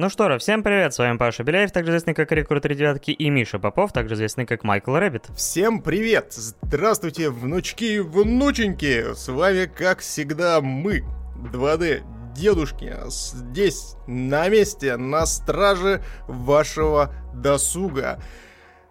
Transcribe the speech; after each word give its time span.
Ну 0.00 0.08
что 0.10 0.30
же, 0.30 0.38
всем 0.38 0.62
привет, 0.62 0.94
с 0.94 0.98
вами 0.98 1.16
Паша 1.16 1.42
Беляев, 1.42 1.72
также 1.72 1.90
известный 1.90 2.14
как 2.14 2.30
Рекрут 2.30 2.62
Девятки, 2.62 3.10
и 3.10 3.30
Миша 3.30 3.58
Попов, 3.58 3.92
также 3.92 4.14
известный 4.14 4.46
как 4.46 4.62
Майкл 4.62 4.94
Рэббит. 4.94 5.26
Всем 5.34 5.82
привет! 5.82 6.32
Здравствуйте, 6.34 7.30
внучки 7.30 7.82
и 7.82 7.98
внученьки! 7.98 9.12
С 9.14 9.26
вами, 9.26 9.64
как 9.64 9.98
всегда, 9.98 10.60
мы, 10.60 11.02
2D 11.52 12.04
дедушки, 12.32 12.94
здесь, 13.08 13.96
на 14.06 14.48
месте, 14.48 14.96
на 14.96 15.26
страже 15.26 16.04
вашего 16.28 17.12
досуга. 17.34 18.22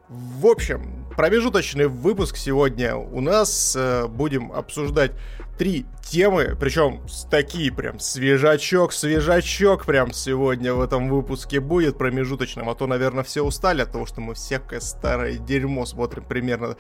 В 0.10 0.48
общем, 0.48 1.06
промежуточный 1.18 1.88
выпуск 1.88 2.38
сегодня 2.38 2.96
у 2.96 3.20
нас. 3.20 3.76
Э, 3.76 4.08
будем 4.08 4.54
обсуждать 4.54 5.12
три 5.58 5.86
темы, 6.02 6.56
причем 6.58 7.02
такие 7.30 7.74
прям 7.74 8.00
свежачок, 8.00 8.94
свежачок 8.94 9.86
прям 9.86 10.14
сегодня 10.14 10.74
в 10.74 10.80
этом 10.80 11.10
выпуске 11.10 11.60
будет 11.60 11.98
промежуточным, 11.98 12.70
а 12.70 12.76
то, 12.76 12.88
наверное, 12.88 13.26
все 13.26 13.42
устали 13.42 13.82
от 13.82 13.92
того, 13.92 14.06
что 14.06 14.22
мы 14.22 14.34
всякое 14.34 14.80
старое 14.80 15.34
дерьмо 15.34 15.86
смотрим 15.86 16.24
примерно 16.24 16.78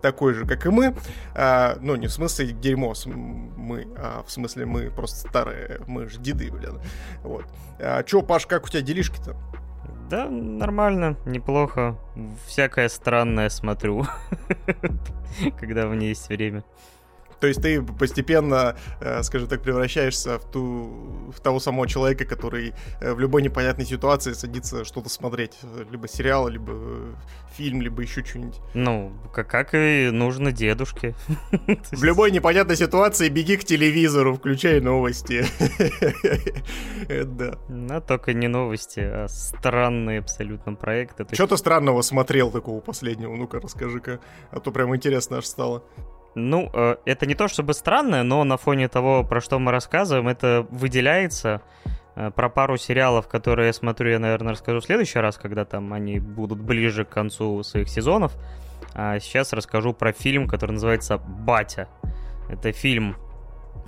такой 0.00 0.34
же, 0.34 0.46
как 0.46 0.64
и 0.64 0.68
мы. 0.68 0.94
А, 1.34 1.78
ну, 1.80 1.96
не 1.96 2.06
в 2.06 2.12
смысле 2.12 2.52
дерьмо 2.52 2.94
мы, 3.06 3.88
а 3.96 4.22
в 4.24 4.30
смысле 4.30 4.66
мы 4.66 4.90
просто 4.92 5.28
старые, 5.28 5.80
мы 5.88 6.08
же 6.08 6.20
деды, 6.20 6.48
блин. 6.52 6.78
Вот. 7.24 7.44
А, 7.80 8.04
чё, 8.04 8.22
Паш, 8.22 8.46
как 8.46 8.66
у 8.66 8.68
тебя 8.68 8.82
делишки-то? 8.82 9.36
Да, 10.10 10.28
нормально, 10.30 11.16
неплохо. 11.26 11.98
Всякое 12.46 12.88
странное 12.88 13.50
смотрю, 13.50 14.06
когда 15.60 15.86
у 15.86 15.90
меня 15.92 16.08
есть 16.08 16.28
время. 16.28 16.64
То 17.40 17.46
есть 17.46 17.62
ты 17.62 17.82
постепенно, 17.82 18.76
э, 19.00 19.22
скажем 19.22 19.48
так, 19.48 19.62
превращаешься 19.62 20.38
в, 20.38 20.50
ту, 20.50 21.30
в 21.34 21.40
того 21.40 21.60
самого 21.60 21.86
человека, 21.86 22.24
который 22.24 22.74
э, 23.00 23.12
в 23.12 23.20
любой 23.20 23.42
непонятной 23.42 23.86
ситуации 23.86 24.32
садится 24.32 24.84
что-то 24.84 25.08
смотреть. 25.08 25.58
Либо 25.90 26.08
сериал, 26.08 26.48
либо 26.48 26.72
э, 26.74 27.14
фильм, 27.56 27.80
либо 27.82 28.02
еще 28.02 28.24
что-нибудь. 28.24 28.60
Ну, 28.74 29.12
как, 29.32 29.48
как 29.48 29.74
и 29.74 30.10
нужно 30.12 30.52
дедушке. 30.52 31.14
В 31.92 32.04
любой 32.04 32.30
непонятной 32.30 32.76
ситуации 32.76 33.28
беги 33.28 33.56
к 33.56 33.64
телевизору, 33.64 34.34
включай 34.34 34.80
новости. 34.80 35.44
Да. 37.08 37.58
Но 37.68 38.00
только 38.00 38.32
не 38.32 38.48
новости, 38.48 39.00
а 39.00 39.26
странные 39.28 40.20
абсолютно 40.20 40.74
проекты. 40.74 41.26
Что 41.32 41.46
ты 41.46 41.56
странного 41.56 42.02
смотрел 42.02 42.50
такого 42.50 42.80
последнего? 42.80 43.34
Ну-ка, 43.34 43.60
расскажи-ка. 43.60 44.20
А 44.50 44.60
то 44.60 44.70
прям 44.70 44.94
интересно 44.94 45.38
аж 45.38 45.46
стало. 45.46 45.84
Ну, 46.38 46.70
э, 46.72 46.96
это 47.04 47.26
не 47.26 47.34
то 47.34 47.48
чтобы 47.48 47.74
странно, 47.74 48.22
но 48.22 48.44
на 48.44 48.56
фоне 48.56 48.88
того, 48.88 49.24
про 49.24 49.40
что 49.40 49.58
мы 49.58 49.72
рассказываем, 49.72 50.28
это 50.28 50.66
выделяется. 50.70 51.62
Э, 52.14 52.30
про 52.30 52.48
пару 52.48 52.76
сериалов, 52.76 53.28
которые 53.28 53.68
я 53.68 53.72
смотрю, 53.72 54.10
я, 54.10 54.18
наверное, 54.18 54.52
расскажу 54.52 54.80
в 54.80 54.84
следующий 54.84 55.18
раз, 55.18 55.36
когда 55.36 55.64
там 55.64 55.92
они 55.92 56.18
будут 56.18 56.60
ближе 56.60 57.04
к 57.04 57.10
концу 57.10 57.62
своих 57.62 57.88
сезонов. 57.88 58.36
А 58.94 59.18
сейчас 59.20 59.52
расскажу 59.52 59.92
про 59.92 60.12
фильм, 60.12 60.48
который 60.48 60.72
называется 60.72 61.18
«Батя». 61.18 61.88
Это 62.48 62.72
фильм 62.72 63.16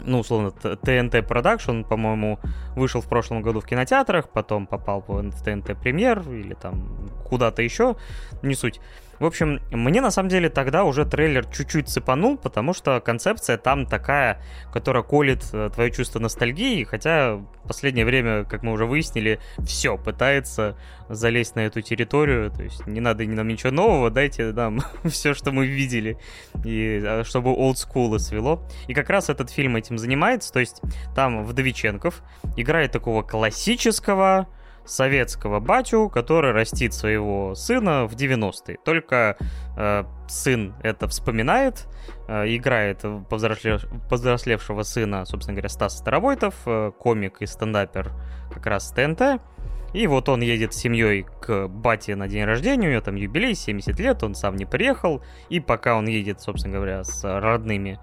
ну, 0.02 0.20
условно, 0.20 0.50
ТНТ 0.50 1.14
Production, 1.26 1.84
по-моему, 1.84 2.38
вышел 2.74 3.00
в 3.00 3.06
прошлом 3.06 3.42
году 3.42 3.60
в 3.60 3.66
кинотеатрах, 3.66 4.30
потом 4.30 4.66
попал 4.66 5.04
в 5.06 5.42
ТНТ 5.42 5.78
Премьер 5.78 6.20
или 6.30 6.54
там 6.54 7.10
куда-то 7.26 7.62
еще, 7.62 7.96
не 8.42 8.54
суть. 8.54 8.80
В 9.20 9.26
общем, 9.26 9.60
мне 9.70 10.00
на 10.00 10.10
самом 10.10 10.30
деле 10.30 10.48
тогда 10.48 10.84
уже 10.84 11.04
трейлер 11.04 11.44
чуть-чуть 11.44 11.90
цепанул, 11.90 12.38
потому 12.38 12.72
что 12.72 13.00
концепция 13.00 13.58
там 13.58 13.84
такая, 13.84 14.42
которая 14.72 15.02
колет 15.02 15.44
э, 15.52 15.68
твое 15.74 15.90
чувство 15.90 16.20
ностальгии, 16.20 16.84
хотя 16.84 17.34
в 17.34 17.68
последнее 17.68 18.06
время, 18.06 18.44
как 18.44 18.62
мы 18.62 18.72
уже 18.72 18.86
выяснили, 18.86 19.38
все 19.58 19.98
пытается 19.98 20.74
залезть 21.10 21.54
на 21.54 21.60
эту 21.60 21.82
территорию, 21.82 22.50
то 22.50 22.62
есть 22.62 22.86
не 22.86 23.00
надо 23.00 23.24
нам 23.24 23.46
ничего 23.46 23.70
нового, 23.70 24.10
дайте 24.10 24.52
нам 24.52 24.80
все, 25.04 25.34
что 25.34 25.52
мы 25.52 25.66
видели, 25.66 26.16
и 26.64 27.02
э, 27.04 27.22
чтобы 27.24 27.50
олдскула 27.50 28.16
свело. 28.16 28.66
И 28.88 28.94
как 28.94 29.10
раз 29.10 29.28
этот 29.28 29.50
фильм 29.50 29.76
этим 29.76 29.98
занимается, 29.98 30.50
то 30.50 30.60
есть 30.60 30.80
там 31.14 31.44
Вдовиченков 31.44 32.22
играет 32.56 32.92
такого 32.92 33.22
классического 33.22 34.48
советского 34.84 35.60
батю, 35.60 36.08
который 36.08 36.52
растит 36.52 36.94
своего 36.94 37.54
сына 37.54 38.06
в 38.06 38.14
90-е. 38.14 38.78
Только 38.84 39.36
э, 39.76 40.04
сын 40.28 40.74
это 40.82 41.08
вспоминает, 41.08 41.86
э, 42.28 42.54
играет 42.54 43.04
повзрослев... 43.28 43.84
повзрослевшего 44.08 44.82
сына, 44.82 45.24
собственно 45.24 45.54
говоря, 45.54 45.68
Стас 45.68 45.98
Старовойтов, 45.98 46.54
э, 46.66 46.92
комик 46.98 47.40
и 47.40 47.46
стендапер 47.46 48.12
как 48.52 48.66
раз 48.66 48.90
ТНТ. 48.90 49.40
И 49.92 50.06
вот 50.06 50.28
он 50.28 50.40
едет 50.40 50.72
с 50.72 50.76
семьей 50.76 51.26
к 51.40 51.66
бате 51.66 52.14
на 52.14 52.28
день 52.28 52.44
рождения, 52.44 52.88
у 52.88 52.90
него 52.92 53.00
там 53.00 53.16
юбилей, 53.16 53.54
70 53.54 53.98
лет, 53.98 54.22
он 54.22 54.34
сам 54.34 54.56
не 54.56 54.64
приехал. 54.64 55.22
И 55.48 55.58
пока 55.58 55.96
он 55.96 56.06
едет, 56.06 56.40
собственно 56.40 56.76
говоря, 56.76 57.02
с 57.02 57.24
родными 57.24 57.98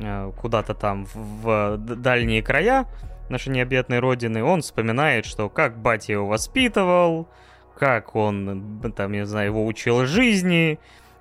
э, 0.00 0.32
куда-то 0.40 0.74
там 0.74 1.06
в 1.12 1.76
дальние 1.76 2.42
края, 2.42 2.86
нашей 3.30 3.50
необъятной 3.50 3.98
родины, 3.98 4.42
он 4.42 4.62
вспоминает, 4.62 5.26
что 5.26 5.48
как 5.48 5.78
батя 5.78 6.12
его 6.12 6.26
воспитывал, 6.26 7.28
как 7.76 8.16
он, 8.16 8.80
там, 8.96 9.12
я 9.12 9.26
знаю, 9.26 9.48
его 9.48 9.66
учил 9.66 10.06
жизни, 10.06 10.78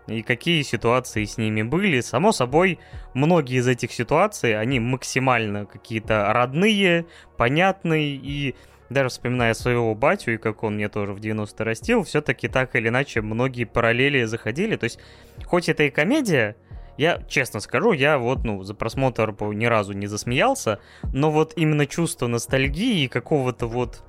и 0.07 0.21
какие 0.21 0.61
ситуации 0.61 1.25
с 1.25 1.37
ними 1.37 1.63
были. 1.63 1.99
Само 1.99 2.31
собой, 2.31 2.79
многие 3.13 3.57
из 3.57 3.67
этих 3.67 3.91
ситуаций, 3.91 4.57
они 4.59 4.79
максимально 4.79 5.65
какие-то 5.65 6.31
родные, 6.33 7.05
понятные, 7.35 8.15
и 8.15 8.55
даже 8.89 9.09
вспоминая 9.09 9.53
своего 9.53 9.93
батю 9.95 10.33
и 10.33 10.37
как 10.37 10.63
он 10.63 10.75
мне 10.75 10.87
тоже 10.87 11.13
в 11.13 11.19
90 11.19 11.63
растил, 11.63 12.03
все-таки 12.03 12.47
так 12.47 12.75
или 12.75 12.87
иначе 12.87 13.21
многие 13.21 13.65
параллели 13.65 14.23
заходили. 14.23 14.77
То 14.77 14.85
есть, 14.85 14.99
хоть 15.45 15.67
это 15.67 15.83
и 15.83 15.89
комедия, 15.89 16.55
я 16.97 17.21
честно 17.27 17.59
скажу, 17.59 17.93
я 17.93 18.17
вот, 18.17 18.43
ну, 18.43 18.63
за 18.63 18.73
просмотр 18.73 19.33
ни 19.53 19.65
разу 19.65 19.93
не 19.93 20.07
засмеялся, 20.07 20.79
но 21.13 21.31
вот 21.31 21.53
именно 21.55 21.85
чувство 21.85 22.27
ностальгии 22.27 23.03
и 23.03 23.07
какого-то 23.07 23.67
вот 23.67 24.03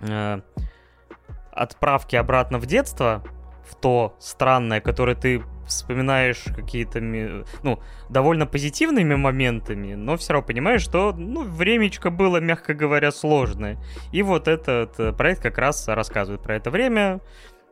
э, 0.00 0.40
отправки 1.50 2.16
обратно 2.16 2.58
в 2.58 2.66
детство, 2.66 3.24
в 3.68 3.74
то 3.74 4.16
странное, 4.18 4.80
которое 4.80 5.14
ты 5.14 5.42
вспоминаешь 5.66 6.44
какие-то, 6.54 7.00
ну, 7.00 7.80
довольно 8.08 8.46
позитивными 8.46 9.14
моментами, 9.14 9.94
но 9.94 10.16
все 10.16 10.34
равно 10.34 10.46
понимаешь, 10.46 10.82
что, 10.82 11.12
ну, 11.12 11.42
времечко 11.42 12.10
было, 12.10 12.38
мягко 12.38 12.74
говоря, 12.74 13.10
сложное. 13.10 13.78
И 14.12 14.22
вот 14.22 14.48
этот 14.48 14.98
э, 14.98 15.12
проект 15.12 15.42
как 15.42 15.58
раз 15.58 15.88
рассказывает 15.88 16.42
про 16.42 16.56
это 16.56 16.70
время, 16.70 17.20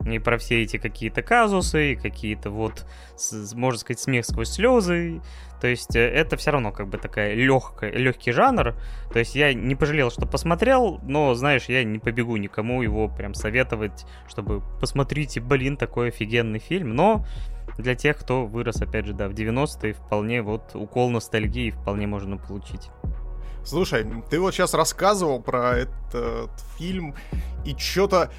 и 0.05 0.19
про 0.19 0.37
все 0.37 0.63
эти 0.63 0.77
какие-то 0.77 1.21
казусы, 1.21 1.95
какие-то 2.01 2.49
вот, 2.49 2.85
можно 3.53 3.79
сказать, 3.79 3.99
смех 3.99 4.25
сквозь 4.25 4.49
слезы. 4.49 5.21
То 5.59 5.67
есть 5.67 5.95
э, 5.95 5.99
это 5.99 6.37
все 6.37 6.51
равно 6.51 6.71
как 6.71 6.87
бы 6.87 6.97
такая 6.97 7.35
легкая, 7.35 7.91
легкий 7.91 8.31
жанр. 8.31 8.73
То 9.13 9.19
есть 9.19 9.35
я 9.35 9.53
не 9.53 9.75
пожалел, 9.75 10.09
что 10.09 10.25
посмотрел, 10.25 10.99
но, 11.03 11.33
знаешь, 11.35 11.65
я 11.65 11.83
не 11.83 11.99
побегу 11.99 12.37
никому 12.37 12.81
его 12.81 13.07
прям 13.07 13.33
советовать, 13.33 14.05
чтобы 14.27 14.63
посмотрите, 14.79 15.39
блин, 15.39 15.77
такой 15.77 16.09
офигенный 16.09 16.59
фильм. 16.59 16.95
Но 16.95 17.25
для 17.77 17.95
тех, 17.95 18.17
кто 18.17 18.45
вырос, 18.45 18.81
опять 18.81 19.05
же, 19.05 19.13
да, 19.13 19.27
в 19.27 19.33
90-е, 19.33 19.93
вполне 19.93 20.41
вот 20.41 20.71
укол 20.73 21.09
ностальгии 21.11 21.69
вполне 21.69 22.07
можно 22.07 22.37
получить. 22.37 22.89
Слушай, 23.63 24.07
ты 24.29 24.39
вот 24.39 24.53
сейчас 24.53 24.73
рассказывал 24.73 25.39
про 25.39 25.77
этот 25.77 26.49
фильм, 26.77 27.15
и 27.63 27.75
что-то 27.77 28.31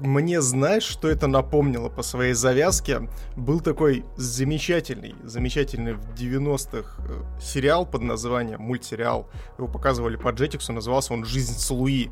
мне 0.00 0.40
знаешь, 0.40 0.82
что 0.82 1.08
это 1.08 1.26
напомнило 1.26 1.88
по 1.88 2.02
своей 2.02 2.32
завязке? 2.32 3.08
Был 3.36 3.60
такой 3.60 4.04
замечательный, 4.16 5.14
замечательный 5.24 5.94
в 5.94 6.14
90-х 6.14 7.02
э, 7.08 7.40
сериал 7.40 7.86
под 7.86 8.02
названием, 8.02 8.60
мультсериал. 8.60 9.28
Его 9.58 9.68
показывали 9.68 10.16
по 10.16 10.30
Джетиксу, 10.30 10.72
назывался 10.72 11.12
он 11.12 11.24
«Жизнь 11.24 11.58
с 11.58 11.70
Луи». 11.70 12.10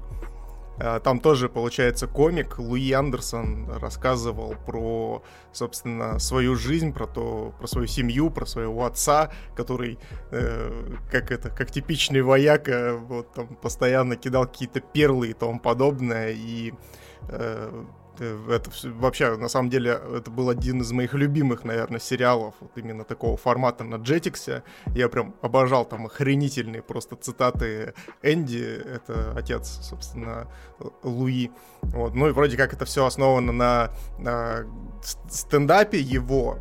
Э, 0.78 1.00
там 1.02 1.20
тоже, 1.20 1.48
получается, 1.48 2.06
комик 2.06 2.58
Луи 2.58 2.92
Андерсон 2.92 3.70
рассказывал 3.70 4.54
про, 4.66 5.22
собственно, 5.52 6.18
свою 6.18 6.56
жизнь, 6.56 6.92
про 6.92 7.06
то, 7.06 7.54
про 7.58 7.66
свою 7.66 7.86
семью, 7.86 8.30
про 8.30 8.46
своего 8.46 8.84
отца, 8.84 9.30
который, 9.56 9.98
э, 10.30 10.96
как 11.10 11.32
это, 11.32 11.50
как 11.50 11.70
типичный 11.70 12.22
вояка, 12.22 12.96
вот 12.96 13.32
там 13.32 13.56
постоянно 13.56 14.16
кидал 14.16 14.46
какие-то 14.46 14.80
перлы 14.80 15.28
и 15.28 15.32
тому 15.32 15.58
подобное, 15.58 16.30
и 16.30 16.72
Э, 17.28 17.84
это 18.20 18.70
вообще, 18.84 19.36
на 19.36 19.48
самом 19.48 19.70
деле, 19.70 20.00
это 20.16 20.30
был 20.30 20.48
один 20.48 20.80
из 20.80 20.90
моих 20.92 21.14
любимых, 21.14 21.64
наверное, 21.64 22.00
сериалов 22.00 22.54
вот 22.60 22.72
именно 22.76 23.04
такого 23.04 23.36
формата 23.36 23.84
на 23.84 23.96
Jetix. 23.96 24.62
Я 24.94 25.08
прям 25.08 25.34
обожал 25.40 25.84
там 25.84 26.06
охренительные 26.06 26.82
просто 26.82 27.16
цитаты 27.16 27.94
Энди, 28.22 28.82
это 28.94 29.34
отец, 29.36 29.68
собственно, 29.82 30.48
Луи. 31.02 31.50
Вот. 31.82 32.14
Ну 32.14 32.28
и 32.28 32.32
вроде 32.32 32.56
как 32.56 32.72
это 32.72 32.84
все 32.84 33.06
основано 33.06 33.52
на, 33.52 33.90
на 34.18 34.64
стендапе 35.30 36.00
его, 36.00 36.58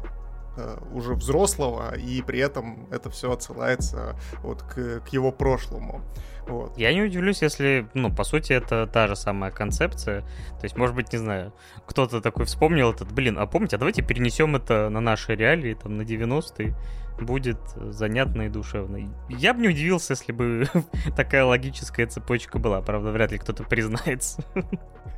э, 0.57 0.77
уже 0.93 1.13
взрослого, 1.13 1.95
и 1.95 2.21
при 2.21 2.39
этом 2.39 2.87
это 2.91 3.09
все 3.09 3.31
отсылается 3.31 4.15
вот 4.43 4.61
к, 4.61 5.01
к 5.01 5.07
его 5.09 5.31
прошлому. 5.31 6.03
Вот. 6.47 6.77
Я 6.77 6.93
не 6.93 7.01
удивлюсь, 7.01 7.41
если, 7.41 7.87
ну, 7.93 8.13
по 8.13 8.23
сути, 8.23 8.53
это 8.53 8.87
та 8.87 9.07
же 9.07 9.15
самая 9.15 9.51
концепция. 9.51 10.21
То 10.21 10.63
есть, 10.63 10.77
может 10.77 10.95
быть, 10.95 11.11
не 11.11 11.19
знаю, 11.19 11.53
кто-то 11.85 12.21
такой 12.21 12.45
вспомнил 12.45 12.91
этот, 12.91 13.11
блин, 13.11 13.37
а 13.37 13.45
помните, 13.45 13.75
а 13.75 13.79
давайте 13.79 14.01
перенесем 14.01 14.55
это 14.55 14.89
на 14.89 15.01
наши 15.01 15.35
реалии, 15.35 15.73
там, 15.73 15.97
на 15.97 16.03
90-е 16.03 16.75
будет 17.19 17.59
занятно 17.75 18.43
и 18.43 18.49
душевно. 18.49 19.11
Я 19.29 19.53
бы 19.53 19.61
не 19.61 19.69
удивился, 19.69 20.13
если 20.13 20.31
бы 20.31 20.67
такая 21.15 21.45
логическая 21.45 22.07
цепочка 22.07 22.59
была. 22.59 22.81
Правда, 22.81 23.11
вряд 23.11 23.31
ли 23.31 23.37
кто-то 23.37 23.63
признается. 23.63 24.43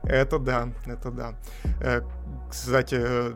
Это 0.04 0.40
да, 0.40 0.70
это 0.86 1.12
да. 1.12 1.36
Э, 1.82 2.02
кстати, 2.50 2.96
э, 2.98 3.34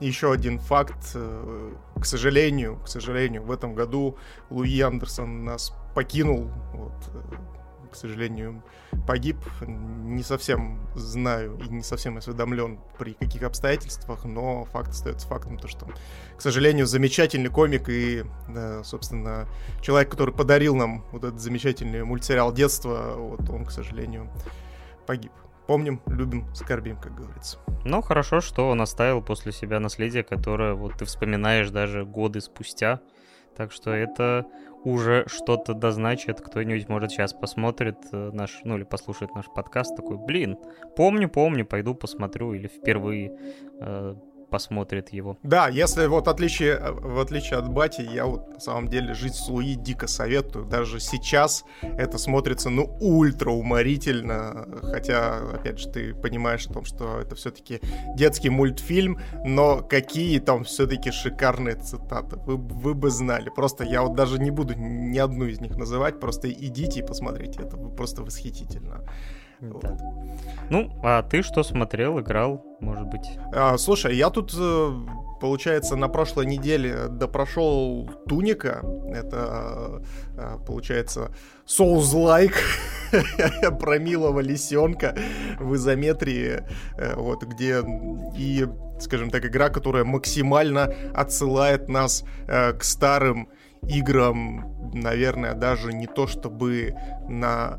еще 0.00 0.32
один 0.32 0.58
факт. 0.58 1.12
Э, 1.14 1.72
к 1.98 2.04
сожалению, 2.04 2.80
к 2.84 2.88
сожалению, 2.88 3.44
в 3.44 3.52
этом 3.52 3.74
году 3.74 4.18
Луи 4.50 4.80
Андерсон 4.80 5.44
нас 5.44 5.72
покинул. 5.94 6.50
Вот, 6.72 6.92
к 7.90 7.94
сожалению, 7.94 8.62
погиб. 9.06 9.36
Не 9.66 10.22
совсем 10.22 10.80
знаю 10.94 11.58
и 11.58 11.68
не 11.68 11.82
совсем 11.82 12.16
осведомлен 12.16 12.80
при 12.98 13.12
каких 13.12 13.42
обстоятельствах, 13.42 14.24
но 14.24 14.64
факт 14.64 14.90
остается 14.90 15.26
фактом, 15.28 15.58
то 15.58 15.68
что, 15.68 15.86
к 16.36 16.40
сожалению, 16.40 16.86
замечательный 16.86 17.50
комик 17.50 17.88
и, 17.88 18.24
да, 18.48 18.82
собственно, 18.82 19.46
человек, 19.82 20.10
который 20.10 20.34
подарил 20.34 20.74
нам 20.74 21.04
вот 21.12 21.24
этот 21.24 21.40
замечательный 21.40 22.02
мультсериал 22.04 22.52
детства, 22.52 23.14
вот 23.16 23.48
он, 23.50 23.66
к 23.66 23.70
сожалению, 23.70 24.30
погиб. 25.06 25.32
Помним, 25.66 26.00
любим, 26.06 26.52
скорбим, 26.54 26.96
как 26.96 27.14
говорится. 27.14 27.58
Ну, 27.84 28.02
хорошо, 28.02 28.40
что 28.40 28.68
он 28.68 28.80
оставил 28.82 29.22
после 29.22 29.52
себя 29.52 29.80
наследие, 29.80 30.24
которое 30.24 30.74
вот 30.74 30.94
ты 30.98 31.04
вспоминаешь 31.04 31.70
даже 31.70 32.04
годы 32.04 32.40
спустя. 32.40 33.00
Так 33.56 33.70
что 33.70 33.90
это 33.92 34.46
уже 34.84 35.24
что-то 35.26 35.74
дозначит, 35.74 36.40
кто-нибудь, 36.40 36.88
может, 36.88 37.10
сейчас 37.10 37.32
посмотрит 37.32 37.96
э, 38.12 38.30
наш, 38.32 38.60
ну, 38.64 38.76
или 38.76 38.84
послушает 38.84 39.34
наш 39.34 39.46
подкаст, 39.46 39.96
такой, 39.96 40.16
блин, 40.18 40.58
помню, 40.96 41.28
помню, 41.28 41.64
пойду 41.64 41.94
посмотрю, 41.94 42.52
или 42.54 42.66
впервые 42.68 43.38
э, 43.80 44.14
посмотрит 44.52 45.12
его. 45.14 45.38
Да, 45.42 45.68
если 45.68 46.06
вот 46.06 46.28
отличие, 46.28 46.78
в 46.78 47.18
отличие 47.18 47.58
от 47.58 47.68
Бати, 47.70 48.02
я 48.02 48.26
вот 48.26 48.48
на 48.52 48.60
самом 48.60 48.88
деле 48.88 49.14
жить 49.14 49.34
с 49.34 49.48
Луи 49.48 49.74
дико 49.74 50.06
советую. 50.06 50.66
Даже 50.66 51.00
сейчас 51.00 51.64
это 51.82 52.18
смотрится, 52.18 52.68
ну, 52.68 52.84
ультра 53.00 53.50
уморительно. 53.50 54.66
Хотя, 54.82 55.38
опять 55.54 55.78
же, 55.78 55.88
ты 55.88 56.14
понимаешь 56.14 56.66
о 56.66 56.74
том, 56.74 56.84
что 56.84 57.18
это 57.18 57.34
все-таки 57.34 57.80
детский 58.14 58.50
мультфильм, 58.50 59.18
но 59.44 59.80
какие 59.80 60.38
там 60.38 60.64
все-таки 60.64 61.10
шикарные 61.10 61.76
цитаты. 61.76 62.36
Вы, 62.36 62.58
вы 62.58 62.94
бы 62.94 63.10
знали. 63.10 63.48
Просто 63.48 63.84
я 63.84 64.02
вот 64.02 64.14
даже 64.14 64.38
не 64.38 64.50
буду 64.50 64.74
ни 64.76 65.18
одну 65.18 65.46
из 65.46 65.60
них 65.60 65.76
называть, 65.76 66.20
просто 66.20 66.52
идите 66.52 67.00
и 67.00 67.06
посмотрите. 67.06 67.62
Это 67.62 67.78
просто 67.78 68.22
восхитительно. 68.22 69.00
Да. 69.62 69.96
Ну, 70.70 70.90
а 71.04 71.22
ты 71.22 71.42
что 71.42 71.62
смотрел, 71.62 72.18
играл, 72.18 72.64
может 72.80 73.06
быть? 73.06 73.38
А, 73.54 73.76
слушай, 73.78 74.16
я 74.16 74.28
тут, 74.30 74.52
э, 74.58 74.92
получается, 75.40 75.94
на 75.94 76.08
прошлой 76.08 76.46
неделе 76.46 77.08
допрошел 77.08 78.10
Туника. 78.28 78.82
Это, 79.14 80.02
э, 80.36 80.56
получается, 80.66 81.30
Souls-like 81.64 82.56
про 83.78 83.98
милого 83.98 84.40
лисенка 84.40 85.14
в 85.60 85.76
изометрии, 85.76 86.64
э, 86.96 87.14
вот, 87.14 87.44
где 87.44 87.84
и, 88.36 88.66
скажем 88.98 89.30
так, 89.30 89.44
игра, 89.44 89.68
которая 89.68 90.04
максимально 90.04 90.92
отсылает 91.14 91.88
нас 91.88 92.24
к 92.46 92.82
старым 92.82 93.48
играм, 93.82 94.92
наверное, 94.92 95.54
даже 95.54 95.92
не 95.92 96.06
то 96.06 96.26
чтобы 96.26 96.94
на 97.28 97.78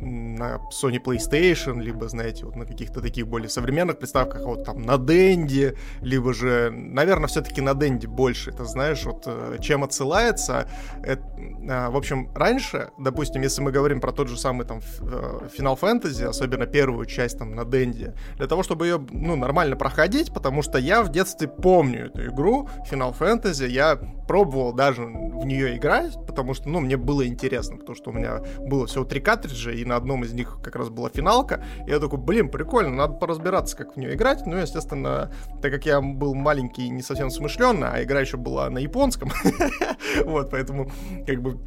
на 0.00 0.60
Sony 0.70 1.02
PlayStation, 1.02 1.80
либо, 1.80 2.08
знаете, 2.08 2.44
вот 2.44 2.56
на 2.56 2.66
каких-то 2.66 3.00
таких 3.00 3.26
более 3.26 3.48
современных 3.48 3.98
приставках, 3.98 4.42
а 4.42 4.46
вот 4.46 4.64
там 4.64 4.82
на 4.82 4.98
Денди, 4.98 5.74
либо 6.00 6.34
же, 6.34 6.70
наверное, 6.70 7.28
все-таки 7.28 7.60
на 7.60 7.74
Денди 7.74 8.06
больше, 8.06 8.50
это 8.50 8.64
знаешь, 8.64 9.04
вот 9.04 9.24
э, 9.26 9.58
чем 9.60 9.84
отсылается. 9.84 10.68
Это, 11.02 11.22
а, 11.68 11.90
в 11.90 11.96
общем, 11.96 12.30
раньше, 12.34 12.90
допустим, 12.98 13.42
если 13.42 13.62
мы 13.62 13.72
говорим 13.72 14.00
про 14.00 14.12
тот 14.12 14.28
же 14.28 14.38
самый 14.38 14.66
там 14.66 14.80
э, 15.00 15.48
Final 15.56 15.78
Fantasy, 15.78 16.24
особенно 16.24 16.66
первую 16.66 17.06
часть 17.06 17.38
там 17.38 17.54
на 17.54 17.64
Денди, 17.64 18.12
для 18.36 18.46
того, 18.46 18.62
чтобы 18.62 18.86
ее, 18.86 19.04
ну, 19.10 19.36
нормально 19.36 19.76
проходить, 19.76 20.32
потому 20.32 20.62
что 20.62 20.78
я 20.78 21.02
в 21.02 21.10
детстве 21.10 21.48
помню 21.48 22.06
эту 22.06 22.26
игру, 22.26 22.68
Final 22.90 23.16
Fantasy, 23.18 23.68
я 23.68 23.98
пробовал 24.26 24.72
даже 24.72 25.02
в 25.02 25.44
нее 25.44 25.76
играть, 25.76 26.14
потому 26.26 26.54
что, 26.54 26.68
ну, 26.68 26.80
мне 26.80 26.96
было 26.96 27.26
интересно, 27.26 27.76
потому 27.76 27.96
что 27.96 28.10
у 28.10 28.12
меня 28.12 28.40
было 28.58 28.86
всего 28.86 29.04
три 29.04 29.20
картриджа, 29.20 29.72
и 29.72 29.84
на 29.84 29.96
одном 29.96 30.24
из 30.24 30.32
них 30.32 30.58
как 30.62 30.76
раз 30.76 30.88
была 30.88 31.08
финалка. 31.10 31.64
И 31.86 31.90
я 31.90 31.98
такой, 31.98 32.18
блин, 32.18 32.48
прикольно, 32.48 32.94
надо 32.94 33.14
поразбираться, 33.14 33.76
как 33.76 33.94
в 33.94 33.98
нее 33.98 34.14
играть. 34.14 34.46
Ну, 34.46 34.56
естественно, 34.56 35.30
так 35.62 35.72
как 35.72 35.86
я 35.86 36.00
был 36.00 36.34
маленький 36.34 36.86
и 36.86 36.90
не 36.90 37.02
совсем 37.02 37.30
смышленный, 37.30 37.88
а 37.88 38.02
игра 38.02 38.20
еще 38.20 38.36
была 38.36 38.70
на 38.70 38.78
японском, 38.78 39.30
вот, 40.24 40.50
поэтому, 40.50 40.90
как 41.26 41.42
бы, 41.42 41.58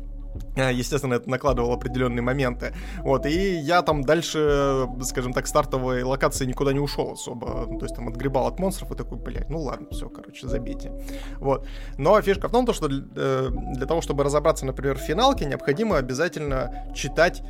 Естественно, 0.56 1.16
это 1.16 1.30
накладывало 1.30 1.74
определенные 1.74 2.22
моменты. 2.22 2.74
Вот, 3.00 3.26
и 3.26 3.56
я 3.58 3.82
там 3.82 4.04
дальше, 4.04 4.88
скажем 5.04 5.34
так, 5.34 5.48
стартовой 5.48 6.04
локации 6.04 6.46
никуда 6.46 6.74
не 6.74 6.80
ушел 6.80 7.12
особо. 7.12 7.66
Ну, 7.68 7.80
то 7.80 7.86
есть 7.86 7.96
там 7.96 8.08
отгребал 8.08 8.48
от 8.48 8.60
монстров 8.60 8.92
и 8.92 8.96
такой, 8.96 9.18
блядь, 9.18 9.50
ну 9.50 9.62
ладно, 9.62 9.88
все, 9.92 10.10
короче, 10.10 10.48
забейте. 10.48 10.92
Вот. 11.38 11.68
Но 11.98 12.20
фишка 12.22 12.48
в 12.48 12.52
том, 12.52 12.72
что 12.74 12.88
для, 12.88 13.04
э, 13.16 13.50
для 13.76 13.86
того, 13.86 14.02
чтобы 14.02 14.24
разобраться, 14.24 14.66
например, 14.66 14.98
в 14.98 15.02
финалке, 15.02 15.46
необходимо 15.46 15.98
обязательно 15.98 16.92
читать 16.96 17.44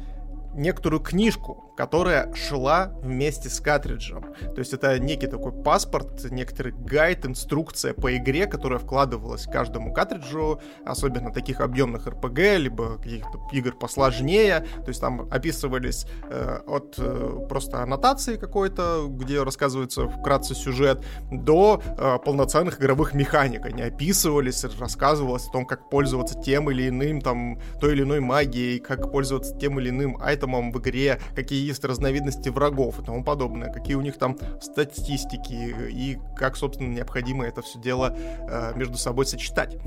некоторую 0.57 1.01
книжку, 1.01 1.67
которая 1.77 2.33
шла 2.33 2.91
вместе 3.03 3.49
с 3.49 3.59
картриджем. 3.61 4.33
То 4.55 4.59
есть 4.59 4.73
это 4.73 4.97
некий 4.97 5.27
такой 5.27 5.51
паспорт, 5.51 6.29
некоторый 6.31 6.73
гайд, 6.73 7.25
инструкция 7.25 7.93
по 7.93 8.17
игре, 8.17 8.47
которая 8.47 8.79
вкладывалась 8.79 9.45
каждому 9.45 9.93
картриджу, 9.93 10.59
особенно 10.85 11.31
таких 11.31 11.61
объемных 11.61 12.07
RPG, 12.07 12.57
либо 12.57 12.97
каких-то 12.97 13.39
игр 13.51 13.73
посложнее. 13.73 14.65
То 14.77 14.87
есть 14.87 14.99
там 14.99 15.27
описывались 15.29 16.07
э, 16.29 16.59
от 16.65 16.95
э, 16.97 17.45
просто 17.47 17.83
аннотации 17.83 18.37
какой-то, 18.37 19.05
где 19.07 19.43
рассказывается 19.43 20.09
вкратце 20.09 20.55
сюжет, 20.55 21.05
до 21.31 21.81
э, 21.85 22.17
полноценных 22.25 22.79
игровых 22.79 23.13
механик. 23.13 23.65
Они 23.67 23.83
описывались, 23.83 24.63
рассказывалось 24.79 25.47
о 25.47 25.51
том, 25.51 25.65
как 25.67 25.89
пользоваться 25.91 26.39
тем 26.41 26.71
или 26.71 26.89
иным, 26.89 27.21
там, 27.21 27.59
той 27.79 27.93
или 27.93 28.01
иной 28.01 28.19
магией, 28.19 28.79
как 28.79 29.11
пользоваться 29.11 29.55
тем 29.55 29.79
или 29.79 29.89
иным 29.89 30.17
айтемом 30.19 30.46
в 30.47 30.79
игре, 30.79 31.19
какие 31.35 31.65
есть 31.65 31.83
разновидности 31.83 32.49
врагов 32.49 32.99
и 32.99 33.05
тому 33.05 33.23
подобное, 33.23 33.71
какие 33.71 33.95
у 33.95 34.01
них 34.01 34.17
там 34.17 34.37
статистики 34.61 35.53
и 35.89 36.17
как, 36.35 36.55
собственно, 36.55 36.93
необходимо 36.93 37.45
это 37.45 37.61
все 37.61 37.79
дело 37.79 38.15
э, 38.15 38.73
между 38.75 38.97
собой 38.97 39.25
сочетать. 39.25 39.77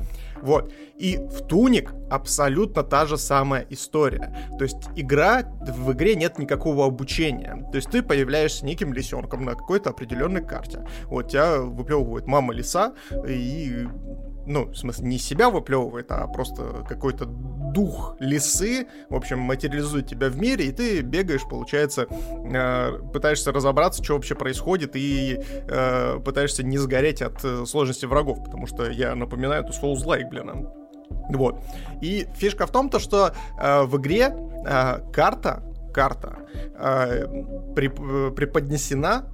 Вот. 0.42 0.72
И 0.96 1.16
в 1.16 1.46
Туник 1.46 1.92
абсолютно 2.10 2.82
та 2.82 3.06
же 3.06 3.16
самая 3.16 3.66
история. 3.70 4.34
То 4.58 4.64
есть 4.64 4.88
игра, 4.96 5.42
в 5.42 5.92
игре 5.92 6.14
нет 6.14 6.38
никакого 6.38 6.86
обучения. 6.86 7.66
То 7.70 7.76
есть 7.76 7.90
ты 7.90 8.02
появляешься 8.02 8.64
неким 8.64 8.92
лисенком 8.92 9.44
на 9.44 9.54
какой-то 9.54 9.90
определенной 9.90 10.44
карте. 10.44 10.86
Вот 11.04 11.28
тебя 11.28 11.58
выплевывает 11.58 12.26
мама 12.26 12.52
лиса, 12.52 12.92
и 13.26 13.86
ну, 14.50 14.66
в 14.66 14.76
смысле, 14.76 15.06
не 15.06 15.18
себя 15.18 15.48
выплевывает, 15.48 16.10
а 16.10 16.26
просто 16.26 16.84
какой-то 16.88 17.24
дух 17.24 18.16
лисы, 18.18 18.88
в 19.08 19.14
общем, 19.14 19.38
материализует 19.38 20.08
тебя 20.08 20.28
в 20.28 20.36
мире, 20.36 20.66
и 20.66 20.72
ты 20.72 21.02
бегаешь, 21.02 21.48
получается, 21.48 22.06
э, 22.10 22.98
пытаешься 23.12 23.52
разобраться, 23.52 24.02
что 24.02 24.14
вообще 24.14 24.34
происходит, 24.34 24.96
и 24.96 25.40
э, 25.40 26.18
пытаешься 26.24 26.64
не 26.64 26.78
сгореть 26.78 27.22
от 27.22 27.44
э, 27.44 27.64
сложности 27.64 28.06
врагов, 28.06 28.42
потому 28.44 28.66
что, 28.66 28.90
я 28.90 29.14
напоминаю, 29.14 29.64
это 29.64 29.72
Souls-like, 29.72 30.28
блин. 30.28 30.68
Вот. 31.30 31.62
И 32.00 32.26
фишка 32.34 32.66
в 32.66 32.72
том, 32.72 32.90
то, 32.90 32.98
что 32.98 33.32
э, 33.60 33.82
в 33.82 33.98
игре 33.98 34.34
э, 34.66 35.12
карта, 35.12 35.62
карта 35.94 36.38
э, 36.76 37.26
преподнесена 37.76 39.26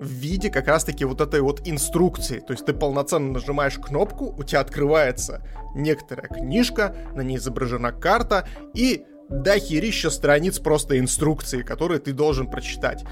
в 0.00 0.06
виде 0.06 0.50
как 0.50 0.66
раз-таки 0.66 1.04
вот 1.04 1.20
этой 1.20 1.40
вот 1.40 1.60
инструкции. 1.66 2.40
То 2.40 2.52
есть 2.52 2.64
ты 2.64 2.72
полноценно 2.72 3.32
нажимаешь 3.32 3.78
кнопку, 3.78 4.34
у 4.36 4.42
тебя 4.42 4.60
открывается 4.60 5.42
некоторая 5.74 6.28
книжка, 6.28 6.96
на 7.14 7.20
ней 7.20 7.36
изображена 7.36 7.92
карта, 7.92 8.48
и 8.74 9.04
дохерища 9.28 10.10
страниц 10.10 10.58
просто 10.58 10.98
инструкции, 10.98 11.62
которые 11.62 12.00
ты 12.00 12.12
должен 12.12 12.50
прочитать. 12.50 13.04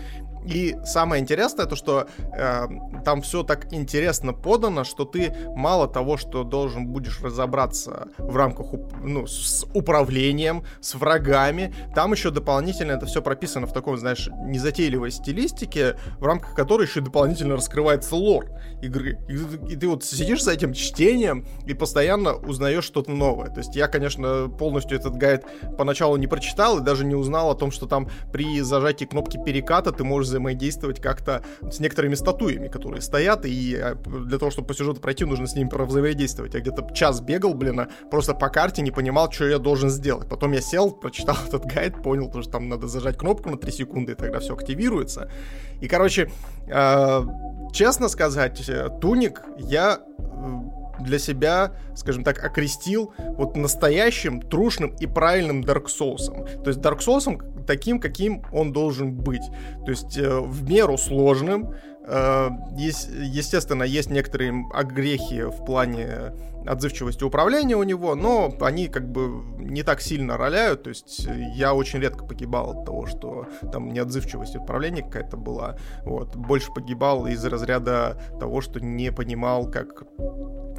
И 0.46 0.76
самое 0.84 1.22
интересное 1.22 1.66
то, 1.66 1.76
что 1.76 2.08
э, 2.18 2.66
там 3.04 3.22
все 3.22 3.42
так 3.42 3.72
интересно 3.72 4.32
подано, 4.32 4.84
что 4.84 5.04
ты 5.04 5.34
мало 5.54 5.88
того, 5.88 6.16
что 6.16 6.44
должен 6.44 6.86
будешь 6.86 7.20
разобраться 7.20 8.08
в 8.18 8.36
рамках 8.36 8.66
ну, 9.02 9.26
с 9.26 9.64
управлением, 9.74 10.64
с 10.80 10.94
врагами, 10.94 11.74
там 11.94 12.12
еще 12.12 12.30
дополнительно 12.30 12.92
это 12.92 13.06
все 13.06 13.22
прописано 13.22 13.66
в 13.66 13.72
таком, 13.72 13.96
знаешь, 13.98 14.28
незатейливой 14.44 15.10
стилистике, 15.10 15.96
в 16.18 16.24
рамках 16.24 16.54
которой 16.54 16.86
еще 16.86 17.00
дополнительно 17.00 17.56
раскрывается 17.56 18.14
лор 18.16 18.46
игры. 18.82 19.18
И, 19.28 19.72
и 19.72 19.76
ты 19.76 19.88
вот 19.88 20.04
сидишь 20.04 20.42
за 20.42 20.52
этим 20.52 20.72
чтением 20.72 21.46
и 21.66 21.74
постоянно 21.74 22.34
узнаешь 22.34 22.84
что-то 22.84 23.10
новое. 23.10 23.48
То 23.48 23.58
есть 23.58 23.74
я, 23.76 23.88
конечно, 23.88 24.48
полностью 24.48 24.98
этот 24.98 25.16
гайд 25.16 25.44
поначалу 25.76 26.16
не 26.16 26.26
прочитал 26.26 26.78
и 26.78 26.82
даже 26.82 27.04
не 27.04 27.14
узнал 27.14 27.50
о 27.50 27.54
том, 27.54 27.70
что 27.70 27.86
там 27.86 28.08
при 28.32 28.60
зажатии 28.60 29.04
кнопки 29.04 29.38
переката 29.44 29.92
ты 29.92 30.04
можешь 30.04 30.27
взаимодействовать 30.28 31.00
как-то 31.00 31.42
с 31.70 31.80
некоторыми 31.80 32.14
статуями, 32.14 32.68
которые 32.68 33.00
стоят, 33.00 33.44
и 33.44 33.76
э, 33.80 33.94
для 34.06 34.38
того, 34.38 34.50
чтобы 34.50 34.68
по 34.68 34.74
сюжету 34.74 35.00
пройти, 35.00 35.24
нужно 35.24 35.46
с 35.46 35.54
ними 35.54 35.68
взаимодействовать. 35.68 36.54
Я 36.54 36.60
где-то 36.60 36.92
час 36.94 37.20
бегал, 37.20 37.54
блин, 37.54 37.80
а 37.80 37.88
просто 38.10 38.34
по 38.34 38.48
карте 38.48 38.82
не 38.82 38.90
понимал, 38.90 39.30
что 39.30 39.46
я 39.46 39.58
должен 39.58 39.90
сделать. 39.90 40.28
Потом 40.28 40.52
я 40.52 40.60
сел, 40.60 40.90
прочитал 40.90 41.36
этот 41.46 41.64
гайд, 41.64 42.02
понял, 42.02 42.30
что 42.30 42.50
там 42.50 42.68
надо 42.68 42.88
зажать 42.88 43.16
кнопку 43.18 43.50
на 43.50 43.56
3 43.56 43.72
секунды, 43.72 44.12
и 44.12 44.14
тогда 44.14 44.38
все 44.38 44.54
активируется. 44.54 45.30
И, 45.80 45.88
короче, 45.88 46.30
э, 46.66 47.22
честно 47.72 48.08
сказать, 48.08 48.68
э, 48.68 48.88
Туник 49.00 49.42
я 49.58 50.00
для 51.00 51.18
себя, 51.18 51.72
скажем 51.94 52.24
так, 52.24 52.44
окрестил 52.44 53.12
вот 53.36 53.56
настоящим, 53.56 54.40
трушным 54.40 54.94
и 55.00 55.06
правильным 55.06 55.62
Dark 55.62 55.86
Souls. 55.86 56.62
То 56.62 56.70
есть 56.70 56.80
Dark 56.80 56.98
Souls 56.98 57.57
таким, 57.68 58.00
каким 58.00 58.42
он 58.50 58.72
должен 58.72 59.14
быть. 59.14 59.46
То 59.84 59.90
есть 59.92 60.16
э, 60.16 60.40
в 60.40 60.68
меру 60.68 60.96
сложным, 60.96 61.74
э, 62.06 62.48
есть, 62.76 63.08
естественно, 63.10 63.82
есть 63.82 64.10
некоторые 64.10 64.66
огрехи 64.72 65.42
в 65.42 65.64
плане 65.64 66.32
отзывчивости 66.66 67.24
управления 67.24 67.76
у 67.76 67.82
него, 67.82 68.14
но 68.14 68.52
они 68.60 68.88
как 68.88 69.10
бы 69.10 69.42
не 69.58 69.82
так 69.82 70.00
сильно 70.00 70.36
роляют, 70.36 70.82
то 70.82 70.90
есть 70.90 71.26
я 71.54 71.72
очень 71.72 72.00
редко 72.00 72.24
погибал 72.24 72.70
от 72.70 72.84
того, 72.84 73.06
что 73.06 73.46
там 73.72 73.88
неотзывчивость 73.88 74.56
управления 74.56 75.02
какая-то 75.02 75.36
была, 75.36 75.76
вот, 76.04 76.36
больше 76.36 76.72
погибал 76.72 77.26
из 77.26 77.42
разряда 77.44 78.20
того, 78.38 78.60
что 78.60 78.80
не 78.80 79.12
понимал, 79.12 79.70
как 79.70 80.04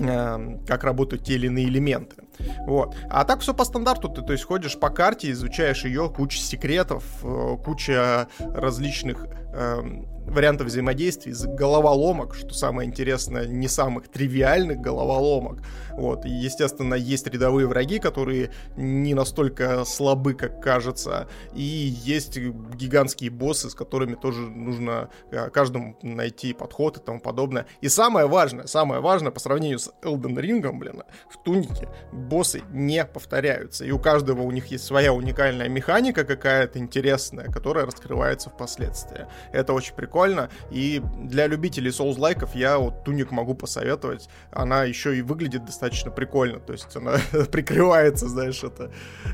Эм, 0.01 0.59
как 0.65 0.83
работают 0.85 1.25
те 1.25 1.33
или 1.33 1.47
иные 1.47 1.67
элементы. 1.67 2.23
Вот. 2.65 2.95
А 3.09 3.25
так 3.25 3.41
все 3.41 3.53
по 3.53 3.65
стандарту. 3.65 4.09
Ты 4.09 4.21
то 4.21 4.33
есть 4.33 4.45
ходишь 4.45 4.79
по 4.79 4.89
карте, 4.89 5.31
изучаешь 5.31 5.85
ее, 5.85 6.09
куча 6.09 6.39
секретов, 6.39 7.03
э, 7.23 7.57
куча 7.63 8.27
различных 8.39 9.27
эм, 9.53 10.07
вариантов 10.29 10.67
взаимодействий, 10.67 11.33
головоломок, 11.33 12.35
что 12.35 12.53
самое 12.53 12.87
интересное, 12.87 13.45
не 13.45 13.67
самых 13.67 14.07
тривиальных 14.07 14.79
головоломок. 14.79 15.63
Вот. 15.91 16.25
И, 16.25 16.29
естественно, 16.29 16.93
есть 16.93 17.27
рядовые 17.27 17.67
враги, 17.67 17.99
которые 17.99 18.51
не 18.77 19.13
настолько 19.13 19.83
слабы, 19.85 20.33
как 20.33 20.61
кажется. 20.61 21.27
И 21.53 21.61
есть 21.61 22.37
гигантские 22.37 23.31
боссы, 23.31 23.69
с 23.69 23.75
которыми 23.75 24.15
тоже 24.15 24.41
нужно 24.41 25.09
э, 25.31 25.49
каждому 25.49 25.97
найти 26.01 26.53
подход 26.53 26.97
и 26.97 27.01
тому 27.01 27.19
подобное. 27.19 27.65
И 27.81 27.89
самое 27.89 28.27
важное, 28.27 28.67
самое 28.67 29.01
важное 29.01 29.31
по 29.31 29.39
сравнению 29.39 29.79
с 29.79 29.91
Elden 30.03 30.35
Ring, 30.35 30.71
блин, 30.71 31.03
в 31.29 31.43
Тунике 31.43 31.89
боссы 32.11 32.61
не 32.71 33.03
повторяются. 33.05 33.83
И 33.83 33.91
у 33.91 33.99
каждого 33.99 34.43
у 34.43 34.51
них 34.51 34.67
есть 34.67 34.85
своя 34.85 35.13
уникальная 35.13 35.69
механика 35.69 36.23
какая-то 36.23 36.79
интересная, 36.79 37.45
которая 37.45 37.85
раскрывается 37.85 38.49
впоследствии. 38.49 39.27
Это 39.51 39.73
очень 39.73 39.93
прикольно. 39.95 40.49
И 40.71 41.01
для 41.19 41.47
любителей 41.47 41.91
соус-лайков 41.91 42.55
я 42.55 42.77
вот 42.77 43.03
Туник 43.03 43.31
могу 43.31 43.53
посоветовать. 43.53 44.29
Она 44.51 44.83
еще 44.83 45.17
и 45.17 45.21
выглядит 45.21 45.65
достаточно 45.65 46.11
прикольно. 46.11 46.59
То 46.59 46.73
есть 46.73 46.95
она 46.95 47.17
прикрывается, 47.51 48.27
знаешь, 48.27 48.63
это. 48.63 48.91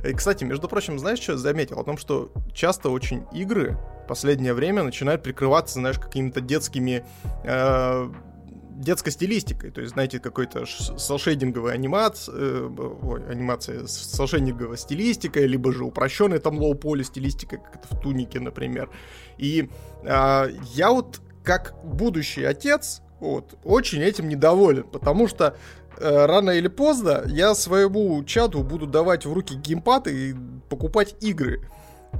И, 0.07 0.13
кстати, 0.13 0.43
между 0.43 0.67
прочим, 0.67 0.99
знаешь, 0.99 1.19
что 1.19 1.33
я 1.33 1.37
заметил? 1.37 1.79
О 1.79 1.83
том, 1.83 1.97
что 1.97 2.31
часто 2.53 2.89
очень 2.89 3.25
игры 3.33 3.77
в 4.03 4.07
последнее 4.07 4.53
время 4.53 4.83
начинают 4.83 5.23
прикрываться, 5.23 5.75
знаешь, 5.75 5.97
какими-то 5.97 6.41
детскими 6.41 7.05
э, 7.43 8.09
детской 8.75 9.11
стилистикой. 9.11 9.71
То 9.71 9.81
есть, 9.81 9.93
знаете, 9.93 10.19
какой-то 10.19 10.65
селшейдинговая 10.65 11.73
анимация, 11.73 12.35
э, 12.37 12.69
ой, 13.03 13.25
анимация 13.29 13.87
с 13.87 14.15
селшейдинговой 14.15 14.77
стилистикой, 14.77 15.47
либо 15.47 15.71
же 15.71 15.85
упрощенная 15.85 16.39
там 16.39 16.59
лоу-поли 16.59 17.03
стилистика, 17.03 17.57
как 17.57 17.75
это 17.77 17.95
в 17.95 18.01
Тунике, 18.01 18.39
например. 18.39 18.89
И 19.37 19.69
э, 20.03 20.49
я 20.73 20.91
вот, 20.91 21.21
как 21.43 21.75
будущий 21.83 22.43
отец, 22.43 23.01
вот, 23.19 23.57
очень 23.63 24.01
этим 24.01 24.27
недоволен, 24.29 24.83
потому 24.83 25.27
что 25.27 25.55
э, 25.97 26.25
рано 26.25 26.51
или 26.51 26.67
поздно 26.67 27.23
я 27.27 27.55
своему 27.55 28.23
чаду 28.23 28.63
буду 28.63 28.87
давать 28.87 29.25
в 29.25 29.33
руки 29.33 29.55
геймпад 29.55 30.07
и 30.07 30.35
покупать 30.69 31.15
игры. 31.21 31.67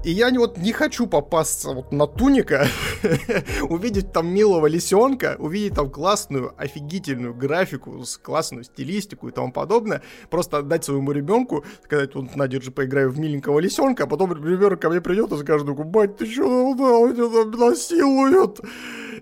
И 0.03 0.11
я 0.11 0.29
вот 0.31 0.57
не 0.57 0.71
хочу 0.71 1.07
попасться 1.07 1.71
вот 1.71 1.91
на 1.91 2.07
туника, 2.07 2.67
увидеть 3.69 4.11
там 4.11 4.27
милого 4.27 4.67
лисенка, 4.67 5.35
увидеть 5.39 5.75
там 5.75 5.89
классную, 5.89 6.53
офигительную 6.57 7.33
графику, 7.33 8.03
с 8.03 8.17
классную 8.17 8.63
стилистику 8.63 9.29
и 9.29 9.31
тому 9.31 9.51
подобное, 9.51 10.01
просто 10.29 10.57
отдать 10.57 10.83
своему 10.83 11.11
ребенку, 11.11 11.65
сказать, 11.83 12.13
вот, 12.15 12.35
на, 12.35 12.47
держи, 12.47 12.71
поиграю 12.71 13.09
в 13.09 13.19
миленького 13.19 13.59
лисенка, 13.59 14.03
а 14.03 14.07
потом 14.07 14.33
ребенок 14.33 14.79
ко 14.79 14.89
мне 14.89 15.01
придет 15.01 15.31
и 15.31 15.37
скажет, 15.37 15.67
бать, 15.67 16.17
ты 16.17 16.25
что, 16.25 16.75
да, 16.75 16.83
меня 16.83 17.51
там 17.51 17.51
насилуют. 17.51 18.61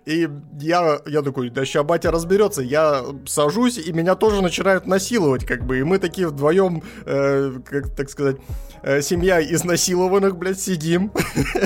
И 0.06 0.28
я, 0.60 1.00
я 1.06 1.22
такой, 1.22 1.50
да 1.50 1.64
сейчас 1.64 1.86
батя 1.86 2.12
разберется. 2.12 2.62
Я 2.62 3.06
сажусь, 3.26 3.78
и 3.78 3.94
меня 3.94 4.16
тоже 4.16 4.42
начинают 4.42 4.86
насиловать, 4.86 5.46
как 5.46 5.66
бы. 5.66 5.80
И 5.80 5.84
мы 5.84 5.98
такие 5.98 6.28
вдвоем, 6.28 6.84
э, 7.06 7.54
как 7.66 7.96
так 7.96 8.10
сказать, 8.10 8.38
э, 8.84 9.02
семья 9.02 9.42
изнасилованных, 9.42 10.38
блядь, 10.38 10.60
сидим 10.60 11.12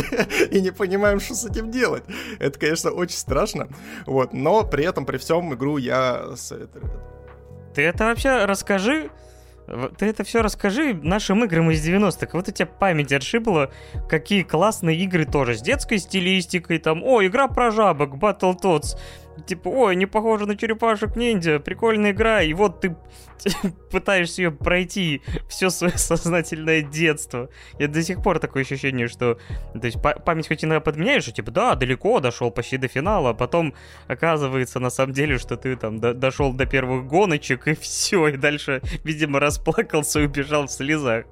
и 0.52 0.62
не 0.62 0.72
понимаем, 0.72 1.20
что 1.20 1.36
с 1.36 1.46
этим 1.46 1.72
делать. 1.72 2.04
Это, 2.40 2.58
конечно, 2.60 2.92
очень 2.92 3.18
страшно. 3.18 3.68
Вот, 4.06 4.34
но 4.34 4.64
при 4.64 4.86
этом, 4.86 5.06
при 5.06 5.18
всем, 5.18 5.54
игру 5.54 5.78
я 5.78 6.36
советую. 6.36 6.90
Ты 7.74 7.84
это 7.84 8.06
вообще 8.06 8.46
расскажи, 8.46 9.12
ты 9.98 10.06
это 10.06 10.24
все 10.24 10.42
расскажи 10.42 10.94
нашим 11.04 11.44
играм 11.44 11.70
из 11.72 11.86
90-х. 11.86 12.30
Вот 12.34 12.48
у 12.48 12.52
тебя 12.52 12.68
память 12.68 13.12
отшибла, 13.12 13.72
какие 14.08 14.44
классные 14.44 14.98
игры 14.98 15.26
тоже 15.26 15.56
с 15.56 15.62
детской 15.62 15.98
стилистикой, 15.98 16.80
там, 16.80 17.04
о, 17.04 17.24
игра 17.26 17.48
про 17.48 17.72
жабок, 17.72 18.16
Battletoads, 18.16 18.98
типа, 19.46 19.68
ой, 19.68 19.96
не 19.96 20.06
похоже 20.06 20.46
на 20.46 20.56
черепашек 20.56 21.16
ниндзя, 21.16 21.60
прикольная 21.60 22.12
игра, 22.12 22.42
и 22.42 22.54
вот 22.54 22.82
ты 22.82 22.96
пытаешься 23.92 24.44
ее 24.44 24.52
пройти 24.52 25.22
все 25.48 25.70
свое 25.70 25.98
сознательное 25.98 26.82
детство. 26.82 27.50
Я 27.80 27.88
до 27.88 28.02
сих 28.02 28.22
пор 28.22 28.40
такое 28.40 28.64
ощущение, 28.64 29.08
что 29.08 29.38
то 29.74 29.86
есть 29.86 29.98
память 30.02 30.48
хоть 30.48 30.64
иногда 30.64 30.82
подменяешь, 30.82 31.24
что 31.24 31.32
типа, 31.32 31.52
да, 31.52 31.76
далеко 31.76 32.20
дошел 32.20 32.52
почти 32.52 32.78
до 32.78 32.88
финала, 32.88 33.32
а 33.32 33.34
потом 33.34 33.74
оказывается 34.08 34.80
на 34.80 34.90
самом 34.90 35.14
деле, 35.14 35.38
что 35.38 35.58
ты 35.58 35.76
там 35.76 36.00
до 36.00 36.14
дошел 36.14 36.54
до 36.54 36.66
первых 36.66 37.08
гоночек 37.08 37.68
и 37.68 37.76
все, 37.80 38.28
и 38.28 38.38
дальше, 38.38 38.82
видимо, 39.04 39.40
расплакался 39.40 40.20
и 40.20 40.26
убежал 40.26 40.68
в 40.68 40.72
слезах. 40.72 41.26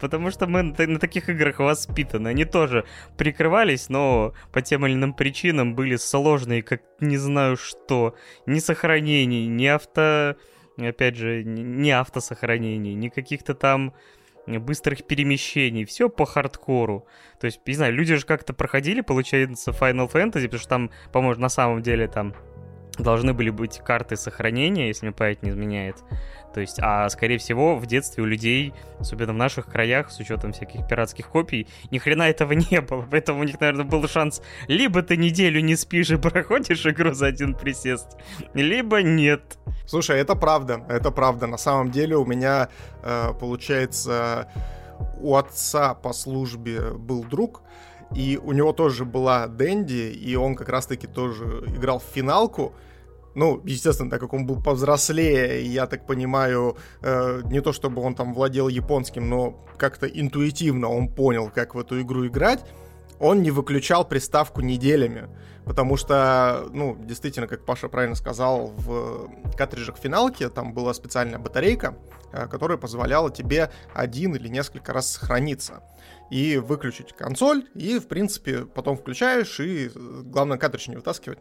Потому 0.00 0.30
что 0.30 0.46
мы 0.46 0.62
на, 0.62 0.98
таких 0.98 1.28
играх 1.28 1.58
воспитаны. 1.58 2.28
Они 2.28 2.44
тоже 2.44 2.84
прикрывались, 3.16 3.88
но 3.88 4.34
по 4.52 4.60
тем 4.60 4.86
или 4.86 4.94
иным 4.94 5.14
причинам 5.14 5.74
были 5.74 5.96
сложные, 5.96 6.62
как 6.62 6.82
не 7.00 7.16
знаю 7.16 7.56
что. 7.56 8.14
Ни 8.46 8.58
сохранений, 8.58 9.46
ни 9.46 9.66
авто 9.66 10.36
опять 10.78 11.16
же, 11.16 11.44
не 11.44 11.90
автосохранений, 11.90 12.94
ни 12.94 13.08
каких-то 13.08 13.54
там 13.54 13.94
быстрых 14.46 15.04
перемещений, 15.04 15.84
все 15.84 16.08
по 16.08 16.26
хардкору. 16.26 17.06
То 17.40 17.46
есть, 17.46 17.60
не 17.66 17.74
знаю, 17.74 17.94
люди 17.94 18.14
же 18.16 18.26
как-то 18.26 18.52
проходили, 18.52 19.00
получается, 19.00 19.70
Final 19.70 20.10
Fantasy, 20.10 20.44
потому 20.44 20.58
что 20.58 20.68
там, 20.68 20.90
по-моему, 21.12 21.40
на 21.40 21.48
самом 21.48 21.82
деле 21.82 22.08
там 22.08 22.34
должны 23.02 23.34
были 23.34 23.50
быть 23.50 23.78
карты 23.78 24.16
сохранения, 24.16 24.88
если 24.88 25.06
мне 25.06 25.14
память 25.14 25.42
не 25.42 25.50
изменяет. 25.50 25.96
То 26.54 26.60
есть, 26.60 26.78
а 26.80 27.08
скорее 27.08 27.38
всего, 27.38 27.76
в 27.76 27.86
детстве 27.86 28.22
у 28.22 28.26
людей, 28.26 28.72
особенно 29.00 29.32
в 29.32 29.36
наших 29.36 29.66
краях, 29.66 30.12
с 30.12 30.20
учетом 30.20 30.52
всяких 30.52 30.86
пиратских 30.86 31.28
копий, 31.28 31.66
ни 31.90 31.98
хрена 31.98 32.22
этого 32.22 32.52
не 32.52 32.80
было. 32.80 33.04
Поэтому 33.10 33.40
у 33.40 33.44
них, 33.44 33.60
наверное, 33.60 33.84
был 33.84 34.06
шанс 34.06 34.40
либо 34.68 35.02
ты 35.02 35.16
неделю 35.16 35.60
не 35.60 35.74
спишь 35.74 36.10
и 36.10 36.16
проходишь 36.18 36.86
игру 36.86 37.12
за 37.12 37.26
один 37.26 37.54
присест, 37.54 38.16
либо 38.54 39.02
нет. 39.02 39.58
Слушай, 39.84 40.20
это 40.20 40.36
правда, 40.36 40.84
это 40.88 41.10
правда. 41.10 41.48
На 41.48 41.58
самом 41.58 41.90
деле 41.90 42.16
у 42.16 42.24
меня, 42.24 42.68
э, 43.02 43.32
получается, 43.38 44.48
у 45.20 45.34
отца 45.34 45.94
по 45.94 46.12
службе 46.12 46.92
был 46.92 47.24
друг, 47.24 47.62
и 48.14 48.38
у 48.42 48.52
него 48.52 48.72
тоже 48.72 49.04
была 49.04 49.48
Дэнди, 49.48 50.12
и 50.12 50.36
он 50.36 50.54
как 50.54 50.68
раз-таки 50.68 51.08
тоже 51.08 51.64
играл 51.66 51.98
в 51.98 52.04
финалку, 52.14 52.74
ну, 53.34 53.60
естественно, 53.64 54.10
так 54.10 54.20
как 54.20 54.32
он 54.32 54.46
был 54.46 54.62
повзрослее, 54.62 55.64
я 55.66 55.86
так 55.86 56.06
понимаю, 56.06 56.76
э, 57.02 57.42
не 57.44 57.60
то 57.60 57.72
чтобы 57.72 58.02
он 58.02 58.14
там 58.14 58.34
владел 58.34 58.68
японским, 58.68 59.28
но 59.28 59.64
как-то 59.76 60.06
интуитивно 60.06 60.88
он 60.88 61.08
понял, 61.08 61.50
как 61.54 61.74
в 61.74 61.78
эту 61.78 62.00
игру 62.00 62.26
играть, 62.26 62.64
он 63.18 63.42
не 63.42 63.50
выключал 63.50 64.04
приставку 64.04 64.60
неделями. 64.60 65.28
Потому 65.64 65.96
что, 65.96 66.66
ну, 66.72 66.96
действительно, 67.00 67.46
как 67.46 67.64
Паша 67.64 67.88
правильно 67.88 68.14
сказал, 68.14 68.66
в 68.76 69.30
картриджах 69.56 69.96
финалки 69.96 70.48
там 70.50 70.74
была 70.74 70.92
специальная 70.92 71.38
батарейка, 71.38 71.96
э, 72.32 72.46
которая 72.48 72.78
позволяла 72.78 73.30
тебе 73.30 73.70
один 73.94 74.34
или 74.36 74.48
несколько 74.48 74.92
раз 74.92 75.10
сохраниться 75.10 75.82
и 76.30 76.58
выключить 76.58 77.14
консоль, 77.14 77.66
и, 77.74 77.98
в 77.98 78.08
принципе, 78.08 78.66
потом 78.66 78.96
включаешь, 78.96 79.58
и 79.58 79.86
э, 79.86 79.90
главное 80.24 80.58
картридж 80.58 80.90
не 80.90 80.96
вытаскивать 80.96 81.38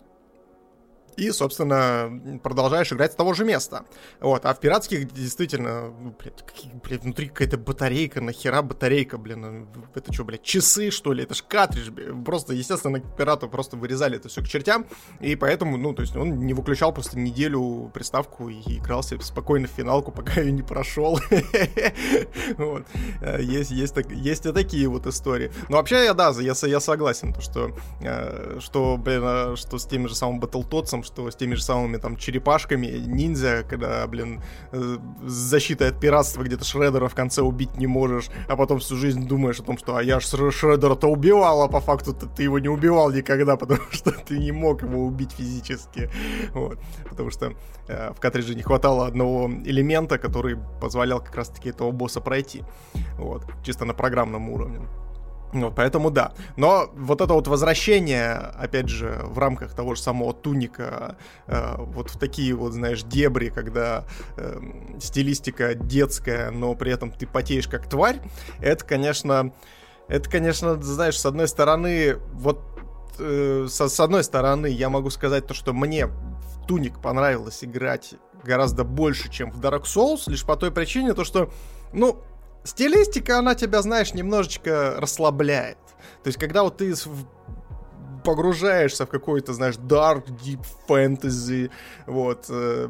и, 1.17 1.31
собственно, 1.31 2.39
продолжаешь 2.43 2.91
играть 2.91 3.13
с 3.13 3.15
того 3.15 3.33
же 3.33 3.45
места. 3.45 3.85
Вот, 4.19 4.45
а 4.45 4.53
в 4.53 4.59
пиратских 4.59 5.11
действительно, 5.11 5.89
ну, 5.89 6.15
блядь, 6.17 6.45
какие, 6.45 6.71
блядь, 6.83 7.03
внутри 7.03 7.27
какая-то 7.27 7.57
батарейка, 7.57 8.21
нахера 8.21 8.61
батарейка, 8.61 9.17
блин, 9.17 9.41
ну, 9.41 9.85
это 9.95 10.13
что, 10.13 10.23
блядь, 10.23 10.43
часы, 10.43 10.91
что 10.91 11.13
ли, 11.13 11.23
это 11.23 11.33
ж 11.33 11.43
картридж, 11.47 11.89
блядь. 11.89 12.23
просто, 12.23 12.53
естественно, 12.53 12.99
пирату 12.99 13.49
просто 13.49 13.77
вырезали 13.77 14.17
это 14.17 14.29
все 14.29 14.41
к 14.41 14.47
чертям, 14.47 14.85
и 15.19 15.35
поэтому, 15.35 15.77
ну, 15.77 15.93
то 15.93 16.01
есть 16.01 16.15
он 16.15 16.45
не 16.45 16.53
выключал 16.53 16.93
просто 16.93 17.17
неделю 17.19 17.91
приставку 17.93 18.49
и 18.49 18.77
играл 18.77 19.03
себе 19.03 19.21
спокойно 19.21 19.67
в 19.67 19.71
финалку, 19.71 20.11
пока 20.15 20.41
ее 20.41 20.51
не 20.51 20.63
прошел. 20.63 21.19
Вот. 22.57 22.83
Э, 23.21 23.41
есть, 23.41 23.71
есть, 23.71 23.95
есть 24.09 24.45
и 24.45 24.51
такие 24.51 24.87
вот 24.87 25.07
истории. 25.07 25.51
Но 25.69 25.77
вообще, 25.77 26.05
я, 26.05 26.13
да, 26.13 26.31
я, 26.39 26.53
я 26.61 26.79
согласен, 26.79 27.35
что, 27.39 27.75
э, 28.01 28.59
что, 28.59 28.97
блин, 28.97 29.21
э, 29.23 29.55
что 29.55 29.77
с 29.77 29.85
теми 29.85 30.07
же 30.07 30.15
самым 30.15 30.39
Battletoads 30.39 31.02
что 31.03 31.29
с 31.29 31.35
теми 31.35 31.55
же 31.55 31.63
самыми 31.63 31.97
там 31.97 32.17
черепашками, 32.17 32.87
ниндзя, 32.87 33.63
когда, 33.67 34.05
блин, 34.07 34.41
э, 34.71 34.97
защита 35.23 35.87
от 35.87 35.99
пиратства 35.99 36.43
где-то 36.43 36.65
Шредера 36.65 37.07
в 37.07 37.15
конце 37.15 37.41
убить 37.41 37.77
не 37.77 37.87
можешь, 37.87 38.29
а 38.47 38.55
потом 38.55 38.79
всю 38.79 38.95
жизнь 38.95 39.27
думаешь 39.27 39.59
о 39.59 39.63
том, 39.63 39.77
что 39.77 39.95
а 39.95 40.03
я 40.03 40.19
ж 40.19 40.25
Шредера-то 40.25 41.07
убивал, 41.07 41.63
а 41.63 41.67
по 41.67 41.79
факту 41.79 42.13
ты, 42.13 42.43
его 42.43 42.59
не 42.59 42.69
убивал 42.69 43.11
никогда, 43.11 43.55
потому 43.57 43.81
что 43.91 44.11
ты 44.11 44.37
не 44.37 44.51
мог 44.51 44.83
его 44.83 45.05
убить 45.05 45.31
физически. 45.31 46.09
Вот. 46.53 46.79
Потому 47.09 47.29
что 47.29 47.53
э, 47.87 48.11
в 48.13 48.19
картридже 48.19 48.55
не 48.55 48.63
хватало 48.63 49.05
одного 49.07 49.49
элемента, 49.65 50.17
который 50.17 50.57
позволял 50.81 51.19
как 51.19 51.35
раз-таки 51.35 51.69
этого 51.69 51.91
босса 51.91 52.21
пройти. 52.21 52.63
Вот. 53.17 53.43
Чисто 53.63 53.85
на 53.85 53.93
программном 53.93 54.49
уровне. 54.49 54.81
Ну, 55.53 55.71
поэтому 55.71 56.09
да. 56.09 56.33
Но 56.57 56.89
вот 56.95 57.21
это 57.21 57.33
вот 57.33 57.47
возвращение, 57.47 58.33
опять 58.33 58.89
же, 58.89 59.19
в 59.23 59.37
рамках 59.37 59.73
того 59.75 59.93
же 59.93 60.01
самого 60.01 60.33
туника, 60.33 61.15
э, 61.45 61.75
вот 61.77 62.09
в 62.09 62.17
такие 62.17 62.55
вот, 62.55 62.73
знаешь, 62.73 63.03
дебри, 63.03 63.49
когда 63.49 64.05
э, 64.35 64.59
стилистика 64.99 65.75
детская, 65.75 66.49
но 66.49 66.73
при 66.73 66.91
этом 66.91 67.11
ты 67.11 67.27
потеешь 67.27 67.67
как 67.67 67.87
тварь, 67.87 68.19
это, 68.59 68.83
конечно, 68.83 69.53
это, 70.07 70.29
конечно, 70.29 70.81
знаешь, 70.81 71.19
с 71.19 71.25
одной 71.25 71.47
стороны, 71.47 72.15
вот 72.33 72.59
э, 73.19 73.67
со, 73.69 73.87
с 73.87 73.99
одной 73.99 74.23
стороны, 74.23 74.67
я 74.67 74.89
могу 74.89 75.11
сказать 75.11 75.45
то, 75.45 75.53
что 75.53 75.71
мне 75.71 76.07
в 76.07 76.65
туник 76.67 76.99
понравилось 76.99 77.63
играть 77.63 78.15
гораздо 78.43 78.83
больше, 78.83 79.29
чем 79.29 79.51
в 79.51 79.61
Dark 79.61 79.83
Souls, 79.83 80.23
лишь 80.27 80.43
по 80.43 80.55
той 80.55 80.71
причине, 80.71 81.13
то, 81.13 81.23
что, 81.23 81.51
ну, 81.93 82.23
стилистика, 82.63 83.39
она 83.39 83.55
тебя, 83.55 83.81
знаешь, 83.81 84.13
немножечко 84.13 84.95
расслабляет. 84.97 85.77
То 86.23 86.27
есть, 86.27 86.39
когда 86.39 86.63
вот 86.63 86.77
ты 86.77 86.93
погружаешься 88.23 89.05
в 89.05 89.09
какой-то, 89.09 89.53
знаешь, 89.53 89.75
dark, 89.75 90.25
deep 90.27 90.65
fantasy, 90.87 91.69
вот, 92.07 92.45
э, 92.49 92.87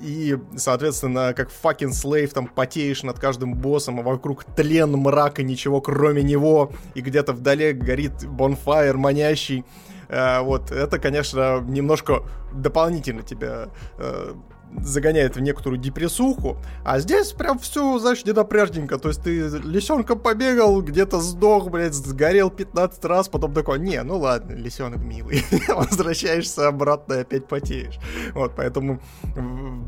и, 0.00 0.36
соответственно, 0.56 1.32
как 1.34 1.50
fucking 1.50 1.90
slave 1.90 2.28
там 2.28 2.48
потеешь 2.48 3.02
над 3.02 3.18
каждым 3.18 3.54
боссом, 3.54 4.00
а 4.00 4.02
вокруг 4.02 4.44
тлен, 4.44 4.92
мрак 4.92 5.38
и 5.40 5.44
ничего 5.44 5.80
кроме 5.80 6.22
него, 6.22 6.72
и 6.94 7.00
где-то 7.00 7.32
вдали 7.32 7.72
горит 7.72 8.24
bonfire 8.24 8.94
манящий, 8.94 9.64
э, 10.08 10.40
вот, 10.40 10.70
это, 10.70 10.98
конечно, 10.98 11.60
немножко 11.60 12.24
дополнительно 12.52 13.22
тебя 13.22 13.68
э, 13.98 14.34
загоняет 14.82 15.36
в 15.36 15.40
некоторую 15.40 15.80
депрессуху, 15.80 16.58
а 16.84 16.98
здесь 16.98 17.32
прям 17.32 17.58
все, 17.58 17.98
знаешь, 17.98 18.24
недопрежненько, 18.24 18.98
то 18.98 19.08
есть 19.08 19.22
ты 19.22 19.48
лисенка 19.64 20.16
побегал, 20.16 20.82
где-то 20.82 21.20
сдох, 21.20 21.70
блядь, 21.70 21.94
сгорел 21.94 22.50
15 22.50 23.04
раз, 23.04 23.28
потом 23.28 23.52
такой, 23.52 23.78
не, 23.78 24.02
ну 24.02 24.18
ладно, 24.18 24.54
лисенок 24.54 24.98
милый, 24.98 25.44
возвращаешься 25.68 26.68
обратно 26.68 27.14
и 27.14 27.20
опять 27.20 27.46
потеешь. 27.46 27.98
Вот, 28.32 28.52
поэтому 28.56 29.00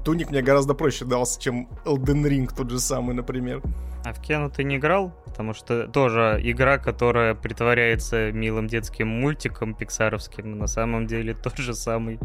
Туник 0.04 0.30
мне 0.30 0.42
гораздо 0.42 0.74
проще 0.74 1.04
дался, 1.04 1.40
чем 1.40 1.68
Elden 1.84 2.24
Ring 2.24 2.50
тот 2.54 2.70
же 2.70 2.78
самый, 2.78 3.14
например. 3.14 3.62
А 4.04 4.12
в 4.12 4.20
Кену 4.20 4.50
ты 4.50 4.62
не 4.62 4.76
играл? 4.76 5.12
Потому 5.24 5.52
что 5.52 5.88
тоже 5.88 6.40
игра, 6.42 6.78
которая 6.78 7.34
притворяется 7.34 8.30
милым 8.30 8.68
детским 8.68 9.08
мультиком 9.08 9.74
пиксаровским, 9.74 10.58
на 10.58 10.66
самом 10.66 11.06
деле 11.06 11.34
тот 11.34 11.56
же 11.58 11.74
самый 11.74 12.18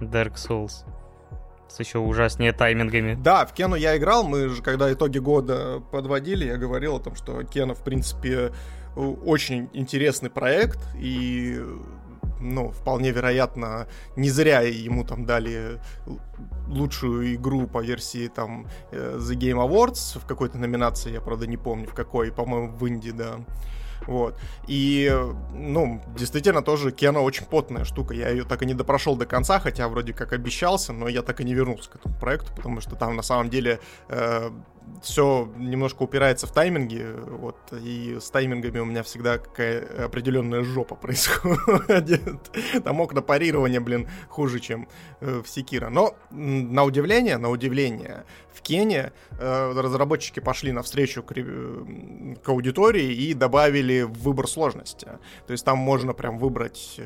Dark 0.00 0.34
Souls 0.34 0.84
с 1.72 1.80
еще 1.80 1.98
ужаснее 1.98 2.52
таймингами. 2.52 3.14
Да, 3.14 3.46
в 3.46 3.52
Кену 3.52 3.76
я 3.76 3.96
играл, 3.96 4.24
мы 4.24 4.48
же 4.48 4.62
когда 4.62 4.92
итоги 4.92 5.18
года 5.18 5.82
подводили, 5.90 6.44
я 6.44 6.56
говорил 6.56 6.96
о 6.96 7.00
том, 7.00 7.16
что 7.16 7.42
Кена, 7.44 7.74
в 7.74 7.82
принципе, 7.82 8.52
очень 8.94 9.70
интересный 9.72 10.28
проект, 10.28 10.78
и 10.96 11.60
ну, 12.40 12.70
вполне 12.72 13.10
вероятно, 13.10 13.86
не 14.16 14.28
зря 14.28 14.60
ему 14.60 15.04
там 15.04 15.24
дали 15.24 15.80
лучшую 16.68 17.34
игру 17.34 17.66
по 17.66 17.82
версии 17.82 18.28
там 18.28 18.66
э, 18.90 19.18
The 19.18 19.36
Game 19.36 19.64
Awards 19.64 20.18
в 20.18 20.26
какой-то 20.26 20.58
номинации, 20.58 21.12
я 21.12 21.20
правда 21.20 21.46
не 21.46 21.56
помню 21.56 21.86
в 21.86 21.94
какой, 21.94 22.32
по-моему, 22.32 22.72
в 22.72 22.84
Индии, 22.86 23.10
да. 23.10 23.36
Вот. 24.06 24.38
И, 24.66 25.12
ну, 25.54 26.00
действительно, 26.16 26.62
тоже 26.62 26.92
Кена 26.92 27.20
очень 27.20 27.46
потная 27.46 27.84
штука. 27.84 28.14
Я 28.14 28.28
ее 28.28 28.44
так 28.44 28.62
и 28.62 28.66
не 28.66 28.74
допрошел 28.74 29.16
до 29.16 29.26
конца, 29.26 29.58
хотя 29.58 29.88
вроде 29.88 30.12
как 30.12 30.32
обещался, 30.32 30.92
но 30.92 31.08
я 31.08 31.22
так 31.22 31.40
и 31.40 31.44
не 31.44 31.54
вернулся 31.54 31.90
к 31.90 31.96
этому 31.96 32.14
проекту, 32.14 32.52
потому 32.54 32.80
что 32.80 32.96
там 32.96 33.16
на 33.16 33.22
самом 33.22 33.50
деле 33.50 33.80
э, 34.08 34.50
все 35.02 35.48
немножко 35.56 36.02
упирается 36.02 36.46
в 36.46 36.52
тайминги, 36.52 37.06
вот, 37.26 37.56
и 37.72 38.18
с 38.20 38.30
таймингами 38.30 38.78
у 38.78 38.84
меня 38.84 39.02
всегда 39.02 39.38
какая 39.38 40.04
определенная 40.04 40.62
жопа 40.62 40.94
происходит. 40.94 42.50
Там 42.84 43.00
окна 43.00 43.22
парирования, 43.22 43.80
блин, 43.80 44.08
хуже, 44.28 44.60
чем 44.60 44.88
э, 45.20 45.42
в 45.42 45.48
Секира. 45.48 45.88
Но, 45.88 46.14
на 46.30 46.84
удивление, 46.84 47.38
на 47.38 47.50
удивление, 47.50 48.24
в 48.52 48.62
Кене 48.62 49.12
э, 49.38 49.72
разработчики 49.74 50.40
пошли 50.40 50.72
навстречу 50.72 51.22
к, 51.22 51.32
э, 51.36 52.34
к 52.42 52.48
аудитории 52.48 53.12
и 53.12 53.34
добавили 53.34 54.02
выбор 54.02 54.46
сложности. 54.48 55.06
То 55.46 55.52
есть 55.52 55.64
там 55.64 55.78
можно 55.78 56.12
прям 56.12 56.38
выбрать 56.38 57.00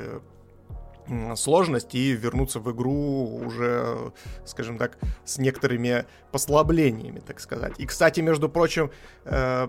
сложность 1.37 1.95
и 1.95 2.12
вернуться 2.12 2.61
в 2.61 2.71
игру 2.73 3.40
уже, 3.45 4.12
скажем 4.45 4.79
так, 4.79 4.99
с 5.25 5.38
некоторыми 5.38 6.05
послаблениями, 6.33 7.21
так 7.21 7.40
сказать. 7.40 7.75
И, 7.79 7.87
кстати, 7.87 8.21
между 8.21 8.49
прочим, 8.49 8.90
э, 9.25 9.69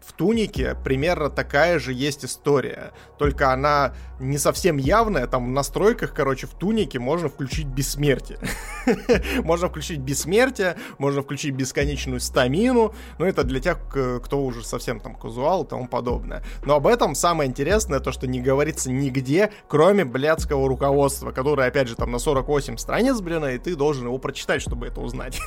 в 0.00 0.12
Тунике 0.12 0.76
примерно 0.82 1.30
такая 1.30 1.78
же 1.78 1.92
есть 1.92 2.24
история, 2.24 2.92
только 3.18 3.52
она 3.52 3.94
не 4.18 4.38
совсем 4.38 4.76
явная, 4.76 5.26
там 5.26 5.46
в 5.46 5.50
настройках, 5.50 6.14
короче, 6.14 6.46
в 6.46 6.50
Тунике 6.50 6.98
можно 6.98 7.28
включить 7.28 7.66
бессмертие. 7.66 8.38
можно 9.44 9.68
включить 9.68 10.00
бессмертие, 10.00 10.76
можно 10.98 11.22
включить 11.22 11.54
бесконечную 11.54 12.20
стамину, 12.20 12.94
ну 13.18 13.26
это 13.26 13.44
для 13.44 13.60
тех, 13.60 13.78
кто 13.88 14.44
уже 14.44 14.64
совсем 14.64 15.00
там 15.00 15.14
казуал 15.14 15.64
и 15.64 15.68
тому 15.68 15.86
подобное. 15.86 16.42
Но 16.64 16.76
об 16.76 16.86
этом 16.86 17.14
самое 17.14 17.48
интересное, 17.48 18.00
то, 18.00 18.12
что 18.12 18.26
не 18.26 18.40
говорится 18.40 18.90
нигде, 18.90 19.52
кроме 19.68 20.04
блядского 20.04 20.68
руководства, 20.68 21.30
которое, 21.30 21.68
опять 21.68 21.88
же, 21.88 21.96
там 21.96 22.10
на 22.10 22.18
48 22.18 22.76
страниц, 22.78 23.20
блин, 23.20 23.44
и 23.44 23.58
ты 23.58 23.76
должен 23.76 24.06
его 24.06 24.18
прочитать, 24.18 24.62
чтобы 24.62 24.86
это 24.86 25.00
узнать. 25.00 25.40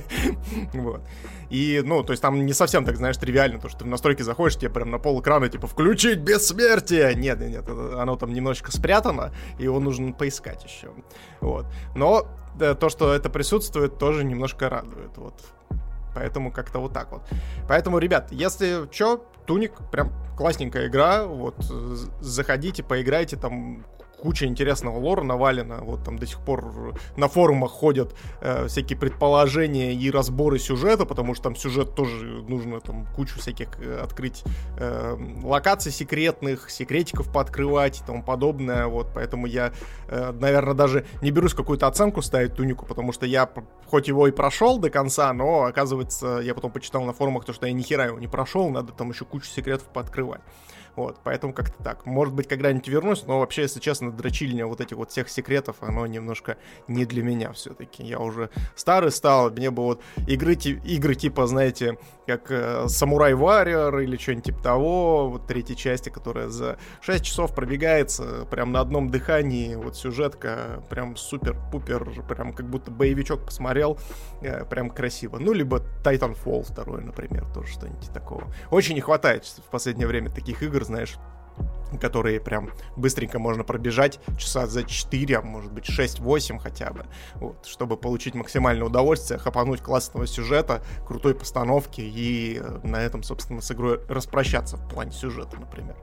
вот. 0.72 1.02
И, 1.50 1.82
ну, 1.84 2.02
то 2.04 2.12
есть 2.12 2.22
там 2.22 2.46
не 2.46 2.52
совсем 2.52 2.84
так, 2.84 2.96
знаешь, 2.96 3.16
тривиально, 3.16 3.60
то, 3.60 3.68
что 3.68 3.80
ты 3.80 3.84
в 3.84 3.88
настройки 3.88 4.22
заходишь, 4.22 4.56
тебе 4.56 4.70
прям 4.70 4.90
на 4.90 4.98
пол 4.98 5.20
экрана, 5.20 5.48
типа, 5.48 5.66
включить 5.66 6.20
бессмертие! 6.20 7.14
Нет, 7.16 7.40
нет, 7.40 7.50
нет, 7.50 7.68
оно 7.68 8.16
там 8.16 8.32
немножечко 8.32 8.70
спрятано, 8.70 9.32
и 9.58 9.64
его 9.64 9.80
нужно 9.80 10.12
поискать 10.12 10.64
еще. 10.64 10.90
Вот. 11.40 11.66
Но 11.94 12.26
то, 12.58 12.88
что 12.88 13.12
это 13.12 13.30
присутствует, 13.30 13.98
тоже 13.98 14.24
немножко 14.24 14.68
радует, 14.68 15.16
вот. 15.16 15.34
Поэтому 16.14 16.50
как-то 16.52 16.78
вот 16.80 16.92
так 16.92 17.12
вот. 17.12 17.22
Поэтому, 17.68 17.98
ребят, 17.98 18.32
если 18.32 18.88
что, 18.92 19.26
Туник 19.46 19.72
прям 19.90 20.12
классненькая 20.36 20.86
игра, 20.86 21.24
вот, 21.24 21.56
заходите, 22.20 22.82
поиграйте 22.82 23.36
там 23.36 23.84
куча 24.20 24.46
интересного 24.46 24.98
лора 24.98 25.22
навалена, 25.22 25.78
вот 25.82 26.04
там 26.04 26.18
до 26.18 26.26
сих 26.26 26.40
пор 26.40 26.94
на 27.16 27.28
форумах 27.28 27.70
ходят 27.70 28.14
э, 28.40 28.66
всякие 28.68 28.98
предположения 28.98 29.94
и 29.94 30.10
разборы 30.10 30.58
сюжета, 30.58 31.06
потому 31.06 31.34
что 31.34 31.44
там 31.44 31.56
сюжет 31.56 31.94
тоже 31.94 32.26
нужно 32.48 32.80
там 32.80 33.06
кучу 33.16 33.38
всяких 33.38 33.68
э, 33.80 34.00
открыть 34.00 34.44
э, 34.78 35.16
локаций 35.42 35.92
секретных, 35.92 36.70
секретиков 36.70 37.32
пооткрывать 37.32 38.00
и 38.00 38.04
тому 38.04 38.22
подобное, 38.22 38.86
вот, 38.86 39.08
поэтому 39.14 39.46
я, 39.46 39.72
э, 40.08 40.32
наверное, 40.32 40.74
даже 40.74 41.06
не 41.22 41.30
берусь 41.30 41.54
какую-то 41.54 41.86
оценку 41.86 42.22
ставить 42.22 42.54
Тунику, 42.54 42.86
потому 42.86 43.12
что 43.12 43.26
я 43.26 43.48
хоть 43.86 44.08
его 44.08 44.28
и 44.28 44.30
прошел 44.30 44.78
до 44.78 44.90
конца, 44.90 45.32
но, 45.32 45.64
оказывается, 45.64 46.40
я 46.42 46.54
потом 46.54 46.70
почитал 46.70 47.04
на 47.04 47.12
форумах 47.12 47.44
то, 47.44 47.52
что 47.52 47.66
я 47.66 47.72
ни 47.72 47.82
хера 47.82 48.06
его 48.06 48.18
не 48.18 48.28
прошел, 48.28 48.68
надо 48.70 48.92
там 48.92 49.10
еще 49.10 49.24
кучу 49.24 49.46
секретов 49.46 49.88
пооткрывать. 49.88 50.40
Вот, 51.00 51.16
поэтому 51.24 51.54
как-то 51.54 51.82
так. 51.82 52.04
Может 52.04 52.34
быть, 52.34 52.46
когда-нибудь 52.46 52.86
вернусь, 52.86 53.24
но 53.26 53.38
вообще, 53.38 53.62
если 53.62 53.80
честно, 53.80 54.12
дрочильня 54.12 54.66
вот 54.66 54.82
этих 54.82 54.98
вот 54.98 55.10
всех 55.10 55.30
секретов, 55.30 55.76
оно 55.80 56.06
немножко 56.06 56.58
не 56.88 57.06
для 57.06 57.22
меня 57.22 57.52
все-таки. 57.52 58.02
Я 58.02 58.18
уже 58.18 58.50
старый 58.76 59.10
стал, 59.10 59.50
мне 59.50 59.70
бы 59.70 59.82
вот 59.82 60.02
игры, 60.28 60.52
игры 60.52 61.14
типа, 61.14 61.46
знаете, 61.46 61.96
как 62.26 62.50
э, 62.50 62.84
Samurai 62.84 63.32
Warrior 63.32 64.04
или 64.04 64.18
что-нибудь 64.18 64.44
типа 64.44 64.62
того, 64.62 65.30
вот 65.30 65.46
третьей 65.46 65.74
части, 65.74 66.10
которая 66.10 66.48
за 66.48 66.76
6 67.00 67.24
часов 67.24 67.54
пробегается 67.54 68.46
прям 68.50 68.72
на 68.72 68.80
одном 68.80 69.10
дыхании, 69.10 69.76
вот 69.76 69.96
сюжетка 69.96 70.84
прям 70.90 71.16
супер-пупер, 71.16 72.24
прям 72.28 72.52
как 72.52 72.68
будто 72.68 72.90
боевичок 72.90 73.46
посмотрел, 73.46 73.98
э, 74.42 74.66
прям 74.66 74.90
красиво. 74.90 75.38
Ну, 75.38 75.54
либо 75.54 75.82
Titanfall 76.04 76.74
2, 76.74 77.00
например, 77.00 77.46
тоже 77.54 77.72
что-нибудь 77.72 78.12
такого. 78.12 78.52
Очень 78.70 78.96
не 78.96 79.00
хватает 79.00 79.46
в 79.46 79.70
последнее 79.70 80.06
время 80.06 80.30
таких 80.30 80.62
игр, 80.62 80.84
знаешь, 80.90 81.16
которые 82.00 82.40
прям 82.40 82.70
быстренько 82.96 83.38
можно 83.38 83.64
пробежать 83.64 84.20
часа 84.38 84.66
за 84.66 84.84
4, 84.84 85.38
а 85.38 85.42
может 85.42 85.72
быть 85.72 85.88
6-8 85.88 86.58
хотя 86.58 86.90
бы, 86.90 87.06
вот, 87.34 87.66
чтобы 87.66 87.96
получить 87.96 88.34
максимальное 88.34 88.86
удовольствие, 88.86 89.38
хапануть 89.38 89.80
классного 89.80 90.26
сюжета, 90.26 90.82
крутой 91.06 91.34
постановки 91.34 92.00
и 92.00 92.60
э, 92.60 92.80
на 92.84 92.96
этом, 92.96 93.22
собственно, 93.22 93.60
с 93.60 93.70
игрой 93.72 94.00
распрощаться 94.08 94.76
в 94.76 94.88
плане 94.88 95.12
сюжета, 95.12 95.58
например. 95.58 95.96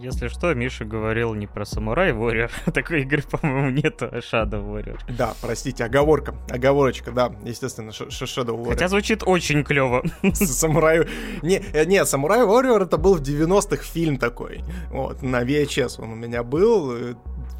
Если 0.00 0.28
что, 0.28 0.54
Миша 0.54 0.84
говорил 0.84 1.34
не 1.34 1.46
про 1.46 1.64
Самурай 1.64 2.12
Warrior. 2.12 2.50
Такой 2.72 3.02
игры, 3.02 3.22
по-моему, 3.22 3.70
нет, 3.70 4.00
а 4.02 4.18
Shadow 4.18 4.64
Warrior. 4.64 4.98
Да, 5.08 5.34
простите, 5.40 5.84
оговорка. 5.84 6.36
Оговорочка, 6.48 7.10
да, 7.10 7.32
естественно, 7.44 7.90
Shadow 7.90 8.56
Warrior. 8.56 8.70
Хотя 8.70 8.88
звучит 8.88 9.22
очень 9.26 9.64
клево. 9.64 10.04
Самурай... 10.34 11.08
Не, 11.42 11.56
э, 11.72 11.84
нет, 11.84 12.08
Самурай 12.08 12.40
Warrior 12.40 12.84
это 12.84 12.96
был 12.96 13.16
в 13.16 13.22
90-х 13.22 13.82
фильм 13.82 14.18
такой. 14.18 14.62
Вот, 14.90 15.22
на 15.22 15.42
VHS 15.42 16.00
он 16.00 16.12
у 16.12 16.16
меня 16.16 16.44
был. 16.44 16.92
Э, 16.92 17.14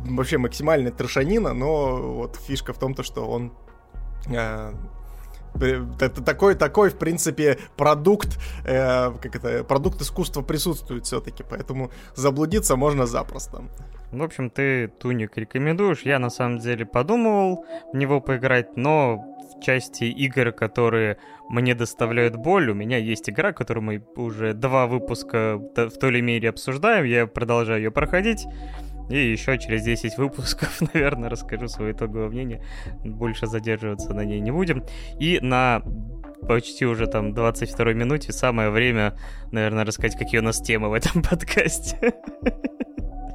вообще 0.05 0.38
максимальная 0.38 0.92
трешанина, 0.92 1.55
но 1.55 1.96
вот 1.96 2.37
фишка 2.37 2.72
в 2.72 2.79
том, 2.79 2.94
то, 2.94 3.03
что 3.03 3.29
он 3.29 3.53
э, 4.27 4.72
это 5.54 6.22
такой, 6.22 6.54
такой, 6.54 6.90
в 6.90 6.98
принципе, 6.98 7.58
продукт, 7.76 8.38
э, 8.64 9.11
как 9.20 9.37
это, 9.37 9.64
продукт 9.64 10.00
искусства 10.00 10.42
присутствует 10.42 11.06
все-таки, 11.06 11.44
поэтому 11.48 11.90
заблудиться 12.14 12.76
можно 12.76 13.06
запросто. 13.06 13.64
В 14.11 14.22
общем, 14.22 14.48
ты 14.48 14.88
Туник 14.88 15.37
рекомендуешь. 15.37 16.02
Я 16.02 16.18
на 16.18 16.30
самом 16.30 16.58
деле 16.58 16.87
подумывал 16.87 17.66
в 17.92 17.96
него 17.96 18.20
поиграть, 18.20 18.76
но 18.76 19.16
в 19.16 19.61
части 19.62 20.04
игр, 20.04 20.52
которые 20.52 21.18
мне 21.50 21.74
доставляют 21.74 22.37
боль, 22.37 22.70
у 22.70 22.74
меня 22.74 22.98
есть 22.98 23.28
игра, 23.28 23.52
которую 23.52 23.84
мы 23.84 24.04
уже 24.16 24.54
два 24.54 24.87
выпуска 24.87 25.58
в 25.58 25.90
той 25.90 26.11
или 26.11 26.20
мере 26.20 26.48
обсуждаем, 26.50 27.04
я 27.04 27.26
продолжаю 27.26 27.78
ее 27.82 27.90
проходить. 27.90 28.46
И 29.09 29.33
еще 29.33 29.59
через 29.59 29.83
10 29.85 30.18
выпусков, 30.18 30.81
наверное, 30.94 31.29
расскажу 31.29 31.68
свое 31.68 31.92
итоговое 31.92 32.29
мнение. 32.29 32.62
Больше 33.05 33.47
задерживаться 33.47 34.12
на 34.14 34.25
ней 34.25 34.40
не 34.40 34.51
будем. 34.51 34.85
И 35.18 35.38
на 35.40 35.83
почти 36.47 36.87
уже 36.87 37.07
там 37.07 37.35
22 37.35 37.92
минуте 37.94 38.33
самое 38.33 38.71
время, 38.71 39.18
наверное, 39.51 39.85
рассказать, 39.85 40.18
какие 40.18 40.40
у 40.40 40.44
нас 40.44 40.61
темы 40.61 40.88
в 40.88 40.92
этом 40.92 41.23
подкасте. 41.29 42.14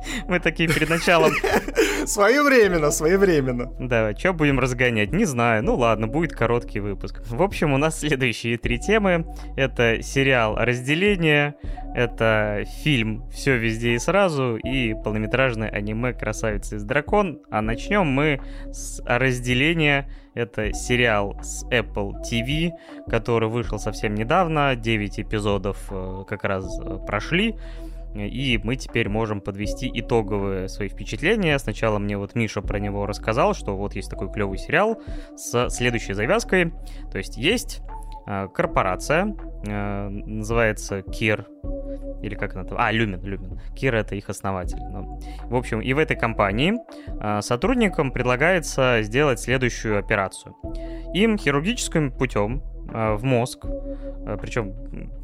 Мы 0.28 0.40
такие 0.40 0.70
перед 0.70 0.90
началом... 0.90 1.32
Своевременно, 2.06 2.92
своевременно. 2.92 3.72
Да, 3.80 4.14
что 4.18 4.34
будем 4.34 4.60
разгонять? 4.60 5.14
Не 5.14 5.24
знаю. 5.24 5.64
Ну 5.64 5.76
ладно, 5.76 6.08
будет 6.08 6.34
короткий 6.34 6.82
выпуск. 6.82 7.22
В 7.26 7.42
общем, 7.42 7.74
у 7.74 7.78
нас 7.78 8.00
следующие 8.00 8.58
три 8.58 8.78
темы. 8.78 9.26
Это 9.56 10.02
сериал 10.02 10.56
«Разделение», 10.58 11.56
это 11.96 12.64
фильм 12.84 13.24
«Все 13.32 13.58
везде 13.58 13.94
и 13.94 14.00
сразу» 14.00 14.58
и 14.58 14.94
полнометражное 14.96 15.70
аниме 15.70 16.14
«Красавица 16.14 16.76
из 16.78 16.84
дракон». 16.84 17.40
А 17.50 17.62
начнем 17.62 18.06
мы 18.06 18.42
с 18.72 19.02
«Разделения». 19.06 20.10
Это 20.34 20.74
сериал 20.74 21.38
с 21.44 21.64
Apple 21.66 22.14
TV, 22.30 22.72
который 23.08 23.48
вышел 23.48 23.78
совсем 23.78 24.16
недавно. 24.16 24.76
9 24.76 25.20
эпизодов 25.20 25.78
э, 25.92 26.24
как 26.28 26.44
раз 26.44 26.66
э, 26.80 26.98
прошли 27.06 27.56
и 28.14 28.60
мы 28.64 28.76
теперь 28.76 29.10
можем 29.10 29.42
подвести 29.42 29.90
итоговые 29.94 30.70
свои 30.70 30.88
впечатления. 30.88 31.58
Сначала 31.60 32.00
мне 32.00 32.18
вот 32.18 32.36
Миша 32.36 32.62
про 32.62 32.80
него 32.80 33.06
рассказал, 33.06 33.54
что 33.54 33.76
вот 33.76 33.96
есть 33.96 34.10
такой 34.10 34.32
клевый 34.32 34.58
сериал 34.58 35.02
с 35.36 35.70
следующей 35.70 36.14
завязкой. 36.14 36.74
То 37.12 37.18
есть 37.18 37.38
есть 37.38 37.82
э, 38.28 38.48
корпорация, 38.54 39.36
э, 39.66 40.10
называется 40.10 41.02
Кир, 41.02 41.48
или 42.22 42.36
как 42.36 42.56
она 42.56 42.64
там? 42.64 42.78
А, 42.80 42.92
Люмин, 42.92 43.22
Люмин. 43.22 43.60
Кир 43.76 43.96
это 43.96 44.16
их 44.16 44.30
основатель. 44.30 44.80
Ну, 44.80 45.20
в 45.44 45.56
общем, 45.56 45.82
и 45.82 45.92
в 45.94 45.98
этой 45.98 46.16
компании 46.16 46.76
э, 47.08 47.42
сотрудникам 47.42 48.12
предлагается 48.12 49.00
сделать 49.02 49.40
следующую 49.40 50.00
операцию. 50.00 50.56
Им 51.14 51.38
хирургическим 51.38 52.12
путем 52.12 52.64
в 52.94 53.24
мозг. 53.24 53.66
Э, 53.66 54.38
Причем 54.40 54.74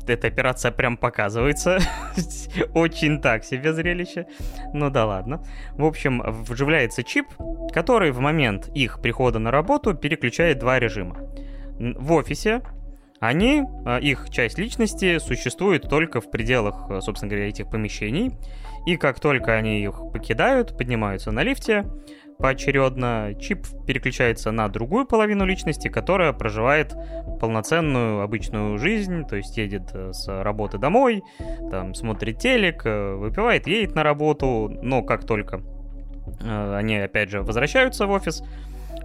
эта 0.07 0.27
операция 0.27 0.71
прям 0.71 0.97
показывается. 0.97 1.79
Очень 2.73 3.21
так 3.21 3.45
себе 3.45 3.73
зрелище. 3.73 4.25
Ну 4.73 4.89
да 4.89 5.05
ладно. 5.05 5.43
В 5.73 5.85
общем, 5.85 6.21
вживляется 6.25 7.03
чип, 7.03 7.27
который 7.71 8.11
в 8.11 8.19
момент 8.19 8.69
их 8.73 9.01
прихода 9.01 9.39
на 9.39 9.51
работу 9.51 9.93
переключает 9.93 10.59
два 10.59 10.79
режима. 10.79 11.17
В 11.77 12.11
офисе 12.13 12.61
они, 13.19 13.63
э, 13.85 13.99
их 14.01 14.29
часть 14.29 14.57
личности 14.57 15.19
существует 15.19 15.83
только 15.89 16.21
в 16.21 16.31
пределах, 16.31 16.89
собственно 17.01 17.29
говоря, 17.29 17.47
этих 17.47 17.69
помещений. 17.69 18.31
И 18.85 18.95
как 18.95 19.19
только 19.19 19.53
они 19.53 19.83
их 19.83 19.99
покидают, 20.11 20.77
поднимаются 20.77 21.31
на 21.31 21.43
лифте, 21.43 21.85
поочередно 22.39 23.33
чип 23.37 23.67
переключается 23.85 24.51
на 24.51 24.69
другую 24.69 25.05
половину 25.05 25.45
личности, 25.45 25.89
которая 25.89 26.31
проживает 26.31 26.95
полноценную 27.39 28.21
обычную 28.21 28.77
жизнь, 28.77 29.25
то 29.27 29.35
есть 29.35 29.57
едет 29.57 29.89
э, 29.93 30.13
с 30.13 30.27
работы 30.41 30.77
домой, 30.77 31.21
там 31.69 31.93
смотрит 31.93 32.39
телек, 32.39 32.85
э, 32.85 33.15
выпивает, 33.15 33.67
едет 33.67 33.93
на 33.93 34.03
работу, 34.03 34.71
но 34.81 35.03
как 35.03 35.25
только 35.25 35.61
э, 36.41 36.75
они 36.77 36.95
опять 36.97 37.29
же 37.29 37.41
возвращаются 37.41 38.07
в 38.07 38.11
офис, 38.11 38.41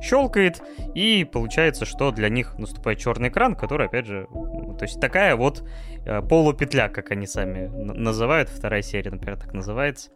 щелкает, 0.01 0.63
и 0.95 1.29
получается, 1.31 1.87
что 1.87 2.13
для 2.13 2.29
них 2.29 2.57
наступает 2.59 3.01
черный 3.01 3.31
экран, 3.31 3.57
который, 3.57 3.87
опять 3.87 4.07
же, 4.07 4.29
то 4.79 4.83
есть 4.85 5.01
такая 5.01 5.35
вот 5.35 5.69
полупетля, 6.29 6.89
как 6.89 7.11
они 7.11 7.27
сами 7.27 7.67
называют, 7.67 8.49
вторая 8.49 8.83
серия, 8.83 9.11
например, 9.11 9.39
так 9.39 9.55
называется. 9.55 10.11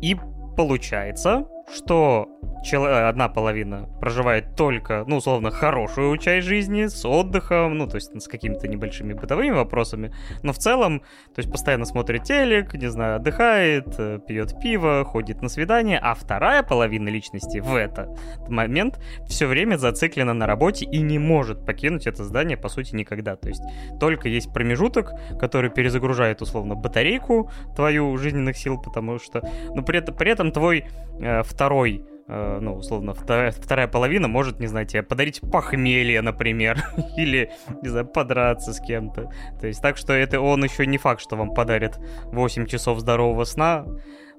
И 0.00 0.16
получается, 0.56 1.46
что 1.70 2.28
чел- 2.62 2.86
одна 2.86 3.28
половина 3.28 3.88
проживает 4.00 4.56
только, 4.56 5.04
ну, 5.06 5.16
условно, 5.16 5.50
хорошую 5.50 6.16
часть 6.18 6.46
жизни, 6.46 6.86
с 6.86 7.04
отдыхом, 7.04 7.76
ну, 7.76 7.86
то 7.86 7.96
есть 7.96 8.10
с 8.20 8.28
какими-то 8.28 8.68
небольшими 8.68 9.12
бытовыми 9.12 9.50
вопросами, 9.50 10.12
но 10.42 10.52
в 10.52 10.58
целом, 10.58 11.00
то 11.34 11.38
есть 11.38 11.50
постоянно 11.50 11.84
смотрит 11.84 12.24
телек, 12.24 12.74
не 12.74 12.88
знаю, 12.88 13.16
отдыхает, 13.16 13.94
э, 13.98 14.18
пьет 14.26 14.58
пиво, 14.60 15.04
ходит 15.04 15.42
на 15.42 15.48
свидание, 15.48 15.98
а 15.98 16.14
вторая 16.14 16.62
половина 16.62 17.08
личности 17.08 17.58
в 17.58 17.74
этот 17.74 18.08
момент 18.48 19.00
все 19.26 19.46
время 19.46 19.76
зациклена 19.76 20.34
на 20.34 20.46
работе 20.46 20.84
и 20.84 21.00
не 21.00 21.18
может 21.18 21.64
покинуть 21.66 22.06
это 22.06 22.24
здание, 22.24 22.56
по 22.56 22.68
сути, 22.68 22.94
никогда. 22.94 23.36
То 23.36 23.48
есть 23.48 23.62
только 24.00 24.28
есть 24.28 24.52
промежуток, 24.52 25.12
который 25.38 25.70
перезагружает, 25.70 26.42
условно, 26.42 26.74
батарейку 26.74 27.50
твою 27.74 28.16
жизненных 28.16 28.56
сил, 28.56 28.80
потому 28.80 29.18
что, 29.18 29.42
ну, 29.74 29.82
при, 29.82 30.00
при 30.00 30.30
этом 30.30 30.52
твой 30.52 30.86
э, 31.20 31.42
второй 31.52 32.04
э, 32.28 32.58
ну, 32.60 32.74
условно, 32.74 33.14
вторая, 33.14 33.88
половина 33.88 34.28
может, 34.28 34.60
не 34.60 34.66
знаю, 34.66 34.86
тебе 34.86 35.02
подарить 35.02 35.40
похмелье, 35.40 36.22
например, 36.22 36.82
или, 37.16 37.50
не 37.82 37.88
знаю, 37.88 38.06
подраться 38.06 38.72
с 38.72 38.80
кем-то. 38.80 39.30
То 39.60 39.66
есть 39.66 39.82
так 39.82 39.96
что 39.96 40.12
это 40.12 40.40
он 40.40 40.64
еще 40.64 40.86
не 40.86 40.98
факт, 40.98 41.20
что 41.20 41.36
вам 41.36 41.54
подарит 41.54 41.98
8 42.26 42.66
часов 42.66 43.00
здорового 43.00 43.44
сна. 43.44 43.84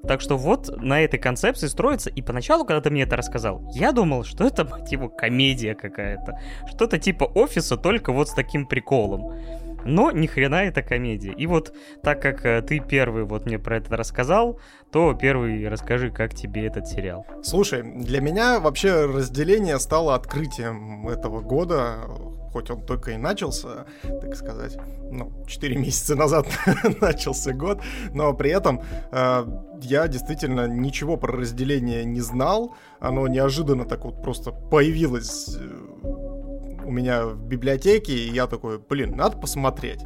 Так 0.06 0.20
что 0.20 0.38
вот 0.38 0.70
на 0.82 1.00
этой 1.02 1.18
концепции 1.18 1.68
строится, 1.68 2.10
и 2.10 2.22
поначалу, 2.22 2.66
когда 2.66 2.82
ты 2.82 2.90
мне 2.90 3.04
это 3.04 3.16
рассказал, 3.16 3.66
я 3.74 3.94
думал, 3.94 4.26
что 4.26 4.46
это, 4.46 4.68
типа, 4.90 5.08
комедия 5.08 5.76
какая-то. 5.76 6.40
Что-то 6.68 7.00
типа 7.00 7.24
офиса, 7.24 7.78
только 7.78 8.12
вот 8.12 8.28
с 8.28 8.34
таким 8.34 8.66
приколом. 8.66 9.34
Но 9.86 10.12
ни 10.12 10.28
хрена 10.28 10.64
это 10.64 10.82
комедия. 10.82 11.32
И 11.32 11.48
вот 11.48 11.74
так 12.02 12.22
как 12.22 12.46
э, 12.46 12.62
ты 12.62 12.80
первый 12.80 13.24
вот 13.24 13.46
мне 13.46 13.60
про 13.60 13.78
это 13.78 13.96
рассказал, 13.96 14.60
то 14.92 15.14
первый 15.14 15.68
расскажи, 15.68 16.12
как 16.12 16.34
тебе 16.34 16.68
этот 16.68 16.88
сериал. 16.88 17.26
Слушай, 17.42 17.84
для 17.84 18.22
меня 18.22 18.60
вообще 18.60 19.06
разделение 19.06 19.80
стало 19.80 20.16
открытием 20.16 21.08
этого 21.08 21.42
года, 21.42 22.06
хоть 22.52 22.70
он 22.70 22.86
только 22.86 23.12
и 23.12 23.18
начался, 23.18 23.86
так 24.04 24.36
сказать, 24.36 24.78
ну, 25.12 25.32
4 25.48 25.76
месяца 25.76 26.16
назад 26.16 26.48
начался 27.02 27.54
год, 27.54 27.82
но 28.14 28.34
при 28.34 28.52
этом 28.52 28.82
э, 29.12 29.46
я 29.82 30.08
действительно 30.08 30.68
ничего 30.68 31.18
про 31.18 31.36
разделение 31.36 32.06
не 32.06 32.22
знал, 32.22 32.76
оно 33.00 33.28
неожиданно 33.28 33.86
так 33.86 34.06
вот 34.06 34.22
просто 34.22 34.52
появилось 34.52 35.58
э, 35.60 36.33
у 36.86 36.92
меня 36.92 37.26
в 37.26 37.44
библиотеке, 37.44 38.14
и 38.14 38.32
я 38.32 38.48
такой, 38.48 38.80
блин, 38.80 39.16
надо 39.16 39.38
посмотреть. 39.38 40.02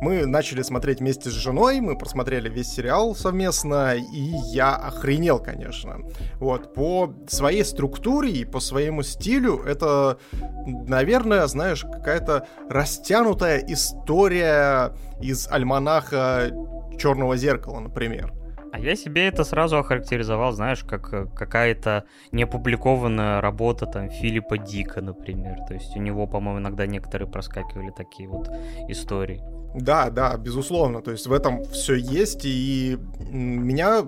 Мы 0.00 0.26
начали 0.26 0.62
смотреть 0.62 0.98
вместе 0.98 1.30
с 1.30 1.32
женой, 1.32 1.80
мы 1.80 1.96
просмотрели 1.96 2.48
весь 2.48 2.66
сериал 2.66 3.14
совместно, 3.14 3.94
и 3.94 4.20
я 4.52 4.74
охренел, 4.74 5.38
конечно. 5.38 5.98
Вот, 6.40 6.74
по 6.74 7.14
своей 7.28 7.64
структуре 7.64 8.32
и 8.32 8.44
по 8.44 8.58
своему 8.58 9.04
стилю 9.04 9.62
это, 9.62 10.18
наверное, 10.66 11.46
знаешь, 11.46 11.82
какая-то 11.82 12.48
растянутая 12.68 13.64
история 13.68 14.92
из 15.20 15.46
альманаха 15.46 16.50
Черного 16.98 17.36
зеркала, 17.36 17.78
например. 17.78 18.32
А 18.72 18.78
я 18.78 18.96
себе 18.96 19.28
это 19.28 19.44
сразу 19.44 19.76
охарактеризовал, 19.76 20.52
знаешь, 20.52 20.82
как 20.82 21.12
э, 21.12 21.26
какая-то 21.36 22.04
неопубликованная 22.32 23.42
работа 23.42 23.84
там 23.84 24.08
Филиппа 24.08 24.56
Дика, 24.56 25.02
например. 25.02 25.58
То 25.68 25.74
есть 25.74 25.94
у 25.94 26.00
него, 26.00 26.26
по-моему, 26.26 26.60
иногда 26.60 26.86
некоторые 26.86 27.28
проскакивали 27.28 27.90
такие 27.90 28.30
вот 28.30 28.48
истории. 28.88 29.42
Да, 29.74 30.08
да, 30.08 30.38
безусловно. 30.38 31.02
То 31.02 31.10
есть 31.10 31.26
в 31.26 31.32
этом 31.34 31.64
все 31.64 31.96
есть. 31.96 32.46
И 32.46 32.96
меня 33.30 34.06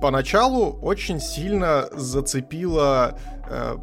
поначалу 0.00 0.72
очень 0.80 1.20
сильно 1.20 1.88
зацепила 1.92 3.18
э, 3.50 3.76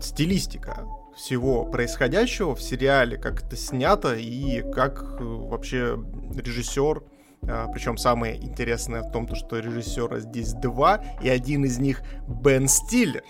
стилистика 0.00 0.86
всего 1.16 1.64
происходящего 1.64 2.54
в 2.54 2.62
сериале, 2.62 3.16
как 3.16 3.42
это 3.44 3.56
снято 3.56 4.14
и 4.14 4.62
как 4.72 5.16
э, 5.20 5.24
вообще 5.24 5.98
режиссер 6.36 7.02
Причем 7.42 7.96
самое 7.96 8.36
интересное 8.36 9.02
в 9.02 9.10
том, 9.10 9.26
то, 9.26 9.34
что 9.34 9.58
режиссера 9.58 10.20
здесь 10.20 10.52
два, 10.52 11.02
и 11.22 11.28
один 11.28 11.64
из 11.64 11.78
них 11.78 12.02
Бен 12.28 12.68
Стиллер. 12.68 13.24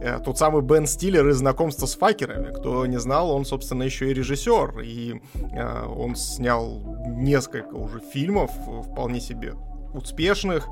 Э, 0.00 0.20
тот 0.24 0.38
самый 0.38 0.62
Бен 0.62 0.86
Стиллер 0.86 1.28
из 1.28 1.36
знакомства 1.38 1.86
с 1.86 1.96
факерами. 1.96 2.52
Кто 2.52 2.86
не 2.86 3.00
знал, 3.00 3.30
он, 3.30 3.44
собственно, 3.44 3.82
еще 3.82 4.10
и 4.10 4.14
режиссер. 4.14 4.80
И 4.80 5.20
э, 5.34 5.86
он 5.86 6.14
снял 6.14 6.80
несколько 7.06 7.74
уже 7.74 8.00
фильмов, 8.00 8.50
вполне 8.90 9.20
себе 9.20 9.54
успешных. 9.94 10.68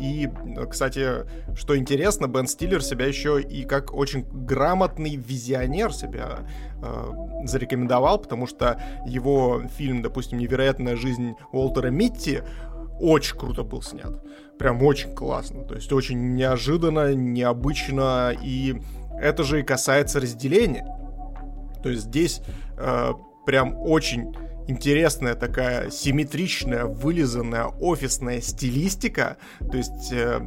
И, 0.00 0.28
кстати, 0.68 1.24
что 1.54 1.76
интересно, 1.78 2.26
Бен 2.26 2.46
Стиллер 2.48 2.82
себя 2.82 3.06
еще 3.06 3.40
и 3.40 3.64
как 3.64 3.94
очень 3.94 4.24
грамотный 4.28 5.14
визионер 5.14 5.92
себя 5.92 6.40
э, 6.82 7.12
зарекомендовал, 7.44 8.18
потому 8.18 8.48
что 8.48 8.82
его 9.06 9.62
фильм, 9.76 10.02
допустим, 10.02 10.38
«Невероятная 10.38 10.96
жизнь 10.96 11.34
Уолтера 11.52 11.90
Митти» 11.90 12.40
очень 12.98 13.36
круто 13.36 13.62
был 13.62 13.82
снят. 13.82 14.12
Прям 14.58 14.82
очень 14.82 15.14
классно. 15.14 15.64
То 15.64 15.74
есть 15.74 15.92
очень 15.92 16.34
неожиданно, 16.34 17.14
необычно. 17.14 18.34
И 18.42 18.80
это 19.18 19.42
же 19.42 19.60
и 19.60 19.62
касается 19.62 20.20
разделения. 20.20 20.84
То 21.82 21.88
есть 21.88 22.02
здесь 22.02 22.42
э, 22.76 23.12
прям 23.46 23.78
очень 23.78 24.34
интересная 24.70 25.34
такая 25.34 25.90
симметричная, 25.90 26.86
вылизанная 26.86 27.66
офисная 27.66 28.40
стилистика. 28.40 29.36
То 29.70 29.76
есть 29.76 30.12
э, 30.12 30.40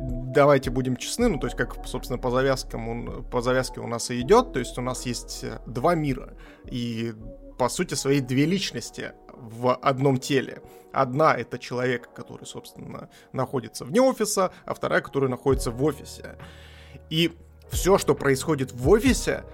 давайте 0.00 0.70
будем 0.70 0.96
честны, 0.96 1.28
ну, 1.28 1.38
то 1.38 1.46
есть, 1.46 1.56
как, 1.56 1.86
собственно, 1.86 2.18
по 2.18 2.30
завязкам, 2.30 2.88
он, 2.88 3.24
по 3.24 3.40
завязке 3.40 3.80
у 3.80 3.86
нас 3.86 4.10
и 4.10 4.20
идет, 4.20 4.52
то 4.52 4.58
есть, 4.58 4.76
у 4.78 4.82
нас 4.82 5.06
есть 5.06 5.44
э, 5.44 5.60
два 5.66 5.94
мира, 5.94 6.34
и, 6.64 7.14
по 7.58 7.68
сути, 7.68 7.94
свои 7.94 8.20
две 8.20 8.44
личности 8.44 9.12
в 9.32 9.74
одном 9.74 10.18
теле. 10.18 10.62
Одна— 10.92 11.34
это 11.36 11.58
человек, 11.58 12.12
который, 12.12 12.44
собственно, 12.44 13.08
находится 13.32 13.84
вне 13.84 14.00
офиса, 14.00 14.50
а 14.64 14.74
вторая, 14.74 15.00
которая 15.00 15.30
находится 15.30 15.70
в 15.70 15.82
офисе. 15.84 16.36
И 17.10 17.32
все, 17.70 17.96
что 17.98 18.14
происходит 18.14 18.72
в 18.72 18.88
офисе, 18.88 19.44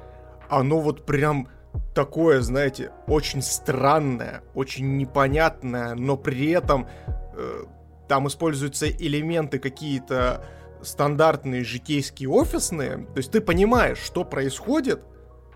оно 0.48 0.80
вот 0.80 1.04
прям 1.04 1.48
такое, 1.94 2.40
знаете, 2.40 2.92
очень 3.06 3.42
странное, 3.42 4.42
очень 4.54 4.96
непонятное, 4.96 5.94
но 5.94 6.16
при 6.16 6.50
этом 6.50 6.88
э, 7.06 7.64
там 8.08 8.28
используются 8.28 8.88
элементы 8.88 9.58
какие-то 9.58 10.44
стандартные 10.82 11.64
житейские 11.64 12.28
офисные. 12.28 13.06
То 13.06 13.16
есть 13.16 13.30
ты 13.30 13.40
понимаешь, 13.40 13.98
что 13.98 14.24
происходит, 14.24 15.02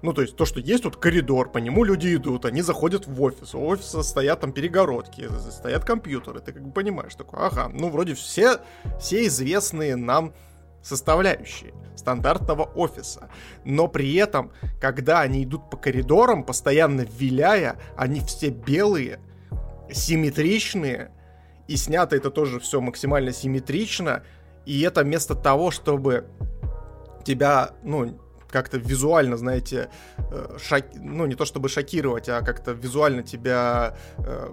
ну, 0.03 0.13
то 0.13 0.23
есть 0.23 0.37
то, 0.37 0.47
что 0.47 0.61
есть 0.61 0.85
вот 0.85 0.97
коридор, 0.97 1.53
по 1.53 1.59
нему 1.59 1.85
люди 1.85 2.15
идут, 2.15 2.47
они 2.47 2.63
заходят 2.63 3.07
в 3.07 3.23
офис, 3.23 3.55
у 3.55 3.65
офиса 3.67 4.03
стоят 4.03 4.41
там 4.41 4.53
перегородки, 4.53 5.29
стоят 5.51 5.85
компьютеры, 5.85 6.41
ты 6.41 6.53
как 6.53 6.65
бы 6.65 6.73
понимаешь, 6.73 7.15
такой, 7.15 7.41
ага, 7.41 7.69
ну, 7.73 7.91
вроде 7.91 8.15
все, 8.15 8.59
все 8.99 9.27
известные 9.27 9.97
нам 9.97 10.33
составляющие 10.83 11.73
стандартного 11.97 12.64
офиса. 12.64 13.29
Но 13.64 13.88
при 13.88 14.14
этом, 14.14 14.53
когда 14.81 15.21
они 15.21 15.45
идут 15.45 15.71
по 15.71 15.77
коридорам, 15.77 16.45
постоянно 16.45 17.03
виляя, 17.03 17.79
они 17.97 18.21
все 18.21 18.49
белые, 18.49 19.21
симметричные, 19.93 21.12
и 21.69 21.77
снято 21.77 22.16
это 22.16 22.31
тоже 22.31 22.59
все 22.59 22.81
максимально 22.81 23.33
симметрично, 23.33 24.25
и 24.66 24.81
это 24.83 25.03
вместо 25.03 25.35
того, 25.35 25.71
чтобы 25.71 26.27
тебя, 27.25 27.73
ну, 27.83 28.19
как-то 28.51 28.79
визуально, 28.79 29.37
знаете, 29.37 29.90
э, 30.19 30.57
шок... 30.59 30.85
ну, 30.95 31.27
не 31.27 31.35
то 31.35 31.45
чтобы 31.45 31.69
шокировать, 31.69 32.29
а 32.29 32.43
как-то 32.43 32.73
визуально 32.73 33.23
тебя 33.23 33.97
э, 34.19 34.53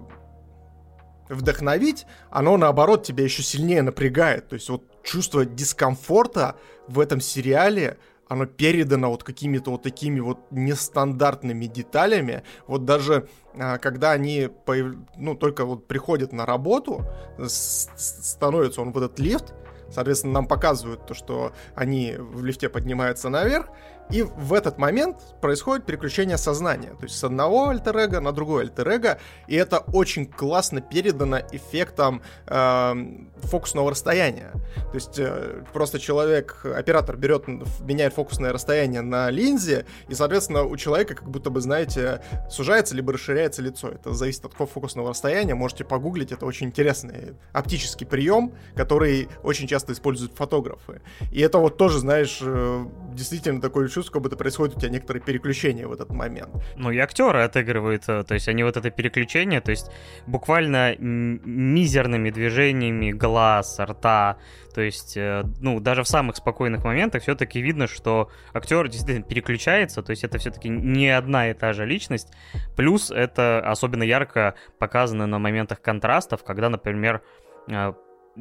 вдохновить, 1.30 2.06
оно 2.30 2.58
наоборот 2.58 3.04
тебя 3.04 3.24
еще 3.24 3.44
сильнее 3.44 3.82
напрягает. 3.82 4.48
То 4.50 4.56
есть 4.56 4.70
вот 4.70 4.84
чувство 5.04 5.46
дискомфорта 5.46 6.56
в 6.88 7.00
этом 7.00 7.22
сериале, 7.22 7.98
оно 8.28 8.46
передано 8.46 9.10
вот 9.10 9.24
какими-то 9.24 9.72
вот 9.72 9.84
такими 9.84 10.20
вот 10.20 10.40
нестандартными 10.52 11.66
деталями. 11.66 12.44
Вот 12.68 12.86
даже 12.86 13.30
а, 13.56 13.78
когда 13.78 14.12
они 14.12 14.50
появ... 14.66 14.96
ну, 15.16 15.36
только 15.36 15.66
вот 15.66 15.88
приходят 15.88 16.34
на 16.34 16.46
работу, 16.46 17.06
становится 17.48 18.82
он 18.82 18.92
в 18.92 18.98
этот 18.98 19.20
лифт, 19.20 19.54
соответственно, 19.90 20.34
нам 20.34 20.48
показывают 20.48 21.06
то, 21.06 21.14
что 21.14 21.54
они 21.76 22.16
в 22.18 22.44
лифте 22.44 22.70
поднимаются 22.70 23.30
наверх, 23.30 23.70
и 24.10 24.24
в 24.24 24.54
этот 24.54 24.78
момент 24.78 25.18
происходит 25.42 25.86
переключение 25.86 26.38
сознания. 26.38 26.92
То 26.92 27.04
есть 27.04 27.18
с 27.18 27.24
одного 27.24 27.70
альтер 27.70 28.22
на 28.22 28.32
другой 28.32 28.64
альтер 28.64 29.18
И 29.48 29.56
это 29.56 29.80
очень 29.80 30.26
классно 30.26 30.82
передано 30.82 31.40
эффектом 31.52 32.22
э, 32.46 32.94
фокусного 33.38 33.92
расстояния. 33.92 34.52
То 34.92 34.96
есть 34.96 35.20
э, 35.20 35.64
просто 35.74 36.00
человек, 36.00 36.66
оператор 36.66 37.18
берет, 37.18 37.48
меняет 37.82 38.14
фокусное 38.14 38.54
расстояние 38.54 39.02
на 39.02 39.30
линзе, 39.30 39.86
и, 40.08 40.14
соответственно, 40.14 40.64
у 40.64 40.78
человека 40.78 41.16
как 41.16 41.30
будто 41.30 41.50
бы, 41.50 41.60
знаете, 41.60 42.22
сужается 42.50 42.96
либо 42.96 43.14
расширяется 43.14 43.62
лицо. 43.62 43.90
Это 43.90 44.14
зависит 44.14 44.46
от 44.46 44.54
фокусного 44.54 45.10
расстояния. 45.10 45.56
Можете 45.56 45.84
погуглить. 45.84 46.32
Это 46.32 46.46
очень 46.46 46.68
интересный 46.68 47.36
оптический 47.52 48.06
прием, 48.06 48.54
который 48.76 49.28
очень 49.44 49.68
часто 49.68 49.94
используют 49.94 50.34
фотографы. 50.36 51.02
И 51.32 51.42
это 51.42 51.58
вот 51.58 51.78
тоже, 51.78 52.00
знаешь, 52.00 52.40
э, 52.42 52.86
действительно 53.14 53.60
такой 53.60 53.88
чувство, 53.98 54.14
как 54.14 54.22
будто 54.22 54.36
происходит 54.36 54.78
у 54.78 54.80
тебя 54.80 54.92
некоторые 54.92 55.24
переключения 55.24 55.88
в 55.88 55.92
этот 55.92 56.12
момент. 56.12 56.50
Ну 56.76 56.92
и 56.92 57.00
актеры 57.00 57.42
отыгрывают, 57.42 58.04
э, 58.08 58.24
то 58.24 58.36
есть 58.36 58.48
они 58.48 58.64
вот 58.64 58.78
это 58.78 58.92
переключение, 58.92 59.60
то 59.60 59.72
есть 59.72 59.90
буквально 60.28 60.96
мизерными 60.98 62.30
движениями 62.30 63.12
глаз, 63.12 63.80
рта, 63.80 64.38
то 64.76 64.82
есть, 64.82 65.18
э, 65.18 65.44
ну, 65.62 65.80
даже 65.80 66.04
в 66.04 66.08
самых 66.08 66.36
спокойных 66.36 66.84
моментах 66.84 67.24
все-таки 67.24 67.60
видно, 67.60 67.88
что 67.88 68.30
актер 68.54 68.88
действительно 68.88 69.28
переключается, 69.28 70.04
то 70.04 70.12
есть 70.12 70.24
это 70.24 70.38
все-таки 70.38 70.70
не 70.70 71.10
одна 71.10 71.50
и 71.50 71.56
та 71.56 71.74
же 71.74 71.84
личность. 71.86 72.32
Плюс 72.76 73.10
это 73.10 73.60
особенно 73.66 74.04
ярко 74.04 74.54
показано 74.78 75.26
на 75.26 75.40
моментах 75.40 75.82
контрастов, 75.82 76.44
когда, 76.44 76.70
например, 76.70 77.24
э, 77.68 77.94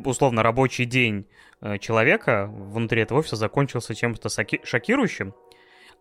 условно 0.05 0.43
рабочий 0.43 0.85
день 0.85 1.27
э, 1.61 1.79
человека 1.79 2.49
внутри 2.51 3.03
этого 3.03 3.19
офиса 3.19 3.37
закончился 3.37 3.95
чем-то 3.95 4.29
шокирующим, 4.29 5.35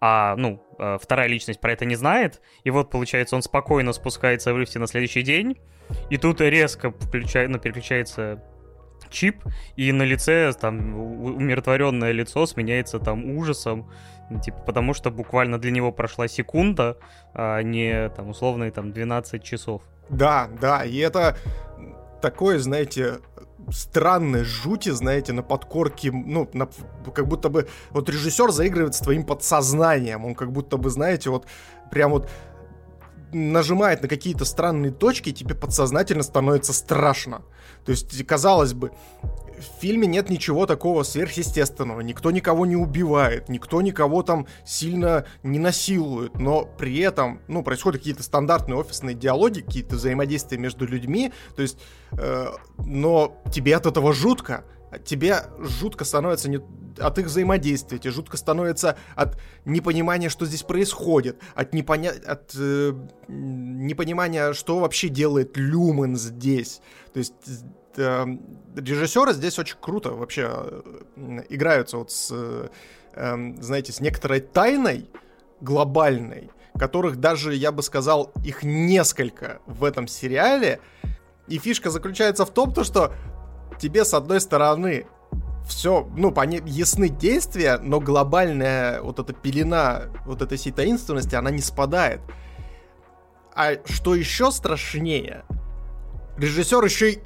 а, 0.02 0.36
ну, 0.36 0.62
э, 0.78 0.98
вторая 1.02 1.28
личность 1.28 1.60
про 1.60 1.72
это 1.72 1.86
не 1.86 1.96
знает, 1.96 2.42
и 2.64 2.70
вот, 2.70 2.90
получается, 2.90 3.36
он 3.36 3.42
спокойно 3.42 3.94
спускается 3.94 4.54
в 4.54 4.60
лифте 4.60 4.80
на 4.80 4.88
следующий 4.88 5.22
день, 5.22 5.58
и 6.10 6.18
тут 6.18 6.42
резко 6.42 6.92
включает, 6.92 7.50
ну, 7.50 7.60
переключается 7.60 8.44
чип, 9.10 9.44
и 9.76 9.92
на 9.92 10.04
лице 10.04 10.52
там 10.60 10.96
умиротворенное 10.96 12.12
лицо 12.12 12.46
сменяется 12.46 13.00
там 13.00 13.38
ужасом, 13.38 13.90
типа, 14.44 14.58
потому 14.66 14.94
что 14.94 15.12
буквально 15.12 15.60
для 15.60 15.72
него 15.72 15.92
прошла 15.92 16.28
секунда, 16.28 16.98
а 17.34 17.62
не 17.62 18.10
там 18.10 18.30
условные 18.30 18.72
там 18.72 18.92
12 18.92 19.44
часов. 19.44 19.82
Да, 20.10 20.50
да, 20.60 20.84
и 20.84 20.98
это 20.98 21.38
такое, 22.22 22.60
знаете, 22.60 23.20
странной 23.72 24.44
жути, 24.44 24.90
знаете, 24.90 25.34
на 25.34 25.44
подкорке, 25.44 26.12
ну, 26.12 26.50
на, 26.54 26.70
как 27.14 27.28
будто 27.28 27.50
бы 27.50 27.68
вот 27.92 28.10
режиссер 28.10 28.52
заигрывает 28.52 28.96
с 28.96 29.00
твоим 29.00 29.26
подсознанием, 29.26 30.26
он 30.26 30.36
как 30.36 30.52
будто 30.52 30.78
бы, 30.78 30.90
знаете, 30.90 31.30
вот 31.30 31.46
прям 31.92 32.12
вот 32.12 32.30
нажимает 33.34 34.02
на 34.02 34.08
какие-то 34.08 34.46
странные 34.46 34.92
точки, 34.92 35.30
и 35.30 35.34
тебе 35.34 35.56
подсознательно 35.56 36.24
становится 36.24 36.74
страшно. 36.74 37.42
То 37.84 37.92
есть, 37.92 38.26
казалось 38.26 38.74
бы, 38.74 38.92
в 39.60 39.82
фильме 39.82 40.08
нет 40.08 40.30
ничего 40.30 40.66
такого 40.66 41.04
сверхъестественного. 41.04 42.02
Никто 42.02 42.32
никого 42.32 42.66
не 42.66 42.76
убивает, 42.76 43.50
никто 43.50 43.82
никого 43.82 44.24
там 44.24 44.48
сильно 44.66 45.26
не 45.44 45.60
насилует, 45.60 46.38
но 46.40 46.66
при 46.66 47.00
этом, 47.00 47.42
ну, 47.48 47.64
происходят 47.64 48.00
какие-то 48.00 48.24
стандартные 48.24 48.78
офисные 48.78 49.16
диалоги, 49.16 49.62
какие-то 49.62 49.96
взаимодействия 49.96 50.58
между 50.58 50.86
людьми, 50.86 51.32
то 51.56 51.62
есть, 51.62 51.78
э, 52.14 52.48
но 52.78 53.42
тебе 53.52 53.76
от 53.76 53.86
этого 53.86 54.14
жутко. 54.14 54.64
Тебе 55.04 55.44
жутко 55.60 56.06
становится 56.06 56.50
не 56.50 56.62
от 57.00 57.20
их 57.20 57.26
взаимодействия, 57.26 57.98
тебе 57.98 58.12
жутко 58.12 58.38
становится 58.38 58.98
от 59.16 59.38
непонимания, 59.66 60.30
что 60.30 60.46
здесь 60.46 60.64
происходит, 60.64 61.42
от, 61.54 61.74
непоня... 61.74 62.12
от 62.26 62.56
э, 62.58 62.94
непонимания, 63.28 64.54
что 64.54 64.80
вообще 64.80 65.10
делает 65.10 65.58
Люмен 65.58 66.16
здесь. 66.16 66.80
То 67.14 67.20
есть 67.20 67.34
э, 67.98 68.26
режиссеры 68.76 69.34
здесь 69.34 69.58
очень 69.60 69.78
круто 69.80 70.12
вообще 70.12 70.50
э, 71.16 71.44
играются 71.50 71.98
вот 71.98 72.12
с, 72.12 72.70
эм, 73.14 73.62
знаете, 73.62 73.92
с 73.92 74.00
некоторой 74.00 74.40
тайной 74.40 75.10
глобальной, 75.62 76.52
которых 76.78 77.18
даже, 77.18 77.56
я 77.56 77.72
бы 77.72 77.82
сказал, 77.84 78.32
их 78.44 78.64
несколько 78.64 79.60
в 79.66 79.84
этом 79.84 80.08
сериале. 80.08 80.80
И 81.48 81.58
фишка 81.58 81.90
заключается 81.90 82.46
в 82.46 82.52
том, 82.52 82.74
то, 82.74 82.84
что 82.84 83.14
тебе, 83.80 84.04
с 84.04 84.14
одной 84.14 84.42
стороны, 84.42 85.06
все, 85.68 86.08
ну, 86.16 86.32
пони- 86.32 86.62
ясны 86.66 87.10
действия, 87.10 87.80
но 87.82 88.00
глобальная 88.00 89.02
вот 89.02 89.20
эта 89.20 89.34
пелена 89.34 90.04
вот 90.26 90.42
этой 90.42 90.58
всей 90.58 90.72
таинственности, 90.72 91.36
она 91.36 91.52
не 91.52 91.62
спадает. 91.62 92.22
А 93.56 93.74
что 93.86 94.16
еще 94.16 94.52
страшнее, 94.52 95.44
режиссер 96.38 96.84
еще 96.84 97.20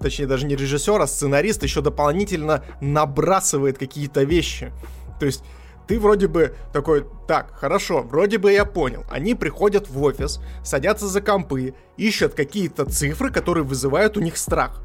точнее 0.00 0.26
даже 0.26 0.46
не 0.46 0.56
режиссер, 0.56 1.00
а 1.00 1.06
сценарист 1.06 1.62
еще 1.62 1.80
дополнительно 1.80 2.64
набрасывает 2.80 3.78
какие-то 3.78 4.22
вещи. 4.24 4.72
То 5.20 5.26
есть 5.26 5.42
ты 5.86 5.98
вроде 5.98 6.28
бы 6.28 6.54
такой, 6.72 7.06
так, 7.26 7.54
хорошо, 7.54 8.02
вроде 8.02 8.38
бы 8.38 8.52
я 8.52 8.64
понял. 8.64 9.04
Они 9.10 9.34
приходят 9.34 9.88
в 9.88 10.02
офис, 10.02 10.40
садятся 10.62 11.08
за 11.08 11.22
компы, 11.22 11.74
ищут 11.96 12.34
какие-то 12.34 12.84
цифры, 12.84 13.30
которые 13.30 13.64
вызывают 13.64 14.16
у 14.16 14.20
них 14.20 14.36
страх. 14.36 14.82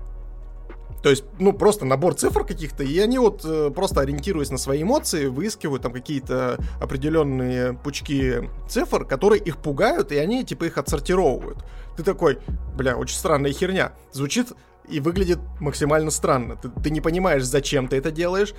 То 1.03 1.09
есть, 1.09 1.25
ну, 1.37 1.51
просто 1.51 1.85
набор 1.85 2.15
цифр 2.15 2.45
каких-то, 2.45 2.83
и 2.83 2.97
они 2.99 3.19
вот 3.19 3.41
э, 3.43 3.71
просто 3.75 3.99
ориентируясь 3.99 4.51
на 4.51 4.57
свои 4.57 4.83
эмоции, 4.83 5.27
выискивают 5.27 5.83
там 5.83 5.91
какие-то 5.91 6.57
определенные 6.79 7.73
пучки 7.73 8.49
цифр, 8.69 9.03
которые 9.03 9.41
их 9.41 9.57
пугают, 9.57 10.13
и 10.13 10.17
они 10.17 10.45
типа 10.45 10.63
их 10.63 10.77
отсортировывают. 10.77 11.57
Ты 11.97 12.03
такой, 12.03 12.39
бля, 12.75 12.95
очень 12.95 13.17
странная 13.17 13.51
херня. 13.51 13.91
Звучит 14.13 14.53
и 14.87 14.99
выглядит 14.99 15.39
максимально 15.59 16.11
странно. 16.11 16.55
Ты, 16.55 16.69
ты 16.69 16.89
не 16.89 17.01
понимаешь, 17.01 17.43
зачем 17.43 17.87
ты 17.87 17.97
это 17.97 18.11
делаешь, 18.11 18.53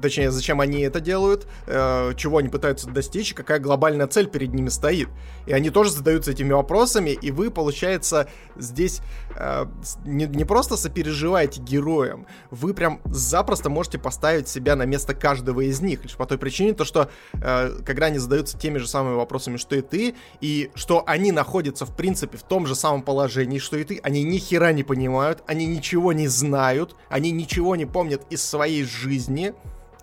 точнее, 0.00 0.30
зачем 0.30 0.60
они 0.60 0.80
это 0.80 1.00
делают, 1.00 1.46
э, 1.66 2.12
чего 2.16 2.38
они 2.38 2.48
пытаются 2.48 2.88
достичь, 2.88 3.34
какая 3.34 3.58
глобальная 3.58 4.06
цель 4.06 4.28
перед 4.28 4.54
ними 4.54 4.68
стоит. 4.68 5.08
И 5.46 5.52
они 5.52 5.70
тоже 5.70 5.90
задаются 5.90 6.30
этими 6.30 6.52
вопросами, 6.52 7.10
и 7.10 7.30
вы, 7.30 7.50
получается, 7.50 8.28
здесь 8.56 9.00
э, 9.38 9.66
не, 10.04 10.26
не 10.26 10.44
просто 10.44 10.76
сопереживаете 10.76 11.60
героям, 11.60 12.26
вы 12.50 12.74
прям 12.74 13.00
запросто 13.04 13.70
можете 13.70 13.98
поставить 13.98 14.48
себя 14.48 14.76
на 14.76 14.84
место 14.84 15.14
каждого 15.14 15.60
из 15.62 15.80
них, 15.80 16.02
лишь 16.02 16.16
по 16.16 16.26
той 16.26 16.38
причине, 16.38 16.74
то, 16.74 16.84
что 16.84 17.08
э, 17.34 17.80
когда 17.84 18.06
они 18.06 18.18
задаются 18.18 18.58
теми 18.58 18.78
же 18.78 18.88
самыми 18.88 19.14
вопросами, 19.14 19.56
что 19.56 19.76
и 19.76 19.82
ты, 19.82 20.14
и 20.40 20.70
что 20.74 21.04
они 21.06 21.32
находятся, 21.32 21.86
в 21.86 21.94
принципе, 21.96 22.36
в 22.36 22.42
том 22.42 22.66
же 22.66 22.74
самом 22.74 23.02
положении, 23.02 23.58
что 23.58 23.76
и 23.76 23.84
ты, 23.84 24.00
они 24.02 24.22
ни 24.22 24.38
хера 24.38 24.72
не 24.72 24.82
понимают, 24.82 25.42
они 25.46 25.66
ничего 25.66 26.12
не 26.12 26.28
знают, 26.28 26.96
они 27.08 27.30
ничего 27.30 27.76
не 27.76 27.86
помнят 27.86 28.22
из 28.30 28.42
своей 28.42 28.84
жизни, 28.84 29.54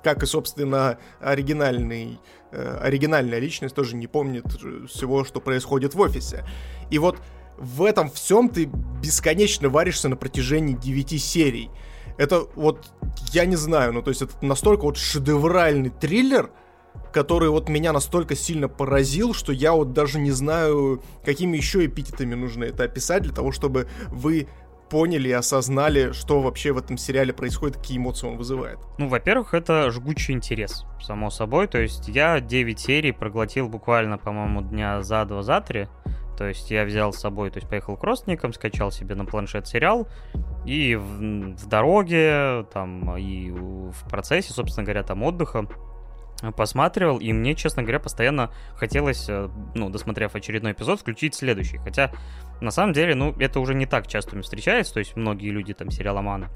как 0.05 0.21
и, 0.21 0.27
собственно, 0.27 0.99
оригинальный, 1.19 2.19
э, 2.51 2.77
оригинальная 2.81 3.39
личность 3.39 3.73
тоже 3.73 3.95
не 3.95 4.05
помнит 4.05 4.45
всего, 4.87 5.25
что 5.25 5.41
происходит 5.41 5.95
в 5.95 5.99
офисе. 5.99 6.45
И 6.91 6.99
вот 6.99 7.17
в 7.57 7.83
этом 7.83 8.09
всем 8.09 8.49
ты 8.49 8.65
бесконечно 9.01 9.69
варишься 9.69 10.09
на 10.09 10.15
протяжении 10.15 10.73
9 10.73 11.21
серий. 11.21 11.69
Это 12.17 12.45
вот, 12.55 12.91
я 13.31 13.45
не 13.45 13.55
знаю, 13.55 13.93
ну 13.93 14.01
то 14.01 14.09
есть 14.09 14.21
это 14.21 14.33
настолько 14.41 14.83
вот 14.83 14.97
шедевральный 14.97 15.89
триллер, 15.89 16.49
который 17.11 17.49
вот 17.49 17.69
меня 17.69 17.91
настолько 17.93 18.35
сильно 18.35 18.67
поразил, 18.67 19.33
что 19.33 19.51
я 19.51 19.73
вот 19.73 19.93
даже 19.93 20.19
не 20.19 20.31
знаю, 20.31 21.01
какими 21.23 21.57
еще 21.57 21.85
эпитетами 21.85 22.35
нужно 22.35 22.65
это 22.65 22.83
описать 22.83 23.23
для 23.23 23.33
того, 23.33 23.51
чтобы 23.51 23.87
вы 24.07 24.47
поняли 24.89 25.29
и 25.29 25.31
осознали, 25.31 26.11
что 26.11 26.41
вообще 26.41 26.71
в 26.71 26.77
этом 26.77 26.97
сериале 26.97 27.33
происходит, 27.33 27.77
какие 27.77 27.97
эмоции 27.97 28.27
он 28.27 28.37
вызывает? 28.37 28.79
Ну, 28.97 29.07
во-первых, 29.07 29.53
это 29.53 29.89
жгучий 29.91 30.33
интерес, 30.33 30.85
само 31.01 31.29
собой. 31.29 31.67
То 31.67 31.79
есть 31.79 32.07
я 32.07 32.39
9 32.39 32.79
серий 32.79 33.11
проглотил 33.11 33.67
буквально, 33.67 34.17
по-моему, 34.17 34.61
дня 34.61 35.01
за 35.01 35.25
два, 35.25 35.41
за 35.41 35.61
три. 35.61 35.87
То 36.37 36.47
есть 36.47 36.71
я 36.71 36.85
взял 36.85 37.13
с 37.13 37.19
собой, 37.19 37.49
то 37.49 37.57
есть 37.57 37.69
поехал 37.69 37.97
к 37.97 38.03
родственникам, 38.03 38.53
скачал 38.53 38.91
себе 38.91 39.15
на 39.15 39.25
планшет 39.25 39.67
сериал, 39.67 40.07
и 40.65 40.95
в, 40.95 41.03
в 41.55 41.67
дороге, 41.67 42.65
там, 42.73 43.17
и 43.17 43.51
в 43.51 44.09
процессе, 44.09 44.53
собственно 44.53 44.83
говоря, 44.83 45.03
там 45.03 45.23
отдыха 45.23 45.67
посматривал, 46.55 47.17
и 47.17 47.31
мне, 47.31 47.55
честно 47.55 47.81
говоря, 47.81 47.99
постоянно 47.99 48.51
хотелось, 48.75 49.25
э, 49.29 49.49
ну, 49.73 49.89
досмотрев 49.89 50.35
очередной 50.35 50.73
эпизод, 50.73 50.99
включить 50.99 51.33
следующий. 51.33 51.77
Хотя, 51.77 52.11
на 52.61 52.71
самом 52.71 52.93
деле, 52.93 53.15
ну, 53.15 53.33
это 53.39 53.59
уже 53.59 53.73
не 53.73 53.85
так 53.85 54.07
часто 54.07 54.39
встречается, 54.41 54.93
то 54.93 54.99
есть 54.99 55.15
многие 55.15 55.49
люди 55.49 55.73
там 55.73 55.91
сериаломаны 55.91 56.49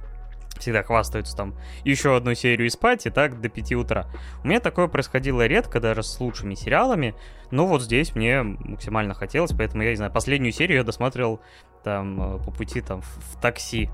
всегда 0.58 0.84
хвастаются 0.84 1.36
там 1.36 1.56
еще 1.84 2.16
одну 2.16 2.34
серию 2.34 2.68
и 2.68 2.70
спать, 2.70 3.06
и 3.06 3.10
так 3.10 3.40
до 3.40 3.50
5 3.50 3.74
утра. 3.74 4.08
У 4.44 4.48
меня 4.48 4.60
такое 4.60 4.88
происходило 4.88 5.46
редко, 5.46 5.80
даже 5.80 6.04
с 6.04 6.20
лучшими 6.20 6.56
сериалами, 6.56 7.16
но 7.52 7.66
вот 7.66 7.82
здесь 7.82 8.16
мне 8.16 8.42
максимально 8.44 9.14
хотелось, 9.14 9.52
поэтому 9.52 9.84
я 9.84 9.92
не 9.92 9.96
знаю, 9.96 10.12
последнюю 10.12 10.52
серию 10.52 10.80
я 10.80 10.84
досматривал 10.84 11.40
там 11.84 12.36
э, 12.36 12.44
по 12.44 12.52
пути 12.52 12.82
там 12.82 13.02
в, 13.02 13.42
такси 13.42 13.90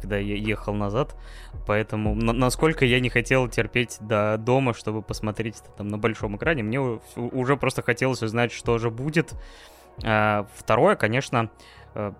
когда 0.00 0.16
я 0.16 0.36
ехал 0.36 0.74
назад. 0.74 1.16
Поэтому 1.66 2.14
на- 2.14 2.32
насколько 2.32 2.84
я 2.84 3.00
не 3.00 3.10
хотел 3.10 3.48
терпеть 3.48 3.98
до 4.00 4.36
дома, 4.38 4.72
чтобы 4.72 5.02
посмотреть 5.02 5.56
это 5.56 5.70
там 5.78 5.88
на 5.88 5.98
большом 5.98 6.36
экране, 6.36 6.62
мне 6.62 6.80
уже 7.16 7.56
просто 7.56 7.82
хотелось 7.82 8.22
узнать, 8.22 8.52
что 8.52 8.78
же 8.78 8.90
будет. 8.90 9.34
А, 10.04 10.46
второе, 10.54 10.94
конечно, 10.94 11.50
э, 11.94 12.12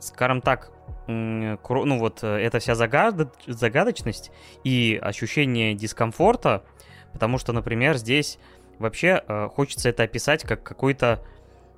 скажем 0.00 0.40
так, 0.40 0.70
ну 1.06 1.98
вот 1.98 2.20
э, 2.22 2.36
эта 2.36 2.58
вся 2.58 2.74
загад... 2.74 3.34
загадочность 3.46 4.30
и 4.64 4.98
ощущение 5.02 5.74
дискомфорта, 5.74 6.64
потому 7.12 7.38
что, 7.38 7.52
например, 7.52 7.96
здесь 7.96 8.38
вообще 8.78 9.22
э, 9.26 9.48
хочется 9.54 9.88
это 9.88 10.02
описать 10.02 10.42
как 10.42 10.62
какой-то 10.62 11.24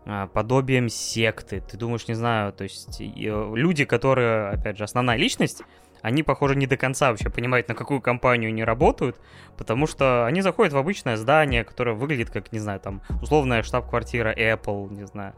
а, 0.06 0.26
подобием 0.28 0.88
секты. 0.88 1.60
Ты 1.60 1.76
думаешь, 1.76 2.08
не 2.08 2.14
знаю, 2.14 2.52
то 2.52 2.64
есть 2.64 3.00
э, 3.00 3.04
люди, 3.06 3.84
которые, 3.84 4.48
опять 4.48 4.78
же, 4.78 4.84
основная 4.84 5.16
личность, 5.16 5.62
они, 6.02 6.22
похоже, 6.22 6.56
не 6.56 6.66
до 6.66 6.78
конца 6.78 7.10
вообще 7.10 7.28
понимают, 7.28 7.68
на 7.68 7.74
какую 7.74 8.00
компанию 8.00 8.48
они 8.48 8.64
работают, 8.64 9.20
потому 9.58 9.86
что 9.86 10.24
они 10.24 10.40
заходят 10.40 10.72
в 10.72 10.78
обычное 10.78 11.16
здание, 11.16 11.64
которое 11.64 11.92
выглядит 11.92 12.30
как, 12.30 12.50
не 12.52 12.58
знаю, 12.58 12.80
там, 12.80 13.02
условная 13.20 13.62
штаб-квартира 13.62 14.32
Apple, 14.32 14.90
не 14.90 15.06
знаю. 15.06 15.34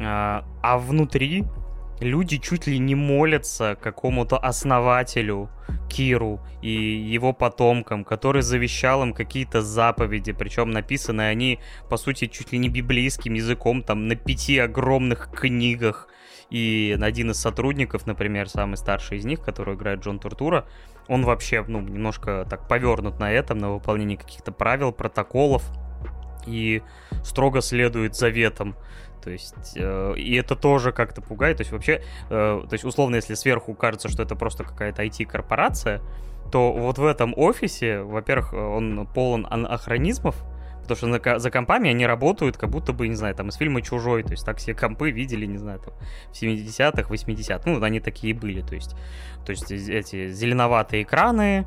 А, 0.00 0.44
а 0.62 0.78
внутри 0.78 1.44
люди 2.02 2.38
чуть 2.38 2.66
ли 2.66 2.78
не 2.78 2.94
молятся 2.94 3.76
какому-то 3.80 4.36
основателю, 4.36 5.50
Киру 5.88 6.40
и 6.62 6.70
его 6.70 7.32
потомкам, 7.32 8.04
который 8.04 8.42
завещал 8.42 9.02
им 9.02 9.12
какие-то 9.12 9.62
заповеди, 9.62 10.32
причем 10.32 10.70
написаны 10.70 11.22
они, 11.22 11.60
по 11.88 11.96
сути, 11.96 12.26
чуть 12.26 12.52
ли 12.52 12.58
не 12.58 12.68
библейским 12.68 13.34
языком, 13.34 13.82
там, 13.82 14.08
на 14.08 14.16
пяти 14.16 14.58
огромных 14.58 15.30
книгах. 15.30 16.08
И 16.50 16.96
один 17.00 17.30
из 17.30 17.38
сотрудников, 17.38 18.06
например, 18.06 18.48
самый 18.48 18.76
старший 18.76 19.18
из 19.18 19.24
них, 19.24 19.40
который 19.40 19.74
играет 19.74 20.00
Джон 20.00 20.18
Туртура, 20.18 20.66
он 21.08 21.24
вообще, 21.24 21.64
ну, 21.66 21.80
немножко 21.80 22.46
так 22.48 22.68
повернут 22.68 23.18
на 23.18 23.32
этом, 23.32 23.58
на 23.58 23.70
выполнении 23.70 24.16
каких-то 24.16 24.52
правил, 24.52 24.92
протоколов, 24.92 25.62
и 26.46 26.82
строго 27.24 27.60
следует 27.60 28.16
заветам. 28.16 28.76
То 29.22 29.30
есть, 29.30 29.74
э, 29.76 30.14
и 30.16 30.34
это 30.34 30.56
тоже 30.56 30.92
как-то 30.92 31.22
пугает. 31.22 31.58
То 31.58 31.62
есть, 31.62 31.72
вообще, 31.72 32.02
э, 32.30 32.62
то 32.68 32.72
есть, 32.72 32.84
условно, 32.84 33.16
если 33.16 33.34
сверху 33.34 33.74
кажется, 33.74 34.08
что 34.08 34.22
это 34.22 34.36
просто 34.36 34.64
какая-то 34.64 35.02
IT-корпорация, 35.02 36.00
то 36.50 36.72
вот 36.72 36.98
в 36.98 37.06
этом 37.06 37.32
офисе, 37.36 38.02
во-первых, 38.02 38.52
он 38.52 39.06
полон 39.14 39.46
анахронизмов, 39.48 40.36
потому 40.82 40.96
что 41.20 41.38
за 41.38 41.50
компами 41.50 41.88
они 41.88 42.06
работают, 42.06 42.56
как 42.56 42.70
будто 42.70 42.92
бы, 42.92 43.08
не 43.08 43.14
знаю, 43.14 43.34
там 43.34 43.48
из 43.48 43.56
фильма 43.56 43.80
«Чужой», 43.80 44.22
то 44.22 44.32
есть 44.32 44.44
так 44.44 44.58
все 44.58 44.74
компы 44.74 45.10
видели, 45.10 45.46
не 45.46 45.58
знаю, 45.58 45.80
там 45.80 45.94
в 46.30 46.42
70-х, 46.42 47.08
80-х, 47.08 47.62
ну, 47.70 47.82
они 47.82 48.00
такие 48.00 48.34
были, 48.34 48.60
то 48.60 48.74
есть, 48.74 48.94
то 49.46 49.50
есть 49.50 49.70
эти 49.70 50.28
зеленоватые 50.28 51.04
экраны, 51.04 51.66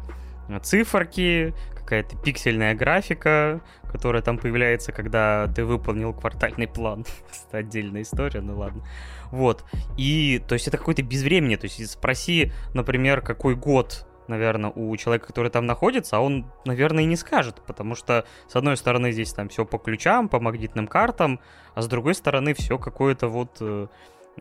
циферки, 0.61 1.53
какая-то 1.75 2.17
пиксельная 2.17 2.73
графика, 2.73 3.61
которая 3.91 4.21
там 4.21 4.37
появляется, 4.37 4.91
когда 4.91 5.47
ты 5.47 5.63
выполнил 5.63 6.13
квартальный 6.13 6.67
план. 6.67 7.05
это 7.47 7.59
отдельная 7.59 8.01
история, 8.01 8.41
ну 8.41 8.57
ладно. 8.57 8.83
Вот. 9.31 9.63
И, 9.97 10.41
то 10.47 10.53
есть, 10.53 10.67
это 10.67 10.77
какое-то 10.77 11.03
безвремение. 11.03 11.57
То 11.57 11.65
есть, 11.65 11.91
спроси, 11.91 12.51
например, 12.73 13.21
какой 13.21 13.55
год 13.55 14.07
наверное, 14.27 14.71
у 14.71 14.95
человека, 14.97 15.27
который 15.27 15.51
там 15.51 15.67
находится, 15.67 16.17
а 16.17 16.19
он, 16.19 16.45
наверное, 16.65 17.03
и 17.03 17.05
не 17.07 17.15
скажет, 17.15 17.61
потому 17.65 17.93
что, 17.93 18.25
с 18.47 18.55
одной 18.55 18.75
стороны, 18.77 19.11
здесь 19.11 19.31
там 19.33 19.49
все 19.49 19.65
по 19.65 19.77
ключам, 19.77 20.29
по 20.29 20.39
магнитным 20.39 20.87
картам, 20.87 21.39
а 21.75 21.81
с 21.81 21.87
другой 21.87 22.15
стороны, 22.15 22.53
все 22.53 22.77
какое-то 22.77 23.27
вот 23.27 23.57
э, 23.59 23.87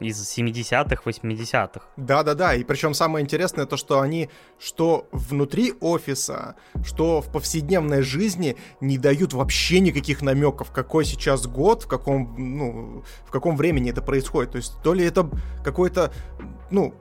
из 0.00 0.20
70-х, 0.38 1.02
80-х. 1.04 1.86
Да-да-да, 1.96 2.54
и 2.54 2.64
причем 2.64 2.94
самое 2.94 3.22
интересное 3.22 3.66
то, 3.66 3.76
что 3.76 4.00
они, 4.00 4.28
что 4.58 5.06
внутри 5.12 5.74
офиса, 5.80 6.56
что 6.84 7.20
в 7.20 7.30
повседневной 7.30 8.02
жизни 8.02 8.56
не 8.80 8.98
дают 8.98 9.32
вообще 9.32 9.80
никаких 9.80 10.22
намеков, 10.22 10.72
какой 10.72 11.04
сейчас 11.04 11.46
год, 11.46 11.84
в 11.84 11.86
каком, 11.86 12.34
ну, 12.36 13.04
в 13.26 13.30
каком 13.30 13.56
времени 13.56 13.90
это 13.90 14.02
происходит. 14.02 14.52
То 14.52 14.58
есть 14.58 14.74
то 14.82 14.94
ли 14.94 15.04
это 15.04 15.28
какой-то, 15.62 16.12
ну, 16.70 16.94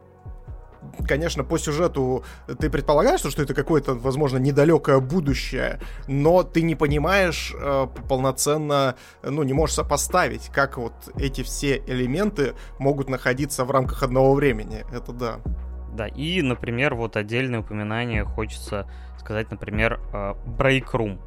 конечно, 1.08 1.44
по 1.44 1.58
сюжету 1.58 2.24
ты 2.60 2.70
предполагаешь, 2.70 3.20
что 3.20 3.42
это 3.42 3.54
какое-то, 3.54 3.94
возможно, 3.94 4.38
недалекое 4.38 5.00
будущее, 5.00 5.80
но 6.08 6.44
ты 6.44 6.62
не 6.62 6.76
понимаешь 6.76 7.54
э, 7.56 7.88
полноценно, 8.08 8.96
ну, 9.24 9.44
не 9.44 9.54
можешь 9.54 9.76
сопоставить, 9.76 10.50
как 10.50 10.78
вот 10.78 10.94
эти 11.18 11.44
все 11.44 11.78
элементы 11.88 12.54
могут 12.80 13.10
находиться 13.10 13.66
в 13.66 13.72
рамках 13.72 14.04
одного 14.04 14.34
времени. 14.34 14.86
Это 14.92 15.12
да. 15.12 15.40
Да, 15.94 16.08
и, 16.08 16.42
например, 16.42 16.96
вот 16.96 17.18
отдельное 17.18 17.60
упоминание 17.60 18.24
хочется 18.24 18.90
сказать, 19.20 19.52
например, 19.52 20.00
э, 20.14 20.34
Break 20.46 20.92
Room. 20.94 21.20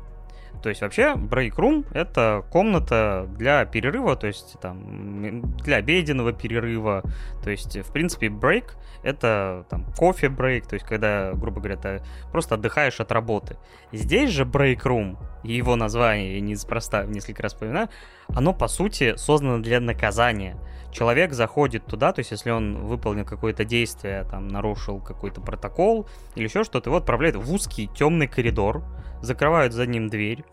То 0.63 0.69
есть 0.69 0.81
вообще 0.81 1.15
break 1.15 1.57
room— 1.57 1.87
это 1.93 2.45
комната 2.51 3.29
для 3.37 3.65
перерыва, 3.65 4.17
то 4.17 4.27
есть 4.27 4.57
там 4.61 5.43
для 5.59 5.77
обеденного 5.77 6.33
перерыва. 6.33 7.03
То 7.43 7.51
есть, 7.51 7.77
в 7.77 7.93
принципе, 7.93 8.27
break— 8.27 8.73
это 9.03 9.65
там 9.71 9.85
кофе 9.97 10.29
брейк, 10.29 10.67
то 10.67 10.75
есть 10.75 10.85
когда, 10.85 11.33
грубо 11.35 11.61
говоря, 11.61 11.77
ты 11.77 12.03
просто 12.33 12.57
отдыхаешь 12.57 12.99
от 13.01 13.13
работы. 13.13 13.57
Здесь 13.93 14.31
же 14.31 14.45
break 14.45 14.83
room, 14.83 15.17
и 15.45 15.53
его 15.53 15.77
название, 15.77 16.35
я 16.35 16.41
неспроста 16.41 17.05
несколько 17.05 17.45
раз 17.45 17.53
вспоминаю, 17.53 17.89
оно, 18.29 18.53
по 18.53 18.67
сути, 18.67 19.15
создано 19.17 19.59
для 19.59 19.81
наказания. 19.81 20.57
Человек 20.91 21.35
заходит 21.35 21.85
туда, 21.85 22.13
то 22.13 22.21
есть 22.21 22.31
если 22.31 22.51
он 22.51 22.87
выполнил 22.87 23.25
какое-то 23.25 23.65
действие, 23.65 24.25
там, 24.31 24.49
нарушил 24.49 24.99
какой-то 24.99 25.41
протокол 25.41 26.09
или 26.35 26.45
еще 26.45 26.65
что-то, 26.65 26.91
его 26.91 26.97
отправляют 26.97 27.37
в 27.37 27.53
узкий 27.53 27.89
темный 27.89 28.27
коридор, 28.27 28.83
закрывают 29.23 29.73
за 29.73 29.87
ним 29.87 30.09
дверь, 30.09 30.45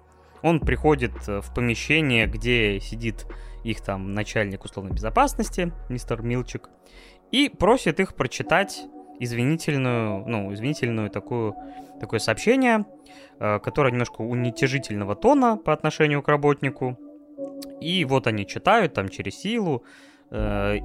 он 0.44 0.60
приходит 0.60 1.14
э, 1.28 1.42
в 1.42 1.54
помещение, 1.54 2.28
где 2.28 2.80
сидит 2.80 3.26
их 3.64 3.82
там 3.82 4.14
начальник 4.14 4.66
условной 4.66 4.92
безопасности, 4.92 5.72
мистер 5.90 6.22
Милчик, 6.22 6.70
и 7.32 7.50
просит 7.50 8.00
их 8.00 8.14
прочитать 8.14 8.84
извинительную, 9.20 10.28
ну, 10.28 10.54
извинительную 10.54 11.10
такую, 11.10 11.56
такое 12.00 12.20
сообщение, 12.20 12.86
э, 13.40 13.60
которое 13.60 13.92
немножко 13.92 14.22
уничижительного 14.22 15.16
тона 15.16 15.58
по 15.58 15.72
отношению 15.72 16.22
к 16.22 16.28
работнику. 16.28 16.98
И 17.80 18.06
вот 18.06 18.28
они 18.28 18.46
читают 18.46 18.94
там 18.94 19.10
через 19.10 19.36
силу, 19.36 19.84
э, 20.30 20.80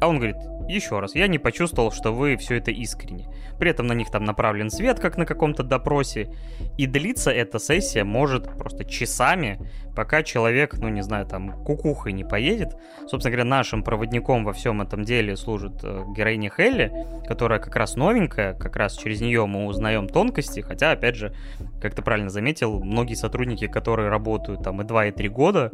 а 0.00 0.08
он 0.08 0.16
говорит, 0.16 0.36
еще 0.68 1.00
раз, 1.00 1.14
я 1.14 1.26
не 1.26 1.38
почувствовал, 1.38 1.90
что 1.90 2.12
вы 2.12 2.36
все 2.36 2.56
это 2.56 2.70
искренне. 2.70 3.26
При 3.58 3.70
этом 3.70 3.86
на 3.86 3.94
них 3.94 4.10
там 4.10 4.24
направлен 4.24 4.70
свет, 4.70 5.00
как 5.00 5.16
на 5.16 5.26
каком-то 5.26 5.62
допросе. 5.62 6.28
И 6.76 6.86
длится 6.86 7.30
эта 7.30 7.58
сессия 7.58 8.04
может 8.04 8.56
просто 8.56 8.84
часами, 8.84 9.58
пока 9.98 10.22
человек, 10.22 10.78
ну 10.78 10.88
не 10.90 11.02
знаю, 11.02 11.26
там 11.26 11.50
кукухой 11.64 12.12
не 12.12 12.22
поедет. 12.22 12.76
Собственно 13.08 13.32
говоря, 13.32 13.44
нашим 13.44 13.82
проводником 13.82 14.44
во 14.44 14.52
всем 14.52 14.80
этом 14.80 15.02
деле 15.02 15.36
служит 15.36 15.80
э, 15.82 16.04
героиня 16.16 16.52
Хелли, 16.56 16.92
которая 17.26 17.58
как 17.58 17.74
раз 17.74 17.96
новенькая, 17.96 18.54
как 18.54 18.76
раз 18.76 18.96
через 18.96 19.20
нее 19.20 19.44
мы 19.46 19.66
узнаем 19.66 20.06
тонкости, 20.06 20.60
хотя, 20.60 20.92
опять 20.92 21.16
же, 21.16 21.34
как 21.82 21.96
ты 21.96 22.02
правильно 22.02 22.30
заметил, 22.30 22.78
многие 22.78 23.14
сотрудники, 23.14 23.66
которые 23.66 24.08
работают 24.08 24.62
там 24.62 24.80
и 24.82 24.84
2, 24.84 25.06
и 25.06 25.10
3 25.10 25.28
года, 25.30 25.72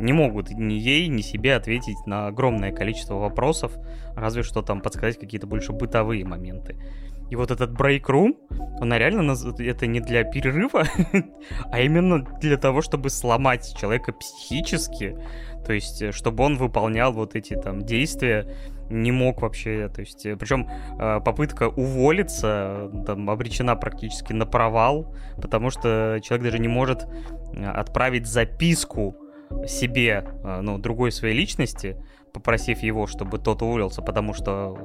не 0.00 0.14
могут 0.14 0.48
ни 0.52 0.72
ей, 0.72 1.08
ни 1.08 1.20
себе 1.20 1.54
ответить 1.54 2.06
на 2.06 2.28
огромное 2.28 2.72
количество 2.72 3.16
вопросов, 3.16 3.72
разве 4.14 4.42
что 4.42 4.62
там 4.62 4.80
подсказать 4.80 5.20
какие-то 5.20 5.46
больше 5.46 5.72
бытовые 5.72 6.24
моменты. 6.24 6.76
И 7.30 7.36
вот 7.36 7.50
этот 7.50 7.70
room, 7.72 8.36
он 8.80 8.92
реально 8.92 9.34
это 9.58 9.86
не 9.86 10.00
для 10.00 10.24
перерыва, 10.24 10.84
а 11.72 11.80
именно 11.80 12.24
для 12.40 12.56
того, 12.56 12.82
чтобы 12.82 13.10
сломать 13.10 13.74
человека 13.76 14.12
психически, 14.12 15.16
то 15.66 15.72
есть 15.72 16.00
э, 16.00 16.12
чтобы 16.12 16.44
он 16.44 16.56
выполнял 16.56 17.12
вот 17.12 17.34
эти 17.34 17.54
там 17.54 17.82
действия, 17.82 18.46
не 18.88 19.10
мог 19.10 19.42
вообще, 19.42 19.88
то 19.88 20.00
есть, 20.00 20.24
э, 20.24 20.36
причем 20.36 20.68
э, 20.68 21.20
попытка 21.24 21.68
уволиться 21.68 22.90
там 23.04 23.28
обречена 23.28 23.74
практически 23.74 24.32
на 24.32 24.46
провал, 24.46 25.12
потому 25.42 25.70
что 25.70 26.20
человек 26.22 26.44
даже 26.44 26.58
не 26.60 26.68
может 26.68 27.06
отправить 27.56 28.26
записку 28.26 29.16
себе, 29.66 30.24
ну, 30.60 30.76
другой 30.78 31.12
своей 31.12 31.34
личности, 31.36 31.96
попросив 32.36 32.80
его, 32.80 33.06
чтобы 33.06 33.38
тот 33.38 33.62
уволился, 33.62 34.02
потому 34.02 34.34
что 34.34 34.76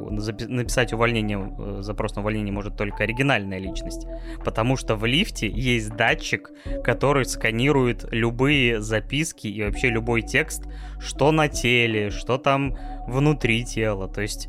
написать 0.47 0.93
увольнение, 0.93 1.53
э, 1.59 1.81
запрос 1.81 2.15
на 2.15 2.21
увольнение 2.21 2.53
может 2.53 2.77
только 2.77 3.03
оригинальная 3.03 3.59
личность. 3.59 4.07
Потому 4.45 4.77
что 4.77 4.95
в 4.95 5.05
лифте 5.05 5.49
есть 5.49 5.89
датчик, 5.97 6.51
который 6.81 7.25
сканирует 7.25 8.05
любые 8.09 8.79
записки 8.79 9.47
и 9.47 9.63
вообще 9.65 9.89
любой 9.89 10.21
текст, 10.21 10.63
что 11.01 11.33
на 11.33 11.49
теле, 11.49 12.09
что 12.09 12.37
там 12.37 12.77
внутри 13.05 13.65
тела. 13.65 14.07
То 14.07 14.21
есть 14.21 14.47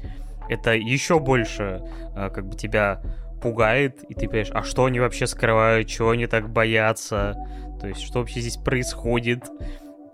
это 0.48 0.72
еще 0.74 1.18
больше 1.18 1.82
э, 2.14 2.30
как 2.30 2.46
бы 2.46 2.56
тебя 2.56 3.02
пугает, 3.42 4.04
и 4.08 4.14
ты 4.14 4.28
понимаешь, 4.28 4.52
а 4.54 4.62
что 4.62 4.84
они 4.84 5.00
вообще 5.00 5.26
скрывают, 5.26 5.88
чего 5.88 6.10
они 6.10 6.28
так 6.28 6.48
боятся, 6.48 7.34
то 7.80 7.88
есть 7.88 8.00
что 8.02 8.20
вообще 8.20 8.40
здесь 8.40 8.58
происходит. 8.58 9.42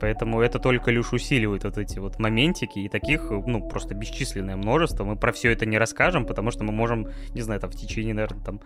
Поэтому 0.01 0.41
это 0.41 0.59
только 0.59 0.91
лишь 0.91 1.13
усиливает 1.13 1.65
вот 1.65 1.79
эти 1.79 1.99
вот 1.99 2.19
моментики, 2.19 2.79
и 2.79 2.89
таких, 2.89 3.31
ну, 3.31 3.69
просто 3.69 3.95
бесчисленное 3.95 4.57
множество. 4.57 5.05
Мы 5.05 5.17
про 5.17 5.33
все 5.33 5.51
это 5.51 5.67
не 5.67 5.79
расскажем, 5.79 6.25
потому 6.25 6.51
что 6.51 6.65
мы 6.65 6.73
можем, 6.73 7.09
не 7.35 7.43
знаю, 7.43 7.61
там, 7.61 7.71
в 7.71 7.77
течение, 7.77 8.15
наверное, 8.15 8.45
там, 8.45 8.61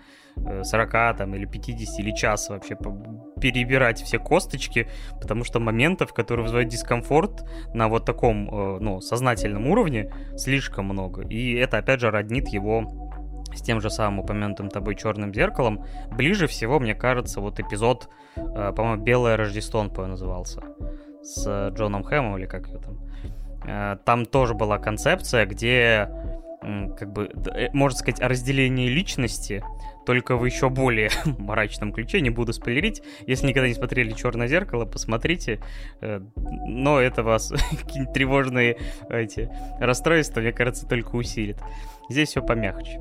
40 0.65 0.95
э, 0.95 1.15
там, 1.17 1.35
или 1.35 1.47
50 1.47 2.01
или 2.01 2.15
часа 2.15 2.55
вообще 2.55 2.77
перебирать 3.41 4.03
все 4.03 4.19
косточки, 4.19 4.89
потому 5.21 5.45
что 5.45 5.61
моментов, 5.61 6.13
которые 6.13 6.45
вызывают 6.45 6.71
дискомфорт 6.71 7.45
на 7.75 7.89
вот 7.89 8.05
таком, 8.05 8.49
э, 8.49 8.79
ну, 8.81 9.01
сознательном 9.01 9.67
уровне, 9.67 10.13
слишком 10.37 10.87
много. 10.87 11.23
И 11.23 11.55
это, 11.55 11.79
опять 11.79 12.01
же, 12.01 12.11
роднит 12.11 12.49
его 12.49 13.13
с 13.55 13.63
тем 13.63 13.81
же 13.81 13.91
самым 13.91 14.21
упомянутым 14.21 14.69
тобой 14.69 14.97
черным 14.97 15.33
зеркалом. 15.35 15.85
Ближе 16.11 16.47
всего, 16.47 16.79
мне 16.79 16.95
кажется, 16.95 17.41
вот 17.41 17.59
эпизод, 17.61 18.09
э, 18.37 18.73
по-моему, 18.75 19.03
Белое 19.03 19.37
Рождество 19.37 19.81
он, 19.81 19.91
по 19.91 20.07
назывался 20.07 20.63
с 21.23 21.71
Джоном 21.71 22.03
Хэмом 22.05 22.39
или 22.39 22.47
как 22.47 22.69
его 22.69 22.79
там. 22.79 22.99
Э, 23.67 23.97
там 24.05 24.27
тоже 24.27 24.55
была 24.55 24.79
концепция, 24.79 25.47
где 25.47 26.09
как 26.63 27.13
бы, 27.13 27.29
э, 27.55 27.71
можно 27.73 27.99
сказать, 27.99 28.21
о 28.21 28.29
разделении 28.29 28.89
личности, 28.89 29.65
только 30.07 30.37
в 30.37 30.45
еще 30.45 30.69
более 30.69 31.11
мрачном 31.25 31.93
ключе, 31.93 32.21
не 32.21 32.31
буду 32.31 32.53
спойлерить. 32.53 33.03
Если 33.27 33.47
никогда 33.47 33.69
не 33.69 33.75
смотрели 33.75 34.13
«Черное 34.13 34.47
зеркало», 34.47 34.85
посмотрите. 34.85 35.61
Э, 36.01 36.21
но 36.37 37.01
это 37.01 37.23
вас 37.23 37.51
какие-нибудь 37.71 38.15
тревожные 38.15 38.79
эти 39.09 39.51
расстройства, 39.81 40.41
мне 40.41 40.53
кажется, 40.53 40.87
только 40.87 41.17
усилит. 41.17 41.59
Здесь 42.09 42.31
все 42.31 42.43
помягче. 42.43 43.01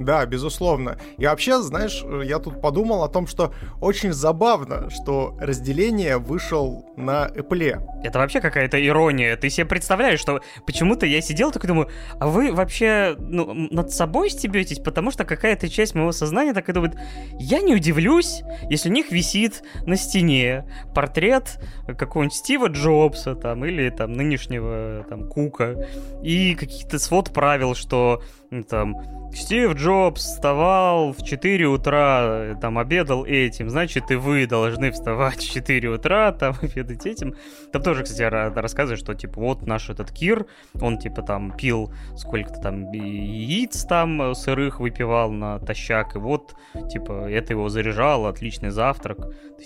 Да, 0.00 0.24
безусловно. 0.24 0.96
И 1.18 1.26
вообще, 1.26 1.60
знаешь, 1.60 2.02
я 2.24 2.38
тут 2.38 2.62
подумал 2.62 3.04
о 3.04 3.08
том, 3.08 3.26
что 3.26 3.52
очень 3.82 4.14
забавно, 4.14 4.88
что 4.88 5.36
разделение 5.38 6.16
вышел 6.16 6.86
на 6.96 7.28
Apple. 7.28 7.82
Это 8.02 8.18
вообще 8.18 8.40
какая-то 8.40 8.84
ирония. 8.84 9.36
Ты 9.36 9.50
себе 9.50 9.66
представляешь, 9.66 10.18
что 10.18 10.40
почему-то 10.64 11.04
я 11.04 11.20
сидел 11.20 11.52
такой 11.52 11.68
думаю, 11.68 11.88
а 12.18 12.28
вы 12.28 12.50
вообще 12.52 13.14
ну, 13.18 13.52
над 13.70 13.92
собой 13.92 14.30
стебетесь, 14.30 14.78
потому 14.78 15.10
что 15.10 15.26
какая-то 15.26 15.68
часть 15.68 15.94
моего 15.94 16.12
сознания 16.12 16.54
так 16.54 16.70
и 16.70 16.72
думает, 16.72 16.94
я 17.38 17.60
не 17.60 17.74
удивлюсь, 17.74 18.42
если 18.70 18.88
у 18.88 18.92
них 18.92 19.12
висит 19.12 19.62
на 19.84 19.96
стене 19.96 20.64
портрет 20.94 21.60
какого-нибудь 21.86 22.34
Стива 22.34 22.68
Джобса 22.68 23.34
там 23.34 23.66
или 23.66 23.90
там 23.90 24.14
нынешнего 24.14 25.04
там 25.10 25.28
Кука 25.28 25.86
и 26.22 26.54
какие-то 26.54 26.98
свод 26.98 27.34
правил, 27.34 27.74
что 27.74 28.22
там 28.68 28.96
Стив 29.32 29.74
Джобс 29.74 30.22
вставал 30.24 31.12
в 31.12 31.22
4 31.22 31.66
утра, 31.68 32.56
там, 32.60 32.78
обедал 32.78 33.24
этим, 33.24 33.70
значит, 33.70 34.10
и 34.10 34.16
вы 34.16 34.46
должны 34.46 34.90
вставать 34.90 35.38
в 35.38 35.52
4 35.52 35.88
утра, 35.88 36.32
там, 36.38 36.56
обедать 36.60 37.06
этим. 37.06 37.36
Там 37.72 37.82
тоже, 37.82 38.02
кстати, 38.02 38.22
рассказывают, 38.22 39.00
что, 39.00 39.14
типа, 39.14 39.40
вот 39.40 39.66
наш 39.66 39.88
этот 39.88 40.10
Кир, 40.10 40.46
он, 40.80 40.98
типа, 40.98 41.22
там, 41.22 41.52
пил 41.52 41.92
сколько-то 42.16 42.60
там 42.60 42.90
яиц 42.92 43.84
там 43.84 44.20
э, 44.20 44.34
сырых 44.34 44.80
выпивал 44.80 45.30
на 45.30 45.60
тащак, 45.60 46.16
и 46.16 46.18
вот, 46.18 46.56
типа, 46.90 47.30
это 47.30 47.52
его 47.52 47.68
заряжало, 47.68 48.28
отличный 48.28 48.70
завтрак. 48.70 49.18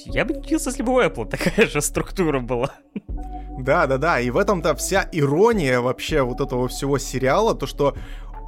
Я 0.05 0.27
бы 0.27 0.35
не 0.35 0.41
удивился, 0.41 0.71
если 0.71 0.83
бы 0.83 0.93
у 0.93 1.01
Apple 1.01 1.27
такая 1.31 1.67
же 1.67 1.81
структура 1.81 2.41
была. 2.41 2.71
Да, 3.59 3.87
да, 3.87 3.99
да, 3.99 4.21
и 4.21 4.31
в 4.31 4.37
этом-то 4.37 4.75
вся 4.75 5.09
ирония 5.13 5.81
вообще 5.81 6.23
вот 6.23 6.41
этого 6.41 6.69
всего 6.69 6.99
сериала, 6.99 7.55
то, 7.55 7.67
что 7.67 7.95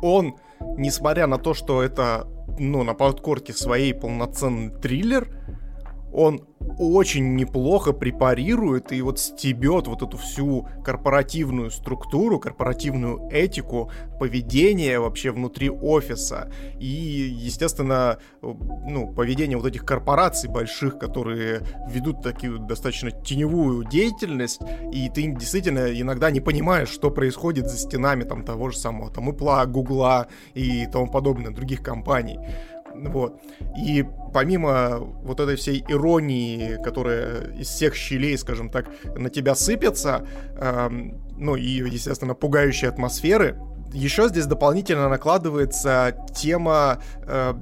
он, 0.02 0.36
несмотря 0.76 1.26
на 1.26 1.38
то, 1.38 1.54
что 1.54 1.82
это, 1.82 2.26
ну, 2.58 2.82
на 2.82 2.94
подкорке 2.94 3.52
своей 3.52 3.94
полноценный 3.94 4.70
триллер, 4.70 5.28
он 6.16 6.40
очень 6.78 7.36
неплохо 7.36 7.92
препарирует 7.92 8.90
и 8.90 9.02
вот 9.02 9.18
стебет 9.18 9.86
вот 9.86 10.02
эту 10.02 10.16
всю 10.16 10.66
корпоративную 10.82 11.70
структуру, 11.70 12.40
корпоративную 12.40 13.28
этику, 13.30 13.90
поведение 14.18 14.98
вообще 14.98 15.30
внутри 15.30 15.68
офиса. 15.68 16.50
И, 16.80 16.86
естественно, 16.86 18.18
ну, 18.40 19.12
поведение 19.14 19.58
вот 19.58 19.66
этих 19.66 19.84
корпораций 19.84 20.48
больших, 20.50 20.98
которые 20.98 21.60
ведут 21.88 22.22
такую 22.22 22.60
достаточно 22.60 23.10
теневую 23.10 23.84
деятельность, 23.84 24.60
и 24.92 25.10
ты 25.10 25.26
действительно 25.32 26.00
иногда 26.00 26.30
не 26.30 26.40
понимаешь, 26.40 26.88
что 26.88 27.10
происходит 27.10 27.68
за 27.68 27.76
стенами 27.76 28.24
там 28.24 28.42
того 28.42 28.70
же 28.70 28.78
самого, 28.78 29.10
там, 29.10 29.28
Apple, 29.28 29.66
Гугла 29.66 30.28
и 30.54 30.86
тому 30.86 31.10
подобное, 31.10 31.52
других 31.52 31.82
компаний. 31.82 32.38
Вот. 33.04 33.40
И 33.78 34.04
помимо 34.32 34.98
вот 34.98 35.40
этой 35.40 35.56
всей 35.56 35.84
иронии, 35.88 36.82
которая 36.82 37.52
из 37.52 37.68
всех 37.68 37.94
щелей, 37.94 38.36
скажем 38.38 38.70
так, 38.70 38.88
на 39.16 39.30
тебя 39.30 39.54
сыпется, 39.54 40.26
эм, 40.56 41.20
ну 41.36 41.56
и, 41.56 41.68
естественно, 41.88 42.34
пугающей 42.34 42.88
атмосферы, 42.88 43.58
еще 43.92 44.28
здесь 44.28 44.46
дополнительно 44.46 45.08
накладывается 45.08 46.16
тема 46.34 47.00
э, 47.22 47.54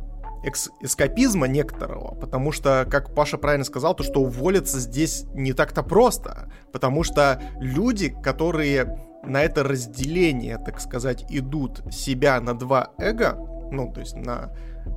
эскапизма 0.82 1.46
некоторого, 1.46 2.14
потому 2.14 2.52
что, 2.52 2.86
как 2.90 3.14
Паша 3.14 3.38
правильно 3.38 3.64
сказал, 3.64 3.94
то, 3.94 4.02
что 4.02 4.20
уволиться 4.20 4.78
здесь 4.78 5.24
не 5.34 5.52
так-то 5.52 5.82
просто, 5.82 6.50
потому 6.72 7.02
что 7.02 7.42
люди, 7.60 8.08
которые 8.22 8.98
на 9.24 9.42
это 9.42 9.62
разделение, 9.62 10.58
так 10.58 10.80
сказать, 10.80 11.24
идут 11.30 11.82
себя 11.92 12.40
на 12.40 12.54
два 12.54 12.90
эго, 12.98 13.38
ну, 13.70 13.92
то 13.92 14.00
есть 14.00 14.16
на 14.16 14.52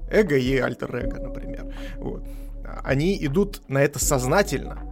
эго 0.09 0.35
и 0.37 0.57
альтер-эго, 0.57 1.19
например. 1.19 1.73
Вот. 1.97 2.23
Они 2.83 3.17
идут 3.25 3.61
на 3.67 3.79
это 3.79 3.99
сознательно. 3.99 4.83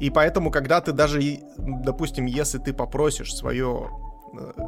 И 0.00 0.10
поэтому, 0.10 0.50
когда 0.50 0.80
ты 0.80 0.92
даже, 0.92 1.20
допустим, 1.56 2.26
если 2.26 2.58
ты 2.58 2.72
попросишь 2.72 3.34
свое 3.34 3.88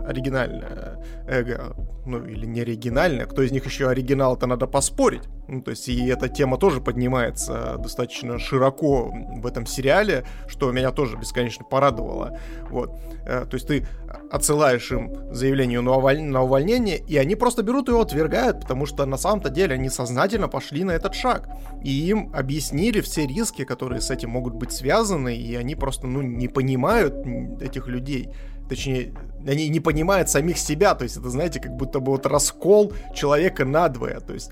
оригинальное 0.06 1.04
эго, 1.28 1.74
ну 2.04 2.24
или 2.24 2.46
не 2.46 2.60
оригинальное, 2.60 3.26
кто 3.26 3.42
из 3.42 3.52
них 3.52 3.64
еще 3.66 3.88
оригинал, 3.88 4.36
это 4.36 4.46
надо 4.46 4.66
поспорить. 4.66 5.22
Ну, 5.48 5.62
то 5.62 5.70
есть, 5.70 5.88
и 5.88 6.06
эта 6.08 6.28
тема 6.28 6.58
тоже 6.58 6.80
поднимается 6.80 7.76
достаточно 7.78 8.38
широко 8.38 9.12
в 9.12 9.46
этом 9.46 9.64
сериале, 9.64 10.24
что 10.48 10.72
меня 10.72 10.90
тоже 10.90 11.16
бесконечно 11.16 11.64
порадовало. 11.64 12.38
Вот. 12.68 12.90
Э, 13.24 13.46
то 13.48 13.54
есть, 13.54 13.68
ты 13.68 13.86
отсылаешь 14.30 14.90
им 14.90 15.32
заявление 15.32 15.80
на, 15.80 15.92
уволь... 15.92 16.20
на 16.20 16.42
увольнение, 16.42 16.98
и 16.98 17.16
они 17.16 17.36
просто 17.36 17.62
берут 17.62 17.88
его 17.88 18.00
отвергают, 18.00 18.62
потому 18.62 18.86
что 18.86 19.06
на 19.06 19.16
самом-то 19.16 19.50
деле 19.50 19.74
они 19.74 19.88
сознательно 19.88 20.48
пошли 20.48 20.82
на 20.82 20.92
этот 20.92 21.14
шаг. 21.14 21.48
И 21.84 21.90
им 21.90 22.32
объяснили 22.34 23.00
все 23.00 23.26
риски, 23.26 23.64
которые 23.64 24.00
с 24.00 24.10
этим 24.10 24.30
могут 24.30 24.54
быть 24.54 24.72
связаны, 24.72 25.36
и 25.36 25.54
они 25.54 25.76
просто, 25.76 26.08
ну, 26.08 26.22
не 26.22 26.48
понимают 26.48 27.14
этих 27.60 27.86
людей 27.86 28.30
точнее, 28.68 29.14
они 29.46 29.68
не 29.68 29.80
понимают 29.80 30.28
самих 30.28 30.58
себя, 30.58 30.94
то 30.94 31.04
есть 31.04 31.16
это, 31.16 31.28
знаете, 31.30 31.60
как 31.60 31.76
будто 31.76 32.00
бы 32.00 32.12
вот 32.12 32.26
раскол 32.26 32.92
человека 33.14 33.64
надвое, 33.64 34.20
то 34.20 34.34
есть 34.34 34.50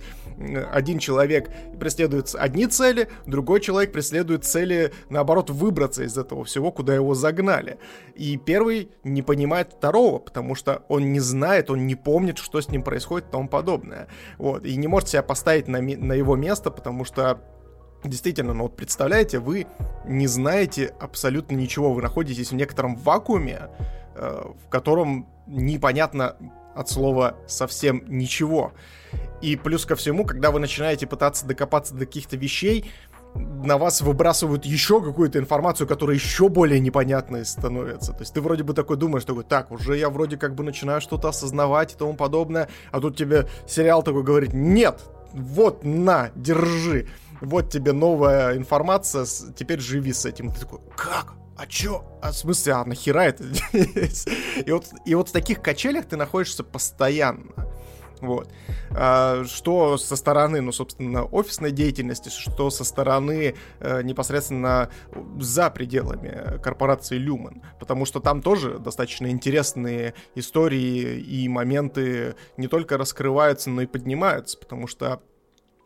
один 0.72 0.98
человек 0.98 1.50
преследует 1.78 2.34
одни 2.34 2.66
цели, 2.66 3.08
другой 3.26 3.60
человек 3.60 3.92
преследует 3.92 4.44
цели, 4.44 4.92
наоборот, 5.08 5.50
выбраться 5.50 6.02
из 6.02 6.18
этого 6.18 6.44
всего, 6.44 6.72
куда 6.72 6.94
его 6.94 7.14
загнали. 7.14 7.78
И 8.14 8.36
первый 8.36 8.90
не 9.04 9.22
понимает 9.22 9.74
второго, 9.74 10.18
потому 10.18 10.54
что 10.54 10.84
он 10.88 11.12
не 11.12 11.20
знает, 11.20 11.70
он 11.70 11.86
не 11.86 11.94
помнит, 11.94 12.38
что 12.38 12.60
с 12.60 12.68
ним 12.68 12.82
происходит 12.82 13.28
и 13.28 13.30
тому 13.30 13.48
подобное. 13.48 14.08
Вот. 14.38 14.64
И 14.66 14.76
не 14.76 14.88
может 14.88 15.08
себя 15.08 15.22
поставить 15.22 15.68
на, 15.68 15.80
на 15.80 16.12
его 16.14 16.36
место, 16.36 16.70
потому 16.70 17.04
что 17.04 17.40
Действительно, 18.04 18.52
ну 18.52 18.64
вот 18.64 18.76
представляете, 18.76 19.38
вы 19.38 19.66
не 20.06 20.26
знаете 20.26 20.94
абсолютно 21.00 21.54
ничего, 21.54 21.94
вы 21.94 22.02
находитесь 22.02 22.50
в 22.50 22.54
некотором 22.54 22.96
вакууме, 22.96 23.70
э, 23.70 23.94
в 24.14 24.68
котором 24.68 25.28
непонятно 25.46 26.36
от 26.74 26.88
слова 26.88 27.36
совсем 27.46 28.02
ничего. 28.06 28.72
И 29.40 29.56
плюс 29.56 29.84
ко 29.86 29.96
всему, 29.96 30.24
когда 30.24 30.50
вы 30.50 30.58
начинаете 30.60 31.06
пытаться 31.06 31.46
докопаться 31.46 31.94
до 31.94 32.06
каких-то 32.06 32.36
вещей, 32.36 32.90
на 33.34 33.78
вас 33.78 34.00
выбрасывают 34.00 34.64
еще 34.64 35.02
какую-то 35.02 35.38
информацию, 35.38 35.86
которая 35.86 36.16
еще 36.16 36.48
более 36.48 36.80
непонятной 36.80 37.44
становится. 37.44 38.12
То 38.12 38.20
есть 38.20 38.32
ты 38.32 38.40
вроде 38.40 38.62
бы 38.62 38.74
такой 38.74 38.96
думаешь, 38.96 39.24
такой, 39.24 39.44
так, 39.44 39.70
уже 39.72 39.96
я 39.96 40.08
вроде 40.08 40.36
как 40.36 40.54
бы 40.54 40.62
начинаю 40.62 41.00
что-то 41.00 41.28
осознавать 41.28 41.92
и 41.94 41.96
тому 41.96 42.14
подобное, 42.14 42.68
а 42.92 43.00
тут 43.00 43.16
тебе 43.16 43.48
сериал 43.66 44.02
такой 44.02 44.22
говорит, 44.22 44.52
нет, 44.52 45.00
вот, 45.32 45.84
на, 45.84 46.30
держи, 46.36 47.08
вот 47.40 47.70
тебе 47.70 47.92
новая 47.92 48.56
информация, 48.56 49.26
теперь 49.56 49.80
живи 49.80 50.12
с 50.12 50.24
этим. 50.24 50.52
Ты 50.52 50.60
такой, 50.60 50.80
как? 50.96 51.34
А 51.56 51.66
чё? 51.66 52.04
А 52.20 52.32
в 52.32 52.36
смысле, 52.36 52.72
а 52.74 52.84
нахера 52.84 53.20
это 53.20 53.44
здесь? 53.44 54.26
и, 54.64 54.70
вот, 54.70 54.86
и 55.04 55.14
вот 55.14 55.28
в 55.28 55.32
таких 55.32 55.62
качелях 55.62 56.06
ты 56.06 56.16
находишься 56.16 56.64
постоянно. 56.64 57.52
Вот. 58.20 58.48
А, 58.90 59.44
что 59.44 59.96
со 59.98 60.16
стороны, 60.16 60.60
ну, 60.60 60.72
собственно, 60.72 61.24
офисной 61.24 61.72
деятельности, 61.72 62.28
что 62.28 62.70
со 62.70 62.84
стороны 62.84 63.54
э, 63.80 64.02
непосредственно 64.02 64.90
за 65.38 65.70
пределами 65.70 66.58
корпорации 66.62 67.18
Lumen. 67.18 67.62
Потому 67.78 68.06
что 68.06 68.20
там 68.20 68.40
тоже 68.40 68.78
достаточно 68.78 69.30
интересные 69.30 70.14
истории 70.34 71.20
и 71.20 71.48
моменты 71.48 72.36
не 72.56 72.68
только 72.68 72.96
раскрываются, 72.96 73.70
но 73.70 73.82
и 73.82 73.86
поднимаются. 73.86 74.58
Потому 74.58 74.86
что 74.86 75.20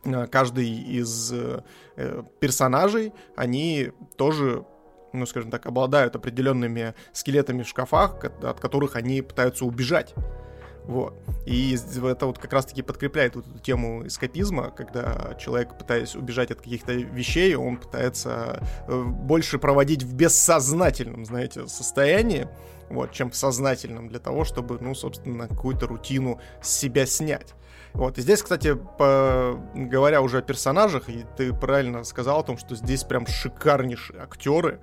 э, 0.05 0.27
каждый 0.27 0.69
из 0.69 1.31
э, 1.33 1.63
персонажей, 2.39 3.13
они 3.35 3.91
тоже 4.17 4.65
ну, 5.13 5.25
скажем 5.25 5.51
так, 5.51 5.65
обладают 5.65 6.15
определенными 6.15 6.93
скелетами 7.13 7.63
в 7.63 7.67
шкафах, 7.67 8.23
от 8.23 8.59
которых 8.59 8.95
они 8.95 9.21
пытаются 9.21 9.65
убежать. 9.65 10.13
Вот. 10.89 11.13
И 11.45 11.77
это 12.03 12.25
вот 12.25 12.39
как 12.39 12.51
раз-таки 12.51 12.81
подкрепляет 12.81 13.35
вот 13.35 13.45
эту 13.45 13.59
тему 13.59 14.07
эскапизма, 14.07 14.71
когда 14.71 15.35
человек, 15.39 15.77
пытаясь 15.77 16.15
убежать 16.15 16.49
от 16.49 16.61
каких-то 16.61 16.93
вещей, 16.93 17.53
он 17.53 17.77
пытается 17.77 18.63
э, 18.87 19.03
больше 19.03 19.59
проводить 19.59 20.01
в 20.01 20.15
бессознательном, 20.15 21.25
знаете, 21.25 21.67
состоянии, 21.67 22.47
вот, 22.89 23.11
чем 23.11 23.29
в 23.29 23.35
сознательном, 23.35 24.07
для 24.07 24.17
того, 24.17 24.45
чтобы, 24.45 24.79
ну, 24.81 24.95
собственно, 24.95 25.47
какую-то 25.47 25.85
рутину 25.85 26.39
с 26.59 26.69
себя 26.69 27.05
снять. 27.05 27.53
Вот. 27.93 28.17
И 28.17 28.21
здесь, 28.21 28.41
кстати, 28.41 28.75
по... 28.75 29.59
говоря 29.73 30.21
уже 30.21 30.39
о 30.39 30.41
персонажах, 30.41 31.09
и 31.09 31.25
ты 31.37 31.53
правильно 31.53 32.03
сказал 32.03 32.39
о 32.39 32.43
том, 32.43 32.57
что 32.57 32.75
здесь 32.75 33.03
прям 33.03 33.25
шикарнейшие 33.27 34.21
актеры. 34.21 34.79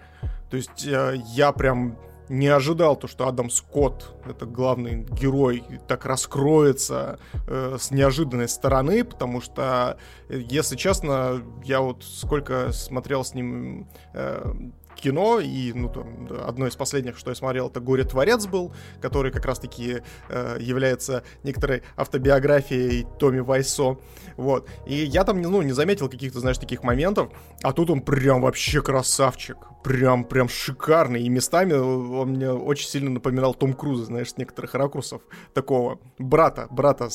То 0.51 0.57
есть 0.57 0.87
э, 0.87 1.17
я 1.35 1.53
прям 1.53 1.99
не 2.29 2.49
ожидал 2.49 2.97
то, 2.97 3.07
что 3.07 3.29
Адам 3.29 3.51
Скотт, 3.51 4.15
это 4.29 4.47
главный 4.47 5.05
герой, 5.05 5.65
так 5.87 6.05
раскроется 6.05 7.19
э, 7.47 7.77
с 7.79 7.91
неожиданной 7.91 8.49
стороны, 8.49 9.05
потому 9.05 9.41
что, 9.41 9.99
э, 10.29 10.41
если 10.49 10.77
честно, 10.77 11.43
я 11.65 11.81
вот 11.81 12.03
сколько 12.03 12.73
смотрел 12.73 13.25
с 13.25 13.35
ним 13.35 13.89
э, 14.15 14.53
кино, 15.01 15.41
и 15.41 15.73
ну, 15.73 15.89
там, 15.89 16.29
одно 16.47 16.67
из 16.67 16.77
последних, 16.77 17.19
что 17.19 17.31
я 17.31 17.35
смотрел, 17.35 17.69
это 17.69 17.81
«Горе-творец» 17.81 18.47
был, 18.47 18.73
который 19.01 19.31
как 19.31 19.45
раз-таки 19.45 20.03
э, 20.29 20.57
является 20.61 21.23
некоторой 21.43 21.83
автобиографией 21.97 23.07
Томми 23.19 23.41
Вайсо. 23.41 23.99
Вот. 24.37 24.69
И 24.87 24.95
я 24.95 25.25
там 25.25 25.41
ну, 25.41 25.63
не 25.63 25.73
заметил 25.73 26.09
каких-то, 26.09 26.41
знаешь, 26.41 26.59
таких 26.59 26.83
моментов, 26.83 27.31
а 27.63 27.73
тут 27.73 27.91
он 27.91 28.01
прям 28.01 28.43
вообще 28.43 28.83
красавчик. 28.83 29.57
Прям, 29.83 30.25
прям 30.25 30.49
шикарный. 30.49 31.23
И 31.23 31.29
местами 31.29 31.73
он 31.73 32.31
мне 32.31 32.51
очень 32.51 32.89
сильно 32.89 33.11
напоминал 33.11 33.55
Том 33.55 33.73
Круза, 33.73 34.07
знаешь, 34.07 34.33
с 34.33 34.37
некоторых 34.37 34.75
ракурсов. 34.75 35.23
Такого 35.55 36.01
брата, 36.19 36.67
брата 36.71 37.09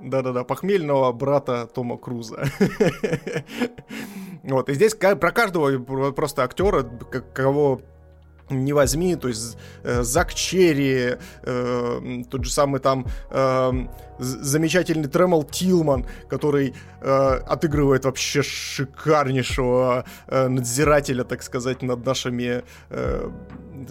да-да-да, 0.00 0.44
похмельного 0.44 1.12
брата 1.12 1.68
Тома 1.72 1.96
Круза. 1.96 2.44
Вот, 4.42 4.68
и 4.68 4.74
здесь 4.74 4.94
про 4.94 5.30
каждого 5.32 6.12
просто 6.12 6.42
актера, 6.44 6.82
кого 7.32 7.80
не 8.50 8.72
возьми, 8.72 9.16
то 9.16 9.28
есть 9.28 9.56
э, 9.82 10.02
Зак 10.02 10.34
Черри, 10.34 11.16
э, 11.42 12.22
тот 12.30 12.44
же 12.44 12.50
самый 12.50 12.80
там 12.80 13.06
э, 13.30 13.72
замечательный 14.18 15.08
Тремол 15.08 15.44
Тилман, 15.44 16.06
который 16.28 16.74
э, 17.00 17.06
отыгрывает 17.46 18.04
вообще 18.04 18.42
шикарнейшего 18.42 20.04
э, 20.26 20.48
надзирателя, 20.48 21.24
так 21.24 21.42
сказать, 21.42 21.82
над 21.82 22.04
нашими 22.04 22.64
э, 22.90 23.30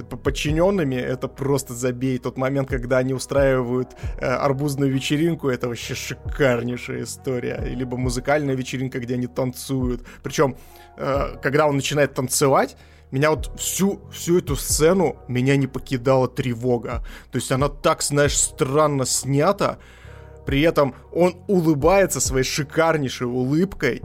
подчиненными. 0.01 0.95
Это 0.95 1.27
просто 1.27 1.73
забей. 1.73 2.17
Тот 2.17 2.37
момент, 2.37 2.69
когда 2.69 2.97
они 2.97 3.13
устраивают 3.13 3.89
э, 4.17 4.25
арбузную 4.25 4.91
вечеринку, 4.91 5.49
это 5.49 5.67
вообще 5.67 5.95
шикарнейшая 5.95 7.03
история. 7.03 7.61
Либо 7.63 7.97
музыкальная 7.97 8.55
вечеринка, 8.55 8.99
где 8.99 9.15
они 9.15 9.27
танцуют. 9.27 10.05
Причем, 10.23 10.57
э, 10.97 11.35
когда 11.41 11.67
он 11.67 11.75
начинает 11.75 12.13
танцевать, 12.13 12.75
меня 13.11 13.29
вот 13.29 13.59
всю, 13.59 14.01
всю 14.11 14.39
эту 14.39 14.55
сцену 14.55 15.17
меня 15.27 15.55
не 15.55 15.67
покидала 15.67 16.27
тревога. 16.27 17.03
То 17.31 17.37
есть 17.37 17.51
она 17.51 17.69
так, 17.69 18.01
знаешь, 18.01 18.35
странно 18.35 19.05
снята. 19.05 19.77
При 20.47 20.61
этом 20.61 20.95
он 21.11 21.35
улыбается 21.47 22.19
своей 22.19 22.43
шикарнейшей 22.43 23.27
улыбкой 23.27 24.01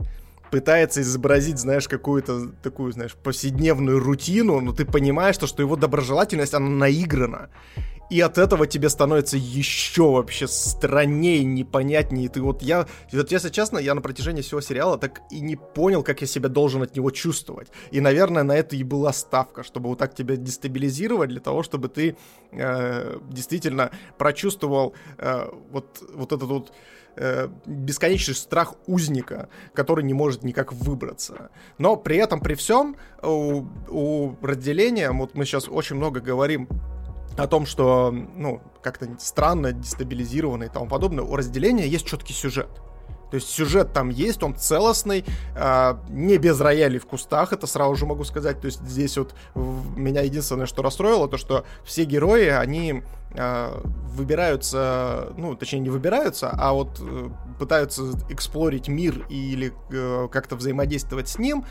пытается 0.51 1.01
изобразить, 1.01 1.59
знаешь, 1.59 1.87
какую-то 1.87 2.49
такую, 2.63 2.91
знаешь, 2.91 3.15
повседневную 3.15 3.99
рутину, 3.99 4.59
но 4.61 4.73
ты 4.73 4.85
понимаешь, 4.85 5.35
что, 5.35 5.61
его 5.61 5.75
доброжелательность, 5.75 6.53
она 6.53 6.69
наиграна 6.69 7.49
и 8.09 8.21
от 8.21 8.37
этого 8.37 8.65
тебе 8.65 8.89
становится 8.89 9.37
еще 9.37 10.11
вообще 10.11 10.47
страннее, 10.47 11.43
непонятнее. 11.43 12.29
Ты 12.29 12.41
вот 12.41 12.61
я, 12.61 12.87
вот 13.11 13.31
если 13.31 13.49
честно, 13.49 13.77
я 13.77 13.93
на 13.93 14.01
протяжении 14.01 14.41
всего 14.41 14.61
сериала 14.61 14.97
так 14.97 15.21
и 15.29 15.39
не 15.39 15.55
понял, 15.55 16.03
как 16.03 16.21
я 16.21 16.27
себя 16.27 16.49
должен 16.49 16.81
от 16.81 16.95
него 16.95 17.11
чувствовать. 17.11 17.69
И, 17.91 18.01
наверное, 18.01 18.43
на 18.43 18.55
это 18.55 18.75
и 18.75 18.83
была 18.83 19.13
ставка, 19.13 19.63
чтобы 19.63 19.89
вот 19.89 19.99
так 19.99 20.15
тебя 20.15 20.35
дестабилизировать, 20.35 21.29
для 21.29 21.39
того, 21.39 21.61
чтобы 21.63 21.87
ты 21.87 22.17
э, 22.51 23.19
действительно 23.29 23.91
прочувствовал 24.17 24.95
э, 25.17 25.47
вот, 25.71 26.03
вот 26.13 26.31
этот 26.31 26.49
вот 26.49 26.73
э, 27.19 27.49
бесконечный 27.65 28.33
страх 28.33 28.75
узника, 28.87 29.49
который 29.73 30.03
не 30.03 30.13
может 30.13 30.43
никак 30.43 30.73
выбраться. 30.73 31.51
Но 31.77 31.95
при 31.95 32.17
этом, 32.17 32.39
при 32.39 32.55
всем, 32.55 32.95
у, 33.21 33.65
у 33.89 34.35
разделения, 34.41 35.11
вот 35.11 35.35
мы 35.35 35.45
сейчас 35.45 35.67
очень 35.67 35.97
много 35.97 36.21
говорим 36.21 36.67
о 37.37 37.47
том, 37.47 37.65
что, 37.65 38.11
ну, 38.11 38.61
как-то 38.81 39.07
странно, 39.19 39.71
дестабилизированно 39.71 40.63
и 40.63 40.69
тому 40.69 40.87
подобное, 40.87 41.23
у 41.23 41.35
разделения 41.35 41.87
есть 41.87 42.05
четкий 42.05 42.33
сюжет. 42.33 42.69
То 43.29 43.35
есть 43.35 43.49
сюжет 43.49 43.93
там 43.93 44.09
есть, 44.09 44.43
он 44.43 44.55
целостный, 44.55 45.25
э, 45.55 45.95
не 46.09 46.37
без 46.37 46.59
роялей 46.59 46.99
в 46.99 47.05
кустах, 47.05 47.53
это 47.53 47.67
сразу 47.67 47.95
же 47.95 48.05
могу 48.05 48.23
сказать. 48.23 48.59
То 48.61 48.65
есть 48.65 48.81
здесь 48.81 49.17
вот 49.17 49.35
меня 49.55 50.21
единственное, 50.21 50.65
что 50.65 50.81
расстроило, 50.81 51.27
то 51.27 51.37
что 51.37 51.65
все 51.83 52.05
герои, 52.05 52.47
они 52.47 53.03
э, 53.31 53.81
выбираются, 54.13 55.33
ну, 55.37 55.55
точнее 55.55 55.79
не 55.79 55.89
выбираются, 55.89 56.49
а 56.51 56.73
вот 56.73 56.99
э, 57.01 57.29
пытаются 57.59 58.03
эксплорить 58.29 58.87
мир 58.87 59.25
или 59.29 59.73
э, 59.91 60.27
как-то 60.31 60.55
взаимодействовать 60.55 61.29
с 61.29 61.37
ним 61.37 61.65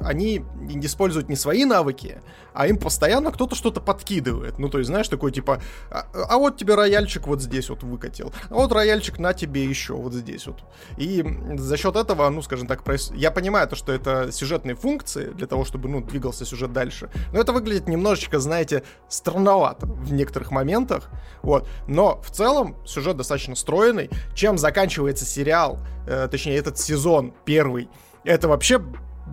они 0.00 0.44
не 0.56 0.86
используют 0.86 1.28
не 1.28 1.36
свои 1.36 1.64
навыки, 1.64 2.20
а 2.54 2.66
им 2.66 2.78
постоянно 2.78 3.32
кто-то 3.32 3.54
что-то 3.54 3.80
подкидывает. 3.80 4.58
Ну, 4.58 4.68
то 4.68 4.78
есть, 4.78 4.88
знаешь, 4.88 5.08
такой 5.08 5.32
типа, 5.32 5.60
а, 5.90 6.06
а 6.12 6.38
вот 6.38 6.56
тебе 6.56 6.74
рояльчик 6.74 7.26
вот 7.26 7.42
здесь 7.42 7.68
вот 7.68 7.82
выкатил, 7.82 8.32
а 8.50 8.54
вот 8.54 8.72
рояльчик 8.72 9.18
на 9.18 9.32
тебе 9.32 9.64
еще 9.64 9.94
вот 9.94 10.14
здесь 10.14 10.46
вот. 10.46 10.62
И 10.96 11.24
за 11.56 11.76
счет 11.76 11.96
этого, 11.96 12.28
ну, 12.30 12.42
скажем 12.42 12.66
так, 12.66 12.84
проис... 12.84 13.10
я 13.14 13.30
понимаю 13.30 13.68
то, 13.68 13.76
что 13.76 13.92
это 13.92 14.30
сюжетные 14.32 14.76
функции 14.76 15.30
для 15.30 15.46
того, 15.46 15.64
чтобы, 15.64 15.88
ну, 15.88 16.00
двигался 16.00 16.44
сюжет 16.44 16.72
дальше, 16.72 17.10
но 17.32 17.40
это 17.40 17.52
выглядит 17.52 17.88
немножечко, 17.88 18.38
знаете, 18.38 18.84
странновато 19.08 19.86
в 19.86 20.12
некоторых 20.12 20.50
моментах, 20.50 21.10
вот. 21.42 21.68
Но 21.86 22.20
в 22.22 22.30
целом 22.30 22.76
сюжет 22.86 23.16
достаточно 23.16 23.54
стройный. 23.54 24.10
Чем 24.34 24.58
заканчивается 24.58 25.24
сериал, 25.24 25.78
э, 26.06 26.28
точнее, 26.30 26.56
этот 26.56 26.78
сезон 26.78 27.34
первый, 27.44 27.88
это 28.24 28.48
вообще 28.48 28.80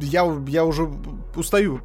я, 0.02 0.44
я 0.48 0.66
уже 0.66 0.90
устаю 1.36 1.82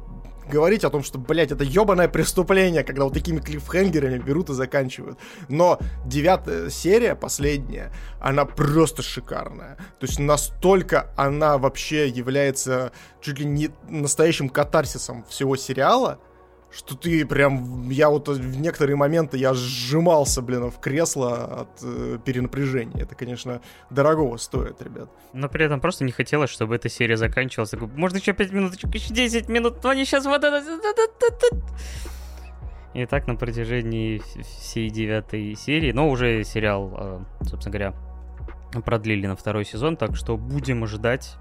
говорить 0.51 0.83
о 0.83 0.89
том, 0.89 1.03
что, 1.03 1.17
блядь, 1.17 1.51
это 1.51 1.63
ебаное 1.63 2.07
преступление, 2.07 2.83
когда 2.83 3.05
вот 3.05 3.13
такими 3.13 3.39
клиффхенгерами 3.39 4.19
берут 4.19 4.49
и 4.49 4.53
заканчивают. 4.53 5.17
Но 5.47 5.79
девятая 6.05 6.69
серия, 6.69 7.15
последняя, 7.15 7.91
она 8.19 8.45
просто 8.45 9.01
шикарная. 9.01 9.77
То 9.99 10.05
есть 10.05 10.19
настолько 10.19 11.11
она 11.15 11.57
вообще 11.57 12.07
является 12.07 12.91
чуть 13.21 13.39
ли 13.39 13.45
не 13.45 13.69
настоящим 13.87 14.49
катарсисом 14.49 15.23
всего 15.29 15.55
сериала, 15.55 16.19
что 16.71 16.95
ты 16.95 17.25
прям, 17.25 17.89
я 17.89 18.09
вот 18.09 18.27
в 18.27 18.59
некоторые 18.59 18.95
моменты 18.95 19.37
я 19.37 19.53
сжимался, 19.53 20.41
блин, 20.41 20.71
в 20.71 20.79
кресло 20.79 21.61
от 21.61 21.69
э, 21.83 22.17
перенапряжения. 22.23 23.03
Это, 23.03 23.15
конечно, 23.15 23.61
дорогого 23.89 24.37
стоит, 24.37 24.81
ребят. 24.81 25.09
Но 25.33 25.49
при 25.49 25.65
этом 25.65 25.81
просто 25.81 26.05
не 26.05 26.11
хотелось, 26.11 26.49
чтобы 26.49 26.75
эта 26.75 26.87
серия 26.87 27.17
заканчивалась. 27.17 27.73
Можно 27.73 28.17
еще 28.17 28.33
5 28.33 28.51
минут, 28.51 28.75
еще 28.75 29.13
10 29.13 29.49
минут, 29.49 29.83
но 29.83 29.89
они 29.89 30.05
сейчас 30.05 30.25
вот 30.25 30.43
это... 30.43 30.63
И 32.93 33.05
так 33.05 33.27
на 33.27 33.35
протяжении 33.35 34.21
всей 34.41 34.89
девятой 34.89 35.55
серии, 35.55 35.91
но 35.91 36.09
уже 36.09 36.43
сериал, 36.43 36.93
э, 36.93 37.19
собственно 37.45 37.71
говоря, 37.71 37.93
продлили 38.81 39.27
на 39.27 39.35
второй 39.35 39.65
сезон, 39.65 39.97
так 39.97 40.15
что 40.15 40.37
будем 40.37 40.85
ждать 40.87 41.37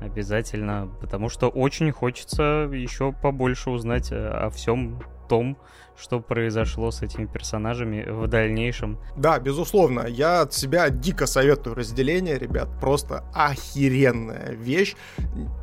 Обязательно, 0.00 0.88
потому 1.00 1.28
что 1.28 1.48
очень 1.48 1.90
хочется 1.90 2.68
еще 2.72 3.12
побольше 3.12 3.70
узнать 3.70 4.12
о, 4.12 4.46
о 4.46 4.50
всем 4.50 5.00
том, 5.28 5.56
что 5.98 6.20
произошло 6.20 6.90
с 6.90 7.02
этими 7.02 7.26
персонажами 7.26 8.04
в 8.08 8.26
дальнейшем. 8.26 8.98
Да, 9.16 9.38
безусловно, 9.38 10.06
я 10.06 10.42
от 10.42 10.52
себя 10.52 10.90
дико 10.90 11.26
советую 11.26 11.74
разделение, 11.74 12.38
ребят, 12.38 12.68
просто 12.80 13.24
охеренная 13.34 14.52
вещь. 14.52 14.94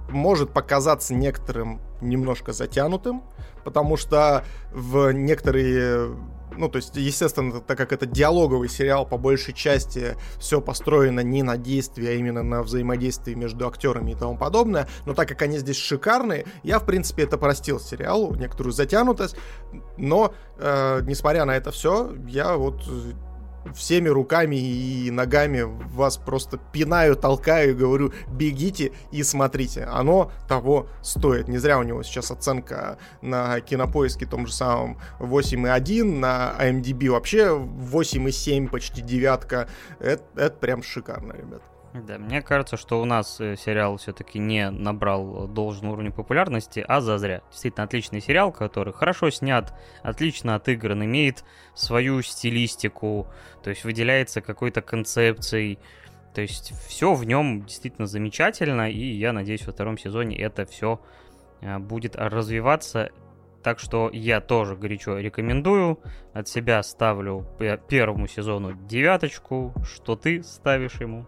Может 0.09 0.51
показаться 0.51 1.13
некоторым 1.13 1.79
немножко 2.01 2.51
затянутым, 2.51 3.23
потому 3.63 3.95
что 3.97 4.43
в 4.71 5.11
некоторые 5.11 6.15
ну, 6.57 6.69
то 6.69 6.77
есть, 6.77 6.95
естественно, 6.95 7.59
так 7.59 7.77
как 7.77 7.91
это 7.91 8.05
диалоговый 8.05 8.69
сериал, 8.69 9.05
по 9.05 9.17
большей 9.17 9.53
части 9.53 10.15
все 10.39 10.61
построено 10.61 11.21
не 11.21 11.43
на 11.43 11.57
действии, 11.57 12.07
а 12.07 12.13
именно 12.13 12.43
на 12.43 12.63
взаимодействии 12.63 13.33
между 13.33 13.67
актерами 13.67 14.11
и 14.11 14.15
тому 14.15 14.37
подобное. 14.37 14.87
Но 15.05 15.13
так 15.13 15.27
как 15.27 15.41
они 15.41 15.57
здесь 15.57 15.77
шикарные, 15.77 16.45
я, 16.63 16.79
в 16.79 16.85
принципе, 16.85 17.23
это 17.23 17.37
простил 17.37 17.79
сериалу, 17.79 18.35
некоторую 18.35 18.73
затянутость. 18.73 19.35
Но, 19.97 20.33
э, 20.57 21.01
несмотря 21.03 21.45
на 21.45 21.55
это 21.55 21.71
все, 21.71 22.13
я 22.27 22.55
вот 22.55 22.83
всеми 23.75 24.09
руками 24.09 24.55
и 24.55 25.11
ногами 25.11 25.61
вас 25.63 26.17
просто 26.17 26.57
пинаю, 26.57 27.15
толкаю 27.15 27.71
и 27.71 27.73
говорю, 27.73 28.13
бегите 28.27 28.91
и 29.11 29.23
смотрите. 29.23 29.83
Оно 29.83 30.31
того 30.47 30.87
стоит. 31.01 31.47
Не 31.47 31.57
зря 31.57 31.79
у 31.79 31.83
него 31.83 32.03
сейчас 32.03 32.31
оценка 32.31 32.97
на 33.21 33.59
кинопоиске 33.61 34.25
том 34.25 34.47
же 34.47 34.53
самом 34.53 34.97
8,1, 35.19 36.03
на 36.03 36.55
IMDb 36.59 37.09
вообще 37.09 37.47
8,7, 37.47 38.69
почти 38.69 39.01
девятка. 39.01 39.67
Это, 39.99 40.23
это 40.35 40.57
прям 40.57 40.83
шикарно, 40.83 41.33
ребят. 41.33 41.61
Да, 41.93 42.17
мне 42.17 42.41
кажется, 42.41 42.75
что 42.75 42.99
у 42.99 43.05
нас 43.05 43.39
э, 43.39 43.55
сериал 43.55 43.97
все-таки 43.97 44.39
не 44.39 44.71
набрал 44.71 45.47
должный 45.47 45.91
уровень 45.91 46.11
популярности, 46.11 46.83
а 46.87 47.01
зазря. 47.01 47.43
Действительно, 47.51 47.83
отличный 47.83 48.19
сериал, 48.19 48.51
который 48.51 48.93
хорошо 48.93 49.29
снят, 49.29 49.77
отлично 50.01 50.55
отыгран, 50.55 51.05
имеет 51.05 51.43
свою 51.75 52.23
стилистику, 52.23 53.27
то 53.63 53.69
есть 53.69 53.83
выделяется 53.83 54.41
какой-то 54.41 54.81
концепцией. 54.81 55.77
То 56.33 56.41
есть 56.41 56.73
все 56.87 57.13
в 57.13 57.25
нем 57.25 57.63
действительно 57.63 58.07
замечательно, 58.07 58.89
и 58.89 59.05
я 59.05 59.31
надеюсь, 59.31 59.67
во 59.67 59.71
втором 59.71 59.99
сезоне 59.99 60.35
это 60.39 60.65
все 60.65 60.99
э, 61.61 61.77
будет 61.77 62.15
развиваться. 62.15 63.11
Так 63.61 63.77
что 63.77 64.09
я 64.11 64.41
тоже 64.41 64.75
горячо 64.75 65.19
рекомендую. 65.19 65.99
От 66.33 66.47
себя 66.47 66.81
ставлю 66.81 67.45
первому 67.87 68.27
сезону 68.27 68.73
девяточку. 68.73 69.75
Что 69.85 70.15
ты 70.15 70.41
ставишь 70.41 70.99
ему? 70.99 71.27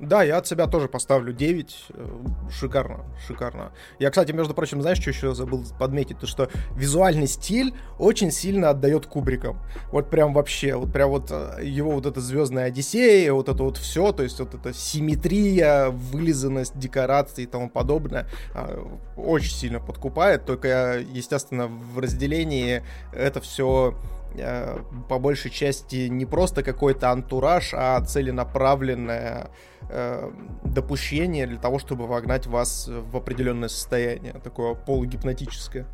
Да, 0.00 0.22
я 0.24 0.38
от 0.38 0.46
себя 0.46 0.66
тоже 0.66 0.88
поставлю 0.88 1.32
9. 1.32 1.86
Э, 1.90 2.08
шикарно, 2.50 3.04
шикарно. 3.26 3.72
Я, 4.00 4.10
кстати, 4.10 4.32
между 4.32 4.52
прочим, 4.52 4.82
знаешь, 4.82 4.98
что 4.98 5.10
еще 5.10 5.34
забыл 5.34 5.64
подметить? 5.78 6.18
То, 6.18 6.26
что 6.26 6.50
визуальный 6.76 7.28
стиль 7.28 7.74
очень 7.98 8.32
сильно 8.32 8.70
отдает 8.70 9.06
Кубрикам. 9.06 9.60
Вот 9.92 10.10
прям 10.10 10.34
вообще, 10.34 10.74
вот 10.74 10.92
прям 10.92 11.10
вот 11.10 11.30
э, 11.30 11.60
его 11.62 11.92
вот 11.92 12.06
эта 12.06 12.20
звездная 12.20 12.66
Одиссея, 12.66 13.32
вот 13.32 13.48
это 13.48 13.62
вот 13.62 13.76
все, 13.76 14.10
то 14.10 14.24
есть 14.24 14.40
вот 14.40 14.54
эта 14.54 14.74
симметрия, 14.74 15.90
вылизанность 15.90 16.76
декораций 16.76 17.44
и 17.44 17.46
тому 17.46 17.70
подобное, 17.70 18.26
а, 18.52 18.84
очень 19.16 19.52
сильно 19.52 19.78
подкупает. 19.78 20.44
Только, 20.44 20.98
естественно, 21.12 21.68
в 21.68 22.00
разделении 22.00 22.82
это 23.12 23.40
все 23.40 23.94
э, 24.36 24.78
по 25.08 25.18
большей 25.18 25.50
части 25.50 26.08
не 26.08 26.26
просто 26.26 26.62
какой-то 26.62 27.10
антураж, 27.10 27.70
а 27.72 28.00
целенаправленное 28.00 29.50
э, 29.88 30.30
допущение 30.64 31.46
для 31.46 31.58
того, 31.58 31.78
чтобы 31.78 32.06
вогнать 32.06 32.46
вас 32.46 32.88
в 32.88 33.16
определенное 33.16 33.68
состояние, 33.68 34.34
такое 34.42 34.74
полугипнотическое. 34.74 35.86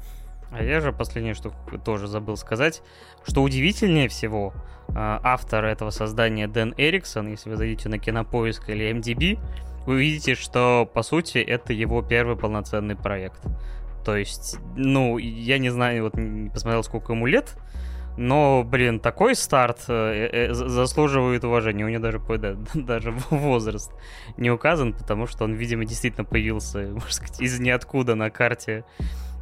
А 0.51 0.63
я 0.63 0.81
же 0.81 0.93
последнее, 0.93 1.35
что 1.35 1.53
тоже 1.85 2.09
забыл 2.09 2.37
сказать, 2.37 2.83
что 3.25 3.43
удивительнее 3.43 4.09
всего, 4.09 4.53
э, 4.89 4.93
автор 4.97 5.65
этого 5.65 5.91
создания 5.91 6.49
Дэн 6.49 6.75
Эриксон, 6.77 7.29
если 7.29 7.51
вы 7.51 7.57
зайдете 7.57 7.89
на 7.89 7.99
Кинопоиск 7.99 8.69
или 8.69 8.91
MDB, 8.91 9.39
вы 9.87 9.95
увидите, 9.95 10.35
что, 10.35 10.91
по 10.93 11.03
сути, 11.03 11.39
это 11.39 11.73
его 11.73 12.03
первый 12.03 12.37
полноценный 12.37 12.97
проект. 12.97 13.41
То 14.05 14.17
есть, 14.17 14.59
ну, 14.77 15.19
я 15.19 15.59
не 15.59 15.71
знаю, 15.71 16.05
вот 16.05 16.17
не 16.17 16.51
посмотрел, 16.51 16.83
сколько 16.83 17.13
ему 17.13 17.27
лет, 17.27 17.57
но, 18.21 18.65
блин, 18.65 19.01
такой 19.01 19.35
старт 19.35 19.85
э, 19.89 20.49
э, 20.51 20.53
заслуживает 20.53 21.43
уважения. 21.43 21.87
У 21.87 21.89
него 21.89 22.03
даже, 22.03 22.21
да, 22.39 22.55
даже 22.75 23.13
возраст 23.31 23.91
не 24.37 24.51
указан, 24.51 24.93
потому 24.93 25.27
что 25.27 25.45
он, 25.45 25.55
видимо, 25.55 25.87
действительно 25.87 26.27
появился, 26.27 26.79
можно 26.93 27.11
сказать, 27.11 27.41
из 27.41 27.59
ниоткуда 27.59 28.15
на 28.17 28.29
карте 28.29 28.85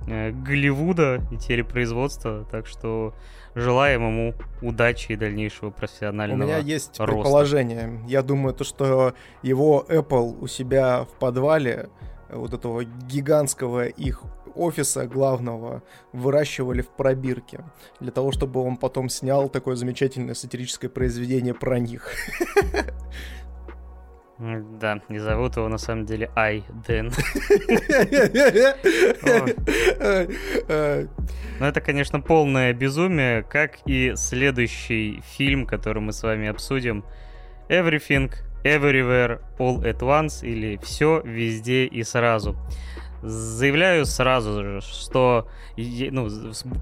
э, 0.06 0.30
Голливуда 0.30 1.20
и 1.32 1.36
телепроизводства. 1.36 2.46
Так 2.52 2.68
что 2.68 3.14
желаем 3.56 4.06
ему 4.06 4.34
удачи 4.62 5.10
и 5.10 5.16
дальнейшего 5.16 5.70
профессионального 5.70 6.40
У 6.40 6.46
меня 6.46 6.58
есть 6.58 7.00
роста. 7.00 7.14
предположение. 7.14 8.00
Я 8.06 8.22
думаю, 8.22 8.54
то, 8.54 8.62
что 8.62 9.12
его 9.42 9.84
Apple 9.88 10.38
у 10.40 10.46
себя 10.46 11.02
в 11.02 11.18
подвале 11.18 11.88
вот 12.30 12.54
этого 12.54 12.84
гигантского 12.84 13.86
их 13.86 14.22
офиса 14.54 15.06
главного 15.06 15.82
выращивали 16.12 16.82
в 16.82 16.88
пробирке, 16.88 17.64
для 18.00 18.10
того, 18.10 18.32
чтобы 18.32 18.60
он 18.60 18.76
потом 18.76 19.08
снял 19.08 19.48
такое 19.48 19.76
замечательное 19.76 20.34
сатирическое 20.34 20.90
произведение 20.90 21.54
про 21.54 21.78
них. 21.78 22.10
Да, 24.38 25.00
и 25.08 25.18
зовут 25.18 25.56
его 25.56 25.68
на 25.68 25.78
самом 25.78 26.06
деле 26.06 26.30
Ай 26.36 26.64
Дэн. 26.86 27.12
Ну, 31.58 31.66
это, 31.66 31.80
конечно, 31.80 32.20
полное 32.20 32.72
безумие, 32.72 33.42
как 33.42 33.78
и 33.84 34.12
следующий 34.14 35.22
фильм, 35.26 35.66
который 35.66 36.00
мы 36.00 36.12
с 36.12 36.22
вами 36.22 36.46
обсудим. 36.46 37.04
Everything, 37.68 38.32
Everywhere, 38.62 39.40
All 39.58 39.82
at 39.82 39.98
Once 39.98 40.46
или 40.46 40.78
Все, 40.84 41.20
Везде 41.24 41.86
и 41.86 42.04
Сразу. 42.04 42.56
Заявляю 43.22 44.06
сразу 44.06 44.62
же, 44.62 44.80
что 44.80 45.48
ну, 45.76 46.28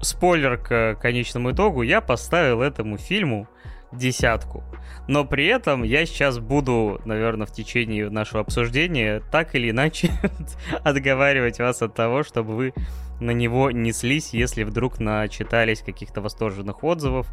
спойлер 0.01 0.57
к 0.57 0.95
конечному 1.01 1.51
итогу, 1.51 1.81
я 1.81 2.01
поставил 2.01 2.61
этому 2.61 2.97
фильму 2.97 3.47
десятку. 3.91 4.63
Но 5.07 5.25
при 5.25 5.45
этом 5.45 5.83
я 5.83 6.05
сейчас 6.05 6.39
буду, 6.39 7.01
наверное, 7.05 7.47
в 7.47 7.51
течение 7.51 8.09
нашего 8.09 8.41
обсуждения 8.41 9.21
так 9.31 9.55
или 9.55 9.71
иначе 9.71 10.11
отговаривать 10.83 11.59
вас 11.59 11.81
от 11.81 11.95
того, 11.95 12.23
чтобы 12.23 12.55
вы 12.55 12.73
на 13.19 13.31
него 13.31 13.71
неслись, 13.71 14.33
если 14.33 14.63
вдруг 14.63 14.99
начитались 14.99 15.81
каких-то 15.81 16.21
восторженных 16.21 16.83
отзывов. 16.83 17.27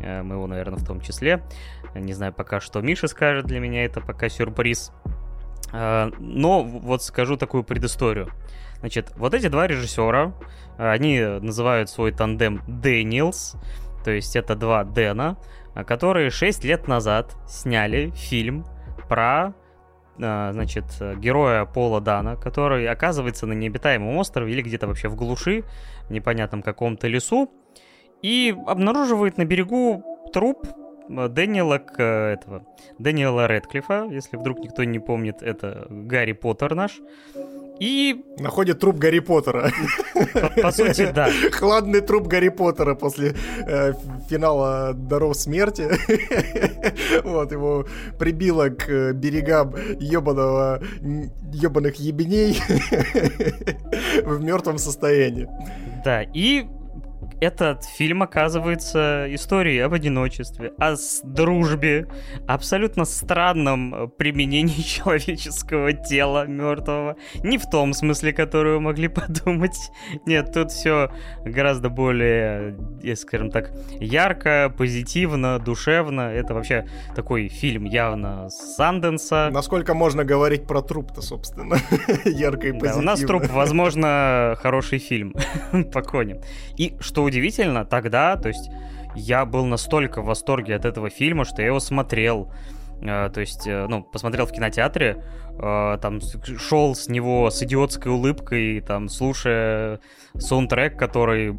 Э, 0.00 0.22
моего, 0.22 0.46
наверное, 0.46 0.78
в 0.78 0.86
том 0.86 1.00
числе. 1.00 1.42
Не 1.94 2.12
знаю 2.12 2.32
пока, 2.32 2.60
что 2.60 2.80
Миша 2.80 3.08
скажет 3.08 3.46
для 3.46 3.60
меня, 3.60 3.84
это 3.84 4.00
пока 4.00 4.28
сюрприз. 4.28 4.92
А, 5.72 6.10
но 6.18 6.62
вот 6.62 7.02
скажу 7.02 7.36
такую 7.36 7.64
предысторию. 7.64 8.30
Значит, 8.80 9.12
вот 9.16 9.34
эти 9.34 9.48
два 9.48 9.66
режиссера, 9.66 10.34
они 10.76 11.20
называют 11.20 11.90
свой 11.90 12.12
тандем 12.12 12.62
Дэниелс, 12.68 13.56
то 14.04 14.12
есть 14.12 14.36
это 14.36 14.54
два 14.54 14.84
Дэна, 14.84 15.36
которые 15.86 16.30
6 16.30 16.64
лет 16.64 16.86
назад 16.86 17.34
сняли 17.48 18.10
фильм 18.10 18.64
про 19.08 19.54
значит, 20.16 20.84
героя 21.16 21.64
Пола 21.64 22.00
Дана, 22.00 22.34
который 22.34 22.88
оказывается 22.88 23.46
на 23.46 23.52
необитаемом 23.52 24.16
острове 24.16 24.52
или 24.52 24.62
где-то 24.62 24.88
вообще 24.88 25.08
в 25.08 25.14
глуши, 25.14 25.62
в 26.08 26.10
непонятном 26.10 26.62
каком-то 26.62 27.06
лесу, 27.06 27.48
и 28.20 28.52
обнаруживает 28.66 29.38
на 29.38 29.44
берегу 29.44 30.02
труп 30.32 30.66
Дэниела 31.08 31.78
к 31.78 32.02
этого 32.02 32.64
Дэниела 32.98 33.46
Редклифа, 33.46 34.08
если 34.10 34.36
вдруг 34.36 34.58
никто 34.60 34.84
не 34.84 34.98
помнит, 34.98 35.42
это 35.42 35.86
Гарри 35.90 36.32
Поттер 36.32 36.74
наш. 36.74 37.00
И... 37.80 38.24
Находит 38.38 38.80
труп 38.80 38.96
Гарри 38.96 39.20
Поттера. 39.20 39.70
По, 40.32 40.62
по 40.62 40.70
сути, 40.72 41.10
да. 41.14 41.28
Хладный 41.52 42.00
труп 42.00 42.26
Гарри 42.26 42.48
Поттера 42.48 42.94
после 42.94 43.36
э, 43.66 43.92
финала 44.28 44.94
Даров 44.94 45.36
смерти. 45.36 45.88
вот, 47.24 47.52
его 47.52 47.86
прибило 48.18 48.68
к 48.68 49.12
берегам 49.12 49.74
ебаного, 50.00 50.82
ебаных 51.52 51.96
ебеней 51.96 52.60
в 54.24 54.42
мертвом 54.42 54.78
состоянии. 54.78 55.48
Да, 56.04 56.22
и 56.22 56.66
этот 57.40 57.84
фильм 57.84 58.22
оказывается 58.22 59.26
историей 59.30 59.78
об 59.80 59.92
одиночестве, 59.92 60.72
о 60.78 60.96
дружбе, 61.22 62.06
абсолютно 62.46 63.04
странном 63.04 63.94
э, 63.94 64.08
применении 64.08 64.82
человеческого 64.82 65.92
тела 65.92 66.46
мертвого. 66.46 67.16
Не 67.42 67.58
в 67.58 67.68
том 67.68 67.92
смысле, 67.92 68.32
который 68.32 68.74
вы 68.74 68.80
могли 68.80 69.08
подумать. 69.08 69.76
Нет, 70.26 70.52
тут 70.52 70.72
все 70.72 71.10
гораздо 71.44 71.88
более, 71.88 72.76
э, 73.02 73.14
скажем 73.14 73.50
так, 73.50 73.72
ярко, 74.00 74.72
позитивно, 74.76 75.58
душевно. 75.58 76.32
Это 76.32 76.54
вообще 76.54 76.86
такой 77.14 77.48
фильм 77.48 77.84
явно 77.84 78.48
Санденса. 78.50 79.50
Насколько 79.52 79.94
можно 79.94 80.24
говорить 80.24 80.66
про 80.66 80.82
труп-то, 80.82 81.22
собственно? 81.22 81.76
ярко 82.24 82.68
и 82.68 82.72
позитивно. 82.72 82.92
Да, 82.92 82.98
у 82.98 83.02
нас 83.02 83.20
труп, 83.20 83.46
возможно, 83.48 84.56
хороший 84.60 84.98
фильм 84.98 85.34
по 85.92 86.02
коне. 86.02 86.40
И 86.76 86.96
что 87.08 87.24
удивительно, 87.24 87.84
тогда, 87.84 88.36
то 88.36 88.48
есть 88.48 88.70
я 89.14 89.44
был 89.46 89.64
настолько 89.64 90.20
в 90.22 90.26
восторге 90.26 90.76
от 90.76 90.84
этого 90.84 91.10
фильма, 91.10 91.44
что 91.44 91.62
я 91.62 91.68
его 91.68 91.80
смотрел. 91.80 92.52
Uh, 93.00 93.30
то 93.30 93.40
есть, 93.40 93.66
uh, 93.66 93.86
ну, 93.88 94.02
посмотрел 94.02 94.44
в 94.46 94.52
кинотеатре, 94.52 95.24
uh, 95.52 95.98
там 95.98 96.20
шел 96.58 96.96
с 96.96 97.08
него 97.08 97.48
с 97.48 97.62
идиотской 97.62 98.10
улыбкой, 98.10 98.80
там, 98.80 99.08
слушая 99.08 100.00
саундтрек, 100.36 100.98
который 100.98 101.50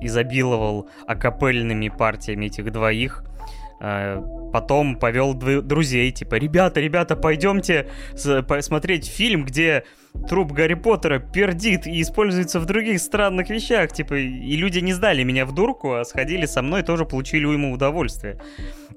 изобиловал 0.00 0.88
акапельными 1.06 1.88
партиями 1.88 2.46
этих 2.46 2.72
двоих. 2.72 3.24
Потом 3.80 4.96
повел 4.96 5.34
друзей, 5.34 6.10
типа, 6.10 6.36
ребята, 6.36 6.80
ребята, 6.80 7.16
пойдемте 7.16 7.88
посмотреть 8.48 9.06
фильм, 9.06 9.44
где 9.44 9.84
труп 10.28 10.52
Гарри 10.52 10.74
Поттера 10.74 11.18
пердит 11.18 11.86
и 11.86 12.00
используется 12.00 12.58
в 12.58 12.66
других 12.66 13.00
странных 13.00 13.50
вещах, 13.50 13.92
типа, 13.92 14.14
и 14.14 14.56
люди 14.56 14.80
не 14.80 14.92
сдали 14.94 15.22
меня 15.22 15.46
в 15.46 15.54
дурку, 15.54 15.92
а 15.92 16.04
сходили 16.04 16.46
со 16.46 16.62
мной, 16.62 16.82
тоже 16.82 17.04
получили 17.04 17.46
ему 17.46 17.72
удовольствие. 17.72 18.40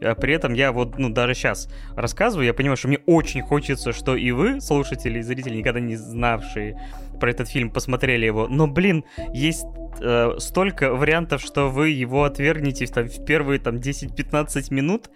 А 0.01 0.15
при 0.15 0.34
этом 0.34 0.53
я 0.53 0.71
вот, 0.71 0.97
ну, 0.97 1.09
даже 1.09 1.36
сейчас 1.36 1.69
рассказываю, 1.95 2.47
я 2.47 2.53
понимаю, 2.53 2.77
что 2.77 2.88
мне 2.88 2.99
очень 3.05 3.41
хочется, 3.41 3.93
что 3.93 4.15
и 4.15 4.32
вы, 4.32 4.61
слушатели 4.61 5.19
и 5.19 5.21
зрители, 5.21 5.57
никогда 5.57 5.79
не 5.79 5.95
знавшие 5.95 6.82
про 7.19 7.29
этот 7.29 7.49
фильм, 7.49 7.69
посмотрели 7.69 8.25
его. 8.25 8.47
Но, 8.47 8.65
блин, 8.67 9.03
есть 9.32 9.65
э, 9.99 10.35
столько 10.37 10.93
вариантов, 10.93 11.41
что 11.41 11.69
вы 11.69 11.89
его 11.89 12.23
отвергнете 12.23 12.85
там, 12.87 13.07
в 13.07 13.25
первые 13.25 13.59
там 13.59 13.75
10-15 13.75 14.73
минут. 14.73 15.09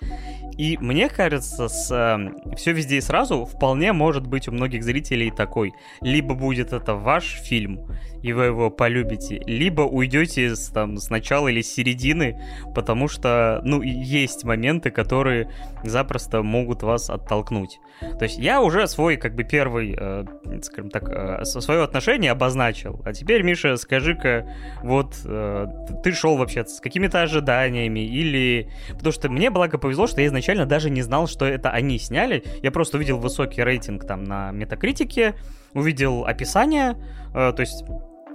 И 0.57 0.77
мне 0.79 1.09
кажется, 1.09 1.67
с 1.67 1.91
э, 1.91 2.55
все 2.55 2.71
везде 2.71 2.97
и 2.97 3.01
сразу 3.01 3.45
вполне 3.45 3.93
может 3.93 4.25
быть 4.25 4.47
у 4.47 4.51
многих 4.51 4.83
зрителей 4.83 5.31
такой. 5.31 5.73
Либо 6.01 6.33
будет 6.33 6.73
это 6.73 6.95
ваш 6.95 7.41
фильм, 7.41 7.87
и 8.23 8.33
вы 8.33 8.45
его 8.45 8.71
полюбите, 8.71 9.41
либо 9.45 9.81
уйдете 9.81 10.55
с, 10.55 10.69
там, 10.69 10.97
с 10.97 11.09
начала 11.09 11.49
или 11.49 11.61
с 11.61 11.73
середины, 11.73 12.41
потому 12.73 13.07
что, 13.07 13.61
ну, 13.63 13.81
есть 13.81 14.43
моменты, 14.43 14.91
которые 14.91 15.51
запросто 15.83 16.41
могут 16.41 16.83
вас 16.83 17.09
оттолкнуть. 17.09 17.79
То 17.99 18.23
есть 18.23 18.37
я 18.37 18.61
уже 18.61 18.87
свой, 18.87 19.17
как 19.17 19.35
бы, 19.35 19.43
первый, 19.43 19.95
э, 19.97 20.25
скажем 20.61 20.89
так, 20.89 21.07
э, 21.07 21.45
свое 21.45 21.83
отношение 21.83 22.31
обозначил. 22.31 23.01
А 23.05 23.13
теперь, 23.13 23.41
Миша, 23.41 23.77
скажи-ка, 23.77 24.51
вот 24.83 25.15
э, 25.25 25.67
ты 26.03 26.11
шел 26.13 26.37
вообще 26.37 26.65
с 26.65 26.79
какими-то 26.79 27.21
ожиданиями 27.21 27.99
или... 27.99 28.69
Потому 28.89 29.11
что 29.11 29.29
мне, 29.29 29.49
благо, 29.49 29.77
повезло, 29.77 30.07
что 30.07 30.21
я 30.21 30.27
изначально 30.27 30.65
даже 30.65 30.89
не 30.89 31.01
знал, 31.01 31.27
что 31.27 31.45
это 31.45 31.69
они 31.69 31.99
сняли. 31.99 32.43
Я 32.61 32.71
просто 32.71 32.97
увидел 32.97 33.17
высокий 33.17 33.63
рейтинг 33.63 34.05
там 34.05 34.23
на 34.23 34.51
Метакритике, 34.51 35.35
увидел 35.73 36.25
описание, 36.25 36.95
э, 37.33 37.53
то 37.53 37.59
есть 37.59 37.83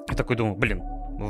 я 0.08 0.16
такой 0.16 0.36
думаю, 0.36 0.56
блин, 0.56 0.82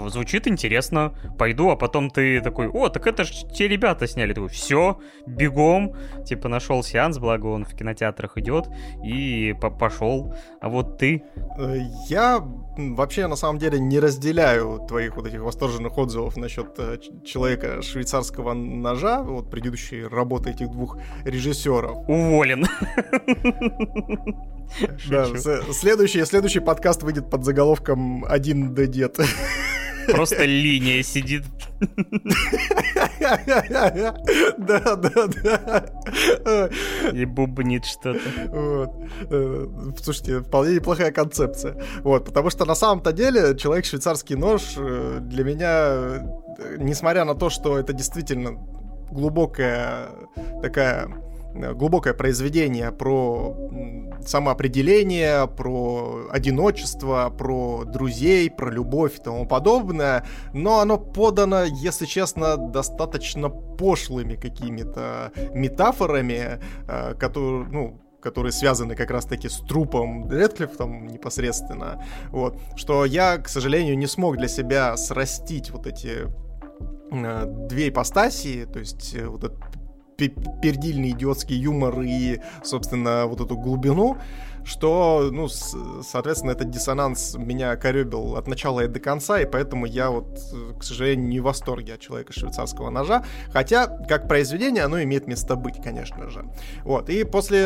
звучит 0.09 0.47
интересно, 0.47 1.15
пойду, 1.39 1.71
а 1.71 1.77
потом 1.77 2.11
ты 2.11 2.41
такой, 2.41 2.69
о, 2.69 2.89
так 2.89 3.07
это 3.07 3.25
же 3.25 3.47
те 3.49 3.69
ребята 3.69 4.07
сняли. 4.07 4.33
Такой, 4.33 4.49
все, 4.49 4.99
бегом, 5.27 5.95
типа 6.25 6.49
нашел 6.49 6.83
сеанс, 6.83 7.19
благо 7.19 7.47
он 7.47 7.65
в 7.65 7.75
кинотеатрах 7.75 8.39
идет, 8.39 8.69
и 9.05 9.55
пошел. 9.79 10.35
А 10.61 10.69
вот 10.69 10.99
ты? 10.99 11.23
Э, 11.59 11.79
я 12.09 12.41
вообще 12.77 13.27
на 13.27 13.37
самом 13.37 13.59
деле 13.59 13.79
не 13.79 14.01
разделяю 14.01 14.85
твоих 14.87 15.17
вот 15.17 15.27
этих 15.27 15.41
восторженных 15.41 15.97
отзывов 15.99 16.37
насчет 16.37 16.79
э, 16.79 16.99
человека 17.25 17.83
швейцарского 17.83 18.55
ножа, 18.55 19.23
вот 19.23 19.51
предыдущей 19.51 20.05
работы 20.05 20.51
этих 20.51 20.71
двух 20.71 20.99
режиссеров. 21.25 22.09
Уволен. 22.09 22.67
Да, 25.09 25.27
следующий, 25.73 26.25
следующий 26.25 26.61
подкаст 26.61 27.03
выйдет 27.03 27.29
под 27.29 27.45
заголовком 27.45 28.25
«Один 28.25 28.73
дед». 28.75 29.19
Просто 30.13 30.45
линия 30.45 31.03
сидит. 31.03 31.45
Да, 34.59 34.97
да, 34.97 35.27
да. 35.43 36.71
И 37.13 37.25
бубнит 37.25 37.85
что-то. 37.85 38.21
Вот. 38.49 38.91
Э, 39.31 39.67
слушайте, 40.03 40.41
вполне 40.41 40.77
неплохая 40.77 41.13
концепция. 41.13 41.83
Вот, 42.03 42.27
потому 42.27 42.51
что 42.51 42.65
на 42.65 42.75
самом-то 42.75 43.13
деле 43.13 43.57
человек 43.57 43.85
швейцарский 43.85 44.37
нож 44.37 44.75
э, 44.77 45.19
для 45.23 45.45
меня, 45.45 46.23
э, 46.59 46.77
несмотря 46.79 47.25
на 47.25 47.35
то, 47.35 47.51
что 47.51 47.79
это 47.79 47.93
действительно 47.93 48.53
глубокая 49.11 50.09
такая 50.63 51.09
глубокое 51.55 52.15
произведение 52.15 52.93
про 52.93 53.57
самоопределение, 54.25 55.47
про 55.47 56.27
одиночество, 56.31 57.33
про 57.37 57.85
друзей, 57.85 58.51
про 58.51 58.71
любовь 58.71 59.19
и 59.19 59.23
тому 59.23 59.47
подобное, 59.47 60.25
но 60.53 60.81
оно 60.81 60.99
подано, 60.99 61.65
если 61.65 62.07
честно, 62.07 62.57
достаточно 62.57 63.49
пошлыми 63.49 64.37
какими-то 64.37 65.33
метафорами, 65.53 66.61
э, 66.89 67.15
которые, 67.15 67.67
ну, 67.71 68.01
которые 68.21 68.53
связаны 68.53 68.95
как 68.95 69.11
раз-таки 69.11 69.49
с 69.49 69.61
трупом 69.61 70.31
Редклиффом 70.31 71.07
непосредственно, 71.07 72.05
вот, 72.31 72.59
что 72.77 73.05
я, 73.05 73.39
к 73.39 73.49
сожалению, 73.49 73.97
не 73.97 74.07
смог 74.07 74.37
для 74.37 74.49
себя 74.49 74.97
срастить 74.97 75.71
вот 75.71 75.87
эти 75.87 76.27
э, 77.11 77.45
две 77.69 77.89
ипостаси, 77.89 78.67
то 78.71 78.79
есть 78.79 79.15
э, 79.15 79.27
вот 79.27 79.45
этот 79.45 79.70
пердильный 80.29 81.11
идиотский 81.11 81.57
юмор 81.57 82.01
и, 82.03 82.41
собственно, 82.63 83.27
вот 83.27 83.41
эту 83.41 83.57
глубину 83.57 84.19
что, 84.65 85.29
ну, 85.33 85.49
соответственно, 85.49 86.53
этот 86.53 86.71
диссонанс 86.71 87.37
меня 87.37 87.77
коребил 87.77 88.37
от 88.37 88.47
начала 88.47 88.81
и 88.81 88.89
до 88.89 89.01
конца, 89.01 89.41
и 89.41 89.47
поэтому 89.47 89.87
я 89.87 90.11
вот, 90.11 90.27
к 90.79 90.83
сожалению, 90.83 91.29
не 91.29 91.41
в 91.41 91.45
восторге 91.45 91.95
от 91.95 92.01
человека 92.01 92.33
швейцарского 92.33 92.91
ножа, 92.91 93.25
хотя, 93.53 93.87
как 93.87 94.29
произведение, 94.29 94.85
оно 94.85 95.03
имеет 95.03 95.27
место 95.27 95.57
быть, 95.57 95.83
конечно 95.83 96.31
же. 96.31 96.45
Вот, 96.85 97.11
и 97.11 97.25
после 97.25 97.61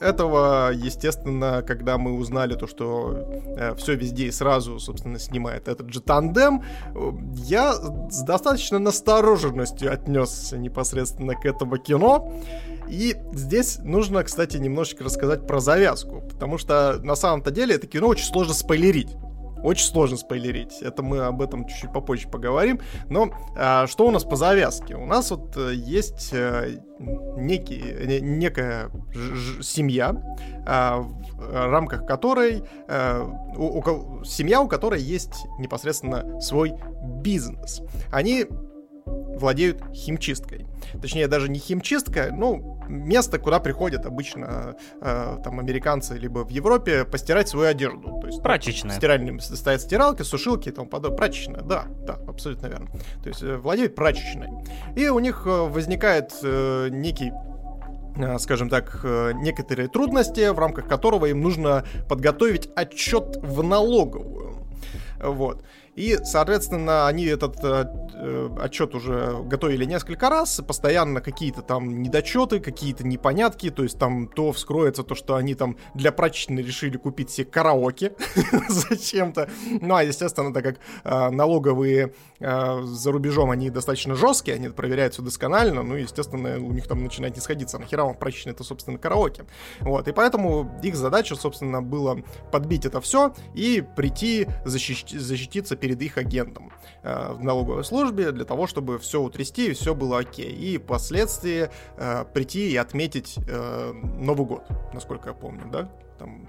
этого, 0.00 0.70
естественно, 0.72 1.62
когда 1.66 1.98
мы 1.98 2.12
узнали 2.12 2.54
то, 2.54 2.66
что 2.66 3.44
э, 3.56 3.74
все 3.76 3.94
везде 3.94 4.26
и 4.26 4.30
сразу, 4.30 4.78
собственно, 4.78 5.18
снимает 5.18 5.68
этот 5.68 5.92
же 5.92 6.00
тандем, 6.00 6.62
я 7.34 7.74
с 7.74 8.22
достаточно 8.22 8.78
настороженностью 8.78 9.92
отнесся 9.92 10.58
непосредственно 10.58 11.34
к 11.34 11.44
этому 11.44 11.76
кино, 11.78 12.32
и 12.90 13.16
здесь 13.32 13.78
нужно, 13.78 14.22
кстати, 14.24 14.56
немножечко 14.56 15.04
рассказать 15.04 15.46
про 15.46 15.60
завязку, 15.60 16.22
потому 16.22 16.58
что 16.58 16.98
на 17.02 17.14
самом-то 17.14 17.50
деле 17.50 17.76
это 17.76 17.86
кино 17.86 18.08
очень 18.08 18.24
сложно 18.24 18.54
спойлерить. 18.54 19.16
Очень 19.62 19.86
сложно 19.86 20.16
спойлерить. 20.16 20.80
Это 20.80 21.02
мы 21.02 21.20
об 21.20 21.42
этом 21.42 21.66
чуть-чуть 21.66 21.92
попозже 21.92 22.28
поговорим. 22.28 22.80
Но 23.08 23.30
а, 23.56 23.86
что 23.86 24.06
у 24.06 24.10
нас 24.10 24.24
по 24.24 24.36
завязке? 24.36 24.96
У 24.96 25.04
нас 25.04 25.30
вот 25.30 25.54
э, 25.56 25.74
есть 25.74 26.30
а, 26.32 26.66
некий, 26.98 27.82
не, 28.06 28.20
некая 28.20 28.90
ж, 29.12 29.34
ж, 29.34 29.62
семья, 29.62 30.14
а, 30.66 31.00
в 31.00 31.70
рамках 31.70 32.06
которой 32.06 32.62
а, 32.88 33.22
у, 33.56 33.80
у, 33.80 34.24
семья, 34.24 34.62
у 34.62 34.68
которой 34.68 35.02
есть 35.02 35.34
непосредственно 35.58 36.40
свой 36.40 36.72
бизнес. 37.20 37.82
Они 38.10 38.46
владеют 39.04 39.82
химчисткой. 39.92 40.66
Точнее, 41.00 41.26
даже 41.26 41.48
не 41.48 41.58
химчистка, 41.58 42.30
ну, 42.32 42.79
место, 42.90 43.38
куда 43.38 43.60
приходят 43.60 44.06
обычно 44.06 44.76
э, 45.00 45.38
там 45.42 45.60
американцы 45.60 46.16
либо 46.18 46.44
в 46.44 46.50
Европе 46.50 47.04
постирать 47.04 47.48
свою 47.48 47.68
одежду. 47.68 48.18
То 48.20 48.26
есть, 48.26 48.42
Прачечная. 48.42 48.96
Стиральным 48.96 49.40
стоят 49.40 49.80
стиралки, 49.80 50.22
сушилки 50.22 50.68
и 50.68 50.72
тому 50.72 50.88
подобное. 50.88 51.16
Прачечная, 51.16 51.62
да, 51.62 51.84
да, 52.06 52.18
абсолютно 52.28 52.66
верно. 52.66 52.88
То 53.22 53.28
есть 53.28 53.42
э, 53.42 53.56
владеют 53.56 53.94
прачечной. 53.94 54.48
И 54.96 55.08
у 55.08 55.18
них 55.18 55.42
э, 55.46 55.50
возникает 55.50 56.32
э, 56.42 56.88
некий 56.90 57.32
э, 58.16 58.38
скажем 58.38 58.68
так, 58.68 59.04
некоторые 59.34 59.88
трудности, 59.88 60.48
в 60.48 60.58
рамках 60.58 60.86
которого 60.88 61.26
им 61.26 61.40
нужно 61.40 61.84
подготовить 62.08 62.68
отчет 62.74 63.36
в 63.40 63.62
налоговую. 63.62 64.66
Вот. 65.22 65.62
И, 65.96 66.18
соответственно, 66.22 67.08
они 67.08 67.24
этот 67.26 67.56
э, 67.64 67.84
э, 68.14 68.48
отчет 68.60 68.94
уже 68.94 69.42
готовили 69.44 69.84
несколько 69.84 70.30
раз, 70.30 70.60
постоянно 70.66 71.20
какие-то 71.20 71.62
там 71.62 72.00
недочеты, 72.02 72.60
какие-то 72.60 73.04
непонятки, 73.06 73.70
то 73.70 73.82
есть 73.82 73.98
там 73.98 74.28
то 74.28 74.52
вскроется 74.52 75.02
то, 75.02 75.14
что 75.14 75.34
они 75.34 75.54
там 75.54 75.76
для 75.94 76.12
прачечной 76.12 76.62
решили 76.62 76.96
купить 76.96 77.30
себе 77.30 77.46
караоке 77.46 78.12
зачем-то. 78.68 79.50
Ну, 79.80 79.94
а, 79.94 80.04
естественно, 80.04 80.54
так 80.54 80.62
как 80.62 80.76
э, 81.02 81.30
налоговые 81.30 82.14
э, 82.38 82.82
за 82.84 83.10
рубежом, 83.10 83.50
они 83.50 83.68
достаточно 83.68 84.14
жесткие, 84.14 84.54
они 84.56 84.68
проверяют 84.68 85.14
все 85.14 85.22
досконально, 85.22 85.82
ну, 85.82 85.96
естественно, 85.96 86.56
у 86.58 86.72
них 86.72 86.86
там 86.86 87.02
начинает 87.02 87.34
не 87.34 87.40
сходиться. 87.40 87.78
Нахера 87.78 88.04
вам 88.04 88.14
прачечная 88.14 88.54
это, 88.54 88.62
собственно, 88.62 88.96
караоке. 88.96 89.44
Вот, 89.80 90.06
и 90.06 90.12
поэтому 90.12 90.70
их 90.84 90.94
задача, 90.94 91.34
собственно, 91.34 91.82
было 91.82 92.22
подбить 92.52 92.86
это 92.86 93.00
все 93.00 93.34
и 93.54 93.84
прийти 93.96 94.46
защищ- 94.64 95.18
защититься 95.18 95.76
перед 95.80 96.00
их 96.02 96.18
агентом 96.18 96.72
э, 97.02 97.32
в 97.32 97.42
налоговой 97.42 97.84
службе 97.84 98.32
для 98.32 98.44
того, 98.44 98.66
чтобы 98.66 98.98
все 98.98 99.20
утрясти 99.20 99.70
и 99.70 99.72
все 99.72 99.94
было 99.94 100.18
окей. 100.18 100.52
И 100.52 100.78
впоследствии 100.78 101.70
э, 101.96 102.24
прийти 102.32 102.70
и 102.70 102.76
отметить 102.76 103.38
э, 103.48 103.92
Новый 104.18 104.46
год, 104.46 104.66
насколько 104.92 105.30
я 105.30 105.34
помню, 105.34 105.64
да? 105.70 105.90
Там 106.18 106.46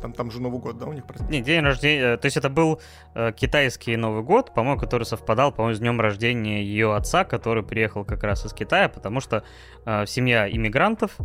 там, 0.00 0.12
там 0.12 0.30
же 0.30 0.40
Новый 0.40 0.60
год, 0.60 0.78
да, 0.78 0.86
у 0.86 0.92
них 0.92 1.04
праздник? 1.04 1.30
Не, 1.30 1.40
день 1.40 1.60
рождения, 1.60 2.14
э, 2.14 2.16
то 2.16 2.26
есть 2.26 2.36
это 2.36 2.48
был 2.48 2.80
э, 3.14 3.32
китайский 3.32 3.96
Новый 3.96 4.22
год, 4.22 4.52
по-моему, 4.54 4.80
который 4.80 5.04
совпадал, 5.04 5.52
по-моему, 5.52 5.76
с 5.76 5.80
днем 5.80 6.00
рождения 6.00 6.62
ее 6.62 6.94
отца, 6.94 7.24
который 7.24 7.62
приехал 7.62 8.04
как 8.04 8.22
раз 8.22 8.44
из 8.46 8.52
Китая, 8.52 8.88
потому 8.88 9.20
что 9.20 9.44
э, 9.84 10.06
семья 10.06 10.48
иммигрантов, 10.48 11.16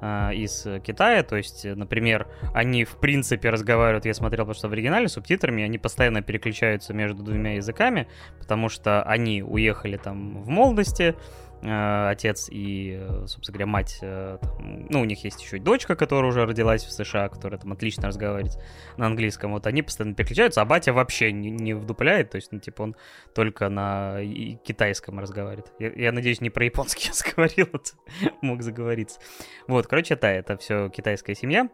э, 0.00 0.34
из 0.34 0.66
Китая, 0.84 1.22
то 1.22 1.36
есть, 1.36 1.64
например, 1.64 2.26
они 2.54 2.84
в 2.84 2.96
принципе 2.96 3.50
разговаривают, 3.50 4.04
я 4.06 4.14
смотрел 4.14 4.44
просто 4.44 4.68
в 4.68 4.72
оригинале 4.72 5.08
субтитрами, 5.08 5.62
они 5.62 5.78
постоянно 5.78 6.22
переключаются 6.22 6.94
между 6.94 7.22
двумя 7.22 7.54
языками, 7.54 8.08
потому 8.38 8.68
что 8.68 9.02
они 9.02 9.42
уехали 9.42 9.96
там 9.96 10.42
в 10.42 10.48
молодости, 10.48 11.14
Э, 11.14 11.14
отец 11.62 12.48
и, 12.50 12.98
э, 13.00 13.26
собственно 13.26 13.54
говоря, 13.54 13.66
мать, 13.66 13.98
э, 14.00 14.38
там, 14.40 14.86
ну, 14.88 15.00
у 15.00 15.04
них 15.04 15.24
есть 15.24 15.42
еще 15.42 15.56
и 15.56 15.60
дочка, 15.60 15.96
которая 15.96 16.30
уже 16.30 16.46
родилась 16.46 16.84
в 16.84 16.92
США, 16.92 17.28
которая 17.28 17.58
там 17.58 17.72
отлично 17.72 18.08
разговаривает 18.08 18.58
на 18.96 19.06
английском, 19.06 19.52
вот 19.52 19.66
они 19.66 19.82
постоянно 19.82 20.14
переключаются, 20.14 20.62
а 20.62 20.64
батя 20.64 20.92
вообще 20.92 21.32
не, 21.32 21.50
не 21.50 21.74
вдупляет, 21.74 22.30
то 22.30 22.36
есть, 22.36 22.52
ну, 22.52 22.60
типа, 22.60 22.82
он 22.82 22.96
только 23.34 23.68
на 23.68 24.18
китайском 24.64 25.18
разговаривает. 25.18 25.72
Я, 25.78 25.92
я 25.94 26.12
надеюсь, 26.12 26.40
не 26.40 26.50
про 26.50 26.64
японский 26.64 27.06
я 27.08 27.12
заговорил, 27.12 27.68
вот, 27.72 27.94
мог 28.40 28.62
заговориться. 28.62 29.18
Вот, 29.66 29.86
короче, 29.86 30.14
это, 30.14 30.28
это 30.28 30.56
все 30.56 30.88
китайская 30.90 31.34
семья, 31.34 31.68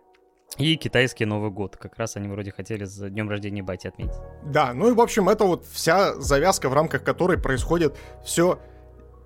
и 0.56 0.76
китайский 0.76 1.24
Новый 1.24 1.50
год. 1.50 1.76
Как 1.76 1.98
раз 1.98 2.16
они 2.16 2.28
вроде 2.28 2.52
хотели 2.52 2.84
с 2.84 3.10
днем 3.10 3.28
рождения 3.28 3.62
бати 3.62 3.88
отметить. 3.88 4.14
Да, 4.44 4.72
ну 4.72 4.88
и 4.88 4.92
в 4.92 5.00
общем 5.00 5.28
это 5.28 5.44
вот 5.44 5.66
вся 5.66 6.14
завязка, 6.14 6.68
в 6.68 6.74
рамках 6.74 7.02
которой 7.02 7.38
происходит 7.38 7.96
все 8.24 8.60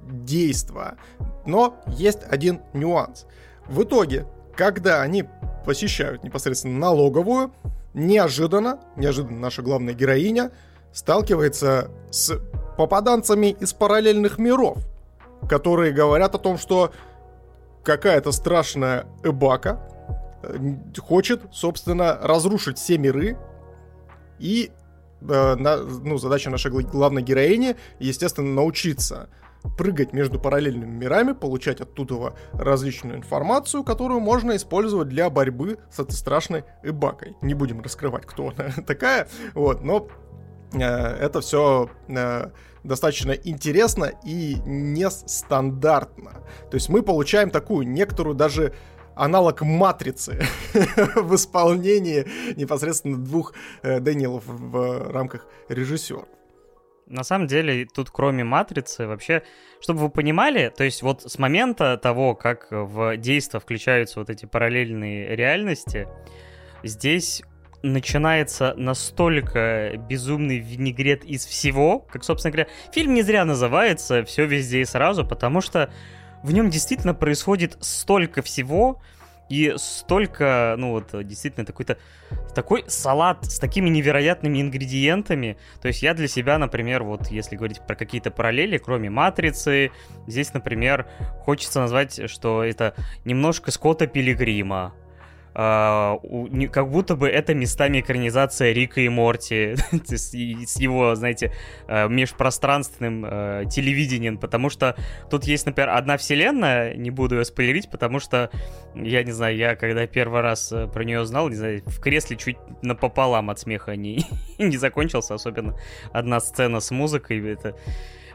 действа. 0.01 0.97
Но 1.47 1.77
есть 1.87 2.21
один 2.29 2.61
нюанс. 2.73 3.27
В 3.67 3.83
итоге, 3.83 4.27
когда 4.57 5.03
они 5.03 5.25
посещают 5.65 6.25
непосредственно 6.25 6.79
налоговую, 6.79 7.53
неожиданно, 7.95 8.81
неожиданно 8.97 9.39
наша 9.39 9.63
главная 9.63 9.95
героиня 9.95 10.51
сталкивается 10.93 11.91
с 12.11 12.39
попаданцами 12.77 13.49
из 13.49 13.73
параллельных 13.73 14.39
миров, 14.39 14.79
которые 15.49 15.93
говорят 15.93 16.35
о 16.35 16.39
том, 16.39 16.59
что 16.59 16.93
какая-то 17.83 18.33
страшная 18.33 19.07
эбака 19.23 19.81
э, 20.43 20.59
хочет, 20.99 21.43
собственно, 21.53 22.19
разрушить 22.23 22.79
все 22.79 22.99
миры 22.99 23.37
и 24.39 24.71
э, 25.21 25.55
на, 25.55 25.77
ну, 25.79 26.19
задача 26.19 26.51
нашей 26.51 26.71
главной 26.71 27.23
героини, 27.23 27.77
естественно, 27.99 28.49
научиться 28.49 29.29
прыгать 29.77 30.13
между 30.13 30.39
параллельными 30.39 30.91
мирами, 30.91 31.33
получать 31.33 31.81
оттуда 31.81 32.35
различную 32.53 33.17
информацию, 33.17 33.85
которую 33.85 34.21
можно 34.21 34.57
использовать 34.57 35.09
для 35.09 35.31
борьбы 35.31 35.79
с 35.91 35.99
этой 35.99 36.13
страшной 36.13 36.65
Эбакой. 36.83 37.37
Не 37.43 37.55
будем 37.55 37.81
раскрывать, 37.81 38.27
кто 38.27 38.53
она 38.57 38.71
такая, 38.87 39.29
вот, 39.55 39.83
но 39.83 40.09
э, 40.73 40.81
это 40.81 41.41
все 41.41 41.91
э, 42.09 42.51
достаточно 42.85 43.33
интересно 43.33 44.13
и 44.25 44.57
нестандартно. 44.65 46.43
То 46.71 46.75
есть 46.75 46.89
мы 46.89 47.03
получаем 47.03 47.51
такую 47.51 47.87
некоторую 47.89 48.35
даже 48.35 48.75
аналог 49.15 49.63
матрицы 49.63 50.41
в 51.17 51.35
исполнении 51.35 52.27
непосредственно 52.57 53.17
двух 53.19 53.53
э, 53.83 54.01
Дэниелов 54.01 54.45
в 54.47 55.11
рамках 55.11 55.47
режиссера. 55.69 56.25
На 57.09 57.25
самом 57.25 57.47
деле, 57.47 57.87
тут 57.87 58.11
кроме 58.11 58.45
матрицы, 58.45 59.07
вообще, 59.07 59.43
чтобы 59.81 60.01
вы 60.01 60.11
понимали, 60.11 60.73
то 60.75 60.85
есть 60.85 61.03
вот 61.03 61.23
с 61.23 61.39
момента 61.39 61.97
того, 61.97 62.35
как 62.35 62.69
в 62.71 63.17
действо 63.17 63.61
включаются 63.61 64.19
вот 64.19 64.29
эти 64.29 64.45
параллельные 64.45 65.35
реальности, 65.35 66.07
здесь 66.83 67.43
начинается 67.83 68.75
настолько 68.77 69.95
безумный 70.09 70.59
винегрет 70.59 71.25
из 71.25 71.47
всего, 71.47 72.01
как, 72.01 72.25
собственно 72.25 72.53
говоря, 72.53 72.69
фильм 72.93 73.15
не 73.15 73.23
зря 73.23 73.45
называется 73.45 74.25
«Все 74.25 74.45
везде 74.45 74.81
и 74.81 74.85
сразу», 74.85 75.27
потому 75.27 75.61
что 75.61 75.91
в 76.43 76.53
нем 76.53 76.71
действительно 76.71 77.15
происходит 77.15 77.77
столько 77.81 78.43
всего, 78.43 79.01
и 79.49 79.75
столько, 79.77 80.75
ну 80.79 80.91
вот, 80.91 81.27
действительно, 81.27 81.65
такой-то 81.65 81.99
такой 82.55 82.85
салат 82.87 83.45
с 83.45 83.59
такими 83.59 83.89
невероятными 83.89 84.61
ингредиентами. 84.61 85.57
То 85.81 85.89
есть 85.89 86.03
я 86.03 86.15
для 86.15 86.29
себя, 86.29 86.59
например, 86.59 87.03
вот 87.03 87.29
если 87.29 87.57
говорить 87.57 87.81
про 87.87 87.95
какие-то 87.95 88.31
параллели, 88.31 88.79
кроме 88.79 89.11
матрицы, 89.11 89.91
здесь, 90.27 90.53
например, 90.53 91.07
хочется 91.45 91.81
назвать, 91.81 92.29
что 92.31 92.63
это 92.63 92.95
немножко 93.25 93.71
Скотта 93.71 94.07
Пилигрима, 94.07 94.95
как 95.59 96.89
будто 96.89 97.17
бы 97.17 97.29
это 97.29 97.53
местами 97.53 97.99
экранизация 97.99 98.73
Рика 98.73 99.01
и 99.01 99.09
Морти. 99.09 99.75
С, 100.07 100.33
его, 100.33 101.17
знаете, 101.17 101.53
uh, 101.89 102.09
межпространственным 102.09 103.25
uh, 103.25 103.69
телевидением, 103.69 104.39
потому 104.39 104.71
что 104.71 104.95
тут 105.29 105.45
есть, 105.45 105.67
например, 105.67 105.91
одна 105.91 106.17
вселенная, 106.17 106.95
не 106.95 107.11
буду 107.11 107.39
ее 107.39 107.45
спойлерить, 107.45 107.91
потому 107.91 108.21
что, 108.21 108.51
я 108.95 109.25
не 109.25 109.33
знаю, 109.33 109.57
я 109.57 109.75
когда 109.75 110.07
первый 110.07 110.43
раз 110.43 110.71
э, 110.71 110.87
про 110.87 111.03
нее 111.03 111.27
знал, 111.27 111.49
не 111.49 111.57
знаю, 111.57 111.83
в 111.87 112.01
кресле 112.01 112.37
чуть 112.37 112.59
напополам 112.83 113.51
от 113.51 113.59
смеха 113.59 113.97
не, 113.97 114.25
не 114.59 114.77
закончился, 114.77 115.35
особенно 115.35 115.77
одна 116.13 116.39
сцена 116.39 116.79
с 116.79 116.93
музыкой, 116.93 117.45
это... 117.51 117.77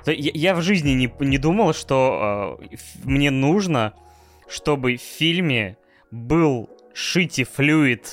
Я, 0.05 0.32
я 0.34 0.55
в 0.55 0.61
жизни 0.61 0.91
не, 0.91 1.13
не 1.19 1.38
думал, 1.38 1.74
что 1.74 2.59
мне 3.05 3.32
нужно, 3.32 3.93
чтобы 4.49 4.97
в 4.97 5.01
фильме 5.01 5.78
был 6.11 6.69
Shitty 6.94 7.48
Fluid 7.58 8.06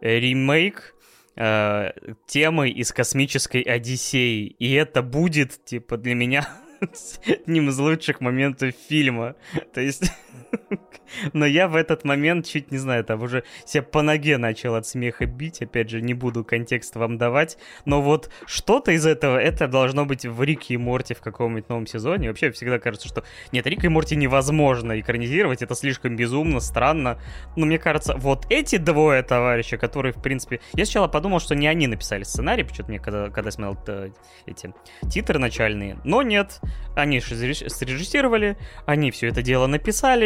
ремейк 0.00 0.94
э, 1.36 1.92
темы 2.26 2.70
из 2.70 2.92
космической 2.92 3.62
Одиссеи. 3.62 4.46
И 4.58 4.72
это 4.72 5.02
будет, 5.02 5.64
типа, 5.64 5.96
для 5.96 6.14
меня 6.14 6.48
одним 7.26 7.68
из 7.68 7.78
лучших 7.78 8.20
моментов 8.20 8.74
фильма. 8.88 9.36
То 9.72 9.80
есть 9.80 10.10
Но 11.34 11.46
я 11.46 11.68
в 11.68 11.76
этот 11.76 12.04
момент 12.04 12.46
чуть, 12.46 12.70
не 12.70 12.78
знаю, 12.78 13.04
там 13.04 13.22
уже 13.22 13.44
себя 13.64 13.82
по 13.82 14.02
ноге 14.02 14.38
начал 14.38 14.74
от 14.74 14.86
смеха 14.86 15.26
бить. 15.26 15.62
Опять 15.62 15.90
же, 15.90 16.00
не 16.00 16.14
буду 16.14 16.44
контекст 16.44 16.96
вам 16.96 17.18
давать. 17.18 17.58
Но 17.84 18.00
вот 18.02 18.30
что-то 18.46 18.92
из 18.92 19.06
этого, 19.06 19.36
это 19.36 19.68
должно 19.68 20.04
быть 20.04 20.24
в 20.24 20.42
Рике 20.42 20.74
и 20.74 20.76
Морти 20.76 21.14
в 21.14 21.20
каком-нибудь 21.20 21.68
новом 21.68 21.86
сезоне. 21.86 22.28
Вообще 22.28 22.50
всегда 22.50 22.78
кажется, 22.78 23.08
что 23.08 23.24
нет, 23.52 23.66
Рик 23.66 23.84
и 23.84 23.88
Морти 23.88 24.16
невозможно 24.16 24.98
экранизировать. 25.00 25.62
Это 25.62 25.74
слишком 25.74 26.16
безумно, 26.16 26.60
странно. 26.60 27.20
Но 27.56 27.66
мне 27.66 27.78
кажется, 27.78 28.16
вот 28.16 28.46
эти 28.50 28.76
двое 28.76 29.22
товарища, 29.22 29.76
которые, 29.76 30.12
в 30.12 30.22
принципе... 30.22 30.60
Я 30.74 30.84
сначала 30.84 31.08
подумал, 31.08 31.40
что 31.40 31.54
не 31.54 31.66
они 31.66 31.86
написали 31.86 32.22
сценарий, 32.22 32.64
почему-то 32.64 32.90
мне, 32.90 33.00
когда, 33.00 33.30
когда 33.30 33.50
смотрел 33.50 33.78
э, 33.86 34.10
эти 34.46 34.72
титры 35.10 35.38
начальные. 35.38 35.98
Но 36.04 36.22
нет, 36.22 36.60
они 36.96 37.20
срежиссировали, 37.20 38.56
они 38.86 39.10
все 39.10 39.28
это 39.28 39.42
дело 39.42 39.66
написали, 39.66 40.19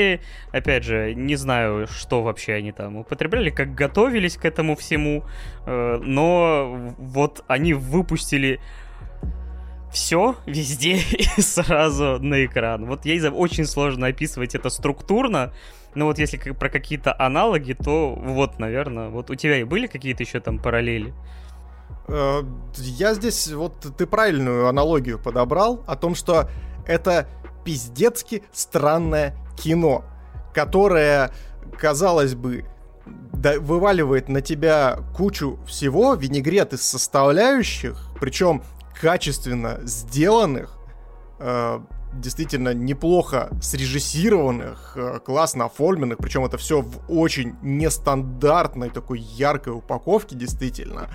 опять 0.53 0.85
же, 0.85 1.15
не 1.15 1.37
знаю, 1.37 1.87
что 1.87 2.23
вообще 2.23 2.55
они 2.55 2.73
там 2.73 2.97
употребляли, 2.97 3.51
как 3.51 3.75
готовились 3.75 4.37
к 4.37 4.45
этому 4.45 4.77
всему, 4.77 5.25
э, 5.67 6.01
но 6.03 6.95
вот 6.99 7.45
они 7.49 7.75
выпустили 7.75 8.61
все 9.93 10.37
везде 10.45 10.97
и 11.37 11.41
сразу 11.41 12.19
на 12.21 12.45
экран. 12.45 12.87
Вот 12.87 13.07
ей 13.07 13.27
очень 13.29 13.65
сложно 13.65 14.09
описывать 14.09 14.55
это 14.55 14.69
структурно, 14.69 15.53
но 15.95 16.07
вот 16.07 16.19
если 16.19 16.37
про 16.51 16.69
какие-то 16.69 17.15
аналоги, 17.19 17.73
то 17.73 18.15
вот, 18.15 18.59
наверное, 18.59 19.09
вот 19.09 19.31
у 19.31 19.35
тебя 19.35 19.59
и 19.59 19.65
были 19.65 19.87
какие-то 19.87 20.23
еще 20.25 20.41
там 20.41 20.59
параллели? 20.59 21.15
Э, 22.09 22.43
я 22.77 23.15
здесь, 23.15 23.53
вот 23.53 23.87
ты 23.97 24.07
правильную 24.07 24.69
аналогию 24.69 25.19
подобрал 25.19 25.83
о 25.87 25.97
том, 25.97 26.15
что 26.15 26.51
это 26.87 27.29
пиздецки 27.65 28.43
странное 28.53 29.37
кино 29.57 30.05
которая, 30.55 31.33
казалось 31.79 32.35
бы, 32.35 32.65
да, 33.07 33.61
вываливает 33.61 34.29
на 34.29 34.41
тебя 34.41 35.01
кучу 35.15 35.59
всего, 35.67 36.15
винегрет 36.15 36.73
из 36.73 36.83
составляющих, 36.83 38.09
причем 38.19 38.63
качественно 38.99 39.81
сделанных, 39.83 40.79
э, 41.41 41.81
действительно 42.15 42.73
неплохо 42.73 43.51
срежиссированных, 43.61 44.93
э, 44.97 45.19
классно 45.25 45.67
оформленных, 45.67 46.19
причем 46.19 46.45
это 46.45 46.57
все 46.57 46.81
в 46.81 47.01
очень 47.09 47.57
нестандартной 47.61 48.89
такой 48.89 49.19
яркой 49.19 49.75
упаковке, 49.75 50.37
действительно. 50.37 51.11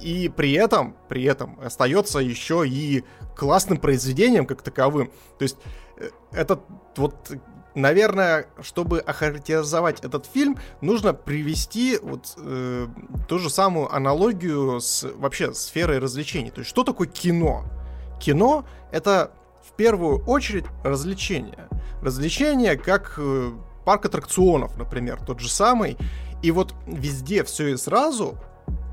И 0.00 0.28
при 0.28 0.52
этом, 0.52 0.96
при 1.08 1.24
этом 1.24 1.58
остается 1.60 2.18
еще 2.18 2.66
и 2.66 3.04
классным 3.36 3.78
произведением 3.78 4.46
как 4.46 4.62
таковым. 4.62 5.10
То 5.38 5.42
есть 5.42 5.56
э, 5.98 6.10
этот 6.32 6.62
вот 6.96 7.30
наверное, 7.74 8.46
чтобы 8.62 9.00
охарактеризовать 9.00 10.00
этот 10.04 10.26
фильм, 10.26 10.58
нужно 10.80 11.12
привести 11.12 11.98
вот 12.00 12.34
э, 12.36 12.86
ту 13.28 13.38
же 13.38 13.50
самую 13.50 13.92
аналогию 13.92 14.80
с 14.80 15.04
вообще 15.16 15.52
сферой 15.52 15.98
развлечений. 15.98 16.50
То 16.50 16.60
есть, 16.60 16.70
что 16.70 16.84
такое 16.84 17.08
кино? 17.08 17.64
Кино— 18.20 18.64
это 18.92 19.32
в 19.62 19.72
первую 19.72 20.24
очередь 20.24 20.66
развлечение. 20.82 21.68
Развлечение 22.00 22.76
как 22.76 23.14
э, 23.18 23.52
парк 23.84 24.06
аттракционов, 24.06 24.76
например, 24.76 25.18
тот 25.24 25.40
же 25.40 25.50
самый. 25.50 25.96
И 26.42 26.50
вот 26.50 26.74
везде 26.86 27.42
все 27.44 27.68
и 27.68 27.76
сразу 27.76 28.38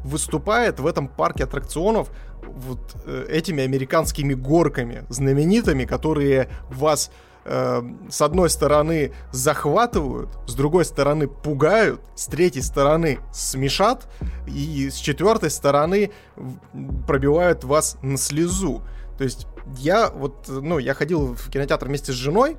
выступает 0.03 0.79
в 0.79 0.87
этом 0.87 1.07
парке 1.07 1.43
аттракционов 1.43 2.09
вот 2.43 2.79
э, 3.05 3.27
этими 3.29 3.63
американскими 3.63 4.33
горками 4.33 5.05
знаменитыми, 5.09 5.85
которые 5.85 6.49
вас 6.69 7.11
э, 7.45 7.81
с 8.09 8.21
одной 8.21 8.49
стороны 8.49 9.13
захватывают, 9.31 10.29
с 10.47 10.53
другой 10.53 10.85
стороны 10.85 11.27
пугают, 11.27 12.01
с 12.15 12.25
третьей 12.25 12.61
стороны 12.61 13.19
смешат 13.31 14.07
и 14.47 14.89
с 14.89 14.95
четвертой 14.95 15.49
стороны 15.49 16.11
пробивают 17.07 17.63
вас 17.63 17.97
на 18.01 18.17
слезу. 18.17 18.81
То 19.17 19.23
есть 19.23 19.47
я 19.77 20.09
вот, 20.09 20.47
ну, 20.47 20.79
я 20.79 20.93
ходил 20.93 21.35
в 21.35 21.49
кинотеатр 21.49 21.87
вместе 21.87 22.11
с 22.11 22.15
женой, 22.15 22.57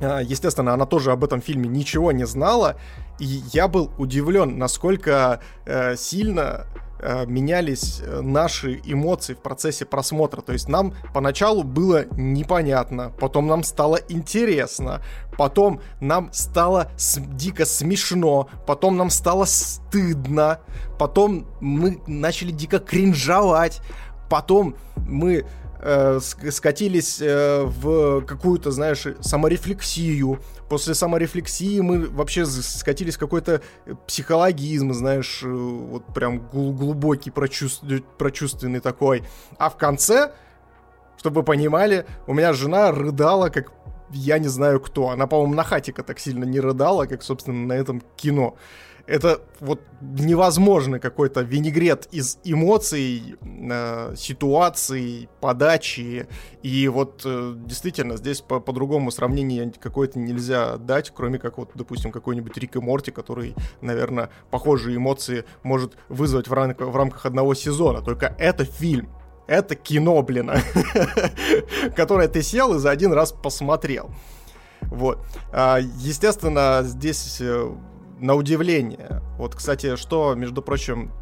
э, 0.00 0.20
Естественно, 0.24 0.72
она 0.74 0.86
тоже 0.86 1.12
об 1.12 1.24
этом 1.24 1.40
фильме 1.40 1.68
ничего 1.68 2.12
не 2.12 2.26
знала, 2.26 2.76
и 3.18 3.42
я 3.52 3.68
был 3.68 3.90
удивлен, 3.98 4.58
насколько 4.58 5.40
э, 5.66 5.96
сильно 5.96 6.66
Э, 7.00 7.26
менялись 7.26 8.00
э, 8.02 8.20
наши 8.22 8.80
эмоции 8.84 9.34
в 9.34 9.38
процессе 9.38 9.84
просмотра. 9.84 10.40
То 10.40 10.52
есть 10.52 10.68
нам 10.68 10.94
поначалу 11.14 11.62
было 11.62 12.06
непонятно, 12.16 13.12
потом 13.20 13.46
нам 13.46 13.62
стало 13.62 14.00
интересно, 14.08 15.00
потом 15.36 15.80
нам 16.00 16.32
стало 16.32 16.90
дико 17.36 17.66
смешно, 17.66 18.48
потом 18.66 18.96
нам 18.96 19.10
стало 19.10 19.44
стыдно, 19.44 20.58
потом 20.98 21.46
мы 21.60 22.00
начали 22.08 22.50
дико 22.50 22.80
кринжовать, 22.80 23.80
потом 24.28 24.74
мы 24.96 25.46
э, 25.80 26.18
скатились 26.20 27.20
э, 27.20 27.62
в 27.62 28.22
какую-то, 28.22 28.72
знаешь, 28.72 29.06
саморефлексию. 29.20 30.40
После 30.68 30.94
саморефлексии 30.94 31.80
мы 31.80 32.08
вообще 32.08 32.44
скатились 32.44 33.16
в 33.16 33.18
какой-то 33.18 33.62
психологизм, 34.06 34.92
знаешь, 34.92 35.42
э, 35.42 35.48
вот 35.48 36.04
прям 36.12 36.46
глубокий, 36.48 37.30
прочувств... 37.30 37.84
прочувственный 38.18 38.80
такой. 38.80 39.24
А 39.58 39.70
в 39.70 39.76
конце, 39.76 40.32
чтобы 41.16 41.40
вы 41.40 41.42
понимали, 41.44 42.04
у 42.26 42.34
меня 42.34 42.52
жена 42.52 42.92
рыдала, 42.92 43.48
как 43.48 43.72
я 44.10 44.38
не 44.38 44.48
знаю 44.48 44.80
кто. 44.80 45.08
Она, 45.08 45.26
по-моему, 45.26 45.54
на 45.54 45.64
хатика 45.64 46.02
так 46.02 46.18
сильно 46.18 46.44
не 46.44 46.60
рыдала, 46.60 47.06
как, 47.06 47.22
собственно, 47.22 47.66
на 47.66 47.72
этом 47.72 48.02
кино. 48.16 48.56
Это 49.08 49.40
вот 49.60 49.80
невозможно 50.02 51.00
какой-то 51.00 51.40
винегрет 51.40 52.06
из 52.12 52.38
эмоций, 52.44 53.36
э, 53.42 54.14
ситуаций, 54.16 55.30
подачи. 55.40 56.28
И 56.62 56.86
вот 56.88 57.22
э, 57.24 57.54
действительно 57.56 58.18
здесь 58.18 58.42
по- 58.42 58.60
по-другому 58.60 59.10
сравнение 59.10 59.72
какое-то 59.80 60.18
нельзя 60.18 60.76
дать, 60.76 61.10
кроме 61.14 61.38
как 61.38 61.56
вот, 61.56 61.70
допустим, 61.74 62.12
какой-нибудь 62.12 62.56
Рик 62.58 62.76
и 62.76 62.80
Морти, 62.80 63.10
который, 63.10 63.54
наверное, 63.80 64.28
похожие 64.50 64.98
эмоции 64.98 65.46
может 65.62 65.96
вызвать 66.10 66.46
в, 66.46 66.52
рам- 66.52 66.76
в 66.78 66.94
рамках 66.94 67.24
одного 67.24 67.54
сезона. 67.54 68.02
Только 68.02 68.36
это 68.38 68.66
фильм. 68.66 69.08
Это 69.46 69.74
кино, 69.74 70.20
блин, 70.20 70.50
которое 71.96 72.28
ты 72.28 72.42
сел 72.42 72.74
и 72.74 72.78
за 72.78 72.90
один 72.90 73.14
раз 73.14 73.32
посмотрел. 73.32 74.10
Вот. 74.82 75.24
А, 75.50 75.78
естественно, 75.78 76.82
здесь 76.82 77.38
э, 77.40 77.74
на 78.18 78.34
удивление. 78.34 79.22
Вот, 79.38 79.54
кстати, 79.54 79.96
что, 79.96 80.34
между 80.34 80.62
прочим, 80.62 81.12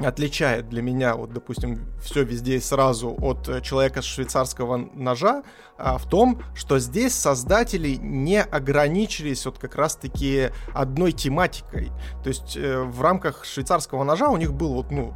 отличает 0.00 0.68
для 0.68 0.82
меня, 0.82 1.14
вот, 1.16 1.32
допустим, 1.32 1.86
все 2.02 2.22
везде 2.22 2.56
и 2.56 2.60
сразу 2.60 3.16
от 3.18 3.48
э, 3.48 3.62
человека 3.62 4.02
с 4.02 4.04
швейцарского 4.04 4.76
ножа, 4.76 5.42
а, 5.78 5.96
в 5.96 6.06
том, 6.06 6.42
что 6.54 6.78
здесь 6.78 7.14
создатели 7.14 7.96
не 8.00 8.42
ограничились 8.42 9.46
вот 9.46 9.58
как 9.58 9.74
раз-таки 9.74 10.50
одной 10.74 11.12
тематикой. 11.12 11.90
То 12.22 12.28
есть 12.28 12.56
э, 12.56 12.82
в 12.82 13.00
рамках 13.00 13.44
швейцарского 13.44 14.04
ножа 14.04 14.28
у 14.28 14.36
них 14.36 14.52
был 14.52 14.74
вот, 14.74 14.90
ну, 14.90 15.14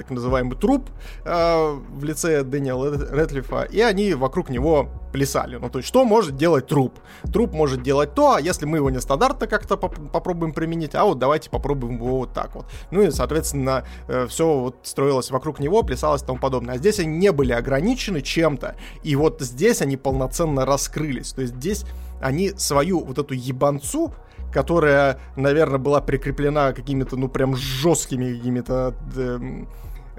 так 0.00 0.10
называемый 0.10 0.56
труп 0.56 0.88
э, 1.24 1.78
в 1.90 2.04
лице 2.04 2.42
Дэниела 2.42 2.90
Рэдклиффа, 2.90 3.62
и 3.62 3.80
они 3.80 4.14
вокруг 4.14 4.50
него 4.50 4.88
плясали. 5.12 5.56
Ну, 5.56 5.68
то 5.68 5.78
есть, 5.78 5.88
что 5.88 6.04
может 6.04 6.36
делать 6.36 6.66
труп? 6.66 6.94
Труп 7.32 7.52
может 7.52 7.82
делать 7.82 8.14
то, 8.14 8.34
а 8.34 8.40
если 8.40 8.66
мы 8.66 8.78
его 8.78 8.90
нестандартно 8.90 9.46
как-то 9.46 9.76
поп- 9.76 10.10
попробуем 10.10 10.52
применить, 10.52 10.94
а 10.94 11.04
вот 11.04 11.18
давайте 11.18 11.50
попробуем 11.50 11.96
его 11.96 12.18
вот 12.18 12.32
так 12.32 12.54
вот. 12.54 12.66
Ну 12.90 13.02
и, 13.02 13.10
соответственно, 13.10 13.84
э, 14.08 14.26
все 14.26 14.58
вот 14.58 14.76
строилось 14.82 15.30
вокруг 15.30 15.60
него, 15.60 15.82
плясалось 15.82 16.22
и 16.22 16.26
тому 16.26 16.38
подобное. 16.38 16.76
А 16.76 16.78
здесь 16.78 16.98
они 16.98 17.18
не 17.18 17.32
были 17.32 17.52
ограничены 17.52 18.22
чем-то, 18.22 18.76
и 19.02 19.16
вот 19.16 19.40
здесь 19.40 19.82
они 19.82 19.96
полноценно 19.96 20.64
раскрылись. 20.64 21.32
То 21.32 21.42
есть 21.42 21.54
здесь 21.56 21.84
они 22.22 22.50
свою 22.56 23.04
вот 23.04 23.18
эту 23.18 23.34
ебанцу, 23.34 24.14
которая, 24.52 25.20
наверное, 25.36 25.78
была 25.78 26.00
прикреплена 26.00 26.72
какими-то, 26.72 27.16
ну, 27.16 27.28
прям 27.28 27.56
жесткими 27.56 28.36
какими-то 28.36 28.94
э, 29.16 29.38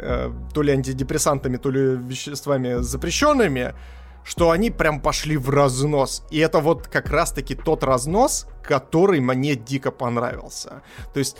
э, 0.02 0.32
то 0.54 0.62
ли 0.62 0.74
антидепрессантами, 0.74 1.58
то 1.58 1.70
ли 1.70 1.96
веществами 1.96 2.82
запрещенными, 2.82 3.74
что 4.24 4.52
они 4.52 4.70
прям 4.70 5.02
пошли 5.02 5.38
в 5.38 5.50
разнос. 5.50 6.24
И 6.30 6.40
это 6.40 6.60
вот 6.60 6.88
как 6.88 7.10
раз-таки 7.10 7.56
тот 7.56 7.84
разнос, 7.84 8.48
который 8.64 9.20
мне 9.20 9.56
дико 9.56 9.92
понравился. 9.92 10.82
То 11.14 11.20
есть 11.20 11.38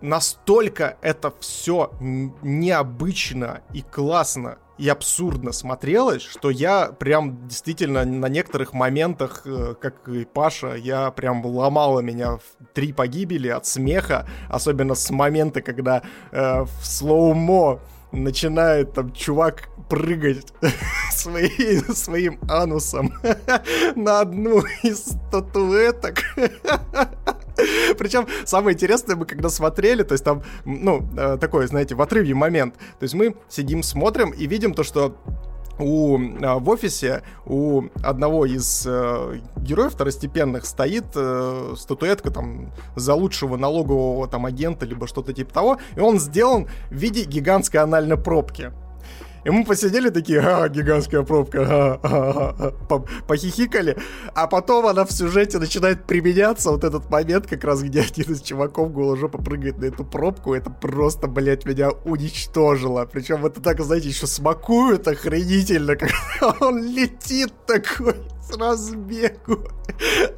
настолько 0.00 0.96
это 1.02 1.32
все 1.40 1.92
необычно 2.00 3.62
и 3.72 3.82
классно 3.82 4.58
и 4.78 4.88
абсурдно 4.88 5.52
смотрелось, 5.52 6.22
что 6.22 6.50
я 6.50 6.92
прям 6.92 7.48
действительно 7.48 8.04
на 8.04 8.26
некоторых 8.26 8.74
моментах, 8.74 9.42
э, 9.46 9.74
как 9.80 10.06
и 10.08 10.24
Паша, 10.24 10.74
я 10.74 11.10
прям 11.12 11.44
ломала 11.46 12.00
меня 12.00 12.36
в 12.36 12.42
три 12.74 12.92
погибели 12.92 13.48
от 13.48 13.66
смеха, 13.66 14.26
особенно 14.50 14.94
с 14.94 15.10
момента, 15.10 15.62
когда 15.62 16.02
э, 16.30 16.62
в 16.62 16.86
слоумо 16.86 17.80
начинает 18.12 18.92
там 18.92 19.12
чувак 19.12 19.68
прыгать 19.88 20.52
свои, 21.10 21.78
своим 21.94 22.38
анусом 22.48 23.12
на 23.96 24.20
одну 24.20 24.62
из 24.82 25.04
статуэток. 25.04 26.22
Причем 27.98 28.26
самое 28.44 28.74
интересное, 28.74 29.16
мы 29.16 29.24
когда 29.24 29.48
смотрели, 29.48 30.02
то 30.02 30.12
есть 30.12 30.24
там, 30.24 30.42
ну, 30.64 31.08
э, 31.16 31.38
такой, 31.40 31.66
знаете, 31.66 31.94
в 31.94 32.02
отрыве 32.02 32.34
момент. 32.34 32.74
То 32.74 33.02
есть 33.02 33.14
мы 33.14 33.34
сидим, 33.48 33.82
смотрим 33.82 34.30
и 34.30 34.46
видим 34.46 34.74
то, 34.74 34.82
что 34.82 35.16
у, 35.78 36.18
а, 36.42 36.58
в 36.58 36.68
офисе 36.68 37.22
у 37.44 37.84
одного 38.02 38.46
из 38.46 38.84
э, 38.86 39.40
героев 39.56 39.92
второстепенных 39.92 40.66
стоит 40.66 41.04
э, 41.14 41.74
статуэтка 41.76 42.30
там 42.30 42.72
за 42.94 43.14
лучшего 43.14 43.56
налогового 43.56 44.26
там 44.28 44.46
агента, 44.46 44.86
либо 44.86 45.06
что-то 45.06 45.32
типа 45.32 45.52
того, 45.52 45.78
и 45.94 46.00
он 46.00 46.18
сделан 46.18 46.68
в 46.90 46.94
виде 46.94 47.24
гигантской 47.24 47.80
анальной 47.80 48.16
пробки. 48.16 48.72
И 49.46 49.50
мы 49.50 49.64
посидели 49.64 50.10
такие, 50.10 50.40
а, 50.40 50.68
гигантская 50.68 51.22
пробка, 51.22 51.60
а, 51.62 52.00
а, 52.02 52.72
а, 52.90 52.98
похихикали, 53.28 53.96
а 54.34 54.48
потом 54.48 54.86
она 54.86 55.04
в 55.04 55.12
сюжете 55.12 55.60
начинает 55.60 56.04
применяться, 56.04 56.72
вот 56.72 56.82
этот 56.82 57.08
момент, 57.10 57.46
как 57.46 57.62
раз 57.62 57.80
где 57.84 58.00
один 58.00 58.32
из 58.32 58.42
чуваков 58.42 58.92
голожопа 58.92 59.38
прыгает 59.38 59.78
на 59.78 59.84
эту 59.84 60.04
пробку, 60.04 60.52
это 60.52 60.70
просто, 60.70 61.28
блядь, 61.28 61.64
меня 61.64 61.90
уничтожило. 61.90 63.06
Причем 63.06 63.46
это 63.46 63.60
так, 63.60 63.80
знаете, 63.80 64.08
еще 64.08 64.26
смакует 64.26 65.06
охренительно, 65.06 65.94
когда 65.94 66.56
он 66.66 66.82
летит 66.82 67.52
такой 67.66 68.16
с 68.42 68.56
разбегу. 68.56 69.60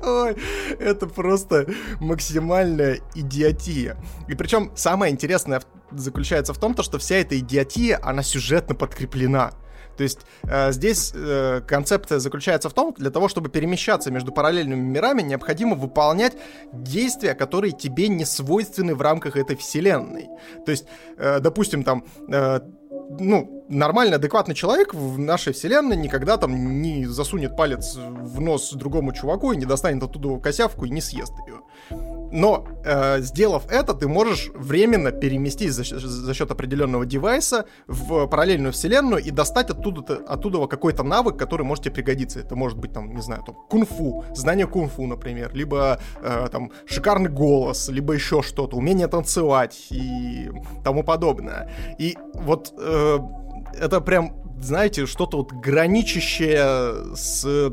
Ой, 0.02 0.36
это 0.78 1.06
просто 1.06 1.66
максимальная 1.98 3.00
идиотия. 3.14 3.96
И 4.28 4.34
причем 4.34 4.70
самое 4.74 5.10
интересное 5.14 5.62
заключается 5.90 6.54
в 6.54 6.58
том, 6.58 6.74
то, 6.74 6.82
что 6.82 6.98
вся 6.98 7.16
эта 7.16 7.38
идиотия, 7.38 7.98
она 8.02 8.22
сюжетно 8.22 8.74
подкреплена. 8.74 9.52
То 9.98 10.04
есть 10.04 10.20
э, 10.44 10.70
здесь 10.70 11.12
э, 11.12 11.60
концепция 11.66 12.20
заключается 12.20 12.68
в 12.68 12.72
том, 12.72 12.94
для 12.96 13.10
того, 13.10 13.28
чтобы 13.28 13.48
перемещаться 13.48 14.12
между 14.12 14.30
параллельными 14.30 14.80
мирами, 14.80 15.22
необходимо 15.22 15.74
выполнять 15.74 16.36
действия, 16.72 17.34
которые 17.34 17.72
тебе 17.72 18.06
не 18.06 18.24
свойственны 18.24 18.94
в 18.94 19.02
рамках 19.02 19.36
этой 19.36 19.56
вселенной. 19.56 20.28
То 20.64 20.70
есть, 20.70 20.86
э, 21.16 21.40
допустим, 21.40 21.82
там 21.82 22.04
э, 22.28 22.60
ну, 23.18 23.64
нормальный, 23.68 24.16
адекватный 24.16 24.54
человек 24.54 24.94
в 24.94 25.18
нашей 25.18 25.52
вселенной 25.52 25.96
никогда 25.96 26.36
там 26.36 26.80
не 26.80 27.06
засунет 27.06 27.56
палец 27.56 27.96
в 27.96 28.40
нос 28.40 28.72
другому 28.74 29.12
чуваку 29.12 29.52
и 29.52 29.56
не 29.56 29.66
достанет 29.66 30.02
оттуда 30.02 30.40
косявку 30.40 30.84
и 30.84 30.90
не 30.90 31.00
съест 31.00 31.32
ее. 31.46 31.60
Но, 32.30 32.66
э, 32.84 33.20
сделав 33.20 33.64
это, 33.70 33.94
ты 33.94 34.08
можешь 34.08 34.50
временно 34.54 35.12
переместить 35.12 35.72
за, 35.72 35.84
за 35.84 36.34
счет 36.34 36.50
определенного 36.50 37.06
девайса 37.06 37.64
в 37.86 38.26
параллельную 38.26 38.72
вселенную 38.72 39.22
и 39.22 39.30
достать 39.30 39.70
оттуда, 39.70 40.16
оттуда 40.26 40.66
какой-то 40.66 41.02
навык, 41.02 41.36
который 41.36 41.64
может 41.64 41.84
тебе 41.84 41.94
пригодиться. 41.94 42.40
Это 42.40 42.56
может 42.56 42.78
быть, 42.78 42.92
там, 42.92 43.14
не 43.14 43.22
знаю, 43.22 43.42
там, 43.44 43.56
кунг-фу, 43.68 44.24
знание 44.34 44.66
кунг-фу, 44.66 45.06
например, 45.06 45.54
либо 45.54 45.98
э, 46.22 46.48
там 46.50 46.70
шикарный 46.86 47.30
голос, 47.30 47.88
либо 47.88 48.12
еще 48.12 48.42
что-то, 48.42 48.76
умение 48.76 49.08
танцевать 49.08 49.86
и 49.90 50.50
тому 50.84 51.02
подобное. 51.02 51.70
И 51.98 52.16
вот 52.34 52.74
э, 52.78 53.18
это 53.80 54.00
прям, 54.00 54.36
знаете, 54.60 55.06
что-то 55.06 55.38
вот 55.38 55.52
граничащее 55.52 57.14
с 57.14 57.72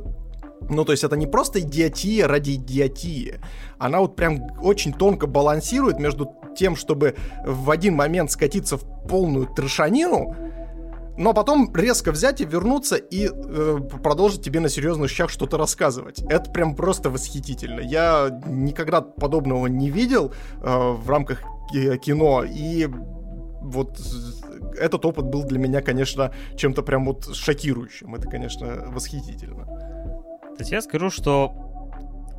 ну, 0.69 0.83
то 0.83 0.93
есть 0.93 1.03
это 1.03 1.15
не 1.15 1.27
просто 1.27 1.59
идиотия 1.59 2.27
ради 2.27 2.55
идиотии. 2.55 3.39
Она 3.77 3.99
вот 3.99 4.15
прям 4.15 4.39
очень 4.61 4.93
тонко 4.93 5.27
балансирует 5.27 5.99
между 5.99 6.31
тем, 6.55 6.75
чтобы 6.75 7.15
в 7.45 7.69
один 7.69 7.95
момент 7.95 8.31
скатиться 8.31 8.77
в 8.77 9.07
полную 9.07 9.47
трешанину, 9.47 10.35
но 11.17 11.33
потом 11.33 11.73
резко 11.73 12.11
взять 12.11 12.41
и 12.41 12.45
вернуться 12.45 12.95
и 12.95 13.29
э, 13.31 13.79
продолжить 14.03 14.41
тебе 14.41 14.59
на 14.59 14.69
серьезных 14.69 15.09
щах 15.09 15.29
что-то 15.29 15.57
рассказывать. 15.57 16.21
Это 16.29 16.51
прям 16.51 16.75
просто 16.75 17.09
восхитительно. 17.09 17.79
Я 17.79 18.41
никогда 18.47 19.01
подобного 19.01 19.67
не 19.67 19.89
видел 19.89 20.33
э, 20.61 20.91
в 20.91 21.09
рамках 21.09 21.41
кино, 21.71 22.43
и 22.43 22.87
вот 23.61 23.99
этот 24.77 25.05
опыт 25.05 25.25
был 25.25 25.43
для 25.43 25.57
меня, 25.57 25.81
конечно, 25.81 26.31
чем-то 26.55 26.83
прям 26.83 27.05
вот 27.05 27.33
шокирующим. 27.33 28.13
Это, 28.15 28.29
конечно, 28.29 28.85
восхитительно. 28.87 29.65
То 29.65 30.59
есть 30.59 30.71
я 30.71 30.81
скажу, 30.81 31.09
что 31.09 31.64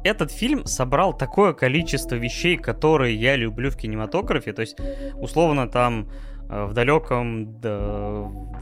этот 0.06 0.30
фильм 0.32 0.66
собрал 0.66 1.16
такое 1.16 1.52
количество 1.52 2.14
вещей, 2.14 2.56
которые 2.56 3.14
я 3.14 3.36
люблю 3.36 3.70
в 3.70 3.76
кинематографе. 3.76 4.52
То 4.52 4.62
есть, 4.62 4.76
условно, 5.14 5.68
там 5.68 6.08
э, 6.48 6.64
в 6.64 6.72
далеком, 6.72 7.60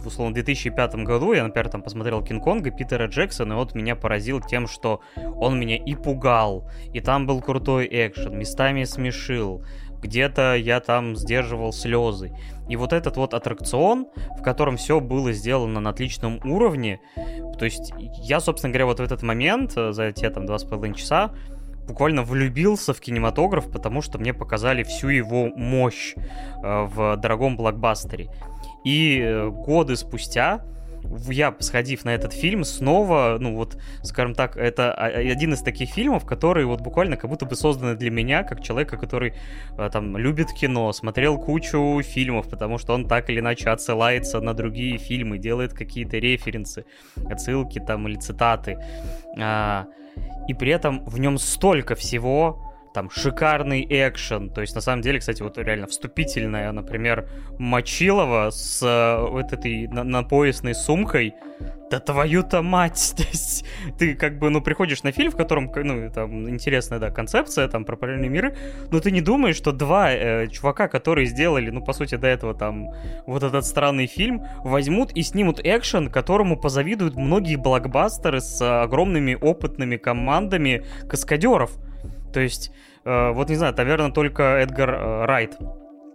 условно 0.05 0.35
2005 0.35 0.95
году 0.97 1.33
я, 1.33 1.45
например, 1.45 1.69
там 1.69 1.83
посмотрел 1.83 2.23
Кинг-Конга 2.23 2.71
Питера 2.71 3.07
Джексона, 3.07 3.55
и 3.55 3.57
вот 3.57 3.75
меня 3.75 3.97
поразил 3.97 4.41
тем, 4.41 4.67
что 4.67 5.01
он 5.17 5.59
меня 5.59 5.77
и 5.77 5.95
пугал, 5.95 6.71
и 6.93 7.01
там 7.01 7.27
был 7.27 7.41
крутой 7.41 7.89
экшен, 7.91 8.39
местами 8.39 8.85
смешил, 8.85 9.65
где-то 10.05 10.55
я 10.55 10.81
там 10.81 11.17
сдерживал 11.17 11.73
слезы. 11.73 12.33
И 12.69 12.77
вот 12.77 12.93
этот 12.93 13.17
вот 13.17 13.35
аттракцион, 13.35 14.07
в 14.39 14.43
котором 14.43 14.77
все 14.77 15.01
было 15.01 15.33
сделано 15.33 15.81
на 15.81 15.91
отличном 15.91 16.41
уровне, 16.45 17.01
то 17.59 17.65
есть 17.65 17.93
я, 18.23 18.41
собственно 18.41 18.73
говоря, 18.73 18.87
вот 18.87 19.01
в 19.01 19.03
этот 19.03 19.23
момент, 19.23 19.73
э, 19.77 19.93
за 19.93 20.13
те 20.13 20.31
там 20.31 20.47
два 20.47 20.59
с 20.59 20.65
половиной 20.65 20.97
часа, 20.97 21.33
буквально 21.87 22.23
влюбился 22.23 22.95
в 22.95 23.01
кинематограф, 23.01 23.71
потому 23.71 24.03
что 24.03 24.19
мне 24.19 24.33
показали 24.33 24.83
всю 24.83 25.09
его 25.09 25.47
мощь 25.49 26.15
э, 26.17 26.21
в 26.63 27.17
дорогом 27.17 27.57
блокбастере. 27.57 28.31
И 28.85 29.21
э, 29.21 29.49
годы 29.49 29.97
спустя 29.97 30.65
я, 31.29 31.55
сходив 31.61 32.05
на 32.05 32.15
этот 32.15 32.33
фильм, 32.33 32.65
снова, 32.65 33.37
ну 33.41 33.55
вот, 33.55 33.77
скажем 34.03 34.35
так, 34.35 34.57
это 34.57 34.93
один 34.93 35.55
из 35.55 35.61
таких 35.61 35.91
фильмов, 35.91 36.25
которые 36.25 36.67
вот 36.67 36.81
буквально 36.81 37.17
как 37.17 37.31
будто 37.31 37.47
бы 37.47 37.57
созданы 37.57 37.95
для 37.95 38.11
меня, 38.11 38.43
как 38.43 38.63
человека, 38.63 38.97
который 38.97 39.35
а, 39.77 39.91
там 39.91 40.17
любит 40.17 40.53
кино, 40.53 40.93
смотрел 40.93 41.39
кучу 41.39 42.01
фильмов, 42.03 42.49
потому 42.49 42.79
что 42.79 42.95
он 42.95 43.07
так 43.07 43.31
или 43.31 43.41
иначе 43.41 43.71
отсылается 43.71 44.41
на 44.41 44.55
другие 44.55 44.99
фильмы, 44.99 45.39
делает 45.39 45.73
какие-то 45.73 46.19
референсы, 46.19 46.85
отсылки 47.29 47.79
там 47.79 48.09
или 48.09 48.17
цитаты. 48.17 48.79
А, 49.39 49.87
и 50.49 50.55
при 50.55 50.73
этом 50.73 51.05
в 51.05 51.19
нем 51.19 51.39
столько 51.39 51.95
всего, 51.95 52.74
там 52.95 53.11
шикарный 53.11 53.85
экшен. 53.91 54.51
То 54.51 54.61
есть, 54.61 54.75
на 54.75 54.81
самом 54.81 55.03
деле, 55.03 55.19
кстати, 55.19 55.43
вот 55.43 55.59
реально 55.59 55.89
вступительная, 55.89 56.71
например, 56.71 57.29
Мочилова 57.59 58.51
с 58.51 58.81
э, 58.83 59.31
вот 59.31 59.53
этой 59.53 59.89
на 59.89 60.05
напоясной 60.05 60.75
сумкой. 60.77 61.35
Да 61.91 61.99
твою-то 61.99 62.63
мать! 62.63 63.15
То 63.17 63.25
есть, 63.25 63.67
ты 63.99 64.15
как 64.15 64.39
бы, 64.39 64.49
ну, 64.49 64.63
приходишь 64.63 65.03
на 65.03 65.11
фильм, 65.11 65.33
в 65.33 65.37
котором, 65.37 65.71
ну, 65.75 66.11
там, 66.13 66.49
интересная, 66.49 67.01
да, 67.01 67.11
концепция, 67.11 67.67
там, 67.67 67.85
про 67.85 67.97
параллельные 67.97 68.31
миры, 68.31 68.57
но 68.91 69.01
ты 69.01 69.11
не 69.11 69.21
думаешь, 69.21 69.57
что 69.57 69.73
два 69.73 70.13
э, 70.13 70.47
чувака, 70.47 70.87
которые 70.87 71.27
сделали, 71.27 71.71
ну, 71.71 71.85
по 71.85 71.93
сути, 71.93 72.15
до 72.15 72.29
этого, 72.29 72.55
там, 72.55 72.91
вот 73.27 73.43
этот 73.43 73.65
странный 73.65 74.07
фильм, 74.07 74.45
возьмут 74.63 75.11
и 75.13 75.23
снимут 75.23 75.61
экшен, 75.65 76.11
которому 76.11 76.57
позавидуют 76.57 77.17
многие 77.17 77.57
блокбастеры 77.57 78.41
с 78.41 78.63
огромными 78.63 79.35
опытными 79.35 79.97
командами 79.97 80.85
каскадеров. 81.09 81.73
То 82.35 82.41
есть, 82.41 82.73
э, 83.05 83.31
вот 83.31 83.49
не 83.49 83.55
знаю, 83.55 83.75
наверное, 83.77 84.11
только 84.11 84.43
Эдгар 84.43 84.91
э, 84.91 85.25
Райт 85.25 85.57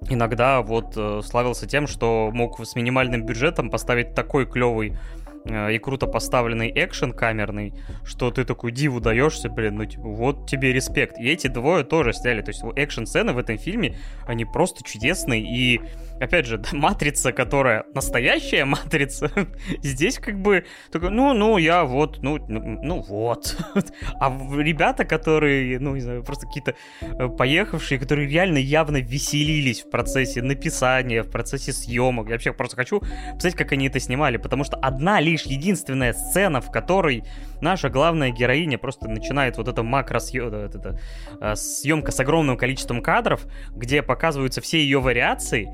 иногда 0.10 0.62
вот 0.62 0.94
э, 0.98 1.22
славился 1.24 1.66
тем, 1.66 1.88
что 1.88 2.30
мог 2.34 2.60
с 2.60 2.76
минимальным 2.76 3.26
бюджетом 3.26 3.70
поставить 3.70 4.14
такой 4.14 4.46
клевый 4.46 4.98
и 5.46 5.80
круто 5.80 6.06
поставленный 6.06 6.70
экшен 6.76 7.14
камерный, 7.14 7.74
что 8.04 8.30
ты 8.30 8.44
такой 8.44 8.74
диву 8.74 9.00
даешься, 9.00 9.50
блин, 9.50 9.78
ну 9.78 9.86
типа 9.86 10.04
вот 10.04 10.50
тебе 10.50 10.74
респект. 10.74 11.18
И 11.18 11.30
эти 11.30 11.48
двое 11.48 11.86
тоже 11.86 12.12
сняли, 12.12 12.42
то 12.42 12.50
есть 12.50 12.62
экшен-сцены 12.76 13.32
в 13.32 13.38
этом 13.38 13.58
фильме, 13.58 13.96
они 14.28 14.44
просто 14.44 14.84
чудесные, 14.84 15.42
и 15.42 15.80
опять 16.20 16.46
же, 16.46 16.62
матрица, 16.72 17.32
которая 17.32 17.86
настоящая 17.94 18.66
матрица, 18.66 19.32
здесь 19.84 20.20
как 20.20 20.40
бы 20.40 20.66
такой, 20.92 21.10
ну, 21.10 21.34
ну, 21.34 21.58
я 21.58 21.84
вот, 21.84 22.20
ну, 22.22 22.38
ну, 22.48 22.80
ну 22.82 23.02
вот. 23.02 23.58
А 24.20 24.30
ребята, 24.58 25.06
которые, 25.06 25.80
ну, 25.80 25.96
не 25.96 26.02
знаю, 26.02 26.24
просто 26.24 26.48
какие-то 26.48 26.76
э, 27.02 27.28
поехавшие, 27.28 28.00
которые 28.00 28.28
реально 28.28 28.58
явно 28.58 28.98
веселились 28.98 29.82
в 29.82 29.90
процессе 29.90 30.42
написания, 30.42 31.24
в 31.24 31.30
процессе 31.30 31.72
съемок. 31.72 32.28
Я 32.28 32.34
вообще 32.34 32.54
просто 32.54 32.76
хочу 32.76 33.00
посмотреть, 33.00 33.56
как 33.56 33.72
они 33.72 33.88
это 33.88 34.00
снимали, 34.00 34.38
потому 34.38 34.64
что 34.64 34.78
одна 34.78 35.20
лишь 35.20 35.44
единственная 35.44 36.14
сцена, 36.14 36.62
в 36.62 36.72
которой 36.72 37.24
наша 37.62 37.90
главная 37.90 38.32
героиня 38.32 38.78
просто 38.78 39.08
начинает 39.08 39.58
вот 39.58 39.68
это 39.68 39.84
макро 39.84 40.20
это, 40.20 41.00
э, 41.40 41.56
съемка 41.56 42.12
с 42.12 42.20
огромным 42.20 42.58
количеством 42.58 43.02
кадров, 43.02 43.46
где 43.72 44.02
показываются 44.02 44.62
все 44.62 44.80
ее 44.80 45.00
вариации, 45.00 45.68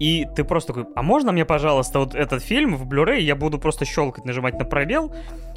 и 0.00 0.26
ты 0.34 0.44
просто 0.44 0.72
такой, 0.72 0.92
а 0.96 1.02
можно 1.02 1.30
мне, 1.30 1.44
пожалуйста, 1.44 2.00
вот 2.00 2.14
этот 2.14 2.42
фильм 2.42 2.74
в 2.74 2.88
Blu-ray, 2.88 3.20
я 3.20 3.36
буду 3.36 3.58
просто 3.58 3.84
щелкать, 3.84 4.24
нажимать 4.24 4.58
на 4.58 4.64
пробел 4.64 5.14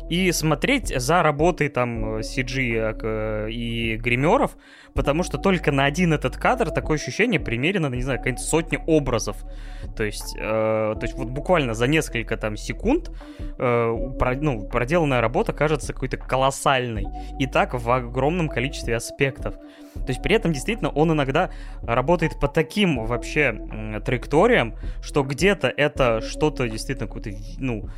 и 0.10 0.32
смотреть 0.32 0.94
за 0.96 1.24
работой 1.24 1.70
там 1.70 2.18
CG 2.20 2.98
э, 3.02 3.52
и 3.52 3.96
гримеров, 3.98 4.58
потому 4.94 5.24
что 5.24 5.38
только 5.38 5.72
на 5.72 5.86
один 5.86 6.14
этот 6.14 6.38
кадр 6.38 6.72
такое 6.72 6.98
ощущение 6.98 7.40
примерено, 7.40 7.88
не 7.88 8.02
знаю, 8.02 8.20
какая-нибудь 8.20 8.44
сотни 8.44 8.80
образов. 8.86 9.38
То 9.96 10.04
есть, 10.04 10.36
э, 10.38 10.42
то 10.42 11.00
есть 11.02 11.14
вот 11.16 11.30
буквально 11.30 11.74
за 11.74 11.88
несколько 11.88 12.38
там 12.38 12.58
секунд 12.58 13.12
э, 13.40 13.96
про, 14.20 14.36
ну, 14.36 14.68
проделанная 14.68 15.22
работа 15.22 15.54
кажется 15.54 15.94
какой-то 15.94 16.18
колоссальной. 16.18 17.06
И 17.40 17.48
так 17.48 17.74
в 17.74 17.90
огромном 17.90 18.50
количестве 18.50 18.96
аспектов. 18.96 19.56
То 19.94 20.08
есть 20.08 20.22
при 20.22 20.36
этом 20.36 20.54
действительно 20.54 20.90
он 20.90 21.12
иногда 21.12 21.52
работает 21.82 22.40
по 22.40 22.48
таким 22.48 23.06
вообще 23.06 24.02
траекториям, 24.04 24.76
что 25.02 25.24
где-то 25.24 25.68
это 25.68 26.22
что-то 26.22 26.68
действительно 26.68 27.08
какое-то, 27.08 27.32
ну, 27.60 27.90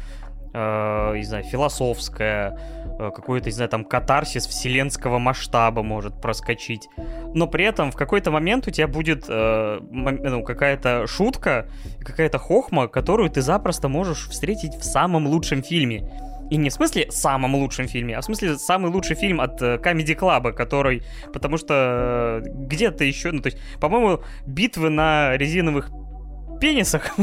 э, 0.56 1.18
не 1.18 1.24
знаю, 1.24 1.44
философское, 1.44 2.58
э, 2.98 3.12
какой-то, 3.14 3.48
не 3.48 3.52
знаю, 3.52 3.70
там 3.70 3.84
катарсис 3.84 4.48
вселенского 4.48 5.20
масштаба 5.20 5.84
может 5.84 6.22
проскочить. 6.22 6.88
Но 7.34 7.48
при 7.48 7.66
этом 7.66 7.92
в 7.92 7.96
какой-то 7.96 8.32
момент 8.32 8.68
у 8.68 8.72
тебя 8.72 8.88
будет 8.88 9.26
э, 9.28 9.80
ну, 9.92 10.44
какая-то 10.44 11.08
шутка, 11.08 11.68
какая-то 12.00 12.38
хохма, 12.38 12.88
которую 12.88 13.30
ты 13.30 13.42
запросто 13.42 13.90
можешь 13.90 14.30
встретить 14.30 14.76
в 14.76 14.84
самом 14.84 15.28
лучшем 15.28 15.62
фильме. 15.62 16.10
И 16.50 16.58
не 16.58 16.70
в 16.70 16.74
смысле 16.74 17.12
самом 17.12 17.56
лучшем 17.56 17.88
фильме, 17.88 18.16
а 18.16 18.22
в 18.22 18.26
смысле 18.26 18.58
самый 18.58 18.92
лучший 18.92 19.16
фильм 19.16 19.42
от 19.42 19.62
э, 19.62 19.78
Comedy 19.78 20.16
Club, 20.18 20.54
который... 20.54 21.04
Потому 21.34 21.58
что 21.58 22.42
э, 22.46 22.50
где-то 22.50 23.04
еще... 23.04 23.32
Ну, 23.32 23.42
то 23.42 23.48
есть, 23.48 23.58
по-моему, 23.80 24.22
битвы 24.46 24.90
на 24.90 25.36
резиновых 25.38 25.90
пенисах. 26.60 27.16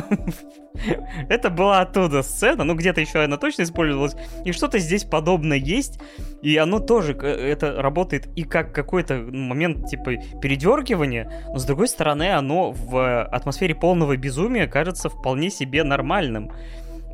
Это 1.29 1.51
была 1.51 1.81
оттуда 1.81 2.23
сцена, 2.23 2.65
ну 2.65 2.75
где-то 2.75 3.01
еще 3.01 3.23
она 3.23 3.37
точно 3.37 3.63
использовалась. 3.63 4.17
И 4.45 4.53
что-то 4.53 4.79
здесь 4.79 5.05
подобное 5.05 5.59
есть. 5.59 6.01
И 6.43 6.57
оно 6.57 6.79
тоже, 6.81 7.17
э, 7.21 7.27
это 7.27 7.81
работает 7.81 8.29
и 8.37 8.45
как 8.45 8.75
какой-то 8.75 9.19
момент 9.19 9.87
типа 9.89 10.17
передергивания, 10.41 11.31
но 11.49 11.59
с 11.59 11.65
другой 11.65 11.89
стороны 11.89 12.33
оно 12.33 12.73
в 12.73 13.25
атмосфере 13.25 13.75
полного 13.75 14.17
безумия 14.17 14.67
кажется 14.67 15.09
вполне 15.09 15.51
себе 15.51 15.85
нормальным. 15.85 16.51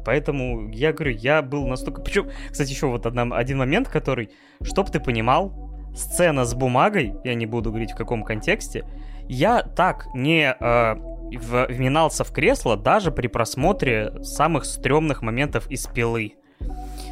Поэтому 0.05 0.71
я 0.71 0.93
говорю, 0.93 1.13
я 1.13 1.43
был 1.43 1.67
настолько... 1.67 2.01
Причем, 2.01 2.31
кстати, 2.51 2.71
еще 2.71 2.87
вот 2.87 3.05
одна, 3.05 3.25
один 3.37 3.59
момент, 3.59 3.89
который, 3.89 4.31
чтоб 4.63 4.91
ты 4.91 5.01
понимал, 5.01 5.69
сцена 5.95 6.45
с 6.45 6.55
бумагой, 6.55 7.15
я 7.25 7.35
не 7.35 7.47
буду 7.47 7.71
говорить 7.71 7.93
в 7.93 7.97
каком 7.97 8.23
контексте, 8.23 8.85
я 9.29 9.63
так 9.63 10.07
не 10.15 10.57
э, 10.59 10.97
вминался 11.37 12.25
в 12.25 12.33
кресло 12.33 12.77
даже 12.77 13.11
при 13.11 13.27
просмотре 13.27 14.13
самых 14.23 14.65
стрёмных 14.65 15.23
моментов 15.23 15.71
из 15.71 15.87
пилы. 15.87 16.35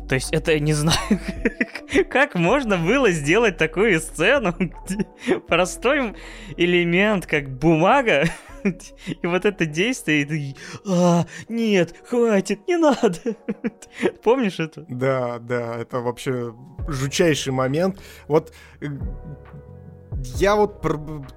То 0.08 0.14
есть 0.14 0.32
это, 0.32 0.58
не 0.60 0.72
знаю, 0.72 0.98
как 2.10 2.34
можно 2.34 2.78
было 2.78 3.10
сделать 3.10 3.56
такую 3.56 4.00
сцену, 4.00 4.54
где 4.58 5.38
простой 5.48 6.14
элемент, 6.56 7.26
как 7.26 7.48
бумага, 7.48 8.24
и 9.06 9.26
вот 9.26 9.44
это 9.44 9.66
действие, 9.66 10.22
и 10.22 10.24
ты, 10.24 10.56
а, 10.88 11.26
нет, 11.48 11.94
хватит, 12.08 12.66
не 12.68 12.76
надо. 12.76 13.18
Помнишь 14.22 14.60
это? 14.60 14.84
Да, 14.88 15.38
да, 15.38 15.76
это 15.76 16.00
вообще 16.00 16.54
жучайший 16.86 17.52
момент. 17.52 18.00
Вот 18.28 18.52
э, 18.80 18.86
я 20.34 20.56
вот 20.56 20.84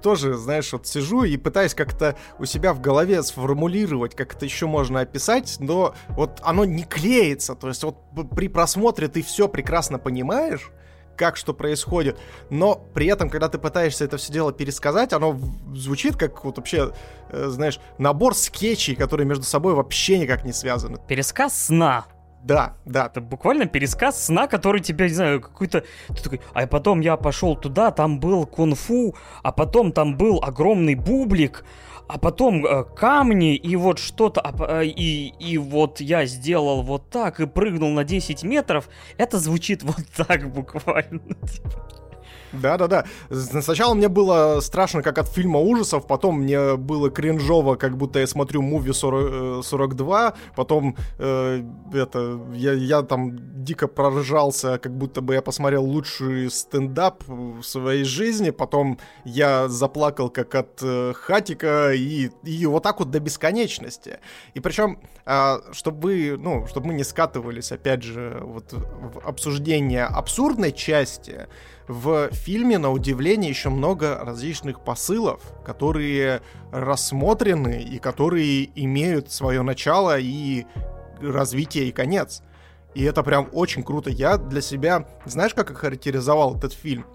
тоже, 0.02 0.34
знаешь, 0.34 0.72
вот 0.72 0.86
сижу 0.86 1.24
и 1.24 1.36
пытаюсь 1.36 1.74
как-то 1.74 2.16
у 2.38 2.44
себя 2.44 2.72
в 2.72 2.80
голове 2.80 3.22
сформулировать, 3.22 4.14
как 4.14 4.34
это 4.34 4.44
еще 4.44 4.66
можно 4.66 5.00
описать, 5.00 5.56
но 5.60 5.94
вот 6.08 6.40
оно 6.42 6.64
не 6.64 6.84
клеится. 6.84 7.54
То 7.54 7.68
есть 7.68 7.82
вот 7.82 7.96
при 8.34 8.48
просмотре 8.48 9.08
ты 9.08 9.22
все 9.22 9.48
прекрасно 9.48 9.98
понимаешь, 9.98 10.70
как 11.16 11.36
что 11.36 11.52
происходит, 11.52 12.18
но 12.48 12.76
при 12.94 13.06
этом, 13.06 13.28
когда 13.28 13.48
ты 13.48 13.58
пытаешься 13.58 14.04
это 14.04 14.16
все 14.16 14.32
дело 14.32 14.52
пересказать, 14.52 15.12
оно 15.12 15.38
звучит 15.74 16.16
как 16.16 16.44
вот 16.44 16.56
вообще, 16.56 16.92
э, 17.28 17.48
знаешь, 17.48 17.78
набор 17.98 18.34
скетчей, 18.34 18.94
которые 18.96 19.26
между 19.26 19.44
собой 19.44 19.74
вообще 19.74 20.18
никак 20.18 20.44
не 20.44 20.52
связаны. 20.52 20.98
Пересказ 21.06 21.66
сна. 21.66 22.06
Да, 22.42 22.76
да. 22.84 23.06
Это 23.06 23.20
буквально 23.20 23.66
пересказ 23.66 24.26
сна, 24.26 24.46
который 24.46 24.80
тебя, 24.80 25.08
не 25.08 25.14
знаю, 25.14 25.40
какой-то... 25.40 25.84
Ты 26.08 26.22
такой, 26.22 26.40
а 26.54 26.66
потом 26.66 27.00
я 27.00 27.16
пошел 27.16 27.56
туда, 27.56 27.90
там 27.90 28.18
был 28.18 28.46
кунг-фу, 28.46 29.14
а 29.42 29.52
потом 29.52 29.92
там 29.92 30.16
был 30.16 30.40
огромный 30.42 30.94
бублик, 30.94 31.64
а 32.08 32.18
потом 32.18 32.64
э, 32.66 32.84
камни, 32.84 33.54
и 33.54 33.76
вот 33.76 33.98
что-то, 33.98 34.40
а, 34.40 34.82
и, 34.82 35.32
и 35.38 35.58
вот 35.58 36.00
я 36.00 36.26
сделал 36.26 36.82
вот 36.82 37.08
так 37.10 37.40
и 37.40 37.46
прыгнул 37.46 37.90
на 37.90 38.04
10 38.04 38.42
метров, 38.42 38.88
это 39.16 39.38
звучит 39.38 39.82
вот 39.84 40.04
так 40.16 40.50
буквально. 40.50 41.20
Да-да-да. 42.52 43.04
Сначала 43.30 43.94
мне 43.94 44.08
было 44.08 44.60
страшно, 44.60 45.02
как 45.02 45.18
от 45.18 45.28
фильма 45.28 45.60
ужасов, 45.60 46.06
потом 46.06 46.40
мне 46.40 46.76
было 46.76 47.10
кринжово, 47.10 47.76
как 47.76 47.96
будто 47.96 48.18
я 48.18 48.26
смотрю 48.26 48.62
муви 48.62 48.92
40, 48.92 49.64
42, 49.64 50.34
потом 50.56 50.96
э, 51.18 51.62
это, 51.92 52.40
я, 52.54 52.72
я 52.72 53.02
там 53.02 53.64
дико 53.64 53.88
проржался, 53.88 54.78
как 54.78 54.96
будто 54.96 55.20
бы 55.20 55.34
я 55.34 55.42
посмотрел 55.42 55.84
лучший 55.84 56.50
стендап 56.50 57.22
в 57.26 57.62
своей 57.62 58.04
жизни, 58.04 58.50
потом 58.50 58.98
я 59.24 59.68
заплакал 59.68 60.30
как 60.30 60.54
от 60.54 60.80
э, 60.82 61.12
хатика, 61.14 61.92
и, 61.92 62.30
и 62.42 62.66
вот 62.66 62.82
так 62.82 62.98
вот 62.98 63.10
до 63.10 63.20
бесконечности. 63.20 64.18
И 64.54 64.60
причем, 64.60 64.98
э, 65.24 65.58
чтобы, 65.72 66.36
ну, 66.38 66.66
чтобы 66.66 66.88
мы 66.88 66.94
не 66.94 67.04
скатывались, 67.04 67.72
опять 67.72 68.02
же, 68.02 68.40
вот 68.42 68.72
в 68.72 69.20
обсуждение 69.26 70.04
абсурдной 70.04 70.72
части, 70.72 71.46
в 71.88 72.30
фильме, 72.32 72.78
на 72.78 72.90
удивление, 72.90 73.50
еще 73.50 73.68
много 73.68 74.18
различных 74.18 74.84
посылов, 74.84 75.42
которые 75.64 76.40
рассмотрены 76.72 77.82
и 77.82 77.98
которые 77.98 78.70
имеют 78.80 79.30
свое 79.32 79.62
начало 79.62 80.18
и 80.18 80.66
развитие 81.20 81.88
и 81.88 81.92
конец. 81.92 82.42
И 82.94 83.04
это 83.04 83.22
прям 83.22 83.48
очень 83.52 83.82
круто. 83.82 84.10
Я 84.10 84.36
для 84.36 84.60
себя, 84.60 85.06
знаешь, 85.24 85.54
как 85.54 85.70
охарактеризовал 85.70 86.56
этот 86.56 86.72
фильм? 86.72 87.06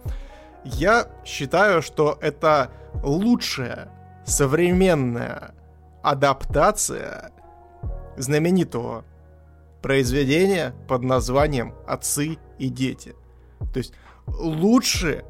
Я 0.63 1.07
считаю, 1.25 1.81
что 1.81 2.17
это 2.21 2.71
лучшая 3.03 3.89
современная 4.25 5.53
адаптация 6.01 7.31
знаменитого 8.17 9.03
произведения 9.81 10.73
под 10.87 11.03
названием 11.03 11.75
«Отцы 11.85 12.37
и 12.57 12.69
дети». 12.69 13.15
То 13.73 13.77
есть 13.77 13.93
лучше 14.27 15.25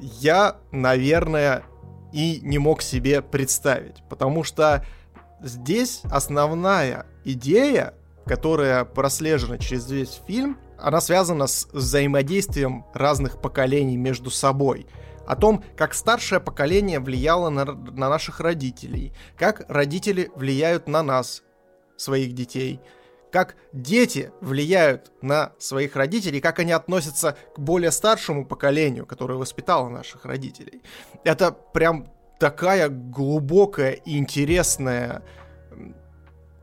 я, 0.00 0.56
наверное, 0.70 1.64
и 2.12 2.40
не 2.42 2.58
мог 2.58 2.82
себе 2.82 3.22
представить, 3.22 4.02
потому 4.08 4.44
что 4.44 4.84
здесь 5.40 6.02
основная 6.10 7.06
идея 7.24 7.94
которая 8.26 8.84
прослежена 8.84 9.58
через 9.58 9.90
весь 9.90 10.20
фильм, 10.26 10.58
она 10.78 11.00
связана 11.00 11.46
с 11.46 11.68
взаимодействием 11.72 12.84
разных 12.94 13.40
поколений 13.40 13.96
между 13.96 14.30
собой. 14.30 14.86
О 15.26 15.36
том, 15.36 15.64
как 15.76 15.94
старшее 15.94 16.40
поколение 16.40 17.00
влияло 17.00 17.48
на, 17.48 17.64
на 17.64 18.08
наших 18.08 18.40
родителей, 18.40 19.14
как 19.36 19.64
родители 19.68 20.30
влияют 20.34 20.88
на 20.88 21.02
нас, 21.02 21.42
своих 21.96 22.32
детей, 22.32 22.80
как 23.34 23.56
дети 23.72 24.30
влияют 24.40 25.10
на 25.20 25.54
своих 25.58 25.96
родителей, 25.96 26.40
как 26.40 26.60
они 26.60 26.70
относятся 26.70 27.36
к 27.52 27.58
более 27.58 27.90
старшему 27.90 28.46
поколению, 28.46 29.06
которое 29.06 29.34
воспитало 29.34 29.88
наших 29.88 30.24
родителей. 30.24 30.82
Это 31.24 31.50
прям 31.50 32.06
такая 32.38 32.88
глубокая 32.88 33.90
и 33.90 34.18
интересная 34.18 35.24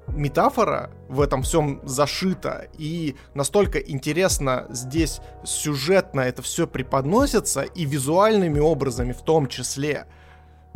метафора 0.08 0.92
в 1.10 1.20
этом 1.20 1.42
всем 1.42 1.82
зашита, 1.84 2.70
и 2.78 3.18
настолько 3.34 3.78
интересно 3.78 4.68
здесь 4.70 5.20
сюжетно 5.44 6.22
это 6.22 6.42
все 6.42 6.68
преподносится, 6.68 7.64
и 7.64 7.84
визуальными 7.84 8.60
образами 8.60 9.12
в 9.12 9.24
том 9.24 9.48
числе, 9.48 10.06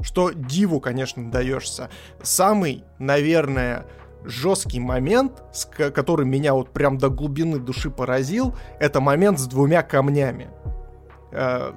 что 0.01 0.31
диву, 0.34 0.81
конечно, 0.81 1.31
даешься. 1.31 1.89
Самый, 2.22 2.84
наверное, 2.99 3.85
жесткий 4.26 4.80
момент, 4.80 5.43
который 5.69 6.26
меня 6.26 6.53
вот 6.53 6.72
прям 6.72 6.97
до 6.97 7.10
глубины 7.10 7.60
души 7.60 7.89
поразил, 7.89 8.56
это 8.80 9.02
момент 9.02 9.39
с 9.39 9.47
двумя 9.47 9.84
камнями. 9.84 10.49
Э, 11.31 11.73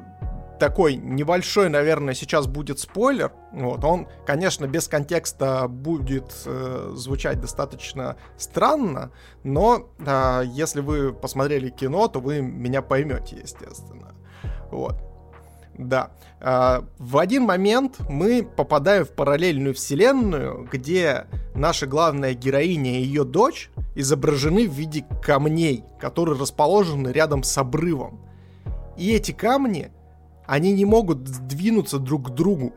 такой 0.58 0.96
небольшой, 0.96 1.68
наверное, 1.68 2.14
сейчас 2.14 2.46
будет 2.46 2.78
спойлер. 2.78 3.32
Вот, 3.52 3.84
он, 3.84 4.08
конечно, 4.26 4.66
без 4.66 4.88
контекста 4.88 5.68
будет 5.68 6.34
э, 6.46 6.92
звучать 6.94 7.40
достаточно 7.40 8.16
странно, 8.36 9.12
но 9.44 9.88
э, 9.98 10.42
если 10.46 10.80
вы 10.80 11.12
посмотрели 11.12 11.70
кино, 11.70 12.08
то 12.08 12.20
вы 12.20 12.40
меня 12.40 12.82
поймете, 12.82 13.36
естественно. 13.42 14.14
Вот. 14.70 15.07
Да. 15.78 16.10
Э, 16.40 16.82
в 16.98 17.18
один 17.18 17.44
момент 17.44 18.00
мы 18.09 18.42
попадаем 18.42 19.05
в 19.05 19.10
параллельную 19.10 19.74
вселенную, 19.74 20.68
где 20.70 21.26
наша 21.55 21.86
главная 21.86 22.34
героиня 22.34 22.98
и 22.98 23.02
ее 23.05 23.24
дочь 23.24 23.70
изображены 23.94 24.68
в 24.68 24.72
виде 24.72 25.06
камней, 25.22 25.84
которые 26.00 26.38
расположены 26.38 27.09
рядом 27.09 27.44
с 27.44 27.56
обрывом. 27.56 28.20
И 28.96 29.12
эти 29.12 29.30
камни 29.30 29.92
они 30.46 30.72
не 30.72 30.84
могут 30.84 31.28
сдвинуться 31.28 31.98
друг 31.98 32.28
к 32.28 32.30
другу. 32.30 32.74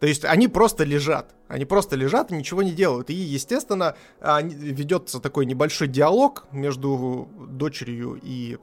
То 0.00 0.06
есть 0.06 0.24
они 0.24 0.48
просто 0.48 0.84
лежат. 0.84 1.34
Они 1.48 1.64
просто 1.64 1.96
лежат 1.96 2.32
и 2.32 2.34
ничего 2.34 2.62
не 2.62 2.72
делают. 2.72 3.10
И, 3.10 3.14
естественно, 3.14 3.96
ведется 4.20 5.20
такой 5.20 5.46
небольшой 5.46 5.88
диалог 5.88 6.46
между 6.52 7.28
дочерью 7.50 8.18
и 8.22 8.58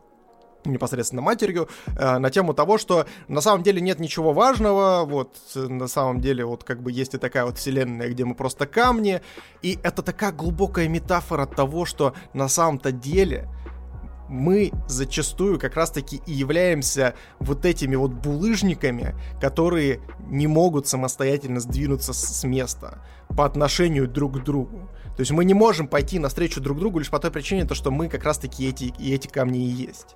непосредственно 0.65 1.21
матерью 1.21 1.69
э, 1.88 2.17
на 2.17 2.29
тему 2.29 2.53
того, 2.53 2.77
что 2.77 3.05
на 3.27 3.41
самом 3.41 3.63
деле 3.63 3.81
нет 3.81 3.99
ничего 3.99 4.34
важного, 4.34 5.05
вот 5.05 5.38
на 5.55 5.88
самом 5.88 6.21
деле 6.21 6.45
вот 6.45 6.63
как 6.63 6.81
бы 6.81 6.91
есть 6.91 7.13
и 7.13 7.17
такая 7.17 7.45
вот 7.45 7.57
вселенная, 7.57 8.09
где 8.09 8.25
мы 8.25 8.35
просто 8.35 8.65
камни, 8.65 9.21
и 9.61 9.79
это 9.84 10.01
такая 10.01 10.31
глубокая 10.31 10.88
метафора 10.88 11.45
того, 11.45 11.85
что 11.85 12.13
на 12.34 12.47
самом-то 12.47 12.91
деле 12.91 13.49
мы 14.29 14.71
зачастую 14.88 15.59
как 15.59 15.75
раз-таки 15.75 16.21
и 16.25 16.34
являемся 16.34 17.15
вот 17.39 17.65
этими 17.65 17.95
вот 17.95 18.11
булыжниками, 18.11 19.15
которые 19.39 20.01
не 20.29 20.47
могут 20.47 20.88
самостоятельно 20.88 21.59
сдвинуться 21.59 22.13
с 22.13 22.43
места 22.43 23.01
по 23.29 23.45
отношению 23.45 24.07
друг 24.07 24.39
к 24.39 24.43
другу. 24.43 24.89
То 25.18 25.22
есть 25.22 25.31
мы 25.31 25.44
не 25.44 25.53
можем 25.53 25.88
пойти 25.88 26.19
навстречу 26.19 26.61
друг 26.61 26.80
другу 26.80 26.99
лишь 26.99 27.10
по 27.10 27.19
той 27.19 27.31
причине, 27.31 27.65
то, 27.65 27.76
что 27.76 27.91
мы 27.91 28.07
как 28.07 28.23
раз-таки 28.23 28.69
эти, 28.69 28.94
и 28.99 29.14
эти 29.14 29.27
камни 29.27 29.65
и 29.65 29.69
есть 29.69 30.15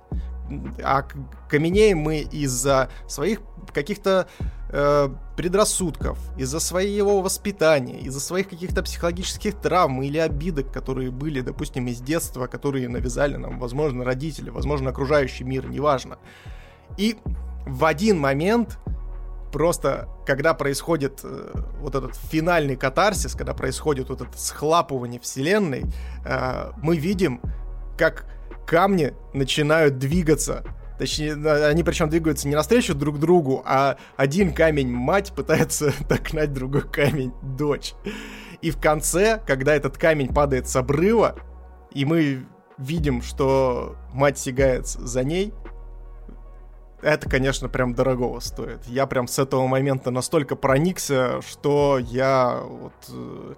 а 0.82 1.02
каменеем 1.48 1.98
мы 1.98 2.20
из-за 2.20 2.90
своих 3.06 3.40
каких-то 3.72 4.26
э, 4.70 5.08
предрассудков, 5.36 6.18
из-за 6.36 6.60
своего 6.60 7.22
воспитания, 7.22 8.00
из-за 8.00 8.20
своих 8.20 8.48
каких-то 8.48 8.82
психологических 8.82 9.54
травм 9.54 10.02
или 10.02 10.18
обидок, 10.18 10.72
которые 10.72 11.10
были, 11.10 11.40
допустим, 11.40 11.86
из 11.86 12.00
детства, 12.00 12.46
которые 12.46 12.88
навязали 12.88 13.36
нам, 13.36 13.58
возможно, 13.58 14.04
родители, 14.04 14.50
возможно, 14.50 14.90
окружающий 14.90 15.44
мир, 15.44 15.68
неважно. 15.68 16.18
И 16.96 17.16
в 17.66 17.84
один 17.84 18.18
момент 18.18 18.78
просто, 19.52 20.08
когда 20.26 20.54
происходит 20.54 21.20
э, 21.22 21.52
вот 21.80 21.94
этот 21.94 22.16
финальный 22.16 22.76
катарсис, 22.76 23.34
когда 23.34 23.54
происходит 23.54 24.08
вот 24.08 24.22
это 24.22 24.36
схлапывание 24.36 25.20
вселенной, 25.20 25.84
э, 26.24 26.72
мы 26.78 26.96
видим, 26.96 27.40
как 27.96 28.26
камни 28.66 29.12
начинают 29.32 29.98
двигаться. 29.98 30.64
Точнее, 30.98 31.34
они 31.66 31.82
причем 31.82 32.08
двигаются 32.08 32.48
не 32.48 32.54
навстречу 32.54 32.94
друг 32.94 33.18
другу, 33.18 33.62
а 33.64 33.96
один 34.16 34.52
камень 34.54 34.88
мать 34.88 35.32
пытается 35.32 35.92
догнать 36.08 36.52
другой 36.52 36.82
камень 36.82 37.32
дочь. 37.42 37.94
И 38.62 38.70
в 38.70 38.80
конце, 38.80 39.40
когда 39.46 39.74
этот 39.74 39.98
камень 39.98 40.32
падает 40.32 40.68
с 40.68 40.76
обрыва, 40.76 41.36
и 41.92 42.04
мы 42.04 42.46
видим, 42.78 43.20
что 43.22 43.96
мать 44.12 44.38
сигает 44.38 44.86
за 44.86 45.24
ней, 45.24 45.52
это, 47.02 47.28
конечно, 47.28 47.68
прям 47.68 47.94
дорогого 47.94 48.40
стоит. 48.40 48.84
Я 48.86 49.06
прям 49.06 49.26
с 49.26 49.38
этого 49.38 49.66
момента 49.66 50.10
настолько 50.10 50.56
проникся, 50.56 51.40
что 51.42 51.98
я 51.98 52.62
вот 52.64 52.92
э, 53.10 53.54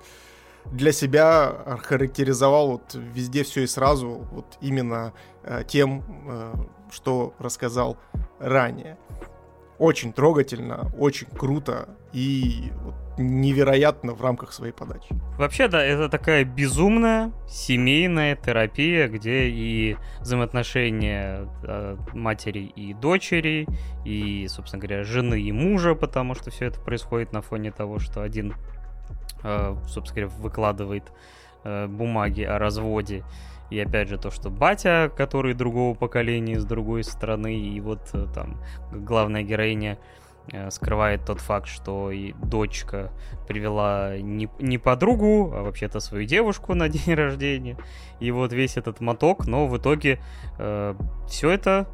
для 0.66 0.92
себя 0.92 1.78
характеризовал 1.82 2.72
вот 2.72 2.94
везде 2.94 3.44
все 3.44 3.62
и 3.62 3.66
сразу 3.66 4.26
вот 4.32 4.46
именно 4.60 5.12
э, 5.42 5.62
тем, 5.66 6.02
э, 6.26 6.54
что 6.90 7.34
рассказал 7.38 7.98
ранее. 8.38 8.96
Очень 9.78 10.12
трогательно, 10.12 10.90
очень 10.98 11.26
круто 11.26 11.88
и 12.14 12.72
вот, 12.82 12.94
невероятно 13.18 14.14
в 14.14 14.22
рамках 14.22 14.52
своей 14.52 14.72
подачи. 14.72 15.14
Вообще, 15.36 15.68
да, 15.68 15.84
это 15.84 16.08
такая 16.08 16.44
безумная 16.44 17.32
семейная 17.46 18.36
терапия, 18.36 19.08
где 19.08 19.48
и 19.48 19.96
взаимоотношения 20.20 21.46
э, 21.64 21.96
матери 22.14 22.60
и 22.60 22.94
дочери, 22.94 23.66
и, 24.06 24.46
собственно 24.48 24.80
говоря, 24.80 25.04
жены 25.04 25.42
и 25.42 25.52
мужа, 25.52 25.94
потому 25.94 26.34
что 26.34 26.50
все 26.50 26.66
это 26.66 26.80
происходит 26.80 27.32
на 27.32 27.42
фоне 27.42 27.70
того, 27.72 27.98
что 27.98 28.22
один 28.22 28.54
Э, 29.44 29.76
собственно 29.86 30.26
говоря, 30.26 30.42
выкладывает 30.42 31.12
э, 31.64 31.86
бумаги 31.86 32.42
о 32.42 32.58
разводе. 32.58 33.24
И 33.70 33.78
опять 33.78 34.08
же 34.08 34.18
то, 34.18 34.30
что 34.30 34.50
батя, 34.50 35.10
который 35.14 35.54
другого 35.54 35.94
поколения, 35.94 36.58
с 36.58 36.64
другой 36.64 37.04
страны, 37.04 37.58
и 37.58 37.80
вот 37.80 38.00
там 38.34 38.60
главная 38.92 39.42
героиня 39.42 39.98
скрывает 40.70 41.24
тот 41.24 41.40
факт, 41.40 41.68
что 41.68 42.10
и 42.10 42.32
дочка 42.34 43.10
привела 43.48 44.18
не, 44.18 44.48
не 44.58 44.78
подругу, 44.78 45.52
а 45.54 45.62
вообще-то 45.62 46.00
свою 46.00 46.26
девушку 46.26 46.74
на 46.74 46.88
день 46.90 47.14
рождения. 47.14 47.76
И 48.20 48.30
вот 48.30 48.52
весь 48.52 48.76
этот 48.76 49.00
моток, 49.00 49.46
но 49.46 49.66
в 49.66 49.76
итоге 49.78 50.20
э, 50.58 50.94
все 51.28 51.50
это, 51.50 51.88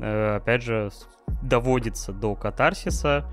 э, 0.00 0.36
опять 0.36 0.62
же, 0.62 0.90
доводится 1.42 2.12
до 2.12 2.34
катарсиса, 2.34 3.26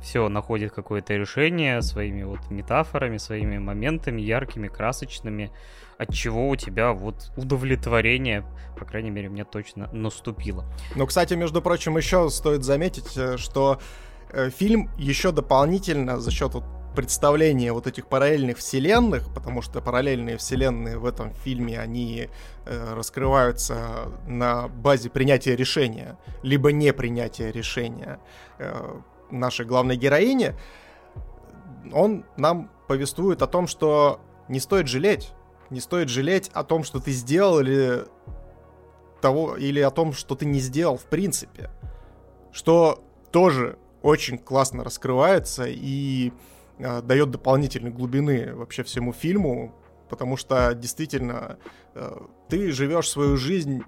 все 0.00 0.28
находит 0.28 0.72
какое-то 0.72 1.14
решение 1.14 1.82
своими 1.82 2.22
вот 2.22 2.50
метафорами, 2.50 3.16
своими 3.16 3.58
моментами 3.58 4.20
яркими, 4.20 4.68
красочными, 4.68 5.50
от 5.98 6.14
чего 6.14 6.48
у 6.48 6.56
тебя 6.56 6.92
вот 6.92 7.32
удовлетворение, 7.36 8.44
по 8.78 8.84
крайней 8.84 9.10
мере, 9.10 9.28
мне 9.28 9.44
точно 9.44 9.88
наступило. 9.92 10.64
Ну, 10.94 11.06
кстати, 11.06 11.34
между 11.34 11.60
прочим, 11.60 11.96
еще 11.96 12.30
стоит 12.30 12.62
заметить, 12.62 13.16
э, 13.16 13.36
что 13.36 13.80
э, 13.80 14.08
фильм 14.50 14.90
еще 14.96 15.32
дополнительно 15.32 16.18
за 16.18 16.30
счет 16.30 16.54
вот 16.54 16.64
представления 16.98 17.72
вот 17.72 17.86
этих 17.86 18.08
параллельных 18.08 18.58
вселенных, 18.58 19.32
потому 19.32 19.62
что 19.62 19.80
параллельные 19.80 20.36
вселенные 20.36 20.98
в 20.98 21.06
этом 21.06 21.32
фильме, 21.32 21.78
они 21.78 22.28
э, 22.64 22.94
раскрываются 22.94 24.10
на 24.26 24.66
базе 24.66 25.08
принятия 25.08 25.54
решения, 25.54 26.18
либо 26.42 26.72
не 26.72 26.92
принятия 26.92 27.52
решения. 27.52 28.18
Э, 28.58 28.98
нашей 29.30 29.64
главной 29.64 29.96
героини, 29.96 30.54
он 31.92 32.24
нам 32.36 32.68
повествует 32.88 33.42
о 33.42 33.46
том, 33.46 33.68
что 33.68 34.20
не 34.48 34.58
стоит 34.58 34.88
жалеть 34.88 35.32
Не 35.70 35.78
стоит 35.78 36.08
жалеть 36.08 36.50
о 36.52 36.64
том, 36.64 36.82
что 36.82 36.98
ты 36.98 37.12
сделал, 37.12 37.60
или 37.60 38.06
того, 39.20 39.56
или 39.56 39.78
о 39.78 39.90
том, 39.90 40.14
что 40.14 40.34
ты 40.34 40.46
не 40.46 40.58
сделал 40.58 40.96
в 40.96 41.04
принципе. 41.04 41.70
Что 42.50 43.04
тоже 43.30 43.78
очень 44.02 44.38
классно 44.38 44.84
раскрывается 44.84 45.64
и 45.66 46.32
э, 46.78 47.02
дает 47.02 47.30
дополнительной 47.30 47.90
глубины 47.90 48.54
вообще 48.54 48.82
всему 48.82 49.12
фильму, 49.12 49.74
потому 50.08 50.36
что 50.36 50.74
действительно 50.74 51.58
э, 51.94 52.16
ты 52.48 52.70
живешь 52.72 53.08
свою 53.08 53.36
жизнь 53.36 53.82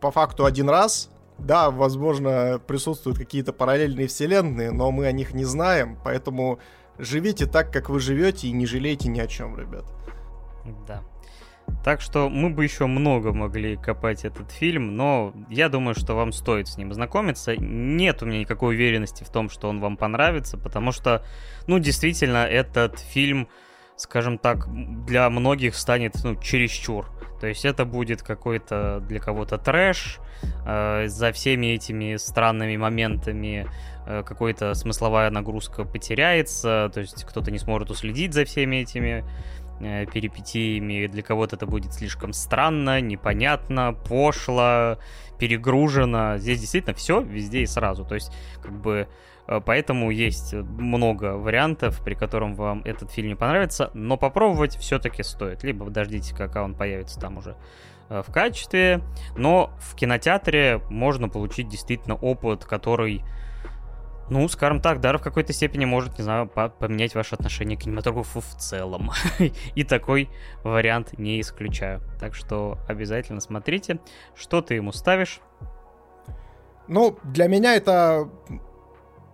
по 0.00 0.10
факту 0.10 0.44
один 0.44 0.68
раз. 0.68 1.10
Да, 1.38 1.70
возможно, 1.70 2.60
присутствуют 2.64 3.18
какие-то 3.18 3.52
параллельные 3.52 4.06
вселенные, 4.06 4.70
но 4.70 4.92
мы 4.92 5.06
о 5.06 5.12
них 5.12 5.34
не 5.34 5.44
знаем, 5.44 5.98
поэтому 6.04 6.60
живите 6.96 7.46
так, 7.46 7.72
как 7.72 7.88
вы 7.88 7.98
живете, 7.98 8.46
и 8.46 8.52
не 8.52 8.66
жалейте 8.66 9.08
ни 9.08 9.18
о 9.18 9.26
чем, 9.26 9.58
ребят. 9.58 9.84
Да. 10.86 11.02
Так 11.84 12.00
что 12.00 12.30
мы 12.30 12.48
бы 12.48 12.64
еще 12.64 12.86
много 12.86 13.32
могли 13.32 13.76
копать 13.76 14.24
этот 14.24 14.50
фильм, 14.50 14.96
но 14.96 15.34
я 15.50 15.68
думаю, 15.68 15.94
что 15.94 16.14
вам 16.14 16.32
стоит 16.32 16.66
с 16.66 16.78
ним 16.78 16.94
знакомиться. 16.94 17.56
Нет 17.56 18.22
у 18.22 18.26
меня 18.26 18.40
никакой 18.40 18.74
уверенности 18.74 19.22
в 19.22 19.28
том, 19.28 19.50
что 19.50 19.68
он 19.68 19.80
вам 19.80 19.98
понравится, 19.98 20.56
потому 20.56 20.92
что, 20.92 21.24
ну, 21.66 21.78
действительно, 21.78 22.46
этот 22.46 22.98
фильм, 23.00 23.48
скажем 23.96 24.38
так, 24.38 24.66
для 25.04 25.28
многих 25.28 25.74
станет, 25.74 26.14
ну, 26.24 26.36
чересчур. 26.40 27.06
То 27.38 27.48
есть 27.48 27.66
это 27.66 27.84
будет 27.84 28.22
какой-то 28.22 29.00
для 29.00 29.20
кого-то 29.20 29.58
трэш, 29.58 30.18
э, 30.66 31.08
за 31.08 31.32
всеми 31.32 31.66
этими 31.74 32.16
странными 32.16 32.78
моментами 32.78 33.68
э, 34.06 34.22
какой-то 34.24 34.72
смысловая 34.72 35.28
нагрузка 35.30 35.84
потеряется, 35.84 36.90
то 36.94 37.00
есть 37.00 37.24
кто-то 37.24 37.50
не 37.50 37.58
сможет 37.58 37.90
уследить 37.90 38.32
за 38.32 38.46
всеми 38.46 38.76
этими 38.76 39.24
перипетиями. 39.80 41.06
Для 41.06 41.22
кого-то 41.22 41.56
это 41.56 41.66
будет 41.66 41.92
слишком 41.94 42.32
странно, 42.32 43.00
непонятно, 43.00 43.92
пошло, 43.92 44.98
перегружено. 45.38 46.38
Здесь 46.38 46.60
действительно 46.60 46.94
все 46.94 47.20
везде 47.20 47.60
и 47.60 47.66
сразу. 47.66 48.04
То 48.04 48.14
есть, 48.14 48.32
как 48.62 48.72
бы, 48.72 49.08
э, 49.46 49.60
поэтому 49.64 50.10
есть 50.10 50.54
много 50.54 51.36
вариантов, 51.36 52.02
при 52.04 52.14
котором 52.14 52.54
вам 52.54 52.82
этот 52.84 53.10
фильм 53.10 53.28
не 53.28 53.34
понравится, 53.34 53.90
но 53.94 54.16
попробовать 54.16 54.76
все-таки 54.76 55.22
стоит. 55.22 55.62
Либо 55.64 55.84
подождите, 55.84 56.34
пока 56.36 56.62
он 56.62 56.74
появится 56.74 57.20
там 57.20 57.38
уже 57.38 57.56
э, 58.08 58.22
в 58.26 58.32
качестве, 58.32 59.02
но 59.36 59.70
в 59.80 59.94
кинотеатре 59.96 60.80
можно 60.88 61.28
получить 61.28 61.68
действительно 61.68 62.14
опыт, 62.14 62.64
который 62.64 63.24
ну, 64.30 64.48
скажем 64.48 64.80
так, 64.80 65.00
даже 65.00 65.18
в 65.18 65.22
какой-то 65.22 65.52
степени 65.52 65.84
может, 65.84 66.18
не 66.18 66.24
знаю, 66.24 66.48
поменять 66.48 67.14
ваше 67.14 67.34
отношение 67.34 67.76
к 67.76 67.82
кинематографу 67.82 68.40
в 68.40 68.56
целом. 68.56 69.10
И 69.74 69.84
такой 69.84 70.30
вариант 70.62 71.18
не 71.18 71.40
исключаю. 71.40 72.00
Так 72.18 72.34
что 72.34 72.78
обязательно 72.88 73.40
смотрите. 73.40 74.00
Что 74.34 74.62
ты 74.62 74.74
ему 74.74 74.92
ставишь? 74.92 75.40
Ну, 76.88 77.18
для 77.22 77.48
меня 77.48 77.76
это 77.76 78.30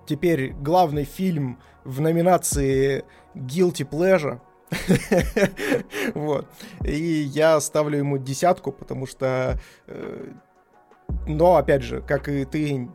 теперь 0.07 0.53
главный 0.53 1.05
фильм 1.05 1.61
в 1.85 2.01
номинации 2.01 3.05
Guilty 3.35 3.89
Pleasure. 3.89 4.41
вот. 6.15 6.47
И 6.85 6.95
я 6.95 7.61
ставлю 7.61 7.99
ему 7.99 8.19
десятку, 8.19 8.73
потому 8.73 9.07
что... 9.07 9.59
Э, 9.87 10.33
но, 11.27 11.57
опять 11.57 11.83
же, 11.83 12.03
как 12.03 12.29
и 12.29 12.45
ты, 12.45 12.89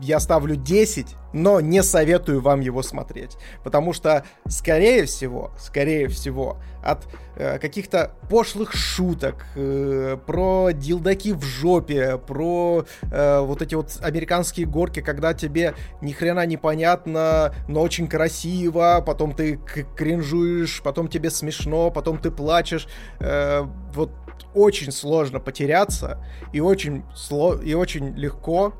я 0.00 0.20
ставлю 0.20 0.56
10, 0.56 1.06
но 1.32 1.60
не 1.60 1.82
советую 1.82 2.40
вам 2.40 2.60
его 2.60 2.82
смотреть. 2.82 3.36
Потому 3.64 3.92
что, 3.92 4.24
скорее 4.48 5.04
всего, 5.04 5.50
скорее 5.58 6.08
всего, 6.08 6.58
от 6.82 7.06
э, 7.36 7.58
каких-то 7.58 8.12
пошлых 8.28 8.72
шуток, 8.72 9.46
э, 9.54 10.16
про 10.26 10.70
дилдаки 10.72 11.32
в 11.32 11.42
жопе, 11.42 12.18
про 12.18 12.86
э, 13.02 13.40
вот 13.40 13.62
эти 13.62 13.74
вот 13.74 13.98
американские 14.02 14.66
горки, 14.66 15.00
когда 15.00 15.34
тебе 15.34 15.74
ни 16.00 16.12
хрена 16.12 16.46
непонятно, 16.46 17.54
но 17.68 17.82
очень 17.82 18.08
красиво, 18.08 19.02
потом 19.04 19.34
ты 19.34 19.60
кринжуешь, 19.96 20.82
потом 20.82 21.08
тебе 21.08 21.30
смешно, 21.30 21.90
потом 21.90 22.18
ты 22.18 22.30
плачешь. 22.30 22.88
Э, 23.18 23.66
вот 23.94 24.10
очень 24.54 24.90
сложно 24.90 25.38
потеряться 25.38 26.18
и 26.52 26.60
очень, 26.60 27.04
сло 27.14 27.54
и 27.54 27.74
очень 27.74 28.16
легко 28.16 28.74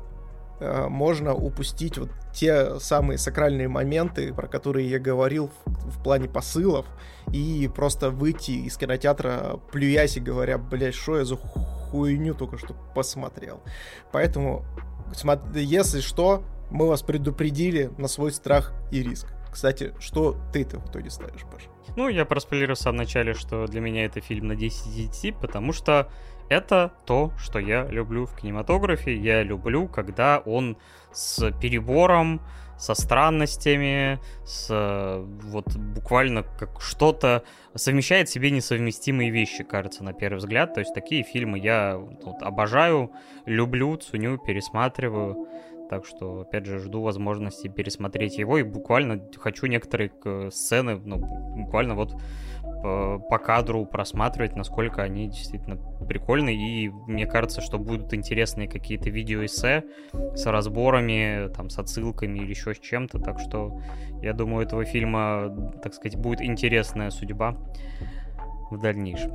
можно 0.61 1.33
упустить 1.33 1.97
вот 1.97 2.09
те 2.33 2.79
самые 2.79 3.17
сакральные 3.17 3.67
моменты, 3.67 4.33
про 4.33 4.47
которые 4.47 4.89
я 4.89 4.99
говорил 4.99 5.51
в, 5.65 5.97
в 5.97 6.03
плане 6.03 6.29
посылов, 6.29 6.85
и 7.33 7.69
просто 7.73 8.09
выйти 8.09 8.51
из 8.51 8.77
кинотеатра, 8.77 9.59
плюясь 9.71 10.17
и 10.17 10.19
говоря, 10.19 10.57
блядь, 10.57 10.95
что 10.95 11.17
я 11.17 11.25
за 11.25 11.35
хуйню 11.35 12.33
только 12.33 12.57
что 12.57 12.75
посмотрел. 12.95 13.61
Поэтому, 14.11 14.65
если 15.53 15.99
что, 15.99 16.43
мы 16.69 16.87
вас 16.87 17.01
предупредили 17.01 17.91
на 17.97 18.07
свой 18.07 18.31
страх 18.31 18.73
и 18.91 19.03
риск. 19.03 19.27
Кстати, 19.51 19.93
что 19.99 20.37
ты-то 20.53 20.79
в 20.79 20.89
итоге 20.89 21.09
ставишь, 21.09 21.43
Паш? 21.51 21.63
Ну, 21.97 22.07
я 22.07 22.25
проспойлерил 22.25 22.75
в 22.75 22.91
начале, 22.93 23.33
что 23.33 23.67
для 23.67 23.81
меня 23.81 24.05
это 24.05 24.21
фильм 24.21 24.47
на 24.47 24.55
10 24.55 24.87
из 24.87 25.09
10, 25.09 25.35
потому 25.35 25.73
что 25.73 26.09
это 26.51 26.91
то, 27.05 27.31
что 27.37 27.59
я 27.59 27.85
люблю 27.85 28.25
в 28.25 28.35
кинематографе. 28.35 29.15
Я 29.15 29.41
люблю, 29.41 29.87
когда 29.87 30.39
он 30.39 30.77
с 31.13 31.49
перебором, 31.61 32.41
со 32.77 32.93
странностями, 32.93 34.19
с 34.43 34.67
вот 35.43 35.73
буквально 35.77 36.43
как 36.43 36.81
что-то 36.81 37.43
совмещает 37.75 38.27
в 38.27 38.33
себе 38.33 38.51
несовместимые 38.51 39.29
вещи, 39.29 39.63
кажется, 39.63 40.03
на 40.03 40.13
первый 40.13 40.39
взгляд. 40.39 40.73
То 40.73 40.81
есть 40.81 40.93
такие 40.93 41.23
фильмы 41.23 41.57
я 41.59 41.95
вот, 41.97 42.41
обожаю, 42.41 43.11
люблю, 43.45 43.95
ценю, 43.95 44.37
пересматриваю. 44.37 45.47
Так 45.91 46.05
что, 46.05 46.39
опять 46.39 46.65
же, 46.65 46.79
жду 46.79 47.01
возможности 47.01 47.67
пересмотреть 47.67 48.37
его 48.37 48.57
и 48.57 48.63
буквально 48.63 49.21
хочу 49.37 49.65
некоторые 49.65 50.09
сцены, 50.49 50.95
ну, 50.95 51.17
буквально 51.17 51.95
вот 51.95 52.15
по 52.81 53.37
кадру 53.37 53.85
просматривать, 53.85 54.55
насколько 54.55 55.03
они 55.03 55.27
действительно 55.27 55.75
прикольные. 56.07 56.55
И 56.55 56.87
мне 56.87 57.25
кажется, 57.25 57.59
что 57.59 57.77
будут 57.77 58.13
интересные 58.13 58.69
какие-то 58.69 59.09
видеоэссе 59.09 59.83
с 60.13 60.45
разборами, 60.45 61.51
там, 61.53 61.69
с 61.69 61.77
отсылками 61.77 62.39
или 62.39 62.51
еще 62.51 62.73
с 62.73 62.79
чем-то. 62.79 63.19
Так 63.19 63.41
что 63.41 63.81
я 64.21 64.31
думаю, 64.31 64.65
этого 64.65 64.85
фильма, 64.85 65.73
так 65.83 65.93
сказать, 65.93 66.17
будет 66.17 66.41
интересная 66.41 67.09
судьба 67.09 67.57
в 68.71 68.77
дальнейшем. 68.79 69.33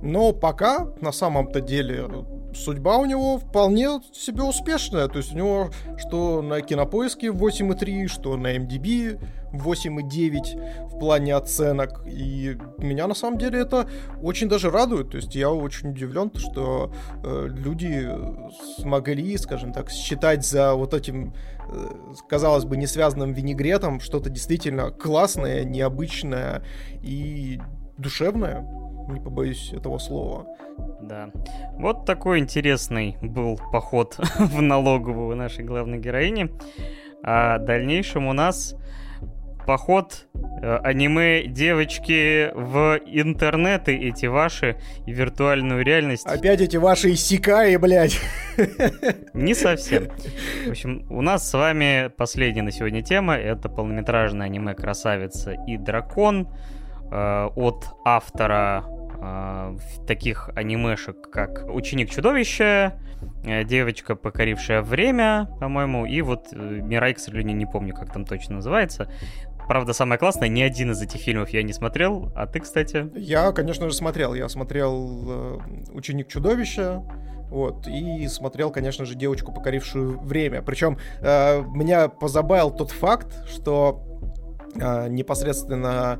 Но 0.00 0.32
пока, 0.32 0.88
на 1.02 1.12
самом-то 1.12 1.60
деле, 1.60 2.08
судьба 2.54 2.98
у 2.98 3.04
него 3.04 3.38
вполне 3.38 4.00
себе 4.12 4.42
успешная. 4.42 5.08
То 5.08 5.18
есть 5.18 5.32
у 5.32 5.36
него 5.36 5.70
что 5.98 6.42
на 6.42 6.60
Кинопоиске 6.60 7.28
8,3, 7.28 8.08
что 8.08 8.36
на 8.36 8.56
MDB 8.56 9.20
8,9 9.52 10.88
в 10.88 10.98
плане 10.98 11.34
оценок. 11.34 12.02
И 12.06 12.56
меня 12.78 13.06
на 13.06 13.14
самом 13.14 13.38
деле 13.38 13.60
это 13.60 13.88
очень 14.22 14.48
даже 14.48 14.70
радует. 14.70 15.10
То 15.10 15.16
есть 15.16 15.34
я 15.34 15.50
очень 15.50 15.90
удивлен, 15.90 16.30
что 16.36 16.92
э, 17.22 17.48
люди 17.48 18.08
смогли, 18.78 19.36
скажем 19.36 19.72
так, 19.72 19.90
считать 19.90 20.44
за 20.44 20.74
вот 20.74 20.94
этим, 20.94 21.34
э, 21.68 21.88
казалось 22.28 22.64
бы, 22.64 22.76
несвязанным 22.76 23.32
винегретом 23.32 24.00
что-то 24.00 24.30
действительно 24.30 24.90
классное, 24.90 25.64
необычное 25.64 26.62
и 27.02 27.60
душевное. 27.98 28.66
Не 29.08 29.20
побоюсь 29.20 29.72
этого 29.72 29.98
слова. 29.98 30.46
Да. 31.00 31.30
Вот 31.74 32.04
такой 32.06 32.38
интересный 32.38 33.16
был 33.20 33.58
поход 33.72 34.16
в 34.38 34.62
налоговую 34.62 35.36
нашей 35.36 35.64
главной 35.64 35.98
героини. 35.98 36.50
А 37.24 37.58
в 37.58 37.64
дальнейшем 37.64 38.26
у 38.26 38.32
нас 38.32 38.74
поход 39.66 40.26
э, 40.34 40.76
аниме 40.82 41.44
девочки 41.44 42.50
в 42.54 43.00
интернеты 43.06 43.96
эти 43.96 44.26
ваши 44.26 44.76
и 45.06 45.12
виртуальную 45.12 45.84
реальность. 45.84 46.26
Опять 46.26 46.60
эти 46.60 46.76
ваши 46.76 47.12
иссякаи, 47.12 47.76
блядь. 47.76 48.18
Не 49.34 49.54
совсем. 49.54 50.08
В 50.66 50.70
общем, 50.70 51.06
у 51.10 51.22
нас 51.22 51.48
с 51.48 51.54
вами 51.54 52.10
последняя 52.16 52.62
на 52.62 52.72
сегодня 52.72 53.02
тема. 53.02 53.36
Это 53.36 53.68
полнометражное 53.68 54.46
аниме 54.46 54.74
«Красавица 54.74 55.52
и 55.66 55.76
дракон» 55.76 56.48
э, 57.12 57.48
от 57.54 57.86
автора 58.04 58.84
э, 59.20 59.76
таких 60.06 60.50
анимешек, 60.56 61.30
как 61.30 61.64
«Ученик 61.68 62.10
чудовища», 62.10 62.98
э, 63.44 63.64
«Девочка, 63.64 64.16
покорившая 64.16 64.82
время», 64.82 65.48
по-моему, 65.60 66.06
и 66.06 66.22
вот 66.22 66.52
«Мирай», 66.52 67.14
к 67.14 67.18
сожалению, 67.18 67.56
не 67.56 67.66
помню, 67.66 67.94
как 67.94 68.12
там 68.12 68.24
точно 68.24 68.56
называется. 68.56 69.08
Правда, 69.68 69.92
самое 69.92 70.18
классное, 70.18 70.48
ни 70.48 70.62
один 70.62 70.90
из 70.90 71.02
этих 71.02 71.20
фильмов 71.20 71.50
я 71.50 71.62
не 71.62 71.72
смотрел, 71.72 72.32
а 72.34 72.46
ты, 72.46 72.60
кстати? 72.60 73.10
Я, 73.14 73.52
конечно 73.52 73.88
же, 73.88 73.94
смотрел. 73.94 74.34
Я 74.34 74.48
смотрел 74.48 75.60
«Ученик 75.92 76.28
чудовища», 76.28 77.02
вот, 77.48 77.86
и 77.86 78.26
смотрел, 78.28 78.70
конечно 78.70 79.04
же, 79.04 79.14
«Девочку, 79.14 79.52
покорившую 79.52 80.18
время». 80.20 80.62
Причем 80.62 80.98
меня 81.20 82.08
позабавил 82.08 82.70
тот 82.70 82.90
факт, 82.90 83.46
что 83.46 84.02
непосредственно, 84.74 86.18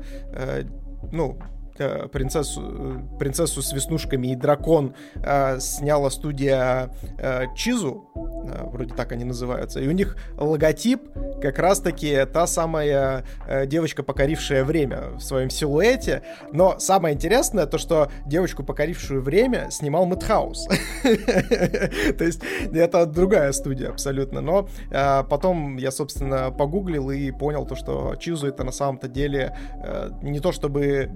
ну, 1.11 1.37
принцессу, 1.77 3.01
принцессу 3.19 3.61
с 3.61 3.73
веснушками 3.73 4.27
и 4.27 4.35
дракон 4.35 4.93
э, 5.15 5.59
сняла 5.59 6.09
студия 6.09 6.89
э, 7.17 7.45
Чизу, 7.55 8.09
э, 8.15 8.63
вроде 8.65 8.93
так 8.93 9.11
они 9.11 9.23
называются, 9.23 9.79
и 9.79 9.87
у 9.87 9.91
них 9.91 10.17
логотип 10.37 11.01
как 11.41 11.59
раз-таки 11.59 12.25
та 12.31 12.47
самая 12.47 13.25
э, 13.47 13.65
девочка, 13.65 14.03
покорившая 14.03 14.63
время 14.63 15.11
в 15.17 15.21
своем 15.21 15.49
силуэте, 15.49 16.23
но 16.51 16.79
самое 16.79 17.15
интересное 17.15 17.65
то, 17.65 17.77
что 17.77 18.09
девочку, 18.25 18.63
покорившую 18.63 19.21
время, 19.21 19.69
снимал 19.71 20.05
Мэтхаус. 20.05 20.67
То 21.03 22.23
есть 22.23 22.41
это 22.73 23.05
другая 23.05 23.51
студия 23.51 23.89
абсолютно, 23.89 24.41
но 24.41 24.69
э, 24.91 25.23
потом 25.29 25.77
я, 25.77 25.91
собственно, 25.91 26.51
погуглил 26.51 27.11
и 27.11 27.31
понял 27.31 27.65
то, 27.65 27.75
что 27.75 28.15
Чизу 28.15 28.47
это 28.47 28.63
на 28.63 28.71
самом-то 28.71 29.07
деле 29.07 29.57
э, 29.83 30.11
не 30.21 30.39
то 30.39 30.51
чтобы 30.51 31.09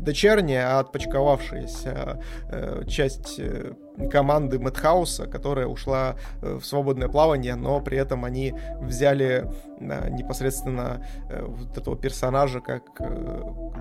дочерняя, 0.48 0.78
а 0.78 0.80
отпочковавшаяся 0.80 2.22
э, 2.50 2.84
часть 2.88 3.40
э, 3.40 3.74
команды 4.12 4.60
Мэтхауса, 4.60 5.28
которая 5.28 5.68
ушла 5.68 6.16
э, 6.42 6.60
в 6.62 6.66
свободное 6.66 7.08
плавание, 7.08 7.56
но 7.56 7.80
при 7.82 7.98
этом 7.98 8.26
они 8.26 8.54
взяли 8.80 9.50
э, 9.80 10.10
непосредственно 10.12 11.06
э, 11.30 11.44
вот 11.44 11.78
этого 11.78 11.98
персонажа 11.98 12.60
как 12.62 12.84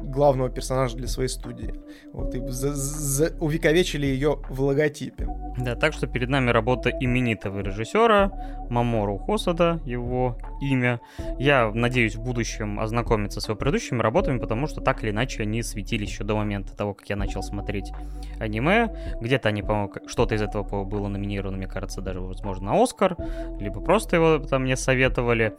главного 0.04 0.48
персонажа 0.48 0.96
для 0.96 1.08
своей 1.08 1.28
студии. 1.28 1.74
Вот, 2.12 2.34
и 2.34 2.40
за, 2.48 2.74
за, 2.74 3.32
увековечили 3.40 4.06
ее 4.06 4.38
в 4.48 4.60
логотипе. 4.62 5.28
Да, 5.58 5.74
так 5.74 5.92
что 5.92 6.06
перед 6.06 6.28
нами 6.28 6.50
работа 6.50 6.90
именитого 6.90 7.60
режиссера 7.60 8.30
Мамору 8.70 9.18
Хосада, 9.18 9.80
его 9.84 10.36
имя. 10.60 11.00
Я 11.38 11.70
надеюсь 11.72 12.16
в 12.16 12.22
будущем 12.22 12.80
ознакомиться 12.80 13.40
с 13.40 13.48
его 13.48 13.56
предыдущими 13.56 14.00
работами, 14.00 14.38
потому 14.38 14.66
что 14.66 14.80
так 14.80 15.02
или 15.02 15.10
иначе 15.10 15.42
они 15.42 15.62
светились 15.62 16.08
еще 16.08 16.24
до 16.24 16.36
момента 16.36 16.74
того, 16.76 16.94
как 16.94 17.08
я 17.08 17.16
начал 17.16 17.42
смотреть 17.42 17.92
аниме. 18.38 18.90
Где-то 19.20 19.48
они, 19.48 19.62
по-моему, 19.62 19.88
что-то 20.06 20.34
из 20.34 20.42
этого 20.42 20.84
было 20.84 21.08
номинировано, 21.08 21.56
мне 21.56 21.66
кажется, 21.66 22.00
даже, 22.00 22.20
возможно, 22.20 22.72
на 22.72 22.82
Оскар, 22.82 23.16
либо 23.58 23.80
просто 23.80 24.16
его 24.16 24.38
там 24.38 24.62
мне 24.62 24.76
советовали. 24.76 25.56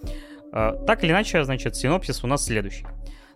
А, 0.51 0.73
так 0.85 1.03
или 1.03 1.11
иначе, 1.11 1.43
значит, 1.43 1.75
синопсис 1.75 2.23
у 2.23 2.27
нас 2.27 2.45
следующий. 2.45 2.85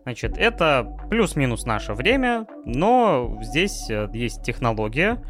Значит, 0.04 0.38
это 0.38 0.98
плюс-минус 1.10 1.66
наше 1.66 1.94
время, 1.94 2.48
но 2.66 3.38
здесь 3.44 3.88
э, 3.90 4.10
есть 4.14 4.42
технология, 4.42 5.22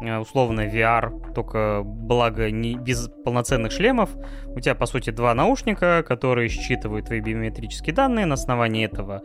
условно 0.00 0.66
VR, 0.66 1.32
только 1.34 1.82
благо 1.84 2.50
не 2.50 2.76
без 2.76 3.08
полноценных 3.24 3.72
шлемов. 3.72 4.10
У 4.48 4.60
тебя, 4.60 4.74
по 4.74 4.86
сути, 4.86 5.10
два 5.10 5.34
наушника, 5.34 6.04
которые 6.06 6.48
считывают 6.48 7.06
твои 7.06 7.20
биометрические 7.20 7.94
данные. 7.94 8.26
На 8.26 8.34
основании 8.34 8.84
этого 8.84 9.22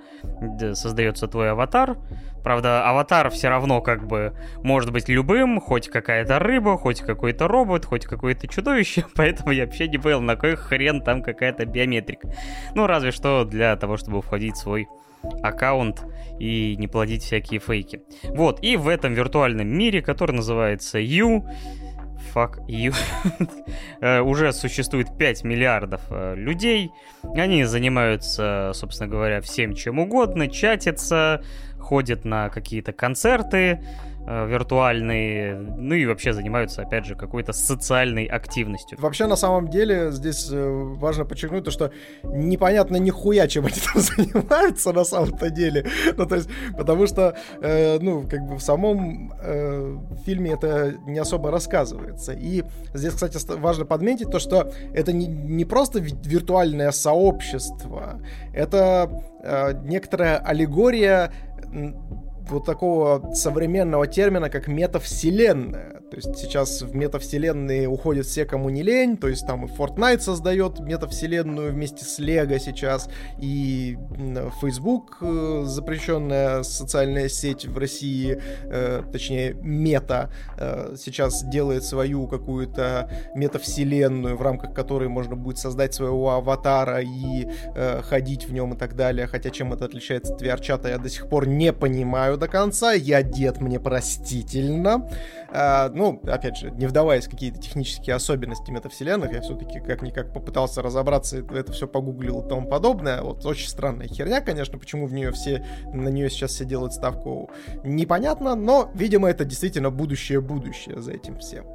создается 0.73 1.27
твой 1.27 1.51
аватар. 1.51 1.97
Правда, 2.43 2.87
аватар 2.89 3.29
все 3.29 3.49
равно 3.49 3.81
как 3.81 4.07
бы 4.07 4.33
может 4.63 4.91
быть 4.91 5.09
любым, 5.09 5.59
хоть 5.59 5.89
какая-то 5.89 6.39
рыба, 6.39 6.77
хоть 6.77 7.01
какой-то 7.01 7.47
робот, 7.47 7.85
хоть 7.85 8.05
какое-то 8.05 8.47
чудовище, 8.47 9.05
поэтому 9.15 9.51
я 9.51 9.65
вообще 9.65 9.87
не 9.87 9.97
понял, 9.97 10.21
на 10.21 10.35
какой 10.35 10.55
хрен 10.55 11.01
там 11.01 11.21
какая-то 11.21 11.65
биометрика. 11.65 12.33
Ну, 12.73 12.87
разве 12.87 13.11
что 13.11 13.45
для 13.45 13.75
того, 13.75 13.97
чтобы 13.97 14.21
входить 14.21 14.55
в 14.55 14.59
свой 14.59 14.87
аккаунт 15.43 16.03
и 16.39 16.75
не 16.77 16.87
плодить 16.87 17.23
всякие 17.23 17.59
фейки. 17.59 18.01
Вот, 18.23 18.59
и 18.63 18.77
в 18.77 18.87
этом 18.87 19.13
виртуальном 19.13 19.67
мире, 19.67 20.01
который 20.01 20.35
называется 20.35 20.99
You, 20.99 21.43
fuck 22.33 22.65
you, 22.67 22.95
э, 24.01 24.21
уже 24.21 24.53
существует 24.53 25.15
5 25.17 25.43
миллиардов 25.43 26.01
э, 26.09 26.35
людей. 26.35 26.91
Они 27.35 27.63
занимаются, 27.65 28.71
собственно 28.73 29.09
говоря, 29.09 29.41
всем 29.41 29.73
чем 29.73 29.99
угодно, 29.99 30.47
чатятся, 30.47 31.43
ходят 31.79 32.25
на 32.25 32.49
какие-то 32.49 32.93
концерты, 32.93 33.83
виртуальные, 34.25 35.55
ну 35.55 35.95
и 35.95 36.05
вообще 36.05 36.33
занимаются, 36.33 36.81
опять 36.81 37.05
же, 37.05 37.15
какой-то 37.15 37.53
социальной 37.53 38.25
активностью. 38.25 38.97
Вообще, 39.01 39.27
на 39.27 39.35
самом 39.35 39.69
деле, 39.69 40.11
здесь 40.11 40.49
э, 40.51 40.69
важно 40.69 41.25
подчеркнуть 41.25 41.63
то, 41.63 41.71
что 41.71 41.91
непонятно 42.23 42.97
нихуя, 42.97 43.47
чем 43.47 43.65
они 43.65 43.75
там 43.75 44.01
занимаются 44.01 44.93
на 44.93 45.03
самом-то 45.03 45.49
деле. 45.49 45.85
Ну, 46.17 46.25
то 46.25 46.35
есть, 46.35 46.49
потому 46.77 47.07
что, 47.07 47.35
э, 47.61 47.99
ну, 47.99 48.27
как 48.27 48.41
бы 48.41 48.55
в 48.55 48.61
самом 48.61 49.33
э, 49.41 49.97
фильме 50.25 50.51
это 50.51 50.95
не 51.05 51.19
особо 51.19 51.51
рассказывается. 51.51 52.33
И 52.33 52.63
здесь, 52.93 53.13
кстати, 53.13 53.37
важно 53.57 53.85
подметить 53.85 54.29
то, 54.29 54.39
что 54.39 54.71
это 54.93 55.13
не, 55.13 55.27
не 55.27 55.65
просто 55.65 55.99
виртуальное 55.99 56.91
сообщество, 56.91 58.21
это 58.53 59.09
э, 59.43 59.73
некоторая 59.83 60.37
аллегория 60.37 61.31
вот 62.51 62.65
такого 62.65 63.33
современного 63.33 64.07
термина, 64.07 64.49
как 64.49 64.67
метавселенная. 64.67 66.01
То 66.11 66.17
есть 66.17 66.37
сейчас 66.37 66.81
в 66.81 66.93
метавселенные 66.93 67.87
уходят 67.87 68.25
все, 68.25 68.45
кому 68.45 68.69
не 68.69 68.83
лень, 68.83 69.15
то 69.15 69.29
есть 69.29 69.47
там 69.47 69.65
и 69.65 69.69
Fortnite 69.69 70.19
создает 70.19 70.79
метавселенную 70.81 71.71
вместе 71.71 72.03
с 72.03 72.19
Lego 72.19 72.59
сейчас, 72.59 73.09
и 73.39 73.97
Facebook, 74.61 75.17
э, 75.21 75.63
запрещенная 75.65 76.63
социальная 76.63 77.29
сеть 77.29 77.65
в 77.65 77.77
России, 77.77 78.41
э, 78.63 79.03
точнее 79.11 79.53
мета, 79.61 80.29
э, 80.57 80.95
сейчас 80.97 81.43
делает 81.43 81.85
свою 81.85 82.27
какую-то 82.27 83.09
метавселенную, 83.35 84.35
в 84.35 84.41
рамках 84.41 84.73
которой 84.73 85.07
можно 85.07 85.35
будет 85.35 85.57
создать 85.57 85.93
своего 85.93 86.31
аватара 86.31 87.01
и 87.01 87.47
ходить 88.03 88.47
в 88.47 88.53
нем 88.53 88.73
и 88.73 88.77
так 88.77 88.95
далее. 88.95 89.27
Хотя 89.27 89.49
чем 89.49 89.73
это 89.73 89.85
отличается 89.85 90.33
от 90.33 90.41
VR-чата, 90.41 90.89
я 90.89 90.97
до 90.97 91.09
сих 91.09 91.29
пор 91.29 91.47
не 91.47 91.71
понимаю 91.71 92.37
до 92.41 92.47
конца. 92.47 92.91
Я 92.91 93.23
дед, 93.23 93.61
мне 93.61 93.79
простительно. 93.79 95.07
А, 95.53 95.89
ну, 95.89 96.19
опять 96.25 96.57
же, 96.57 96.71
не 96.71 96.87
вдаваясь 96.87 97.27
в 97.27 97.29
какие-то 97.29 97.59
технические 97.59 98.15
особенности 98.15 98.71
метавселенных, 98.71 99.31
я 99.31 99.41
все-таки 99.41 99.79
как-никак 99.79 100.33
попытался 100.33 100.81
разобраться, 100.81 101.37
это 101.37 101.71
все 101.71 101.87
погуглил 101.87 102.41
и 102.41 102.49
тому 102.49 102.67
подобное. 102.67 103.21
Вот 103.21 103.45
очень 103.45 103.69
странная 103.69 104.07
херня, 104.07 104.41
конечно, 104.41 104.77
почему 104.77 105.05
в 105.05 105.13
нее 105.13 105.31
все, 105.31 105.65
на 105.93 106.09
нее 106.09 106.29
сейчас 106.29 106.51
все 106.51 106.65
делают 106.65 106.93
ставку, 106.93 107.51
непонятно, 107.83 108.55
но, 108.55 108.89
видимо, 108.95 109.29
это 109.29 109.45
действительно 109.45 109.91
будущее-будущее 109.91 111.01
за 111.01 111.11
этим 111.11 111.37
всем 111.39 111.65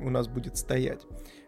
у 0.00 0.10
нас 0.10 0.28
будет 0.28 0.56
стоять. 0.56 1.00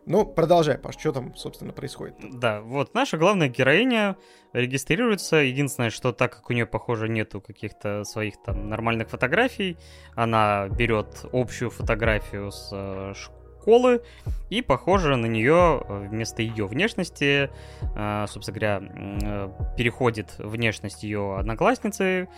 Ну, 0.06 0.24
продолжай, 0.24 0.78
Паш, 0.78 0.96
что 0.96 1.10
там, 1.10 1.34
собственно, 1.34 1.72
происходит? 1.72 2.14
Да, 2.22 2.60
вот 2.60 2.94
наша 2.94 3.18
главная 3.18 3.48
героиня 3.48 4.16
регистрируется. 4.52 5.38
Единственное, 5.38 5.90
что 5.90 6.12
так 6.12 6.32
как 6.32 6.48
у 6.48 6.52
нее, 6.52 6.64
похоже, 6.64 7.08
нету 7.08 7.40
каких-то 7.40 8.04
своих 8.04 8.40
там 8.44 8.68
нормальных 8.68 9.10
фотографий, 9.10 9.76
она 10.14 10.68
берет 10.68 11.24
общую 11.32 11.70
фотографию 11.70 12.52
с 12.52 12.70
э, 12.72 13.14
школы, 13.16 14.00
и, 14.48 14.62
похоже, 14.62 15.16
на 15.16 15.26
нее 15.26 15.82
вместо 15.88 16.40
ее 16.40 16.66
внешности, 16.66 17.50
э, 17.82 18.24
собственно 18.28 18.54
говоря, 18.60 18.82
э, 18.82 19.50
переходит 19.76 20.36
внешность 20.38 21.02
ее 21.02 21.36
одноклассницы, 21.36 22.28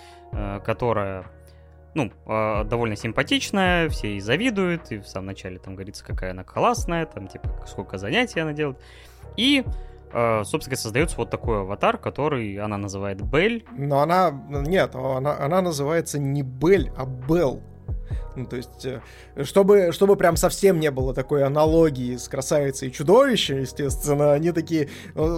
которая 0.64 1.26
ну, 1.98 2.12
э, 2.26 2.64
довольно 2.64 2.94
симпатичная, 2.94 3.88
все 3.88 4.12
ей 4.12 4.20
завидуют, 4.20 4.92
и 4.92 4.98
в 4.98 5.08
самом 5.08 5.26
начале 5.26 5.58
там 5.58 5.74
говорится, 5.74 6.04
какая 6.04 6.30
она 6.30 6.44
классная, 6.44 7.06
там, 7.06 7.26
типа, 7.26 7.48
сколько 7.66 7.98
занятий 7.98 8.38
она 8.38 8.52
делает. 8.52 8.78
И, 9.36 9.64
э, 10.12 10.42
собственно, 10.44 10.76
создается 10.76 11.16
вот 11.16 11.30
такой 11.30 11.62
аватар, 11.62 11.98
который 11.98 12.56
она 12.58 12.78
называет 12.78 13.20
Бель. 13.20 13.64
Но 13.76 14.00
она, 14.00 14.30
нет, 14.48 14.94
она, 14.94 15.36
она 15.38 15.60
называется 15.60 16.20
не 16.20 16.42
Бель, 16.42 16.92
а 16.96 17.04
Белл. 17.04 17.62
Ну, 18.36 18.46
то 18.46 18.54
есть, 18.54 18.86
э, 18.86 19.00
чтобы, 19.42 19.90
чтобы 19.90 20.14
прям 20.14 20.36
совсем 20.36 20.78
не 20.78 20.92
было 20.92 21.14
такой 21.14 21.42
аналогии 21.42 22.16
с 22.16 22.28
красавицей 22.28 22.88
и 22.88 22.92
чудовищем, 22.92 23.58
естественно, 23.58 24.34
они 24.34 24.52
такие, 24.52 24.88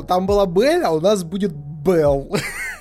там 0.07 0.27
была 0.27 0.45
Бель, 0.45 0.83
а 0.83 0.91
у 0.91 1.01
нас 1.01 1.25
будет 1.25 1.53
Белл. 1.55 2.37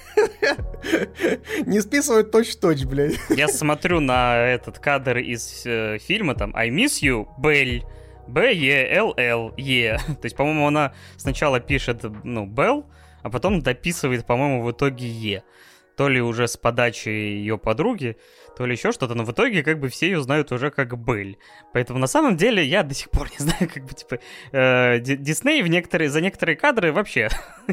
Не 1.66 1.82
списывают 1.82 2.32
точь-точь, 2.32 2.86
блядь. 2.86 3.20
Я 3.30 3.48
смотрю 3.48 4.00
на 4.00 4.38
этот 4.38 4.80
кадр 4.80 5.18
из 5.18 5.64
э, 5.66 5.98
фильма, 6.00 6.36
там, 6.36 6.56
I 6.56 6.70
miss 6.70 7.02
you, 7.02 7.28
Belle. 7.38 7.84
B-E-L-L-E. 8.30 9.98
То 10.08 10.26
есть, 10.26 10.36
по-моему, 10.36 10.68
она 10.68 10.94
сначала 11.18 11.60
пишет, 11.60 12.06
ну, 12.24 12.46
Белл, 12.46 12.86
а 13.24 13.30
потом 13.30 13.62
дописывает, 13.62 14.26
по-моему, 14.26 14.64
в 14.64 14.72
итоге 14.72 15.08
Е. 15.08 15.44
То 15.98 16.08
ли 16.08 16.22
уже 16.22 16.48
с 16.48 16.56
подачи 16.56 17.10
ее 17.10 17.58
подруги, 17.58 18.18
то 18.60 18.66
ли 18.66 18.74
еще 18.74 18.92
что-то, 18.92 19.16
но 19.16 19.24
в 19.24 19.32
итоге 19.32 19.64
как 19.64 19.80
бы 19.80 19.88
все 19.88 20.08
ее 20.08 20.22
знают 20.22 20.52
уже 20.52 20.70
как 20.70 20.98
Бель. 20.98 21.38
Поэтому 21.72 21.98
на 21.98 22.08
самом 22.08 22.36
деле 22.36 22.62
я 22.62 22.84
до 22.84 22.94
сих 22.94 23.10
пор 23.10 23.30
не 23.30 23.38
знаю, 23.40 23.72
как 23.74 23.86
бы 23.86 23.94
типа 23.94 24.20
э, 24.52 25.00
Дисней 25.00 25.62
в 25.62 25.68
некоторые, 25.68 26.10
за 26.10 26.20
некоторые 26.20 26.58
кадры 26.58 26.92
вообще. 26.92 27.30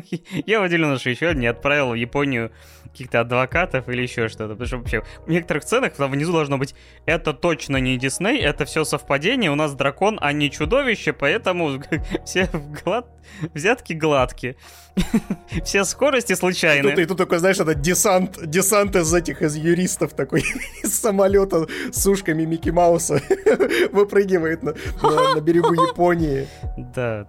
я 0.46 0.62
удивлен, 0.62 0.96
что 0.96 1.10
еще 1.10 1.34
не 1.34 1.48
отправил 1.48 1.90
в 1.90 1.94
Японию 1.94 2.52
каких-то 2.84 3.18
адвокатов 3.18 3.88
или 3.88 4.00
еще 4.02 4.28
что-то. 4.28 4.50
Потому 4.50 4.66
что 4.68 4.76
вообще 4.76 5.02
в 5.26 5.28
некоторых 5.28 5.64
сценах 5.64 5.94
там 5.94 6.08
внизу 6.08 6.32
должно 6.32 6.56
быть 6.56 6.76
«Это 7.04 7.32
точно 7.32 7.78
не 7.78 7.96
Дисней, 7.96 8.40
это 8.40 8.64
все 8.64 8.84
совпадение, 8.84 9.50
у 9.50 9.56
нас 9.56 9.74
дракон, 9.74 10.18
а 10.22 10.32
не 10.32 10.52
чудовище, 10.52 11.12
поэтому 11.12 11.82
все 12.24 12.48
глад... 12.84 13.08
взятки 13.54 13.92
гладкие». 13.92 14.56
Все 15.64 15.84
скорости 15.84 16.34
случайные. 16.34 16.92
И 16.92 16.96
тут, 16.96 17.04
и 17.04 17.06
тут 17.06 17.18
такой, 17.18 17.38
знаешь, 17.38 17.58
это 17.58 17.74
десант, 17.74 18.38
десант 18.44 18.96
из 18.96 19.12
этих, 19.12 19.42
из 19.42 19.56
юристов 19.56 20.14
такой, 20.14 20.44
из 20.82 20.98
самолета 20.98 21.66
с 21.92 22.06
ушками 22.06 22.44
Микки 22.44 22.70
Мауса 22.70 23.20
выпрыгивает 23.92 24.62
на, 24.62 24.74
на, 25.02 25.34
на 25.34 25.40
берегу 25.40 25.72
Японии. 25.74 26.48
Да. 26.94 27.28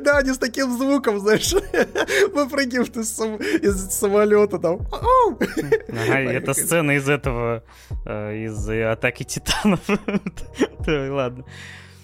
Да, 0.00 0.18
они 0.18 0.32
с 0.32 0.38
таким 0.38 0.76
звуком, 0.76 1.18
знаешь, 1.20 1.54
выпрыгивают 2.32 2.96
из, 2.96 3.14
сам, 3.14 3.36
из 3.36 3.90
самолета 3.90 4.58
там. 4.58 4.86
Ага, 4.92 6.18
это 6.18 6.52
сцена 6.52 6.92
из 6.92 7.08
этого, 7.08 7.62
э, 8.04 8.44
из 8.44 8.68
Атаки 8.68 9.22
Титанов. 9.22 9.80
Ладно. 10.86 11.44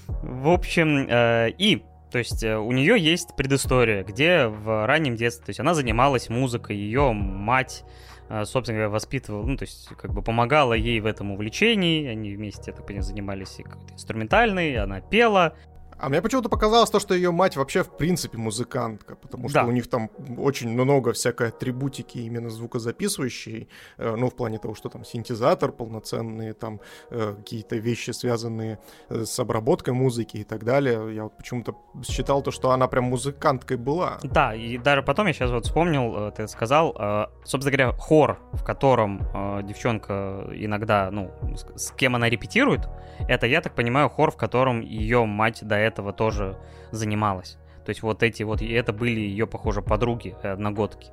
В 0.07 0.49
общем, 0.49 1.07
э, 1.09 1.51
и 1.59 1.83
то 2.15 2.19
есть 2.19 2.45
э, 2.45 2.57
у 2.57 2.71
нее 2.71 2.97
есть 2.97 3.35
предыстория, 3.35 4.05
где 4.05 4.47
в 4.47 4.87
раннем 4.87 5.17
детстве, 5.17 5.47
то 5.47 5.51
есть 5.51 5.59
она 5.59 5.75
занималась 5.75 6.29
музыкой, 6.29 6.77
ее 6.77 7.13
мать, 7.13 7.83
э, 8.29 8.45
собственно 8.45 8.79
говоря, 8.79 8.91
воспитывала, 8.91 9.45
ну, 9.45 9.57
то 9.57 9.65
есть 9.65 9.89
как 10.01 10.13
бы 10.13 10.23
помогала 10.23 10.75
ей 10.75 11.01
в 11.01 11.07
этом 11.07 11.33
увлечении, 11.33 12.07
они 12.07 12.33
вместе, 12.37 12.71
я 12.71 12.73
так 12.73 12.87
понимаю, 12.87 13.03
занимались 13.03 13.59
инструментальной, 13.93 14.77
она 14.77 15.01
пела, 15.01 15.57
а 16.05 16.09
мне 16.11 16.21
почему-то 16.21 16.51
показалось 16.51 16.91
то, 16.91 17.01
что 17.01 17.15
ее 17.15 17.31
мать 17.31 17.57
вообще 17.57 17.83
в 17.83 17.97
принципе 17.97 18.37
музыкантка, 18.37 19.17
потому 19.17 19.49
что 19.49 19.61
да. 19.61 19.67
у 19.67 19.71
них 19.71 19.89
там 19.89 20.11
очень 20.37 20.69
много 20.69 21.13
всякой 21.13 21.49
атрибутики 21.49 22.19
именно 22.19 22.51
звукозаписывающей, 22.51 23.69
э, 23.97 24.17
ну, 24.17 24.29
в 24.29 24.35
плане 24.35 24.59
того, 24.59 24.75
что 24.75 24.91
там 24.91 25.05
синтезатор 25.05 25.73
полноценные, 25.73 26.53
там 26.53 26.81
э, 27.11 27.35
какие-то 27.39 27.77
вещи, 27.77 28.11
связанные 28.11 28.79
э, 29.09 29.25
с 29.25 29.39
обработкой 29.39 29.95
музыки 29.95 30.37
и 30.37 30.45
так 30.45 30.65
далее. 30.65 31.15
Я 31.15 31.23
вот 31.25 31.37
почему-то 31.39 31.75
считал 32.07 32.43
то, 32.43 32.51
что 32.51 32.71
она 32.71 32.87
прям 32.87 33.05
музыканткой 33.05 33.79
была. 33.79 34.19
Да, 34.23 34.55
и 34.55 34.77
даже 34.77 35.03
потом 35.03 35.27
я 35.27 35.33
сейчас 35.33 35.51
вот 35.51 35.65
вспомнил, 35.65 36.29
э, 36.29 36.33
ты 36.33 36.49
сказал, 36.49 36.95
э, 36.99 37.27
собственно 37.45 37.77
говоря, 37.77 37.97
хор, 37.97 38.39
в 38.53 38.63
котором 38.63 39.23
э, 39.35 39.63
девчонка 39.63 40.49
иногда, 40.53 41.11
ну, 41.11 41.31
с, 41.57 41.87
с 41.87 41.91
кем 41.93 42.15
она 42.15 42.29
репетирует, 42.29 42.89
это, 43.29 43.47
я 43.47 43.61
так 43.61 43.75
понимаю, 43.75 44.11
хор, 44.11 44.31
в 44.31 44.37
котором 44.37 44.81
ее 44.81 45.25
мать 45.25 45.61
до 45.63 45.77
этого 45.77 45.94
тоже 46.13 46.57
занималась. 46.91 47.59
То 47.85 47.91
есть 47.91 48.03
вот 48.03 48.23
эти 48.23 48.43
вот, 48.43 48.63
и 48.63 48.73
это 48.73 48.93
были 48.93 49.21
ее, 49.21 49.47
похоже, 49.47 49.83
подруги, 49.83 50.35
э, 50.43 50.53
одногодки. 50.53 51.11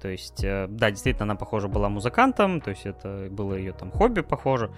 То 0.00 0.08
есть, 0.08 0.44
э, 0.44 0.66
да, 0.68 0.90
действительно, 0.90 1.24
она, 1.24 1.34
похоже, 1.34 1.68
была 1.68 1.88
музыкантом, 1.88 2.60
то 2.60 2.70
есть 2.70 2.84
это 2.84 3.28
было 3.30 3.54
ее 3.54 3.72
там 3.72 3.90
хобби, 3.90 4.20
похоже, 4.20 4.70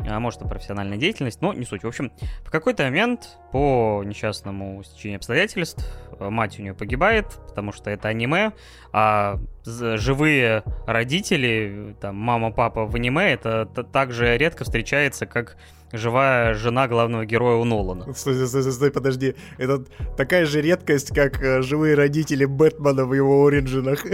а 0.00 0.20
может, 0.20 0.42
и 0.42 0.48
профессиональная 0.48 0.98
деятельность, 0.98 1.40
но 1.40 1.54
не 1.54 1.64
суть. 1.64 1.82
В 1.82 1.88
общем, 1.88 2.12
в 2.44 2.50
какой-то 2.50 2.82
момент 2.84 3.38
по 3.52 4.02
несчастному 4.04 4.82
стечению 4.84 5.16
обстоятельств 5.16 5.82
э, 6.20 6.28
мать 6.28 6.58
у 6.58 6.62
нее 6.62 6.74
погибает, 6.74 7.26
потому 7.48 7.72
что 7.72 7.90
это 7.90 8.08
аниме, 8.08 8.52
а 8.92 9.38
живые 9.66 10.62
родители, 10.86 11.96
там, 12.00 12.16
мама, 12.16 12.52
папа 12.52 12.86
в 12.86 12.94
аниме, 12.94 13.32
это 13.32 13.66
так 13.66 14.12
же 14.12 14.38
редко 14.38 14.64
встречается, 14.64 15.26
как 15.26 15.56
живая 15.92 16.54
жена 16.54 16.88
главного 16.88 17.24
героя 17.24 17.56
у 17.56 17.64
Нолана. 17.64 18.12
Стой, 18.14 18.46
стой, 18.46 18.62
стой, 18.62 18.72
стой, 18.72 18.90
подожди. 18.90 19.34
Это 19.58 19.84
такая 20.16 20.46
же 20.46 20.60
редкость, 20.60 21.14
как 21.14 21.42
э, 21.42 21.62
живые 21.62 21.94
родители 21.94 22.44
Бэтмена 22.44 23.04
в 23.04 23.14
его 23.14 23.46
оригинах. 23.46 24.04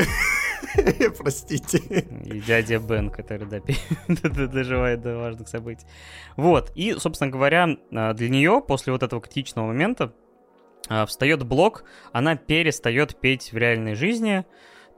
Простите. 1.18 1.78
И 1.78 2.40
дядя 2.40 2.78
Бен, 2.78 3.10
который 3.10 3.46
доживает 4.48 5.02
до 5.02 5.18
важных 5.18 5.48
событий. 5.48 5.86
Вот. 6.36 6.72
И, 6.74 6.94
собственно 6.94 7.30
говоря, 7.30 7.68
э, 7.90 8.14
для 8.14 8.28
нее 8.28 8.62
после 8.66 8.92
вот 8.92 9.02
этого 9.02 9.20
критичного 9.20 9.66
момента 9.66 10.12
э, 10.88 11.06
встает 11.06 11.44
блок, 11.44 11.84
она 12.12 12.36
перестает 12.36 13.16
петь 13.20 13.52
в 13.52 13.56
реальной 13.56 13.94
жизни, 13.94 14.44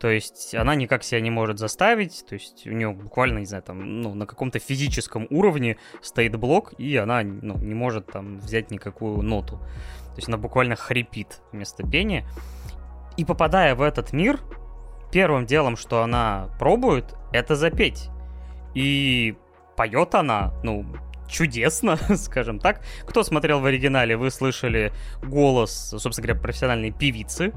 то 0.05 0.11
есть 0.11 0.55
она 0.55 0.75
никак 0.75 1.03
себя 1.03 1.23
не 1.23 1.31
может 1.31 1.59
заставить, 1.59 2.27
то 2.29 2.35
есть 2.35 2.67
у 2.67 2.73
нее 2.73 2.93
буквально, 2.93 3.39
не 3.39 3.47
знаю, 3.47 3.63
там, 3.63 4.03
ну, 4.03 4.13
на 4.13 4.27
каком-то 4.27 4.59
физическом 4.59 5.27
уровне 5.31 5.79
стоит 6.03 6.37
блок, 6.37 6.75
и 6.77 6.95
она, 6.97 7.23
ну, 7.23 7.57
не 7.57 7.73
может 7.73 8.13
там 8.13 8.39
взять 8.39 8.71
никакую 8.71 9.23
ноту. 9.23 9.57
То 9.57 10.17
есть 10.17 10.29
она 10.29 10.37
буквально 10.37 10.77
хрипит 10.77 11.41
вместо 11.53 11.89
пения. 11.89 12.29
И 13.17 13.25
попадая 13.25 13.75
в 13.75 13.81
этот 13.81 14.13
мир, 14.13 14.41
первым 15.11 15.47
делом, 15.47 15.75
что 15.79 16.03
она 16.03 16.51
пробует, 16.59 17.15
это 17.33 17.57
запеть. 17.57 18.11
И 18.75 19.37
поет 19.75 20.15
она, 20.15 20.53
ну, 20.63 20.85
чудесно, 21.29 21.97
скажем 22.17 22.59
так. 22.59 22.83
Кто 23.07 23.23
смотрел 23.23 23.61
в 23.61 23.65
оригинале, 23.65 24.17
вы 24.17 24.31
слышали 24.31 24.93
голос, 25.23 25.95
собственно 25.97 26.27
говоря, 26.27 26.43
профессиональной 26.43 26.91
певицы. 26.91 27.53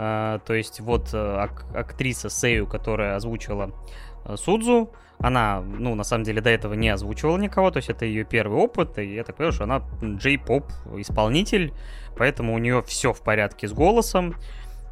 А, 0.00 0.38
то 0.38 0.54
есть 0.54 0.78
вот 0.78 1.12
э, 1.12 1.18
ак- 1.18 1.64
актриса 1.74 2.30
Сею, 2.30 2.68
которая 2.68 3.16
озвучила 3.16 3.72
э, 4.24 4.36
Судзу, 4.36 4.92
она, 5.18 5.60
ну, 5.60 5.96
на 5.96 6.04
самом 6.04 6.22
деле, 6.22 6.40
до 6.40 6.50
этого 6.50 6.74
не 6.74 6.88
озвучивала 6.88 7.36
никого, 7.36 7.72
то 7.72 7.78
есть 7.78 7.88
это 7.88 8.04
ее 8.04 8.22
первый 8.22 8.60
опыт, 8.60 8.96
и 9.00 9.14
я 9.14 9.24
так 9.24 9.34
понимаю, 9.34 9.52
что 9.52 9.64
она 9.64 9.82
джей-поп 10.00 10.66
исполнитель, 10.98 11.74
поэтому 12.16 12.54
у 12.54 12.58
нее 12.58 12.80
все 12.82 13.12
в 13.12 13.22
порядке 13.22 13.66
с 13.66 13.72
голосом. 13.72 14.36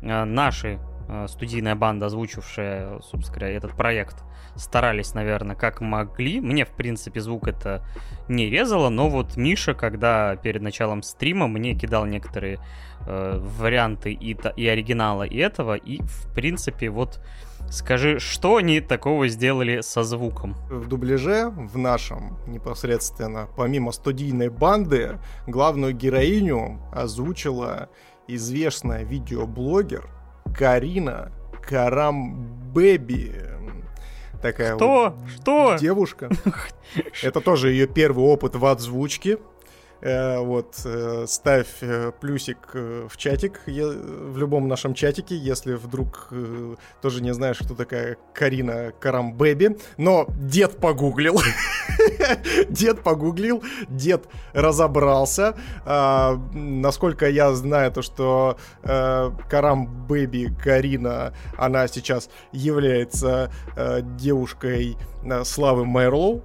А, 0.03 0.25
наши 0.25 0.81
э, 1.09 1.27
студийная 1.29 1.77
банда, 1.77 2.07
озвучившая, 2.07 2.99
собственно 3.01 3.39
говоря, 3.39 3.57
этот 3.57 3.77
проект, 3.77 4.25
старались, 4.57 5.15
наверное, 5.15 5.55
как 5.55 5.81
могли. 5.81 6.41
Мне, 6.41 6.65
в 6.65 6.71
принципе, 6.71 7.21
звук 7.21 7.47
это 7.47 7.85
не 8.27 8.51
резало, 8.51 8.89
но 8.89 9.09
вот 9.09 9.37
Миша, 9.37 9.75
когда 9.75 10.35
перед 10.35 10.63
началом 10.63 11.03
стрима 11.03 11.47
мне 11.47 11.75
кидал 11.75 12.07
некоторые 12.07 12.59
э, 13.07 13.39
варианты 13.39 14.13
и, 14.13 14.37
и 14.57 14.67
оригинала, 14.67 15.23
и 15.23 15.39
этого, 15.39 15.75
и, 15.75 16.01
в 16.03 16.35
принципе, 16.35 16.91
вот 16.91 17.21
скажи, 17.71 18.19
что 18.19 18.57
они 18.57 18.81
такого 18.81 19.29
сделали 19.29 19.81
со 19.81 20.03
звуком? 20.03 20.55
В 20.71 20.89
дубляже, 20.89 21.49
в 21.51 21.79
нашем 21.79 22.39
непосредственно, 22.47 23.49
помимо 23.57 23.93
студийной 23.93 24.49
банды, 24.49 25.19
главную 25.47 25.93
героиню 25.95 26.81
озвучила 26.93 27.89
известная 28.29 29.05
видеоблогер 29.05 30.09
Карина 30.57 31.33
Карамбеби. 31.63 33.43
Такая 34.43 34.77
Что? 34.77 35.15
Вот 35.17 35.31
Что? 35.31 35.77
девушка. 35.79 36.31
Это 37.23 37.41
тоже 37.41 37.71
ее 37.71 37.87
первый 37.87 38.25
опыт 38.25 38.55
в 38.55 38.65
озвучке. 38.65 39.39
Э, 40.03 40.39
вот, 40.41 40.81
э, 40.85 41.25
ставь 41.27 41.69
э, 41.81 42.13
плюсик 42.21 42.59
в 42.75 43.17
чатик, 43.17 43.61
в 43.67 44.39
любом 44.39 44.69
нашем 44.69 44.95
чатике, 44.95 45.37
если 45.37 45.75
вдруг 45.75 46.29
тоже 47.01 47.23
не 47.23 47.33
знаешь, 47.33 47.59
кто 47.59 47.75
такая 47.75 48.17
Карина 48.35 48.93
Карамбеби. 49.01 49.79
Но 49.97 50.27
дед 50.39 50.79
погуглил. 50.79 51.41
дед 52.69 53.03
погуглил, 53.03 53.63
дед 53.89 54.27
разобрался. 54.53 55.57
А, 55.85 56.37
насколько 56.53 57.29
я 57.29 57.53
знаю, 57.55 57.93
то 57.93 58.03
что 58.03 58.59
Карамбеби 58.83 60.55
Карина, 60.63 61.33
она 61.57 61.89
сейчас 61.89 62.29
является 62.53 63.51
девушкой 64.17 64.97
Славы 65.45 65.85
Мэрлоу. 65.85 66.43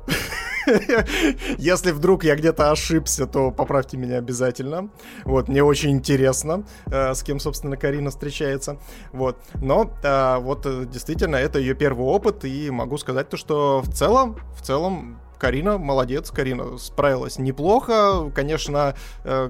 Если 1.58 1.92
вдруг 1.92 2.24
я 2.24 2.36
где-то 2.36 2.72
ошибся, 2.72 3.26
то 3.26 3.52
поправьте 3.52 3.98
меня 3.98 4.18
обязательно. 4.18 4.90
Вот, 5.24 5.48
мне 5.48 5.64
очень 5.64 5.92
интересно, 5.92 6.64
э, 6.88 7.14
с 7.14 7.24
кем, 7.24 7.40
собственно, 7.40 7.78
Карина 7.78 8.10
встречается. 8.10 8.78
Вот, 9.12 9.38
но 9.56 9.92
э, 10.04 10.38
вот 10.40 10.66
э, 10.66 10.86
действительно 10.86 11.36
это 11.36 11.60
ее 11.60 11.74
первый 11.74 12.06
опыт, 12.06 12.46
и 12.46 12.70
могу 12.70 12.98
сказать 12.98 13.30
то, 13.30 13.38
что 13.38 13.82
в 13.82 13.92
целом, 13.94 14.38
в 14.56 14.62
целом 14.62 15.20
Карина 15.42 15.80
молодец, 15.80 16.30
Карина 16.30 16.78
справилась 16.78 17.40
неплохо. 17.40 18.30
Конечно, 18.36 18.94
э, 19.24 19.50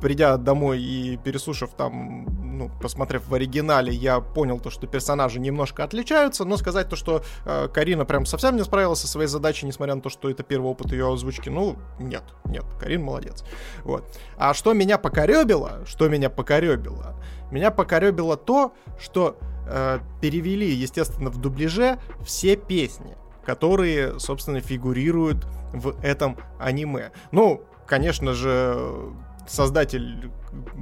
придя 0.00 0.38
домой 0.38 0.80
и 0.80 1.18
переслушав 1.18 1.74
там, 1.74 2.24
ну, 2.56 2.70
посмотрев 2.80 3.28
в 3.28 3.34
оригинале, 3.34 3.92
я 3.92 4.20
понял 4.20 4.58
то, 4.58 4.70
что 4.70 4.86
персонажи 4.86 5.38
немножко 5.38 5.84
отличаются, 5.84 6.46
но 6.46 6.56
сказать 6.56 6.88
то, 6.88 6.96
что 6.96 7.22
э, 7.44 7.68
Карина 7.68 8.06
прям 8.06 8.24
совсем 8.24 8.56
не 8.56 8.64
справилась 8.64 9.00
со 9.00 9.06
своей 9.06 9.28
задачей, 9.28 9.66
несмотря 9.66 9.96
на 9.96 10.00
то, 10.00 10.08
что 10.08 10.30
это 10.30 10.42
первый 10.42 10.70
опыт 10.70 10.92
ее 10.92 11.12
озвучки, 11.12 11.50
ну, 11.50 11.76
нет, 11.98 12.24
нет, 12.46 12.64
Карин 12.80 13.02
молодец. 13.02 13.44
Вот. 13.84 14.04
А 14.38 14.54
что 14.54 14.72
меня 14.72 14.96
покоребило, 14.96 15.84
что 15.84 16.08
меня 16.08 16.30
покоребило? 16.30 17.16
Меня 17.50 17.70
покоребило 17.70 18.38
то, 18.38 18.72
что 18.98 19.36
э, 19.66 19.98
перевели, 20.22 20.70
естественно, 20.70 21.28
в 21.28 21.36
дубляже 21.36 21.98
все 22.24 22.56
песни 22.56 23.14
которые, 23.48 24.20
собственно, 24.20 24.60
фигурируют 24.60 25.46
в 25.72 25.98
этом 26.02 26.36
аниме. 26.60 27.12
Ну, 27.32 27.62
конечно 27.86 28.34
же, 28.34 29.10
создатель 29.46 30.30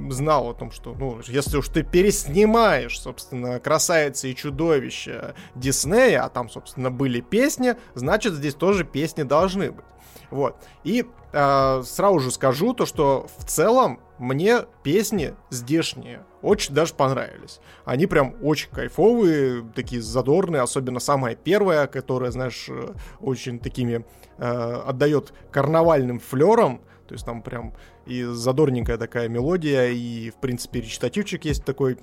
знал 0.09 0.49
о 0.49 0.53
том, 0.53 0.71
что, 0.71 0.93
ну, 0.93 1.21
если 1.27 1.55
уж 1.55 1.69
ты 1.69 1.83
переснимаешь, 1.83 2.99
собственно, 2.99 3.61
«Красавица 3.61 4.27
и 4.27 4.35
чудовище» 4.35 5.33
Диснея, 5.55 6.25
а 6.25 6.29
там, 6.29 6.49
собственно, 6.49 6.91
были 6.91 7.21
песни, 7.21 7.75
значит, 7.93 8.33
здесь 8.33 8.53
тоже 8.53 8.83
песни 8.83 9.23
должны 9.23 9.71
быть. 9.71 9.85
Вот. 10.29 10.57
И 10.83 11.05
э, 11.31 11.83
сразу 11.85 12.19
же 12.19 12.31
скажу 12.31 12.73
то, 12.73 12.85
что 12.85 13.27
в 13.37 13.45
целом 13.45 14.01
мне 14.19 14.65
песни 14.83 15.33
здешние 15.49 16.23
очень 16.41 16.73
даже 16.73 16.93
понравились. 16.93 17.59
Они 17.85 18.07
прям 18.07 18.35
очень 18.41 18.69
кайфовые, 18.71 19.65
такие 19.75 20.01
задорные, 20.01 20.61
особенно 20.61 20.99
самая 20.99 21.35
первая, 21.35 21.87
которая, 21.87 22.31
знаешь, 22.31 22.67
э, 22.69 22.93
очень 23.19 23.59
такими 23.59 24.05
э, 24.37 24.81
отдает 24.85 25.33
карнавальным 25.51 26.19
флером. 26.19 26.81
То 27.07 27.13
есть 27.13 27.25
там 27.25 27.41
прям 27.41 27.73
и 28.05 28.23
задорненькая 28.23 28.97
такая 28.97 29.27
мелодия, 29.29 29.87
и, 29.89 30.29
в 30.29 30.35
принципе, 30.35 30.81
речитативчик 30.81 31.45
есть 31.45 31.63
такой 31.65 31.97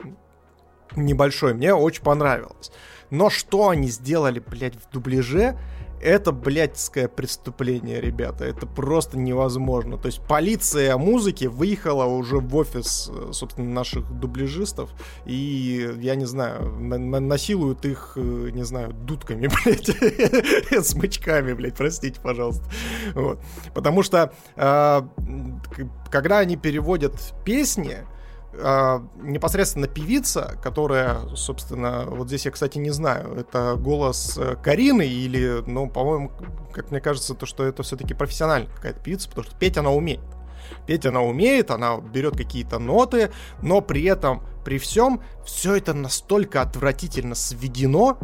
небольшой. 0.96 1.54
Мне 1.54 1.74
очень 1.74 2.02
понравилось. 2.02 2.72
Но 3.10 3.30
что 3.30 3.68
они 3.68 3.88
сделали, 3.88 4.40
блядь, 4.40 4.76
в 4.76 4.90
дубляже, 4.90 5.58
это 6.04 6.32
блядское 6.32 7.08
преступление, 7.08 8.00
ребята. 8.00 8.44
Это 8.44 8.66
просто 8.66 9.18
невозможно. 9.18 9.96
То 9.96 10.06
есть 10.06 10.20
полиция 10.20 10.96
музыки 10.98 11.46
выехала 11.46 12.04
уже 12.04 12.38
в 12.38 12.54
офис, 12.54 13.10
э, 13.10 13.32
собственно, 13.32 13.70
наших 13.70 14.10
дубляжистов. 14.20 14.90
И, 15.24 15.90
я 16.00 16.14
не 16.14 16.26
знаю, 16.26 16.70
на 16.78 16.98
на 16.98 17.20
насилуют 17.20 17.86
их, 17.86 18.12
э, 18.16 18.50
не 18.52 18.64
знаю, 18.64 18.92
дудками, 18.92 19.48
блядь. 19.64 20.86
Смычками, 20.86 21.54
блядь, 21.54 21.76
простите, 21.76 22.20
пожалуйста. 22.20 22.64
Вот. 23.14 23.40
Потому 23.72 24.02
что, 24.02 24.32
э, 24.56 25.02
когда 26.10 26.38
они 26.38 26.56
переводят 26.56 27.14
песни, 27.44 27.98
э, 28.56 29.00
непосредственно 29.22 29.86
певица, 29.86 30.58
которая, 30.62 31.20
собственно, 31.36 32.04
вот 32.06 32.28
здесь 32.28 32.44
я, 32.44 32.50
кстати, 32.50 32.78
не 32.78 32.90
знаю, 32.90 33.34
это 33.36 33.76
голос 33.76 34.38
э, 34.38 34.56
Карины 34.62 35.06
или, 35.06 35.62
ну, 35.66 35.88
по-моему, 35.88 36.32
как 36.72 36.90
мне 36.90 37.00
кажется, 37.00 37.34
то, 37.34 37.46
что 37.46 37.64
это 37.64 37.82
все-таки 37.82 38.14
профессиональная 38.14 38.70
какая-то 38.70 39.00
певица, 39.00 39.28
потому 39.28 39.46
что 39.46 39.56
петь 39.56 39.76
она 39.76 39.90
умеет. 39.90 40.20
Петь 40.86 41.06
она 41.06 41.20
умеет, 41.22 41.70
она 41.70 41.98
берет 41.98 42.36
какие-то 42.36 42.78
ноты, 42.78 43.30
но 43.62 43.80
при 43.80 44.04
этом, 44.04 44.42
при 44.64 44.78
всем, 44.78 45.22
все 45.44 45.76
это 45.76 45.94
настолько 45.94 46.62
отвратительно 46.62 47.34
сведено, 47.34 48.18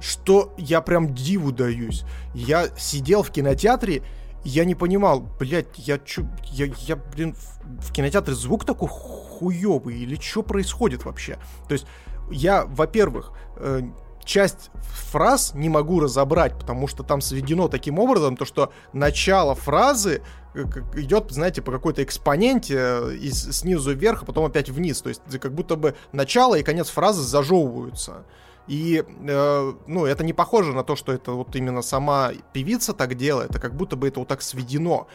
что 0.00 0.52
я 0.58 0.80
прям 0.80 1.14
диву 1.14 1.52
даюсь. 1.52 2.04
Я 2.34 2.68
сидел 2.76 3.22
в 3.22 3.30
кинотеатре 3.30 4.02
я 4.44 4.64
не 4.64 4.74
понимал, 4.74 5.20
блядь, 5.20 5.78
я 5.78 5.98
чё, 5.98 6.26
я, 6.44 6.66
я, 6.80 6.96
блин, 6.96 7.34
в, 7.34 7.88
в 7.88 7.92
кинотеатре 7.92 8.34
звук 8.34 8.64
такой 8.64 8.88
хуёвый, 8.88 9.98
или 9.98 10.16
что 10.16 10.42
происходит 10.42 11.04
вообще? 11.04 11.38
То 11.68 11.72
есть 11.72 11.86
я, 12.30 12.64
во-первых, 12.64 13.32
э, 13.56 13.82
часть 14.24 14.70
фраз 15.10 15.52
не 15.54 15.68
могу 15.68 16.00
разобрать, 16.00 16.58
потому 16.58 16.88
что 16.88 17.02
там 17.02 17.20
сведено 17.20 17.68
таким 17.68 17.98
образом, 17.98 18.36
то 18.36 18.44
что 18.44 18.72
начало 18.92 19.54
фразы 19.54 20.22
э, 20.54 20.64
идет, 20.96 21.30
знаете, 21.30 21.62
по 21.62 21.72
какой-то 21.72 22.02
экспоненте 22.02 22.76
э, 22.78 23.14
из, 23.16 23.56
снизу 23.56 23.94
вверх, 23.94 24.22
а 24.22 24.26
потом 24.26 24.44
опять 24.44 24.68
вниз. 24.68 25.00
То 25.02 25.10
есть 25.10 25.22
как 25.40 25.54
будто 25.54 25.76
бы 25.76 25.94
начало 26.12 26.56
и 26.56 26.62
конец 26.62 26.88
фразы 26.88 27.22
зажевываются. 27.22 28.24
И, 28.66 29.04
э, 29.06 29.72
ну, 29.86 30.06
это 30.06 30.24
не 30.24 30.32
похоже 30.32 30.72
на 30.72 30.84
то, 30.84 30.96
что 30.96 31.12
это 31.12 31.32
вот 31.32 31.54
именно 31.56 31.82
сама 31.82 32.32
певица 32.52 32.94
так 32.94 33.14
делает, 33.14 33.54
а 33.54 33.58
как 33.58 33.74
будто 33.74 33.96
бы 33.96 34.08
это 34.08 34.20
вот 34.20 34.28
так 34.28 34.42
сведено. 34.42 35.06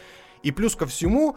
И 0.42 0.52
плюс 0.52 0.76
ко 0.76 0.86
всему, 0.86 1.36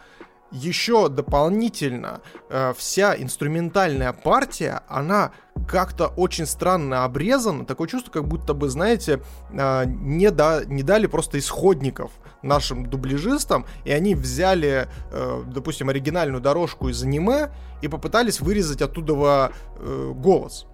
еще 0.54 1.10
дополнительно 1.10 2.22
э, 2.50 2.74
вся 2.78 3.16
инструментальная 3.16 4.14
партия, 4.14 4.84
она 4.88 5.32
как-то 5.68 6.08
очень 6.08 6.46
странно 6.46 7.04
обрезана. 7.04 7.66
Такое 7.66 7.88
чувство, 7.88 8.12
как 8.12 8.28
будто 8.28 8.54
бы, 8.54 8.70
знаете, 8.70 9.22
э, 9.52 9.84
не, 9.88 10.30
да, 10.30 10.64
не 10.66 10.84
дали 10.84 11.08
просто 11.08 11.40
исходников 11.40 12.12
нашим 12.44 12.86
дубляжистам, 12.86 13.66
и 13.84 13.92
они 13.92 14.14
взяли, 14.14 14.88
э, 15.12 15.44
допустим, 15.48 15.90
оригинальную 15.90 16.42
дорожку 16.42 16.90
из 16.90 17.02
аниме 17.02 17.52
и 17.82 17.88
попытались 17.88 18.40
вырезать 18.40 18.84
оттуда 18.84 19.52
э, 19.78 20.14
голос 20.16 20.68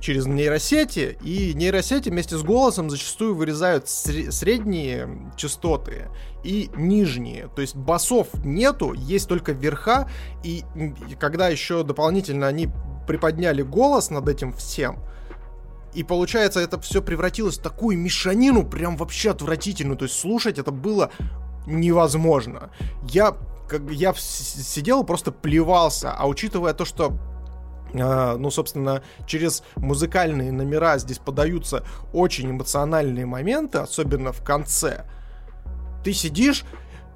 через 0.00 0.26
нейросети, 0.26 1.18
и 1.22 1.52
нейросети 1.54 2.10
вместе 2.10 2.36
с 2.36 2.42
голосом 2.42 2.90
зачастую 2.90 3.34
вырезают 3.34 3.88
средние 3.88 5.32
частоты 5.36 6.08
и 6.44 6.70
нижние. 6.76 7.48
То 7.54 7.62
есть 7.62 7.74
басов 7.74 8.28
нету, 8.44 8.92
есть 8.92 9.28
только 9.28 9.52
верха, 9.52 10.08
и 10.44 10.64
когда 11.18 11.48
еще 11.48 11.82
дополнительно 11.82 12.46
они 12.46 12.68
приподняли 13.06 13.62
голос 13.62 14.10
над 14.10 14.28
этим 14.28 14.52
всем, 14.52 15.00
и 15.92 16.04
получается, 16.04 16.60
это 16.60 16.80
все 16.80 17.02
превратилось 17.02 17.58
в 17.58 17.62
такую 17.62 17.98
мешанину, 17.98 18.64
прям 18.64 18.96
вообще 18.96 19.30
отвратительную. 19.32 19.96
То 19.96 20.04
есть 20.04 20.16
слушать 20.16 20.58
это 20.58 20.70
было 20.70 21.10
невозможно. 21.66 22.70
Я, 23.08 23.36
как, 23.68 23.90
я 23.90 24.14
сидел 24.14 25.02
просто 25.02 25.32
плевался, 25.32 26.12
а 26.12 26.28
учитывая 26.28 26.74
то, 26.74 26.84
что 26.84 27.18
ну, 27.92 28.50
собственно, 28.50 29.02
через 29.26 29.62
музыкальные 29.76 30.52
номера 30.52 30.98
здесь 30.98 31.18
подаются 31.18 31.84
очень 32.12 32.50
эмоциональные 32.50 33.26
моменты, 33.26 33.78
особенно 33.78 34.32
в 34.32 34.42
конце. 34.42 35.04
Ты 36.04 36.12
сидишь, 36.12 36.64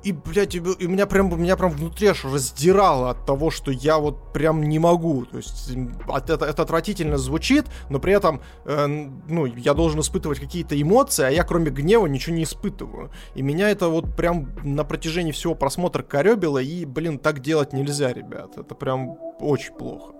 и, 0.04 0.12
блядь, 0.12 0.54
и 0.54 0.60
меня 0.60 1.06
прям, 1.06 1.40
меня 1.40 1.56
прям 1.56 1.70
внутри 1.70 2.08
аж 2.08 2.24
раздирало 2.26 3.10
от 3.10 3.24
того, 3.24 3.50
что 3.50 3.70
я 3.70 3.98
вот 3.98 4.34
прям 4.34 4.62
не 4.62 4.78
могу. 4.78 5.24
То 5.24 5.38
есть 5.38 5.70
это, 6.14 6.44
это 6.44 6.62
отвратительно 6.62 7.16
звучит, 7.16 7.64
но 7.88 7.98
при 7.98 8.12
этом, 8.12 8.42
э, 8.66 8.86
ну, 8.86 9.46
я 9.46 9.72
должен 9.72 10.00
испытывать 10.00 10.40
какие-то 10.40 10.80
эмоции, 10.80 11.24
а 11.24 11.30
я 11.30 11.42
кроме 11.42 11.70
гнева 11.70 12.06
ничего 12.06 12.36
не 12.36 12.42
испытываю. 12.42 13.10
И 13.34 13.40
меня 13.40 13.70
это 13.70 13.88
вот 13.88 14.14
прям 14.14 14.50
на 14.62 14.84
протяжении 14.84 15.32
всего 15.32 15.54
просмотра 15.54 16.02
коребило, 16.02 16.58
и, 16.58 16.84
блин, 16.84 17.18
так 17.18 17.40
делать 17.40 17.72
нельзя, 17.72 18.12
ребят. 18.12 18.58
Это 18.58 18.74
прям 18.74 19.16
очень 19.40 19.72
плохо. 19.72 20.12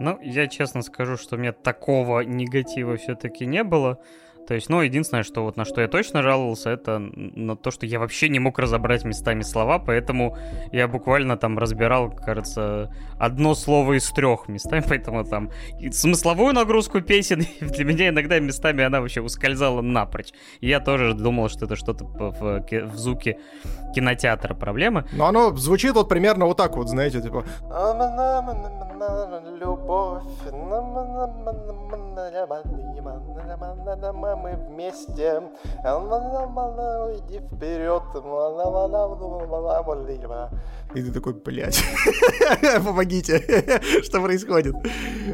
Ну, 0.00 0.18
я 0.22 0.46
честно 0.46 0.82
скажу, 0.82 1.16
что 1.16 1.36
у 1.36 1.38
меня 1.38 1.52
такого 1.52 2.20
негатива 2.20 2.96
все-таки 2.96 3.46
не 3.46 3.64
было. 3.64 3.98
То 4.48 4.54
есть, 4.54 4.70
ну, 4.70 4.80
единственное, 4.80 5.24
что 5.24 5.42
вот 5.42 5.58
на 5.58 5.66
что 5.66 5.82
я 5.82 5.88
точно 5.88 6.22
жаловался, 6.22 6.70
это 6.70 6.98
на 6.98 7.54
то, 7.54 7.70
что 7.70 7.84
я 7.84 7.98
вообще 7.98 8.30
не 8.30 8.38
мог 8.38 8.58
разобрать 8.58 9.04
местами 9.04 9.42
слова, 9.42 9.78
поэтому 9.78 10.38
я 10.72 10.88
буквально 10.88 11.36
там 11.36 11.58
разбирал, 11.58 12.10
кажется, 12.10 12.90
одно 13.18 13.54
слово 13.54 13.98
из 13.98 14.10
трех 14.10 14.48
местами, 14.48 14.82
поэтому 14.88 15.22
там 15.26 15.50
смысловую 15.92 16.54
нагрузку 16.54 17.02
песен 17.02 17.44
для 17.60 17.84
меня 17.84 18.08
иногда 18.08 18.38
местами 18.40 18.82
она 18.84 19.02
вообще 19.02 19.20
ускользала 19.20 19.82
напрочь. 19.82 20.32
Я 20.62 20.80
тоже 20.80 21.12
думал, 21.12 21.50
что 21.50 21.66
это 21.66 21.76
что-то 21.76 22.04
в, 22.06 22.62
в 22.70 22.96
звуке 22.96 23.38
кинотеатра 23.94 24.54
проблема. 24.54 25.06
Но 25.12 25.26
оно 25.26 25.54
звучит 25.56 25.92
вот 25.92 26.08
примерно 26.08 26.46
вот 26.46 26.56
так 26.56 26.74
вот, 26.74 26.88
знаете, 26.88 27.20
типа... 27.20 27.44
Любовь 29.60 30.22
мы 34.36 34.56
вместе. 34.56 35.42
Иди 37.14 37.38
вперед. 37.38 38.02
И 40.94 41.02
ты 41.02 41.12
такой, 41.12 41.34
блядь, 41.34 41.84
помогите, 42.84 43.38
что 44.02 44.20
происходит? 44.22 44.74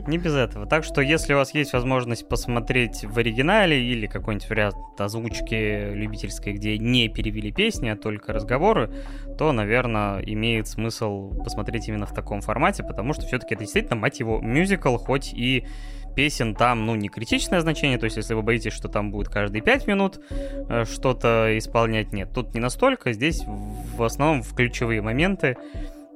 Не 0.06 0.18
без 0.18 0.34
этого. 0.34 0.66
Так 0.66 0.82
что, 0.82 1.00
если 1.00 1.32
у 1.32 1.36
вас 1.36 1.54
есть 1.54 1.72
возможность 1.72 2.28
посмотреть 2.28 3.04
в 3.04 3.16
оригинале 3.18 3.80
или 3.80 4.06
какой-нибудь 4.06 4.50
вариант 4.50 4.74
озвучки 4.98 5.92
любительской, 5.94 6.54
где 6.54 6.76
не 6.76 7.08
перевели 7.08 7.52
песни, 7.52 7.88
а 7.88 7.96
только 7.96 8.32
разговоры, 8.32 8.92
то, 9.38 9.52
наверное, 9.52 10.20
имеет 10.22 10.66
смысл 10.66 11.32
посмотреть 11.42 11.88
именно 11.88 12.06
в 12.06 12.12
таком 12.12 12.40
формате, 12.40 12.82
потому 12.82 13.14
что 13.14 13.24
все-таки 13.26 13.53
это 13.54 13.62
действительно, 13.62 13.96
мать 13.96 14.20
его, 14.20 14.40
мюзикл, 14.40 14.96
хоть 14.96 15.32
и 15.32 15.66
песен 16.14 16.54
там, 16.54 16.86
ну, 16.86 16.94
не 16.94 17.08
критичное 17.08 17.60
значение, 17.60 17.98
то 17.98 18.04
есть 18.04 18.16
если 18.16 18.34
вы 18.34 18.42
боитесь, 18.42 18.72
что 18.72 18.88
там 18.88 19.10
будет 19.10 19.28
каждые 19.28 19.62
5 19.62 19.86
минут 19.86 20.20
э, 20.30 20.84
что-то 20.84 21.56
исполнять, 21.58 22.12
нет, 22.12 22.30
тут 22.32 22.54
не 22.54 22.60
настолько, 22.60 23.12
здесь 23.12 23.42
в 23.46 24.02
основном 24.02 24.42
в 24.42 24.54
ключевые 24.54 25.02
моменты 25.02 25.56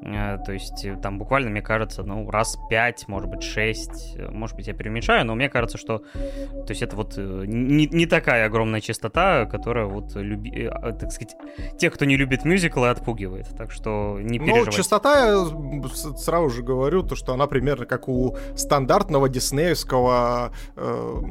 то 0.00 0.52
есть 0.52 0.84
э, 0.84 0.96
там 0.96 1.18
буквально, 1.18 1.50
мне 1.50 1.62
кажется, 1.62 2.02
ну, 2.02 2.30
раз 2.30 2.56
пять, 2.70 3.08
может 3.08 3.28
быть, 3.28 3.42
шесть, 3.42 4.14
э, 4.16 4.30
может 4.30 4.56
быть, 4.56 4.68
я 4.68 4.74
перемешаю, 4.74 5.26
но 5.26 5.34
мне 5.34 5.48
кажется, 5.48 5.76
что 5.76 5.98
то 5.98 6.70
есть 6.70 6.82
это 6.82 6.94
вот 6.94 7.16
не, 7.16 7.86
не 7.86 8.06
такая 8.06 8.46
огромная 8.46 8.80
частота, 8.80 9.46
которая 9.46 9.86
вот, 9.86 10.14
люби, 10.14 10.70
так 11.00 11.10
сказать, 11.10 11.36
тех, 11.78 11.92
кто 11.94 12.04
не 12.04 12.16
любит 12.16 12.44
мюзиклы, 12.44 12.88
отпугивает. 12.88 13.48
Так 13.56 13.72
что 13.72 14.18
не 14.20 14.38
переживайте. 14.38 14.70
Ну, 14.70 14.76
частота, 14.76 15.30
я 15.30 15.88
сразу 16.16 16.50
же 16.50 16.62
говорю, 16.62 17.02
то, 17.02 17.16
что 17.16 17.32
она 17.32 17.46
примерно 17.46 17.86
как 17.86 18.08
у 18.08 18.36
стандартного 18.54 19.28
диснеевского 19.28 20.52
э, 20.76 21.22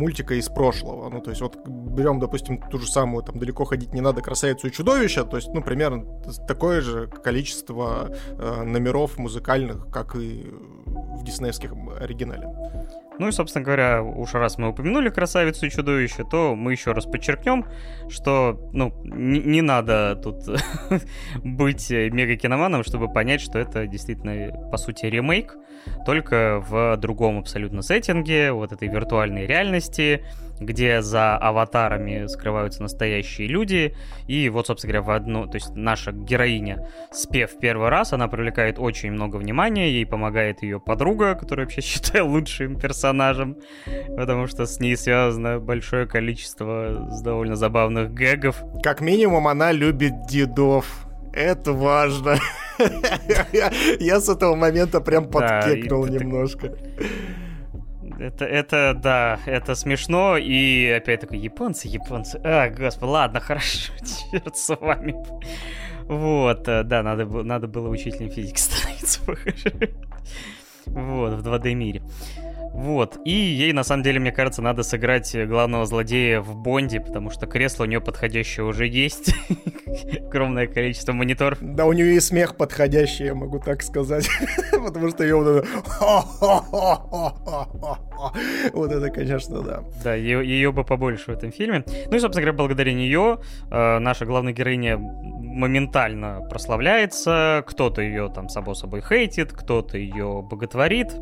мультика 0.00 0.34
из 0.34 0.48
прошлого. 0.48 1.10
Ну, 1.10 1.20
то 1.20 1.30
есть 1.30 1.42
вот 1.42 1.58
берем, 1.66 2.18
допустим, 2.20 2.58
ту 2.70 2.78
же 2.78 2.90
самую, 2.90 3.22
там, 3.22 3.38
далеко 3.38 3.64
ходить 3.64 3.92
не 3.92 4.00
надо, 4.00 4.22
красавицу 4.22 4.68
и 4.68 4.72
чудовище, 4.72 5.24
то 5.24 5.36
есть, 5.36 5.48
ну, 5.54 5.62
примерно 5.62 6.04
такое 6.48 6.80
же 6.80 7.06
количество 7.06 8.10
э, 8.10 8.62
номеров 8.64 9.18
музыкальных, 9.18 9.90
как 9.90 10.16
и 10.16 10.46
в 10.90 11.24
диснеевском 11.24 11.90
оригинале. 11.90 12.48
Ну 13.18 13.28
и, 13.28 13.32
собственно 13.32 13.64
говоря, 13.64 14.02
уж 14.02 14.32
раз 14.32 14.56
мы 14.56 14.70
упомянули 14.70 15.10
красавицу 15.10 15.66
и 15.66 15.70
чудовище, 15.70 16.24
то 16.24 16.54
мы 16.54 16.72
еще 16.72 16.92
раз 16.92 17.04
подчеркнем, 17.04 17.66
что, 18.08 18.58
ну, 18.72 18.94
не, 19.04 19.40
не 19.40 19.60
надо 19.60 20.16
тут 20.16 20.44
быть 21.44 21.90
мега-киноманом, 21.90 22.82
чтобы 22.82 23.12
понять, 23.12 23.42
что 23.42 23.58
это 23.58 23.86
действительно, 23.86 24.70
по 24.70 24.78
сути, 24.78 25.04
ремейк, 25.06 25.56
только 26.06 26.64
в 26.66 26.96
другом 26.96 27.38
абсолютно 27.38 27.82
сеттинге, 27.82 28.52
вот 28.52 28.72
этой 28.72 28.88
виртуальной 28.88 29.46
реальности, 29.46 30.24
где 30.60 31.00
за 31.00 31.36
аватарами 31.36 32.26
скрываются 32.26 32.82
настоящие 32.82 33.48
люди. 33.48 33.96
И 34.28 34.48
вот, 34.50 34.66
собственно 34.66 34.92
говоря, 34.92 35.06
в 35.06 35.10
одну... 35.10 35.46
То 35.46 35.56
есть 35.56 35.74
наша 35.74 36.12
героиня, 36.12 36.86
спев 37.10 37.58
первый 37.58 37.88
раз, 37.88 38.12
она 38.12 38.28
привлекает 38.28 38.78
очень 38.78 39.10
много 39.10 39.36
внимания, 39.36 39.90
ей 39.90 40.06
помогает 40.06 40.62
ее 40.62 40.78
подруга, 40.78 41.34
которую 41.34 41.66
вообще 41.66 41.80
считаю 41.82 42.26
лучшим 42.26 42.78
персонажем, 42.78 43.56
потому 44.16 44.46
что 44.46 44.66
с 44.66 44.78
ней 44.80 44.96
связано 44.96 45.58
большое 45.58 46.06
количество 46.06 47.08
довольно 47.24 47.56
забавных 47.56 48.12
гэгов. 48.12 48.62
Как 48.82 49.00
минимум, 49.00 49.48
она 49.48 49.72
любит 49.72 50.12
дедов. 50.28 51.06
Это 51.32 51.72
важно. 51.72 52.36
Я 54.00 54.20
с 54.20 54.28
этого 54.28 54.56
момента 54.56 55.00
прям 55.00 55.28
подкекнул 55.28 56.06
немножко. 56.06 56.76
Это, 58.20 58.44
это, 58.44 58.92
да, 58.94 59.40
это 59.46 59.74
смешно, 59.74 60.36
и 60.36 60.86
опять 60.88 61.20
такой, 61.20 61.38
японцы, 61.38 61.88
японцы, 61.88 62.38
а, 62.44 62.68
господи, 62.68 63.10
ладно, 63.10 63.40
хорошо, 63.46 63.92
черт 64.30 64.56
с 64.58 64.76
вами. 64.76 65.14
Вот, 66.04 66.68
э, 66.68 66.82
да, 66.82 67.02
надо, 67.02 67.24
надо 67.24 67.66
было 67.66 67.88
учителем 67.88 68.30
физики 68.30 68.58
становиться, 68.60 69.20
похоже. 69.24 69.94
Вот, 70.84 71.32
в 71.32 71.46
2D 71.46 71.72
мире. 71.74 72.02
Вот. 72.72 73.18
И 73.24 73.30
ей, 73.30 73.72
на 73.72 73.84
самом 73.84 74.02
деле, 74.02 74.20
мне 74.20 74.32
кажется, 74.32 74.62
надо 74.62 74.82
сыграть 74.82 75.34
главного 75.46 75.86
злодея 75.86 76.40
в 76.40 76.56
Бонде, 76.56 77.00
потому 77.00 77.30
что 77.30 77.46
кресло 77.46 77.84
у 77.84 77.86
нее 77.86 78.00
подходящее 78.00 78.64
уже 78.64 78.86
есть. 78.86 79.34
Огромное 80.26 80.66
количество 80.66 81.12
мониторов. 81.12 81.58
Да, 81.60 81.86
у 81.86 81.92
нее 81.92 82.14
и 82.14 82.20
смех 82.20 82.56
подходящий, 82.56 83.24
я 83.24 83.34
могу 83.34 83.58
так 83.58 83.82
сказать. 83.82 84.28
потому 84.72 85.10
что 85.10 85.24
ее 85.24 85.36
вот 85.36 85.48
это... 85.48 85.66
вот 88.72 88.92
это, 88.92 89.10
конечно, 89.10 89.62
да. 89.62 89.82
Да, 90.02 90.14
ее, 90.14 90.46
ее 90.46 90.72
бы 90.72 90.84
побольше 90.84 91.32
в 91.32 91.36
этом 91.36 91.52
фильме. 91.52 91.84
Ну 91.86 92.16
и, 92.16 92.20
собственно 92.20 92.42
говоря, 92.42 92.52
благодаря 92.52 92.92
нее 92.92 93.38
э, 93.70 93.98
наша 93.98 94.26
главная 94.26 94.52
героиня 94.52 94.98
моментально 94.98 96.40
прославляется. 96.48 97.64
Кто-то 97.66 98.02
ее 98.02 98.30
там, 98.34 98.48
само 98.48 98.74
собой, 98.74 99.02
хейтит, 99.02 99.52
кто-то 99.52 99.98
ее 99.98 100.46
боготворит. 100.48 101.12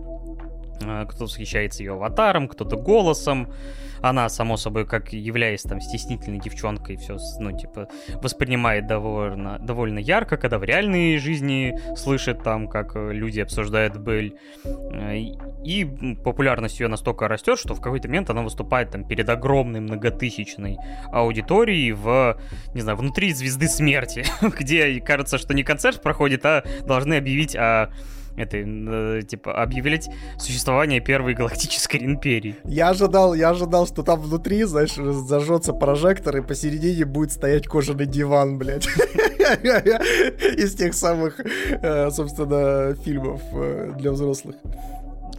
Э, 0.81 1.05
кто-то 1.07 1.25
восхищается 1.25 1.83
ее 1.83 1.93
аватаром, 1.93 2.49
кто-то 2.49 2.77
голосом. 2.77 3.53
Она, 4.01 4.29
само 4.29 4.57
собой, 4.57 4.87
как 4.87 5.13
являясь 5.13 5.63
там 5.63 5.81
стеснительной 5.81 6.39
девчонкой, 6.39 6.97
все, 6.97 7.19
ну, 7.41 7.57
типа, 7.57 7.89
воспринимает 8.23 8.87
довольно, 8.87 9.59
довольно 9.59 9.99
ярко, 9.99 10.37
когда 10.37 10.59
в 10.59 10.65
реальной 10.65 11.19
жизни 11.19 11.77
слышит 11.97 12.45
там, 12.45 12.69
как 12.69 12.95
э, 12.95 13.13
люди 13.13 13.41
обсуждают 13.41 13.97
Бель. 13.97 14.37
Э, 14.65 15.17
и 15.65 15.85
популярность 16.23 16.79
ее 16.79 16.89
настолько 16.89 17.27
растет, 17.27 17.59
что 17.59 17.75
в 17.75 17.81
какой-то 17.81 18.09
момент 18.09 18.31
она 18.31 18.43
выступает 18.43 18.91
там 18.91 19.05
перед 19.05 19.29
огромной 19.29 19.81
многотысячной 19.81 20.79
аудиторией 21.13 21.93
в, 21.93 22.41
не 22.75 22.81
знаю, 22.83 22.99
внутри 22.99 23.33
звезды 23.33 23.69
смерти, 23.69 24.25
где 24.41 25.01
кажется, 25.01 25.39
что 25.39 25.55
не 25.55 25.65
концерт 25.65 26.03
проходит, 26.03 26.47
а 26.47 26.65
должны 26.87 27.15
объявить 27.15 27.57
о 27.57 27.91
это, 28.39 28.57
э, 28.59 29.23
типа, 29.23 29.53
объявлять 29.63 30.09
существование 30.39 31.01
первой 31.01 31.35
галактической 31.35 32.01
империи. 32.05 32.57
Я 32.65 32.91
ожидал, 32.91 33.35
я 33.35 33.51
ожидал, 33.51 33.87
что 33.87 34.03
там 34.03 34.21
внутри, 34.21 34.65
знаешь, 34.65 34.95
зажжется 34.95 35.73
прожектор, 35.73 36.37
и 36.37 36.43
посередине 36.43 37.05
будет 37.05 37.33
стоять 37.33 37.67
кожаный 37.67 38.07
диван, 38.07 38.59
блядь. 38.59 38.87
Из 40.57 40.75
тех 40.75 40.95
самых, 40.95 41.41
э, 41.41 42.11
собственно, 42.11 42.95
фильмов 43.05 43.41
э, 43.53 43.93
для 43.99 44.13
взрослых. 44.13 44.57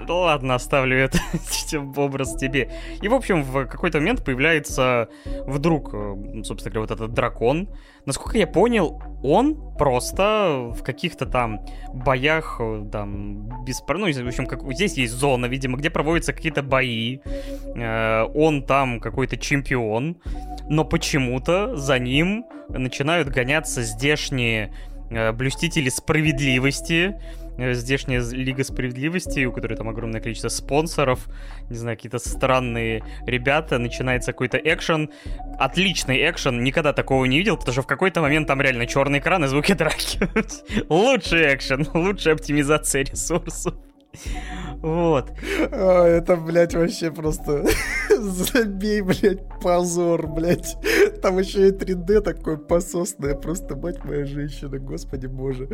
Да 0.08 0.14
ладно, 0.14 0.56
оставлю 0.56 0.98
это 0.98 1.20
образ 1.98 2.36
тебе. 2.36 2.72
И, 3.02 3.08
в 3.08 3.14
общем, 3.14 3.44
в 3.44 3.66
какой-то 3.66 4.00
момент 4.00 4.24
появляется 4.24 5.10
вдруг, 5.46 5.94
э, 5.94 6.44
собственно 6.44 6.74
говоря, 6.74 6.82
вот 6.82 6.92
этот 6.92 7.14
дракон. 7.14 7.70
Насколько 8.06 8.38
я 8.38 8.48
понял, 8.48 9.02
он 9.22 9.76
просто 9.78 10.72
в 10.74 10.84
каких-то 10.84 11.26
там 11.26 11.66
боях, 11.94 12.58
э, 12.60 12.86
там, 12.92 13.66
без... 13.66 13.82
Ну, 13.88 14.06
в 14.06 14.28
общем, 14.28 14.46
как... 14.46 14.62
здесь 14.74 14.94
есть 14.94 15.14
зона, 15.14 15.48
видимо, 15.48 15.78
где 15.78 15.90
проводятся 15.90 16.34
какие-то 16.34 16.64
бои. 16.64 17.20
Э, 17.76 18.24
он 18.34 18.64
там 18.64 19.00
какой-то 19.00 19.38
чемпион. 19.38 20.18
Но 20.70 20.86
почему-то 20.86 21.76
за 21.76 22.00
ним 22.00 22.46
начинают 22.70 23.30
гоняться 23.30 23.82
здешние 23.82 24.74
блюстители 25.34 25.90
справедливости, 25.90 27.20
здешняя 27.74 28.22
Лига 28.32 28.64
Справедливости, 28.64 29.46
у 29.46 29.52
которой 29.52 29.76
там 29.76 29.90
огромное 29.90 30.22
количество 30.22 30.50
спонсоров, 30.50 31.28
не 31.70 31.78
знаю, 31.78 31.98
какие-то 31.98 32.20
странные 32.20 33.04
ребята, 33.26 33.78
начинается 33.78 34.32
какой-то 34.32 34.58
экшен, 34.58 35.10
отличный 35.58 36.30
экшен, 36.30 36.64
никогда 36.64 36.94
такого 36.94 37.26
не 37.26 37.38
видел, 37.38 37.58
потому 37.58 37.74
что 37.74 37.82
в 37.82 37.88
какой-то 37.88 38.22
момент 38.22 38.48
там 38.48 38.62
реально 38.62 38.86
черный 38.86 39.20
экран 39.20 39.44
и 39.46 39.48
звуки 39.48 39.74
драки. 39.74 40.20
Лучший 40.90 41.56
экшен, 41.56 41.88
лучшая 41.94 42.36
оптимизация 42.36 43.04
ресурсов. 43.04 43.74
Вот. 44.78 45.32
А, 45.72 46.06
это, 46.06 46.36
блядь, 46.36 46.74
вообще 46.74 47.12
просто 47.12 47.66
забей, 48.18 49.02
блядь, 49.02 49.48
позор, 49.62 50.28
блядь. 50.28 50.76
Там 51.22 51.40
еще 51.40 51.68
и 51.68 51.72
3D 51.72 52.22
такое 52.22 52.58
пососное, 52.58 53.36
просто, 53.36 53.76
мать 53.76 54.04
моя 54.04 54.26
женщина, 54.26 54.80
господи 54.80 55.28
боже. 55.28 55.70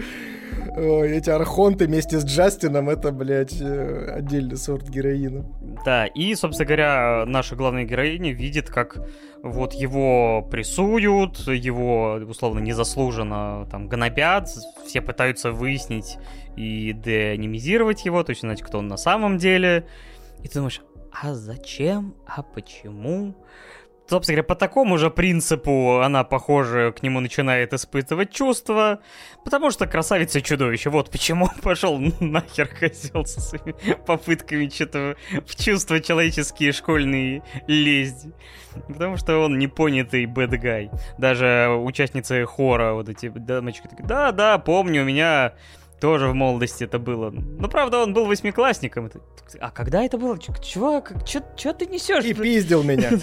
Эти 0.75 1.29
архонты 1.29 1.85
вместе 1.85 2.19
с 2.19 2.25
Джастином, 2.25 2.89
это, 2.89 3.11
блядь, 3.11 3.61
э, 3.61 4.13
отдельный 4.17 4.57
сорт 4.57 4.89
героина. 4.89 5.45
Да, 5.85 6.05
и, 6.05 6.35
собственно 6.35 6.67
говоря, 6.67 7.23
наша 7.25 7.55
главная 7.55 7.83
героиня 7.83 8.33
видит, 8.33 8.69
как 8.69 8.97
вот 9.43 9.73
его 9.73 10.41
прессуют, 10.49 11.39
его, 11.47 12.19
условно, 12.27 12.59
незаслуженно 12.59 13.67
там 13.69 13.87
гнобят, 13.87 14.49
все 14.85 15.01
пытаются 15.01 15.51
выяснить 15.51 16.17
и 16.55 16.93
деанимизировать 16.93 18.05
его, 18.05 18.23
то 18.23 18.31
есть 18.31 18.43
узнать, 18.43 18.61
кто 18.61 18.79
он 18.79 18.87
на 18.87 18.97
самом 18.97 19.37
деле. 19.37 19.87
И 20.43 20.47
ты 20.47 20.55
думаешь, 20.55 20.81
а 21.11 21.33
зачем, 21.33 22.15
а 22.25 22.41
почему? 22.41 23.35
Собственно 24.07 24.35
говоря, 24.35 24.47
по 24.47 24.55
такому 24.55 24.97
же 24.97 25.09
принципу 25.09 25.99
она, 25.99 26.23
похоже, 26.23 26.93
к 26.97 27.03
нему 27.03 27.19
начинает 27.19 27.73
испытывать 27.73 28.31
чувства, 28.31 28.99
потому 29.43 29.71
что 29.71 29.87
красавица 29.87 30.41
чудовище. 30.41 30.89
Вот 30.89 31.09
почему 31.09 31.49
пошел 31.61 31.99
нахер 32.19 32.67
козел 32.79 33.25
со 33.25 33.41
своими 33.41 33.95
попытками 34.05 34.69
что-то 34.69 35.15
в 35.45 35.55
чувства 35.55 35.99
человеческие 35.99 36.71
школьные 36.71 37.43
лезть. 37.67 38.27
Потому 38.87 39.17
что 39.17 39.37
он 39.39 39.57
непонятый 39.57 40.25
guy. 40.25 40.89
Даже 41.17 41.69
участницы 41.69 42.45
хора, 42.45 42.93
вот 42.93 43.09
эти 43.09 43.29
дамочки 43.29 43.87
такие, 43.87 44.05
да-да, 44.05 44.57
помню, 44.57 45.03
у 45.03 45.05
меня 45.05 45.53
тоже 45.99 46.27
в 46.27 46.33
молодости 46.33 46.83
это 46.83 46.99
было. 46.99 47.31
Ну, 47.31 47.67
правда, 47.67 47.99
он 47.99 48.13
был 48.13 48.25
восьмиклассником. 48.25 49.11
А 49.59 49.71
когда 49.71 50.03
это 50.03 50.17
было? 50.17 50.37
Чувак, 50.39 51.13
что 51.25 51.73
ты 51.73 51.85
несешь? 51.85 52.25
И 52.25 52.33
пиздил 52.33 52.83
меня. 52.83 53.11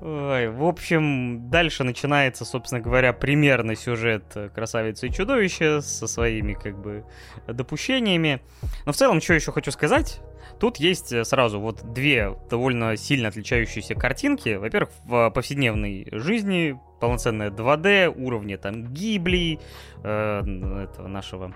Ой, 0.00 0.48
в 0.48 0.64
общем, 0.64 1.48
дальше 1.48 1.82
начинается, 1.84 2.44
собственно 2.44 2.80
говоря, 2.80 3.12
примерный 3.12 3.76
сюжет 3.76 4.24
«Красавицы 4.54 5.06
и 5.06 5.12
чудовища» 5.12 5.80
со 5.80 6.06
своими, 6.06 6.52
как 6.54 6.78
бы, 6.78 7.04
допущениями. 7.46 8.42
Но 8.84 8.92
в 8.92 8.96
целом, 8.96 9.22
что 9.22 9.34
еще 9.34 9.50
хочу 9.52 9.70
сказать, 9.70 10.20
Тут 10.60 10.78
есть 10.78 11.12
э, 11.12 11.24
сразу 11.24 11.60
вот 11.60 11.82
две 11.92 12.36
довольно 12.50 12.96
сильно 12.96 13.28
отличающиеся 13.28 13.94
картинки. 13.94 14.54
Во-первых, 14.54 14.90
в 15.04 15.30
повседневной 15.30 16.08
жизни 16.12 16.78
полноценная 17.00 17.50
2D, 17.50 18.08
уровни 18.08 18.56
там 18.56 18.92
Гибли, 18.92 19.58
э, 20.02 20.40
этого 20.84 21.08
нашего 21.08 21.54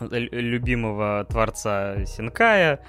любимого 0.00 1.24
творца 1.28 2.04
Синкая, 2.06 2.80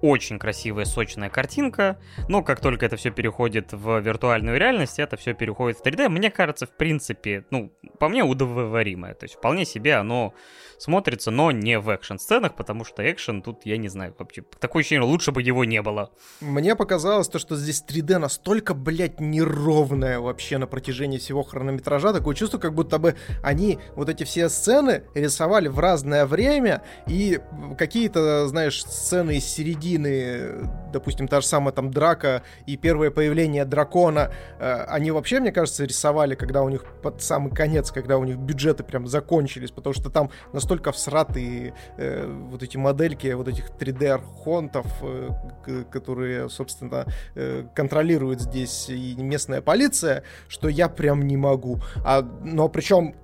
очень 0.00 0.38
красивая, 0.38 0.84
сочная 0.84 1.28
картинка, 1.28 1.98
но 2.28 2.42
как 2.42 2.60
только 2.60 2.86
это 2.86 2.96
все 2.96 3.10
переходит 3.10 3.72
в 3.72 3.98
виртуальную 3.98 4.58
реальность, 4.58 4.98
это 4.98 5.16
все 5.16 5.34
переходит 5.34 5.78
в 5.78 5.82
3D. 5.82 6.08
Мне 6.08 6.30
кажется, 6.30 6.66
в 6.66 6.76
принципе, 6.76 7.44
ну, 7.50 7.72
по 7.98 8.08
мне 8.08 8.22
удовлетворимое. 8.22 9.14
То 9.14 9.24
есть 9.24 9.36
вполне 9.36 9.64
себе 9.64 9.94
оно 9.94 10.34
смотрится, 10.78 11.30
но 11.30 11.50
не 11.50 11.78
в 11.78 11.88
экшн-сценах, 11.88 12.54
потому 12.54 12.84
что 12.84 13.02
экшен 13.10 13.42
тут, 13.42 13.66
я 13.66 13.76
не 13.76 13.88
знаю, 13.88 14.14
вообще, 14.18 14.42
такое 14.58 14.80
ощущение, 14.80 15.04
лучше 15.04 15.32
бы 15.32 15.42
его 15.42 15.64
не 15.64 15.82
было. 15.82 16.10
Мне 16.40 16.76
показалось 16.76 17.28
то, 17.28 17.38
что 17.38 17.56
здесь 17.56 17.84
3D 17.86 18.18
настолько, 18.18 18.74
блядь, 18.74 19.20
неровное 19.20 20.20
вообще 20.20 20.58
на 20.58 20.66
протяжении 20.66 21.18
всего 21.18 21.42
хронометража. 21.42 22.12
Такое 22.12 22.34
чувство, 22.34 22.58
как 22.58 22.74
будто 22.74 22.98
бы 22.98 23.16
они 23.42 23.78
вот 23.94 24.08
эти 24.08 24.24
все 24.24 24.48
сцены 24.48 25.04
рисовали 25.14 25.68
в 25.68 25.78
разное 25.78 26.26
время, 26.26 26.82
и 27.06 27.40
какие-то, 27.76 28.46
знаешь, 28.48 28.82
сцены 28.84 29.38
из 29.38 29.44
середины, 29.44 30.68
допустим, 30.92 31.28
та 31.28 31.40
же 31.40 31.46
самая 31.46 31.72
там 31.72 31.90
драка 31.90 32.42
и 32.66 32.76
первое 32.76 33.10
появление 33.10 33.64
дракона, 33.64 34.30
э, 34.58 34.84
они 34.88 35.10
вообще, 35.10 35.40
мне 35.40 35.52
кажется, 35.52 35.84
рисовали, 35.84 36.34
когда 36.34 36.62
у 36.62 36.68
них 36.68 36.84
под 37.02 37.22
самый 37.22 37.52
конец, 37.52 37.90
когда 37.90 38.18
у 38.18 38.24
них 38.24 38.36
бюджеты 38.36 38.84
прям 38.84 39.06
закончились, 39.06 39.70
потому 39.70 39.94
что 39.94 40.10
там 40.10 40.30
настолько 40.52 40.92
всратые 40.92 41.74
э, 41.96 42.26
вот 42.26 42.62
эти 42.62 42.76
модельки 42.76 43.28
вот 43.32 43.48
этих 43.48 43.70
3D-архонтов, 43.70 44.86
э, 45.02 45.84
которые, 45.90 46.48
собственно, 46.48 47.06
э, 47.34 47.64
контролирует 47.74 48.40
здесь 48.40 48.88
и 48.88 49.14
местная 49.16 49.60
полиция, 49.60 50.22
что 50.48 50.68
я 50.68 50.88
прям 50.88 51.26
не 51.26 51.36
могу. 51.36 51.80
А, 52.04 52.22
но 52.22 52.68
причем 52.68 53.14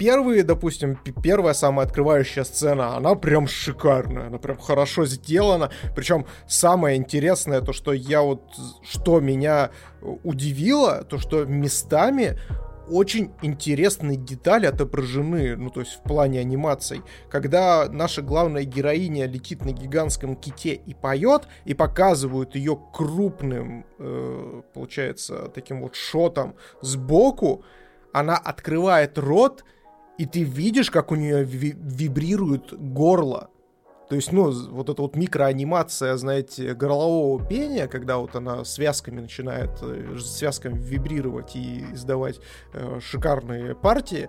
первые, 0.00 0.44
допустим, 0.44 0.98
первая 1.22 1.52
самая 1.52 1.86
открывающая 1.86 2.44
сцена, 2.44 2.96
она 2.96 3.14
прям 3.16 3.46
шикарная, 3.46 4.28
она 4.28 4.38
прям 4.38 4.56
хорошо 4.56 5.04
сделана. 5.04 5.70
Причем 5.94 6.24
самое 6.48 6.96
интересное, 6.96 7.60
то, 7.60 7.74
что 7.74 7.92
я 7.92 8.22
вот, 8.22 8.42
что 8.82 9.20
меня 9.20 9.70
удивило, 10.24 11.04
то, 11.04 11.18
что 11.18 11.44
местами 11.44 12.38
очень 12.88 13.30
интересные 13.42 14.16
детали 14.16 14.64
отображены, 14.64 15.54
ну, 15.56 15.68
то 15.68 15.80
есть 15.80 15.92
в 15.92 16.02
плане 16.02 16.40
анимаций. 16.40 17.02
Когда 17.28 17.86
наша 17.90 18.22
главная 18.22 18.64
героиня 18.64 19.26
летит 19.26 19.66
на 19.66 19.72
гигантском 19.72 20.34
ките 20.34 20.72
и 20.72 20.94
поет, 20.94 21.46
и 21.66 21.74
показывают 21.74 22.54
ее 22.54 22.80
крупным, 22.94 23.84
э, 23.98 24.62
получается, 24.72 25.50
таким 25.54 25.82
вот 25.82 25.94
шотом 25.94 26.56
сбоку, 26.80 27.64
она 28.14 28.38
открывает 28.38 29.18
рот, 29.18 29.62
и 30.20 30.26
ты 30.26 30.42
видишь, 30.42 30.90
как 30.90 31.12
у 31.12 31.16
нее 31.16 31.44
ви- 31.44 31.76
вибрирует 31.78 32.74
горло. 32.78 33.48
То 34.10 34.16
есть, 34.16 34.32
ну, 34.32 34.50
вот 34.50 34.90
эта 34.90 35.00
вот 35.00 35.16
микроанимация, 35.16 36.14
знаете, 36.18 36.74
горлового 36.74 37.42
пения, 37.42 37.86
когда 37.86 38.18
вот 38.18 38.36
она 38.36 38.64
связками 38.64 39.20
начинает, 39.20 39.70
э, 39.80 40.18
связками 40.18 40.78
вибрировать 40.78 41.56
и 41.56 41.86
издавать 41.94 42.38
э, 42.74 43.00
шикарные 43.00 43.74
партии, 43.74 44.28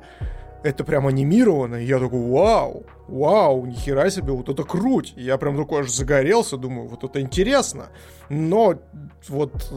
это 0.64 0.86
прям 0.86 1.08
анимировано, 1.08 1.76
и 1.76 1.86
я 1.86 2.00
такой, 2.00 2.22
вау, 2.22 2.86
вау, 3.10 3.66
нихера 3.66 4.10
себе, 4.10 4.32
вот 4.32 4.48
это 4.48 4.64
круть. 4.64 5.14
Я 5.18 5.38
прям 5.38 5.58
такой 5.58 5.82
аж 5.82 5.90
загорелся, 5.90 6.56
думаю, 6.56 6.88
вот 6.88 7.04
это 7.04 7.20
интересно. 7.20 7.90
Но 8.30 8.76
вот 9.28 9.74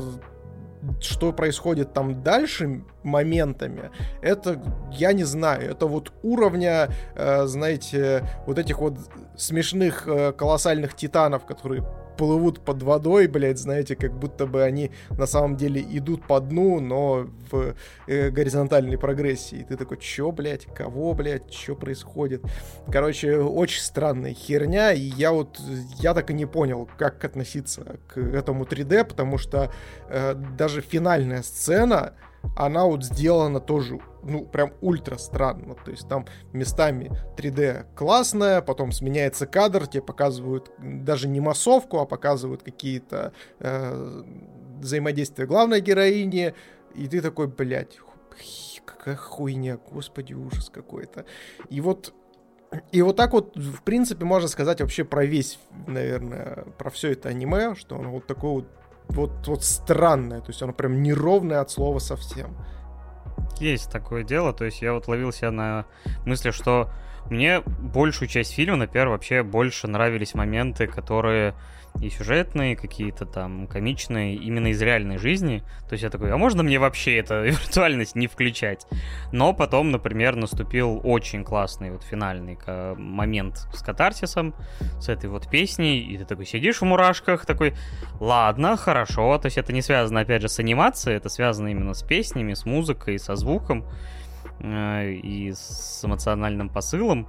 что 1.00 1.32
происходит 1.32 1.92
там 1.92 2.22
дальше 2.22 2.82
моментами, 3.02 3.90
это 4.22 4.62
я 4.92 5.12
не 5.12 5.24
знаю. 5.24 5.70
Это 5.70 5.86
вот 5.86 6.12
уровня, 6.22 6.88
э, 7.14 7.46
знаете, 7.46 8.24
вот 8.46 8.58
этих 8.58 8.78
вот 8.78 8.98
смешных 9.36 10.06
э, 10.06 10.32
колоссальных 10.32 10.94
титанов, 10.94 11.44
которые 11.44 11.84
плывут 12.16 12.60
под 12.60 12.82
водой, 12.82 13.26
блядь, 13.26 13.58
знаете, 13.58 13.96
как 13.96 14.12
будто 14.18 14.46
бы 14.46 14.62
они 14.62 14.90
на 15.10 15.26
самом 15.26 15.56
деле 15.56 15.80
идут 15.82 16.26
по 16.26 16.40
дну, 16.40 16.80
но 16.80 17.26
в 17.50 17.74
э, 18.06 18.30
горизонтальной 18.30 18.98
прогрессии. 18.98 19.58
И 19.58 19.64
ты 19.64 19.76
такой, 19.76 19.98
чё, 19.98 20.32
блядь, 20.32 20.66
кого, 20.66 21.14
блядь, 21.14 21.50
чё 21.50 21.74
происходит? 21.74 22.42
Короче, 22.90 23.38
очень 23.38 23.82
странная 23.82 24.34
херня, 24.34 24.92
и 24.92 25.00
я 25.00 25.32
вот, 25.32 25.60
я 25.98 26.14
так 26.14 26.30
и 26.30 26.34
не 26.34 26.46
понял, 26.46 26.88
как 26.98 27.24
относиться 27.24 27.98
к 28.08 28.18
этому 28.18 28.64
3D, 28.64 29.04
потому 29.04 29.38
что 29.38 29.72
э, 30.08 30.34
даже 30.34 30.80
финальная 30.80 31.42
сцена, 31.42 32.14
она 32.56 32.84
вот 32.84 33.04
сделана 33.04 33.60
тоже, 33.60 34.00
ну, 34.22 34.44
прям 34.44 34.72
ультра 34.80 35.16
странно. 35.16 35.74
То 35.84 35.90
есть 35.90 36.08
там 36.08 36.26
местами 36.52 37.10
3D 37.36 37.86
классная, 37.94 38.60
потом 38.60 38.92
сменяется 38.92 39.46
кадр, 39.46 39.86
тебе 39.86 40.02
показывают 40.02 40.70
даже 40.78 41.28
не 41.28 41.40
массовку, 41.40 41.98
а 41.98 42.06
показывают 42.06 42.62
какие-то 42.62 43.32
э, 43.60 44.22
взаимодействия 44.80 45.46
главной 45.46 45.80
героини, 45.80 46.54
и 46.94 47.08
ты 47.08 47.20
такой, 47.20 47.48
блядь, 47.48 47.98
какая 48.84 49.16
хуйня, 49.16 49.78
господи, 49.90 50.34
ужас 50.34 50.70
какой-то. 50.70 51.24
И 51.70 51.80
вот 51.80 52.14
и 52.90 53.02
вот 53.02 53.16
так 53.16 53.32
вот, 53.32 53.56
в 53.56 53.82
принципе, 53.82 54.24
можно 54.24 54.48
сказать 54.48 54.80
вообще 54.80 55.04
про 55.04 55.24
весь, 55.24 55.58
наверное, 55.86 56.64
про 56.76 56.90
все 56.90 57.12
это 57.12 57.28
аниме, 57.28 57.76
что 57.76 57.96
оно 57.96 58.10
вот 58.10 58.26
такое 58.26 58.50
вот 58.50 58.68
вот, 59.08 59.46
вот 59.46 59.64
странное, 59.64 60.40
то 60.40 60.48
есть 60.48 60.62
оно 60.62 60.72
прям 60.72 61.02
неровное 61.02 61.60
от 61.60 61.70
слова 61.70 61.98
совсем. 61.98 62.56
Есть 63.60 63.90
такое 63.90 64.24
дело, 64.24 64.52
то 64.52 64.64
есть 64.64 64.82
я 64.82 64.92
вот 64.92 65.06
ловил 65.08 65.32
себя 65.32 65.50
на 65.50 65.86
мысли, 66.24 66.50
что 66.50 66.90
мне 67.30 67.60
большую 67.60 68.28
часть 68.28 68.54
фильма, 68.54 68.76
например, 68.76 69.08
вообще 69.08 69.42
больше 69.42 69.86
нравились 69.86 70.34
моменты, 70.34 70.86
которые 70.86 71.54
и 72.00 72.10
сюжетные, 72.10 72.76
какие-то 72.76 73.24
там 73.24 73.66
комичные, 73.66 74.34
именно 74.34 74.68
из 74.68 74.82
реальной 74.82 75.18
жизни. 75.18 75.62
То 75.88 75.92
есть 75.92 76.02
я 76.02 76.10
такой, 76.10 76.32
а 76.32 76.36
можно 76.36 76.62
мне 76.62 76.78
вообще 76.78 77.18
эту 77.18 77.42
виртуальность 77.44 78.16
не 78.16 78.26
включать? 78.26 78.86
Но 79.32 79.52
потом, 79.52 79.90
например, 79.90 80.36
наступил 80.36 81.00
очень 81.02 81.44
классный 81.44 81.90
вот 81.90 82.02
финальный 82.02 82.58
момент 82.96 83.68
с 83.72 83.82
катарсисом, 83.82 84.54
с 85.00 85.08
этой 85.08 85.30
вот 85.30 85.48
песней, 85.48 86.00
и 86.00 86.18
ты 86.18 86.24
такой 86.24 86.46
сидишь 86.46 86.80
в 86.80 86.84
мурашках, 86.84 87.46
такой, 87.46 87.74
ладно, 88.20 88.76
хорошо, 88.76 89.38
то 89.38 89.46
есть 89.46 89.58
это 89.58 89.72
не 89.72 89.82
связано, 89.82 90.20
опять 90.20 90.42
же, 90.42 90.48
с 90.48 90.58
анимацией, 90.58 91.16
это 91.16 91.28
связано 91.28 91.68
именно 91.68 91.94
с 91.94 92.02
песнями, 92.02 92.54
с 92.54 92.66
музыкой, 92.66 93.18
со 93.18 93.36
звуком. 93.36 93.84
Э, 94.60 95.10
и 95.10 95.52
с 95.52 96.04
эмоциональным 96.04 96.68
посылом, 96.68 97.28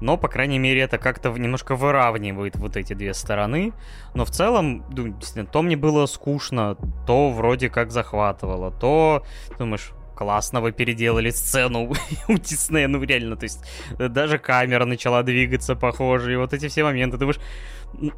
но, 0.00 0.16
по 0.16 0.28
крайней 0.28 0.58
мере, 0.58 0.82
это 0.82 0.98
как-то 0.98 1.30
немножко 1.30 1.76
выравнивает 1.76 2.56
вот 2.56 2.76
эти 2.76 2.94
две 2.94 3.14
стороны, 3.14 3.72
но 4.14 4.24
в 4.24 4.30
целом, 4.30 4.84
ну, 4.90 5.16
то 5.50 5.62
мне 5.62 5.76
было 5.76 6.06
скучно, 6.06 6.76
то 7.06 7.30
вроде 7.30 7.70
как 7.70 7.90
захватывало, 7.90 8.70
то, 8.70 9.24
думаешь, 9.58 9.90
классно 10.14 10.60
вы 10.60 10.72
переделали 10.72 11.30
сцену 11.30 11.92
у 12.28 12.38
Диснея, 12.38 12.88
ну 12.88 13.02
реально, 13.02 13.36
то 13.36 13.44
есть 13.44 13.64
даже 13.98 14.38
камера 14.38 14.84
начала 14.84 15.22
двигаться 15.22 15.74
похоже, 15.76 16.32
и 16.32 16.36
вот 16.36 16.52
эти 16.52 16.68
все 16.68 16.84
моменты, 16.84 17.16
думаешь, 17.16 17.40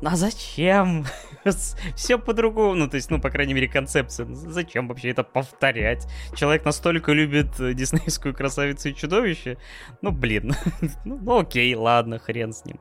а 0.02 0.16
зачем? 0.16 1.04
Все 1.94 2.18
по-другому, 2.18 2.74
ну, 2.74 2.88
то 2.88 2.96
есть, 2.96 3.10
ну, 3.10 3.20
по 3.20 3.30
крайней 3.30 3.54
мере, 3.54 3.68
концепция. 3.68 4.26
Зачем 4.26 4.88
вообще 4.88 5.10
это 5.10 5.22
повторять? 5.22 6.06
Человек 6.34 6.64
настолько 6.64 7.12
любит 7.12 7.60
э, 7.60 7.74
диснейскую 7.74 8.34
красавицу 8.34 8.88
и 8.88 8.94
чудовище. 8.94 9.58
Ну, 10.02 10.10
блин. 10.10 10.54
ну, 11.04 11.18
ну, 11.22 11.38
окей, 11.40 11.74
ладно, 11.74 12.18
хрен 12.18 12.52
с 12.52 12.64
ним. 12.64 12.80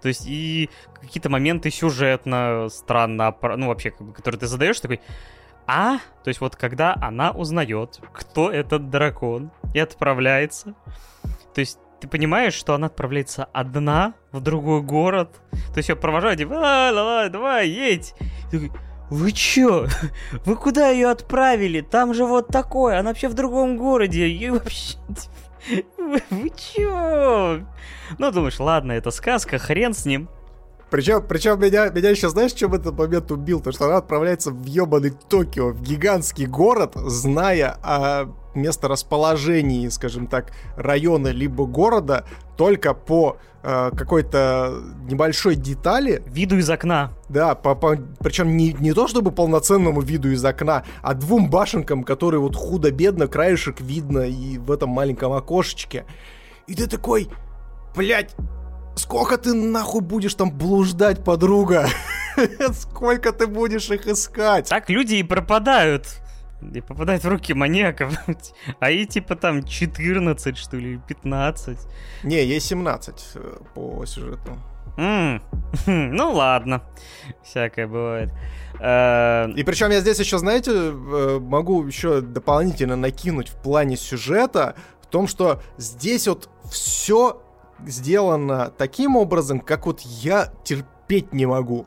То 0.00 0.08
есть, 0.08 0.26
и 0.26 0.70
какие-то 1.00 1.28
моменты 1.28 1.70
сюжетно 1.70 2.68
странно, 2.70 3.34
ну, 3.56 3.68
вообще, 3.68 3.90
которые 3.90 4.38
ты 4.38 4.46
задаешь, 4.46 4.80
такой, 4.80 5.00
а, 5.66 5.98
то 6.22 6.28
есть 6.28 6.40
вот 6.40 6.56
когда 6.56 6.94
она 7.00 7.30
узнает, 7.32 8.00
кто 8.12 8.50
этот 8.50 8.90
дракон, 8.90 9.50
и 9.74 9.78
отправляется, 9.78 10.74
то 11.54 11.60
есть 11.60 11.78
ты 12.00 12.08
понимаешь, 12.08 12.54
что 12.54 12.74
она 12.74 12.88
отправляется 12.88 13.48
одна 13.52 14.14
в 14.32 14.40
другой 14.40 14.82
город. 14.82 15.40
То 15.72 15.78
есть 15.78 15.88
ее 15.88 15.96
провожают, 15.96 16.38
типа, 16.38 16.54
а, 16.56 16.92
давай, 16.92 17.30
давай, 17.30 17.68
едь. 17.68 18.14
Вы 19.08 19.32
чё? 19.32 19.86
Вы 20.44 20.56
куда 20.56 20.90
ее 20.90 21.08
отправили? 21.08 21.80
Там 21.80 22.12
же 22.12 22.24
вот 22.24 22.48
такое, 22.48 22.98
она 22.98 23.10
вообще 23.10 23.28
в 23.28 23.34
другом 23.34 23.76
городе. 23.76 24.28
И 24.28 24.50
вообще... 24.50 24.98
Вы, 25.98 26.22
вы 26.30 26.50
чё? 26.50 27.66
Ну, 28.18 28.30
думаешь, 28.30 28.60
ладно, 28.60 28.92
это 28.92 29.10
сказка, 29.10 29.58
хрен 29.58 29.94
с 29.94 30.06
ним. 30.06 30.28
Причем, 30.90 31.24
причем 31.26 31.60
меня, 31.60 31.88
меня 31.88 32.10
еще, 32.10 32.28
знаешь, 32.28 32.52
чем 32.52 32.72
этот 32.74 32.96
момент 32.96 33.30
убил? 33.32 33.60
То, 33.60 33.72
что 33.72 33.86
она 33.86 33.96
отправляется 33.96 34.52
в 34.52 34.64
ебаный 34.64 35.10
Токио, 35.10 35.70
в 35.70 35.82
гигантский 35.82 36.46
город, 36.46 36.92
зная 36.94 37.76
о 37.82 38.26
месторасположении, 38.54 39.88
скажем 39.88 40.28
так, 40.28 40.52
района 40.76 41.28
либо 41.28 41.66
города 41.66 42.24
только 42.56 42.94
по 42.94 43.36
э, 43.62 43.90
какой-то 43.96 44.74
небольшой 45.08 45.56
детали. 45.56 46.22
Виду 46.26 46.56
из 46.56 46.70
окна. 46.70 47.12
Да, 47.28 47.54
по, 47.54 47.74
по, 47.74 47.96
причем 48.20 48.56
не, 48.56 48.72
не 48.72 48.92
то 48.92 49.08
чтобы 49.08 49.32
полноценному 49.32 50.00
виду 50.00 50.30
из 50.30 50.44
окна, 50.44 50.84
а 51.02 51.14
двум 51.14 51.50
башенкам, 51.50 52.04
которые 52.04 52.40
вот 52.40 52.54
худо-бедно, 52.56 53.26
краешек 53.26 53.80
видно 53.80 54.20
и 54.20 54.56
в 54.56 54.70
этом 54.70 54.90
маленьком 54.90 55.32
окошечке. 55.32 56.06
И 56.66 56.74
ты 56.74 56.86
такой, 56.86 57.28
блядь, 57.94 58.34
сколько 58.96 59.38
ты 59.38 59.54
нахуй 59.54 60.00
будешь 60.00 60.34
там 60.34 60.50
блуждать, 60.50 61.22
подруга? 61.24 61.88
Сколько 62.72 63.32
ты 63.32 63.46
будешь 63.46 63.90
их 63.90 64.06
искать? 64.06 64.68
Так 64.68 64.90
люди 64.90 65.14
и 65.14 65.22
пропадают. 65.22 66.20
И 66.74 66.80
попадают 66.80 67.24
в 67.24 67.28
руки 67.28 67.54
маньяков. 67.54 68.12
А 68.80 68.90
и 68.90 69.06
типа 69.06 69.36
там 69.36 69.62
14, 69.64 70.56
что 70.58 70.76
ли, 70.76 71.00
15. 71.08 71.78
Не, 72.24 72.44
ей 72.44 72.60
17 72.60 73.14
э, 73.36 73.56
по 73.74 74.04
сюжету. 74.04 74.58
М, 74.98 75.42
Ну 75.86 76.32
ладно, 76.32 76.82
всякое 77.42 77.86
бывает. 77.86 78.30
Э, 78.80 79.50
И 79.56 79.62
причем 79.64 79.90
я 79.90 80.00
здесь 80.00 80.18
еще, 80.18 80.38
знаете, 80.38 80.72
э, 80.72 81.38
могу 81.40 81.86
еще 81.86 82.20
дополнительно 82.20 82.96
накинуть 82.96 83.48
в 83.48 83.56
плане 83.62 83.96
сюжета 83.96 84.74
в 85.02 85.06
том, 85.06 85.26
что 85.28 85.62
здесь 85.78 86.28
вот 86.28 86.50
все 86.70 87.42
сделано 87.84 88.72
таким 88.76 89.16
образом, 89.16 89.60
как 89.60 89.86
вот 89.86 90.00
я 90.00 90.52
терпеть 90.64 91.32
не 91.32 91.46
могу. 91.46 91.86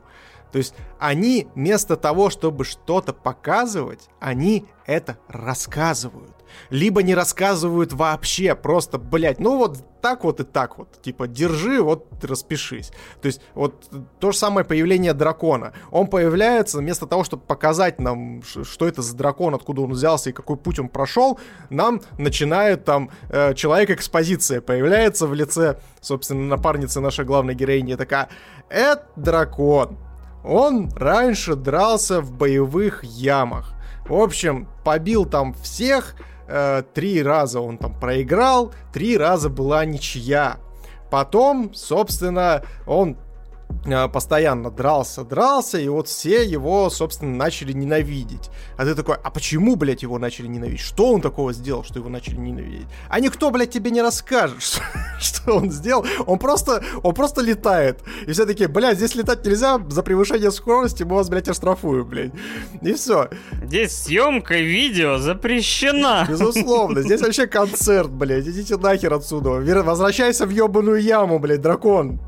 То 0.52 0.58
есть 0.58 0.74
они 0.98 1.48
вместо 1.54 1.96
того, 1.96 2.30
чтобы 2.30 2.64
что-то 2.64 3.12
показывать, 3.12 4.08
они 4.18 4.66
это 4.86 5.18
рассказывают. 5.28 6.34
Либо 6.68 7.02
не 7.02 7.14
рассказывают 7.14 7.92
вообще, 7.92 8.54
просто, 8.54 8.98
блядь, 8.98 9.40
ну 9.40 9.56
вот 9.56 9.78
так 10.00 10.24
вот 10.24 10.40
и 10.40 10.44
так 10.44 10.78
вот. 10.78 11.00
Типа, 11.02 11.26
держи, 11.28 11.82
вот 11.82 12.06
распишись. 12.24 12.90
То 13.20 13.26
есть, 13.26 13.40
вот 13.54 13.90
то 14.18 14.32
же 14.32 14.38
самое 14.38 14.66
появление 14.66 15.12
дракона. 15.12 15.72
Он 15.90 16.06
появляется, 16.06 16.78
вместо 16.78 17.06
того, 17.06 17.24
чтобы 17.24 17.42
показать 17.42 18.00
нам, 18.00 18.42
что 18.42 18.86
это 18.86 19.02
за 19.02 19.16
дракон, 19.16 19.54
откуда 19.54 19.82
он 19.82 19.92
взялся 19.92 20.30
и 20.30 20.32
какой 20.32 20.56
путь 20.56 20.78
он 20.78 20.88
прошел, 20.88 21.38
нам 21.68 22.00
начинает 22.18 22.84
там 22.84 23.10
э, 23.28 23.54
человек-экспозиция 23.54 24.60
появляется 24.60 25.26
в 25.26 25.34
лице, 25.34 25.78
собственно, 26.00 26.42
напарницы 26.46 27.00
нашей 27.00 27.24
главной 27.24 27.54
героини. 27.54 27.94
Такая, 27.94 28.28
это 28.68 29.06
дракон. 29.16 29.98
Он 30.44 30.90
раньше 30.96 31.54
дрался 31.54 32.20
в 32.20 32.32
боевых 32.32 33.04
ямах. 33.04 33.74
В 34.08 34.14
общем, 34.14 34.66
побил 34.84 35.26
там 35.26 35.54
всех, 35.54 36.16
э, 36.50 36.82
три 36.94 37.22
раза 37.22 37.60
он 37.60 37.78
там 37.78 37.98
проиграл, 37.98 38.72
три 38.92 39.16
раза 39.16 39.48
была 39.48 39.84
ничья. 39.84 40.58
Потом, 41.10 41.74
собственно, 41.74 42.62
он 42.86 43.16
постоянно 44.12 44.70
дрался, 44.70 45.24
дрался, 45.24 45.78
и 45.78 45.88
вот 45.88 46.08
все 46.08 46.44
его, 46.44 46.90
собственно, 46.90 47.34
начали 47.34 47.72
ненавидеть. 47.72 48.50
А 48.76 48.84
ты 48.84 48.94
такой, 48.94 49.16
а 49.22 49.30
почему, 49.30 49.76
блядь, 49.76 50.02
его 50.02 50.18
начали 50.18 50.46
ненавидеть? 50.46 50.80
Что 50.80 51.12
он 51.12 51.20
такого 51.20 51.52
сделал, 51.52 51.82
что 51.84 51.98
его 51.98 52.08
начали 52.08 52.36
ненавидеть? 52.36 52.86
А 53.08 53.20
никто, 53.20 53.50
блядь, 53.50 53.70
тебе 53.70 53.90
не 53.90 54.02
расскажет, 54.02 54.56
что, 54.62 54.82
что 55.18 55.56
он 55.56 55.70
сделал. 55.70 56.04
Он 56.26 56.38
просто, 56.38 56.82
он 57.02 57.14
просто 57.14 57.40
летает. 57.40 58.00
И 58.26 58.32
все 58.32 58.44
такие, 58.44 58.68
блядь, 58.68 58.98
здесь 58.98 59.14
летать 59.14 59.44
нельзя, 59.46 59.80
за 59.88 60.02
превышение 60.02 60.50
скорости 60.50 61.02
мы 61.02 61.16
вас, 61.16 61.28
блядь, 61.28 61.48
оштрафуем, 61.48 62.06
блядь. 62.06 62.32
И 62.82 62.92
все. 62.92 63.30
Здесь 63.64 63.96
съемка 63.96 64.56
видео 64.56 65.18
запрещена. 65.18 66.26
Безусловно, 66.28 67.02
здесь 67.02 67.22
вообще 67.22 67.46
концерт, 67.46 68.10
блядь, 68.10 68.46
идите 68.46 68.76
нахер 68.76 69.14
отсюда. 69.14 69.50
Возвращайся 69.82 70.46
в 70.46 70.50
ебаную 70.50 71.00
яму, 71.00 71.38
блядь, 71.38 71.62
дракон. 71.62 72.20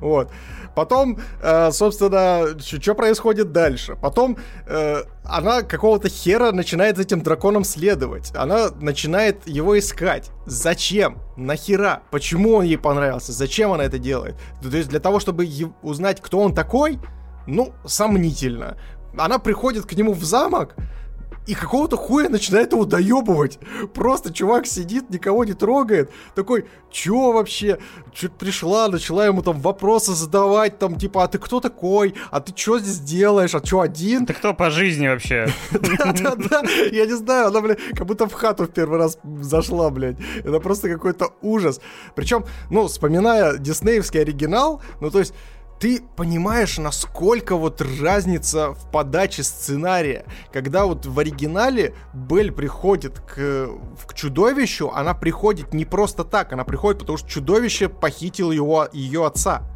Вот. 0.00 0.30
Потом, 0.76 1.18
э, 1.40 1.70
собственно, 1.72 2.48
что 2.60 2.94
происходит 2.94 3.50
дальше? 3.50 3.96
Потом 3.96 4.36
э, 4.66 5.04
она 5.24 5.62
какого-то 5.62 6.10
хера 6.10 6.52
начинает 6.52 6.96
за 6.96 7.02
этим 7.04 7.22
драконом 7.22 7.64
следовать. 7.64 8.30
Она 8.36 8.68
начинает 8.78 9.48
его 9.48 9.78
искать. 9.78 10.30
Зачем? 10.44 11.22
Нахера? 11.38 12.02
Почему 12.10 12.56
он 12.56 12.64
ей 12.64 12.76
понравился? 12.76 13.32
Зачем 13.32 13.72
она 13.72 13.84
это 13.84 13.98
делает? 13.98 14.36
То 14.62 14.68
есть 14.68 14.90
для 14.90 15.00
того, 15.00 15.18
чтобы 15.18 15.48
узнать, 15.80 16.20
кто 16.20 16.40
он 16.40 16.54
такой? 16.54 16.98
Ну, 17.46 17.72
сомнительно. 17.86 18.76
Она 19.16 19.38
приходит 19.38 19.86
к 19.86 19.94
нему 19.94 20.12
в 20.12 20.24
замок, 20.24 20.74
и 21.46 21.54
какого-то 21.54 21.96
хуя 21.96 22.28
начинает 22.28 22.72
его 22.72 22.84
доебывать. 22.84 23.58
Просто 23.94 24.32
чувак 24.32 24.66
сидит, 24.66 25.10
никого 25.10 25.44
не 25.44 25.54
трогает. 25.54 26.10
Такой, 26.34 26.66
чё 26.90 27.32
вообще? 27.32 27.78
Чё 28.12 28.28
пришла, 28.28 28.88
начала 28.88 29.26
ему 29.26 29.42
там 29.42 29.60
вопросы 29.60 30.12
задавать, 30.12 30.78
там, 30.78 30.96
типа, 30.96 31.24
а 31.24 31.28
ты 31.28 31.38
кто 31.38 31.60
такой? 31.60 32.14
А 32.30 32.40
ты 32.40 32.52
что 32.56 32.78
здесь 32.78 32.98
делаешь? 32.98 33.54
А 33.54 33.60
чё, 33.60 33.80
один? 33.80 34.26
Ты 34.26 34.34
кто 34.34 34.54
по 34.54 34.70
жизни 34.70 35.06
вообще? 35.06 35.46
Да-да-да, 35.70 36.62
я 36.90 37.06
не 37.06 37.16
знаю, 37.16 37.48
она, 37.48 37.60
блядь, 37.60 37.78
как 37.94 38.06
будто 38.06 38.26
в 38.26 38.32
хату 38.32 38.64
в 38.64 38.70
первый 38.70 38.98
раз 38.98 39.18
зашла, 39.40 39.90
блядь. 39.90 40.16
Это 40.38 40.58
просто 40.60 40.88
какой-то 40.88 41.32
ужас. 41.42 41.80
Причем, 42.14 42.44
ну, 42.70 42.86
вспоминая 42.88 43.56
диснеевский 43.58 44.20
оригинал, 44.20 44.82
ну, 45.00 45.10
то 45.10 45.20
есть, 45.20 45.34
ты 45.78 46.02
понимаешь, 46.16 46.78
насколько 46.78 47.56
вот 47.56 47.82
разница 48.00 48.72
в 48.72 48.90
подаче 48.90 49.42
сценария. 49.42 50.24
Когда 50.52 50.86
вот 50.86 51.06
в 51.06 51.18
оригинале 51.18 51.94
Белль 52.14 52.50
приходит 52.50 53.20
к, 53.20 53.68
к 54.06 54.14
чудовищу, 54.14 54.90
она 54.94 55.14
приходит 55.14 55.74
не 55.74 55.84
просто 55.84 56.24
так, 56.24 56.52
она 56.52 56.64
приходит, 56.64 57.00
потому 57.00 57.18
что 57.18 57.28
чудовище 57.28 57.88
похитил 57.88 58.50
его, 58.50 58.88
ее 58.92 59.26
отца 59.26 59.68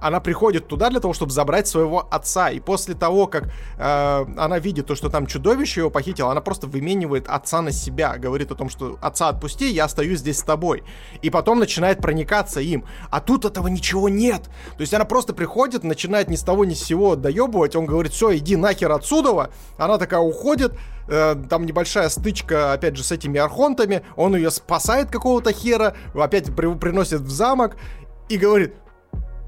она 0.00 0.20
приходит 0.20 0.68
туда 0.68 0.90
для 0.90 1.00
того, 1.00 1.14
чтобы 1.14 1.32
забрать 1.32 1.66
своего 1.66 2.06
отца. 2.10 2.50
И 2.50 2.60
после 2.60 2.94
того, 2.94 3.26
как 3.26 3.44
э, 3.78 4.24
она 4.36 4.58
видит 4.58 4.86
то, 4.86 4.94
что 4.94 5.08
там 5.08 5.26
чудовище 5.26 5.80
его 5.80 5.90
похитило, 5.90 6.30
она 6.30 6.40
просто 6.40 6.66
выменивает 6.66 7.26
отца 7.28 7.62
на 7.62 7.72
себя. 7.72 8.18
Говорит 8.18 8.50
о 8.50 8.54
том, 8.54 8.68
что 8.68 8.98
отца 9.00 9.28
отпусти, 9.28 9.70
я 9.70 9.84
остаюсь 9.84 10.18
здесь 10.18 10.38
с 10.38 10.42
тобой. 10.42 10.82
И 11.22 11.30
потом 11.30 11.58
начинает 11.58 11.98
проникаться 11.98 12.60
им. 12.60 12.84
А 13.10 13.20
тут 13.20 13.44
этого 13.44 13.68
ничего 13.68 14.08
нет. 14.08 14.44
То 14.76 14.80
есть 14.80 14.92
она 14.92 15.04
просто 15.04 15.32
приходит, 15.32 15.84
начинает 15.84 16.28
ни 16.28 16.36
с 16.36 16.42
того 16.42 16.64
ни 16.64 16.74
с 16.74 16.84
сего 16.84 17.16
доебывать. 17.16 17.74
Он 17.74 17.86
говорит, 17.86 18.12
все, 18.12 18.36
иди 18.36 18.56
нахер 18.56 18.92
отсюда. 18.92 19.50
Она 19.78 19.96
такая 19.96 20.20
уходит, 20.20 20.74
э, 21.08 21.34
там 21.48 21.64
небольшая 21.64 22.08
стычка, 22.08 22.72
опять 22.72 22.96
же, 22.96 23.04
с 23.04 23.10
этими 23.12 23.40
архонтами, 23.40 24.02
он 24.16 24.36
ее 24.36 24.50
спасает 24.50 25.10
какого-то 25.10 25.52
хера, 25.52 25.94
опять 26.14 26.54
при, 26.54 26.74
приносит 26.74 27.20
в 27.20 27.30
замок 27.30 27.76
и 28.28 28.36
говорит, 28.36 28.74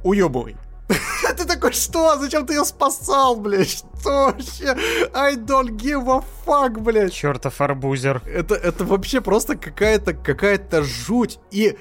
уебывай. 0.06 0.56
Ты 1.36 1.44
такой, 1.44 1.72
что? 1.72 2.16
Зачем 2.16 2.46
ты 2.46 2.54
ее 2.54 2.64
спасал, 2.64 3.36
блядь? 3.36 3.70
Что 3.70 4.26
вообще? 4.26 4.76
I 5.12 5.34
don't 5.34 5.70
give 5.76 6.08
a 6.08 6.22
fuck, 6.46 6.80
блядь. 6.80 7.12
Чертов 7.12 7.60
арбузер. 7.60 8.22
Это, 8.26 8.54
это 8.54 8.84
вообще 8.84 9.20
просто 9.20 9.56
какая-то 9.56 10.14
какая-то 10.14 10.84
жуть. 10.84 11.40
И 11.50 11.76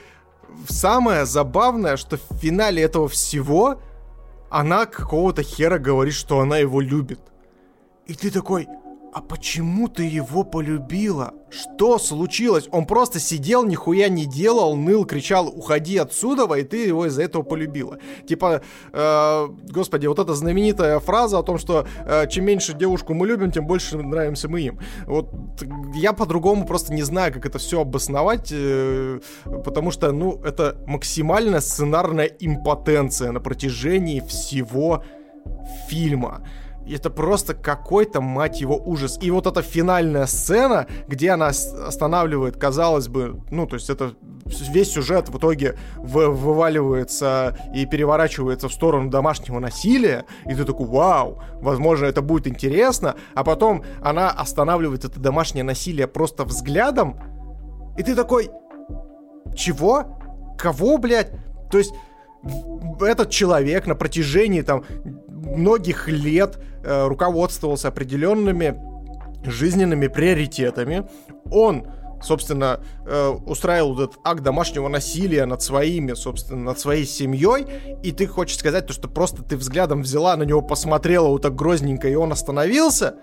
самое 0.67 1.25
забавное, 1.25 1.97
что 1.97 2.17
в 2.17 2.37
финале 2.39 2.81
этого 2.81 3.07
всего 3.07 3.79
она 4.49 4.85
какого-то 4.85 5.43
хера 5.43 5.77
говорит, 5.77 6.13
что 6.15 6.39
она 6.39 6.57
его 6.57 6.81
любит. 6.81 7.19
И 8.07 8.13
ты 8.13 8.31
такой, 8.31 8.67
а 9.15 9.21
почему 9.21 9.87
ты 9.87 10.03
его 10.03 10.43
полюбила? 10.43 11.33
Что 11.49 11.99
случилось? 11.99 12.67
Он 12.71 12.85
просто 12.85 13.21
сидел, 13.21 13.63
нихуя 13.63 14.09
не 14.09 14.25
делал, 14.25 14.75
ныл, 14.75 15.05
кричал, 15.05 15.47
уходи 15.47 15.95
отсюда, 15.95 16.53
и 16.55 16.63
ты 16.63 16.87
его 16.87 17.05
из-за 17.05 17.23
этого 17.23 17.41
полюбила. 17.41 17.97
Типа, 18.27 18.61
э, 18.91 19.47
господи, 19.69 20.07
вот 20.07 20.19
эта 20.19 20.33
знаменитая 20.33 20.99
фраза 20.99 21.39
о 21.39 21.43
том, 21.43 21.57
что 21.57 21.87
э, 22.05 22.27
чем 22.27 22.43
меньше 22.43 22.73
девушку 22.73 23.13
мы 23.13 23.25
любим, 23.25 23.51
тем 23.51 23.65
больше 23.65 23.97
нравимся 23.97 24.49
мы 24.49 24.59
им. 24.59 24.79
Вот 25.05 25.29
я 25.93 26.11
по-другому 26.11 26.65
просто 26.65 26.93
не 26.93 27.03
знаю, 27.03 27.31
как 27.31 27.45
это 27.45 27.57
все 27.57 27.79
обосновать, 27.79 28.49
э, 28.51 29.21
потому 29.63 29.91
что, 29.91 30.11
ну, 30.11 30.41
это 30.43 30.75
максимальная 30.87 31.61
сценарная 31.61 32.25
импотенция 32.25 33.31
на 33.31 33.39
протяжении 33.39 34.19
всего 34.19 35.05
фильма 35.87 36.45
это 36.93 37.09
просто 37.09 37.53
какой-то, 37.53 38.21
мать 38.21 38.61
его, 38.61 38.77
ужас. 38.77 39.17
И 39.21 39.31
вот 39.31 39.47
эта 39.47 39.61
финальная 39.61 40.25
сцена, 40.27 40.87
где 41.07 41.31
она 41.31 41.47
останавливает, 41.47 42.57
казалось 42.57 43.07
бы, 43.07 43.41
ну, 43.49 43.65
то 43.65 43.75
есть 43.75 43.89
это 43.89 44.15
весь 44.45 44.91
сюжет 44.91 45.29
в 45.29 45.37
итоге 45.37 45.75
вы, 45.97 46.29
вываливается 46.29 47.57
и 47.73 47.85
переворачивается 47.85 48.69
в 48.69 48.73
сторону 48.73 49.09
домашнего 49.09 49.59
насилия, 49.59 50.25
и 50.45 50.53
ты 50.53 50.63
такой, 50.63 50.85
вау, 50.85 51.41
возможно, 51.61 52.05
это 52.05 52.21
будет 52.21 52.47
интересно, 52.47 53.15
а 53.33 53.43
потом 53.43 53.83
она 54.01 54.29
останавливает 54.29 55.03
это 55.03 55.19
домашнее 55.19 55.63
насилие 55.63 56.07
просто 56.07 56.45
взглядом, 56.45 57.19
и 57.97 58.03
ты 58.03 58.13
такой, 58.13 58.49
чего? 59.55 60.19
Кого, 60.57 60.97
блядь? 60.97 61.31
То 61.71 61.77
есть 61.77 61.93
этот 63.01 63.29
человек 63.29 63.87
на 63.87 63.95
протяжении 63.95 64.61
там 64.61 64.83
многих 65.27 66.07
лет 66.07 66.59
руководствовался 66.85 67.87
определенными 67.87 68.75
жизненными 69.45 70.07
приоритетами. 70.07 71.07
Он 71.51 71.87
собственно, 72.25 72.79
э, 73.05 73.29
устраивал 73.45 73.99
этот 73.99 74.19
акт 74.23 74.41
домашнего 74.41 74.87
насилия 74.87 75.45
над 75.45 75.61
своими, 75.61 76.13
собственно, 76.13 76.63
над 76.63 76.79
своей 76.79 77.05
семьей, 77.05 77.65
и 78.03 78.11
ты 78.11 78.27
хочешь 78.27 78.57
сказать 78.57 78.87
то, 78.87 78.93
что 78.93 79.07
просто 79.07 79.43
ты 79.43 79.57
взглядом 79.57 80.01
взяла 80.01 80.35
на 80.35 80.43
него, 80.43 80.61
посмотрела 80.61 81.27
вот 81.27 81.43
так 81.43 81.55
грозненько, 81.55 82.09
и 82.09 82.15
он 82.15 82.31
остановился? 82.31 83.15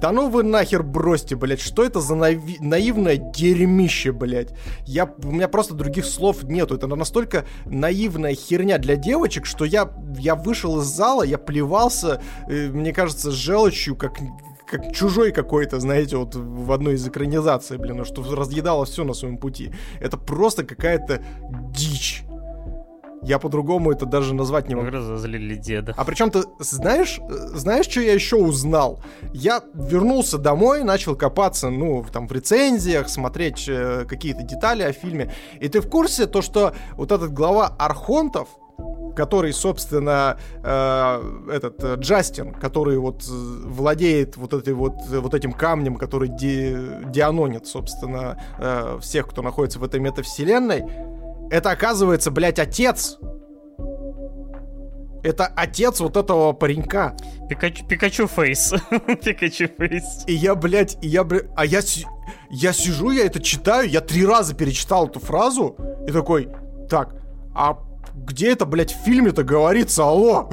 Да 0.00 0.10
ну 0.12 0.28
вы 0.28 0.42
нахер 0.42 0.82
бросьте, 0.82 1.36
блядь, 1.36 1.60
что 1.60 1.84
это 1.84 2.00
за 2.00 2.14
нави- 2.14 2.58
наивное 2.60 3.16
дерьмище, 3.16 4.12
блядь? 4.12 4.52
Я, 4.86 5.12
у 5.22 5.30
меня 5.30 5.48
просто 5.48 5.74
других 5.74 6.04
слов 6.04 6.42
нету, 6.42 6.74
это 6.74 6.86
настолько 6.88 7.44
наивная 7.64 8.34
херня 8.34 8.78
для 8.78 8.96
девочек, 8.96 9.46
что 9.46 9.64
я, 9.64 9.90
я 10.18 10.34
вышел 10.34 10.80
из 10.80 10.86
зала, 10.86 11.22
я 11.22 11.38
плевался, 11.38 12.20
э, 12.48 12.68
мне 12.68 12.92
кажется, 12.92 13.30
желчью, 13.30 13.96
как, 13.96 14.18
как 14.68 14.92
чужой 14.92 15.32
какой-то, 15.32 15.80
знаете, 15.80 16.16
вот 16.16 16.34
в 16.34 16.72
одной 16.72 16.94
из 16.94 17.06
экранизаций, 17.06 17.78
блин, 17.78 18.04
что 18.04 18.22
разъедало 18.34 18.84
все 18.84 19.04
на 19.04 19.14
своем 19.14 19.38
пути. 19.38 19.72
Это 20.00 20.16
просто 20.16 20.64
какая-то 20.64 21.22
дичь. 21.70 22.24
Я 23.22 23.38
по-другому 23.38 23.90
это 23.90 24.06
даже 24.06 24.34
назвать 24.34 24.68
не 24.68 24.76
могу. 24.76 24.86
Вы 24.86 24.92
разозлили 24.92 25.56
деда. 25.56 25.92
А 25.96 26.04
причем 26.04 26.30
ты 26.30 26.44
знаешь, 26.60 27.18
знаешь, 27.28 27.86
что 27.86 28.00
я 28.00 28.12
еще 28.12 28.36
узнал? 28.36 29.00
Я 29.32 29.62
вернулся 29.74 30.38
домой, 30.38 30.84
начал 30.84 31.16
копаться, 31.16 31.68
ну, 31.68 32.04
там, 32.12 32.28
в 32.28 32.32
рецензиях, 32.32 33.08
смотреть 33.08 33.68
э, 33.68 34.04
какие-то 34.08 34.42
детали 34.42 34.82
о 34.84 34.92
фильме. 34.92 35.32
И 35.60 35.68
ты 35.68 35.80
в 35.80 35.88
курсе 35.88 36.26
то, 36.26 36.42
что 36.42 36.74
вот 36.92 37.10
этот 37.10 37.32
глава 37.32 37.74
Архонтов, 37.78 38.48
который, 39.18 39.52
собственно, 39.52 40.38
э, 40.62 41.50
этот 41.52 41.82
э, 41.82 41.96
Джастин, 41.96 42.54
который 42.54 42.98
вот 42.98 43.24
э, 43.24 43.26
владеет 43.28 44.36
вот 44.36 44.52
этой 44.52 44.74
вот 44.74 44.94
вот 45.08 45.34
этим 45.34 45.52
камнем, 45.52 45.96
который 45.96 46.28
ди, 46.28 46.76
дианонит, 47.06 47.66
собственно, 47.66 48.40
э, 48.58 48.98
всех, 49.00 49.26
кто 49.26 49.42
находится 49.42 49.80
в 49.80 49.84
этой 49.84 49.98
метавселенной, 49.98 50.84
это 51.50 51.70
оказывается, 51.70 52.30
блядь, 52.30 52.60
отец. 52.60 53.18
Это 55.24 55.46
отец 55.46 55.98
вот 55.98 56.16
этого 56.16 56.52
паренька. 56.52 57.16
Пикачу, 57.48 57.84
Пикачу 57.86 58.28
фейс. 58.28 58.72
Пикачу 59.24 59.66
фейс. 59.66 60.24
И 60.28 60.32
я, 60.34 60.54
блядь, 60.54 60.96
и 61.02 61.08
я, 61.08 61.24
блядь, 61.24 61.46
а 61.56 61.66
я, 61.66 61.80
я 62.50 62.72
сижу, 62.72 63.10
я 63.10 63.26
это 63.26 63.42
читаю, 63.42 63.88
я 63.88 64.00
три 64.00 64.24
раза 64.24 64.54
перечитал 64.54 65.08
эту 65.08 65.18
фразу 65.18 65.76
и 66.06 66.12
такой, 66.12 66.48
так, 66.88 67.16
а 67.52 67.78
где 68.24 68.52
это, 68.52 68.66
блядь, 68.66 68.92
в 68.92 69.04
фильме-то 69.04 69.42
говорится, 69.42 70.04
алло? 70.04 70.50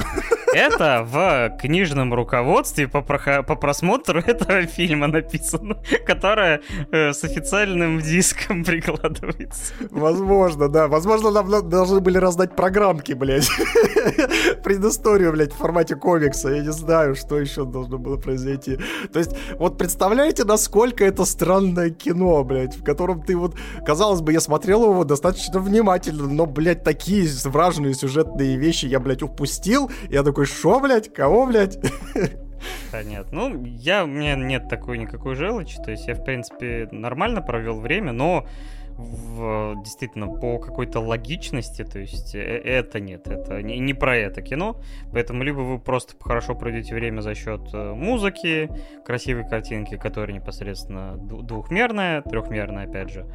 Это 0.54 1.06
в 1.06 1.58
книжном 1.60 2.14
руководстве 2.14 2.88
по, 2.88 3.02
про... 3.02 3.44
по 3.44 3.56
просмотру 3.56 4.20
этого 4.26 4.64
фильма 4.64 5.08
написано, 5.08 5.78
которое 6.06 6.62
э, 6.92 7.14
с 7.14 7.24
официальным 7.24 8.00
диском 8.02 8.64
прикладывается. 8.64 9.74
Возможно, 9.92 10.70
да. 10.70 10.88
Возможно, 10.88 11.32
нам 11.32 11.70
должны 11.70 12.00
были 12.00 12.18
раздать 12.18 12.56
программки, 12.56 13.14
блядь. 13.14 13.50
Предысторию, 14.64 15.32
блядь, 15.32 15.54
в 15.54 15.58
формате 15.58 15.96
комикса. 15.96 16.50
Я 16.50 16.62
не 16.62 16.72
знаю, 16.72 17.16
что 17.16 17.40
еще 17.40 17.66
должно 17.66 17.98
было 17.98 18.18
произойти. 18.18 18.78
То 19.12 19.20
есть, 19.20 19.32
вот 19.58 19.78
представляете, 19.78 20.44
насколько 20.44 21.04
это 21.04 21.26
странное 21.26 21.90
кино, 21.90 22.44
блядь, 22.44 22.76
в 22.76 22.84
котором 22.84 23.22
ты 23.22 23.36
вот... 23.36 23.56
Казалось 23.86 24.22
бы, 24.22 24.34
я 24.34 24.40
смотрел 24.40 24.84
его 24.84 25.04
достаточно 25.04 25.60
внимательно, 25.60 26.28
но, 26.28 26.46
блядь, 26.46 26.84
такие 26.84 27.28
враженные 27.46 27.94
сюжетные 27.94 28.58
вещи 28.58 28.86
я, 28.86 29.00
блядь, 29.00 29.24
упустил. 29.24 29.92
Я 30.10 30.24
такой, 30.24 30.45
шо, 30.46 30.80
блядь? 30.80 31.14
Кого, 31.14 31.46
блядь? 31.46 31.78
Нет, 33.04 33.28
ну, 33.32 33.64
я, 33.66 34.06
у 34.06 34.08
меня 34.08 34.36
нет 34.36 34.70
такой 34.70 34.98
никакой 34.98 35.36
желчи, 35.36 35.78
то 35.84 35.92
есть 35.92 36.08
я, 36.08 36.16
в 36.16 36.24
принципе, 36.24 36.88
нормально 36.92 37.42
провел 37.42 37.80
время, 37.80 38.12
но 38.14 38.48
в, 38.98 39.76
действительно 39.84 40.28
по 40.28 40.58
какой-то 40.58 41.02
логичности, 41.02 41.84
то 41.84 42.00
есть 42.00 42.34
э, 42.34 42.40
это 42.40 43.02
нет, 43.02 43.28
это 43.28 43.62
не, 43.62 43.78
не 43.78 43.94
про 43.94 44.16
это 44.16 44.42
кино, 44.42 44.82
поэтому 45.12 45.44
либо 45.44 45.60
вы 45.60 45.80
просто 45.80 46.16
хорошо 46.18 46.56
проведете 46.56 46.96
время 46.96 47.20
за 47.20 47.36
счет 47.36 47.62
э, 47.74 47.94
музыки, 47.94 48.70
красивой 49.06 49.48
картинки, 49.48 49.98
которая 49.98 50.36
непосредственно 50.36 51.18
двухмерная, 51.18 52.22
трехмерная, 52.22 52.88
опять 52.88 53.10
же, 53.10 53.28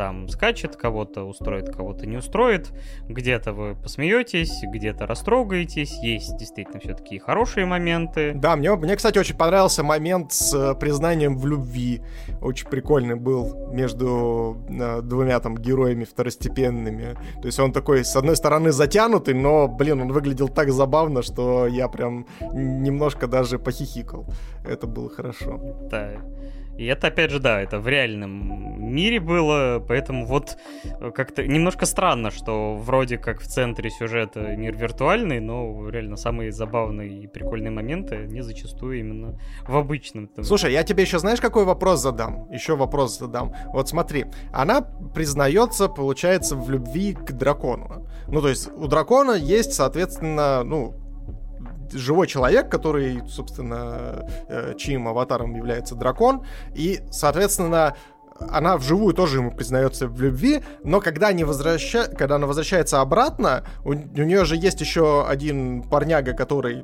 там 0.00 0.28
скачет, 0.28 0.76
кого-то 0.76 1.24
устроит, 1.24 1.76
кого-то 1.76 2.06
не 2.06 2.16
устроит. 2.16 2.72
Где-то 3.06 3.52
вы 3.52 3.74
посмеетесь, 3.74 4.62
где-то 4.62 5.06
растрогаетесь. 5.06 5.92
Есть 6.02 6.38
действительно 6.38 6.80
все-таки 6.80 7.18
хорошие 7.18 7.66
моменты. 7.66 8.32
Да, 8.34 8.56
мне, 8.56 8.74
мне, 8.76 8.96
кстати, 8.96 9.18
очень 9.18 9.36
понравился 9.36 9.82
момент 9.82 10.32
с 10.32 10.54
э, 10.54 10.74
признанием 10.74 11.36
в 11.36 11.46
любви. 11.46 12.00
Очень 12.40 12.68
прикольный 12.68 13.16
был 13.16 13.70
между 13.72 14.56
э, 14.70 15.02
двумя 15.02 15.38
там 15.38 15.58
героями 15.58 16.04
второстепенными. 16.04 17.18
То 17.42 17.48
есть 17.48 17.60
он 17.60 17.70
такой, 17.70 18.02
с 18.02 18.16
одной 18.16 18.36
стороны, 18.36 18.72
затянутый, 18.72 19.34
но, 19.34 19.68
блин, 19.68 20.00
он 20.00 20.12
выглядел 20.12 20.48
так 20.48 20.70
забавно, 20.70 21.20
что 21.20 21.66
я 21.66 21.88
прям 21.88 22.26
немножко 22.40 23.26
даже 23.26 23.58
похихикал. 23.58 24.24
Это 24.64 24.86
было 24.86 25.10
хорошо. 25.10 25.60
Да. 25.90 26.12
И 26.78 26.86
это, 26.86 27.08
опять 27.08 27.30
же, 27.30 27.40
да, 27.40 27.60
это 27.60 27.78
в 27.78 27.88
реальном 27.88 28.92
мире 28.92 29.20
было, 29.20 29.84
поэтому 29.86 30.24
вот 30.24 30.56
э, 30.84 31.10
как-то 31.10 31.46
немножко 31.46 31.84
странно, 31.86 32.30
что 32.30 32.76
вроде 32.76 33.18
как 33.18 33.40
в 33.40 33.46
центре 33.46 33.90
сюжета 33.90 34.56
мир 34.56 34.76
виртуальный, 34.76 35.40
но 35.40 35.88
реально 35.88 36.16
самые 36.16 36.52
забавные 36.52 37.24
и 37.24 37.26
прикольные 37.26 37.70
моменты 37.70 38.26
не 38.26 38.42
зачастую 38.42 39.00
именно 39.00 39.38
в 39.68 39.76
обычном. 39.76 40.30
Слушай, 40.42 40.72
я 40.72 40.82
тебе 40.82 41.02
еще 41.02 41.18
знаешь, 41.18 41.40
какой 41.40 41.64
вопрос 41.64 42.00
задам? 42.00 42.50
Еще 42.50 42.76
вопрос 42.76 43.18
задам. 43.18 43.54
Вот 43.72 43.88
смотри, 43.88 44.26
она 44.52 44.80
признается, 44.80 45.88
получается, 45.88 46.56
в 46.56 46.70
любви 46.70 47.14
к 47.14 47.32
дракону. 47.32 48.08
Ну, 48.28 48.40
то 48.40 48.48
есть 48.48 48.70
у 48.72 48.86
дракона 48.86 49.32
есть, 49.32 49.74
соответственно, 49.74 50.62
ну, 50.64 50.94
живой 51.92 52.26
человек, 52.26 52.70
который, 52.70 53.22
собственно, 53.28 54.26
э, 54.48 54.74
чьим 54.76 55.08
аватаром 55.08 55.54
является 55.54 55.94
дракон, 55.94 56.44
и, 56.74 57.00
соответственно, 57.10 57.94
она 58.48 58.76
вживую 58.76 59.14
тоже 59.14 59.38
ему 59.38 59.52
признается 59.52 60.08
в 60.08 60.20
любви, 60.20 60.62
но 60.82 61.00
когда, 61.00 61.28
они 61.28 61.44
возвраща... 61.44 62.06
когда 62.06 62.36
она 62.36 62.46
возвращается 62.46 63.00
обратно, 63.00 63.64
у, 63.84 63.90
у 63.90 63.94
нее 63.94 64.44
же 64.44 64.56
есть 64.56 64.80
еще 64.80 65.26
один 65.26 65.82
парняга, 65.82 66.32
который, 66.32 66.82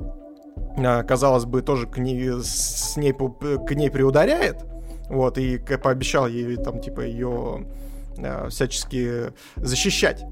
э, 0.77 1.03
казалось 1.05 1.45
бы, 1.45 1.63
тоже 1.63 1.87
к 1.87 1.99
ней, 1.99 2.43
с 2.43 2.97
ней, 2.97 3.13
к 3.13 3.75
ней 3.75 3.91
приударяет, 3.91 4.65
вот, 5.09 5.39
и 5.39 5.59
пообещал 5.59 6.27
ей 6.27 6.57
там, 6.57 6.81
типа, 6.81 7.01
ее 7.01 7.67
э, 8.19 8.49
всячески 8.49 9.33
защищать. 9.57 10.25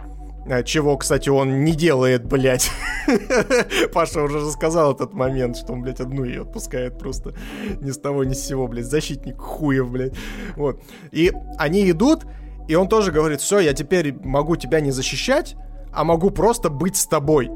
Э, 0.47 0.63
чего, 0.63 0.97
кстати, 0.97 1.29
он 1.29 1.65
не 1.65 1.73
делает, 1.73 2.25
блядь. 2.25 2.71
Паша 3.93 4.23
уже 4.23 4.41
рассказал 4.41 4.93
этот 4.93 5.15
момент, 5.15 5.57
что 5.57 5.73
он, 5.73 5.83
блядь, 5.83 6.01
одну 6.01 6.25
ее 6.25 6.43
отпускает 6.43 6.99
просто 6.99 7.35
ни 7.81 7.91
с 7.91 7.99
того 7.99 8.25
ни 8.25 8.35
с 8.35 8.45
сего, 8.45 8.67
блядь. 8.67 8.87
Защитник 8.87 9.41
хуев, 9.41 9.91
блядь. 9.91 10.15
Вот. 10.57 10.83
И 11.13 11.33
они 11.59 11.91
идут, 11.91 12.25
и 12.69 12.75
он 12.75 12.89
тоже 12.89 13.13
говорит, 13.13 13.41
все, 13.41 13.59
я 13.59 13.73
теперь 13.73 14.15
могу 14.23 14.57
тебя 14.57 14.81
не 14.81 14.91
защищать, 14.91 15.57
а 15.93 16.05
могу 16.05 16.31
просто 16.31 16.69
быть 16.69 16.97
с 16.97 17.07
тобой. 17.07 17.51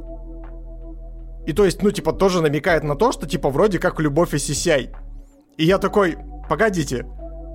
И 1.46 1.52
то 1.52 1.64
есть, 1.64 1.82
ну, 1.82 1.90
типа, 1.90 2.12
тоже 2.12 2.42
намекает 2.42 2.84
на 2.84 2.94
то, 2.94 3.10
что, 3.12 3.26
типа, 3.26 3.48
вроде 3.48 3.78
как 3.78 4.00
любовь 4.00 4.34
и 4.34 4.38
сисяй. 4.38 4.90
И 5.56 5.64
я 5.64 5.78
такой, 5.78 6.18
погодите, 6.48 7.06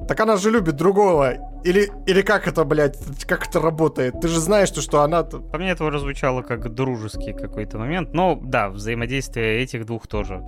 так 0.08 0.20
она 0.20 0.38
же 0.38 0.52
любит 0.52 0.76
другого. 0.76 1.34
Или, 1.64 1.92
или 2.06 2.22
как 2.22 2.48
это, 2.48 2.64
блядь, 2.64 2.98
как 3.26 3.48
это 3.48 3.60
работает? 3.60 4.20
Ты 4.22 4.28
же 4.28 4.40
знаешь, 4.40 4.68
что, 4.68 4.82
что 4.82 5.02
она... 5.02 5.24
По 5.24 5.58
мне 5.58 5.72
это 5.72 5.98
звучало 5.98 6.42
как 6.42 6.74
дружеский 6.74 7.34
какой-то 7.34 7.78
момент. 7.78 8.14
Но 8.14 8.40
да, 8.42 8.70
взаимодействие 8.70 9.62
этих 9.62 9.86
двух 9.86 10.08
тоже. 10.08 10.44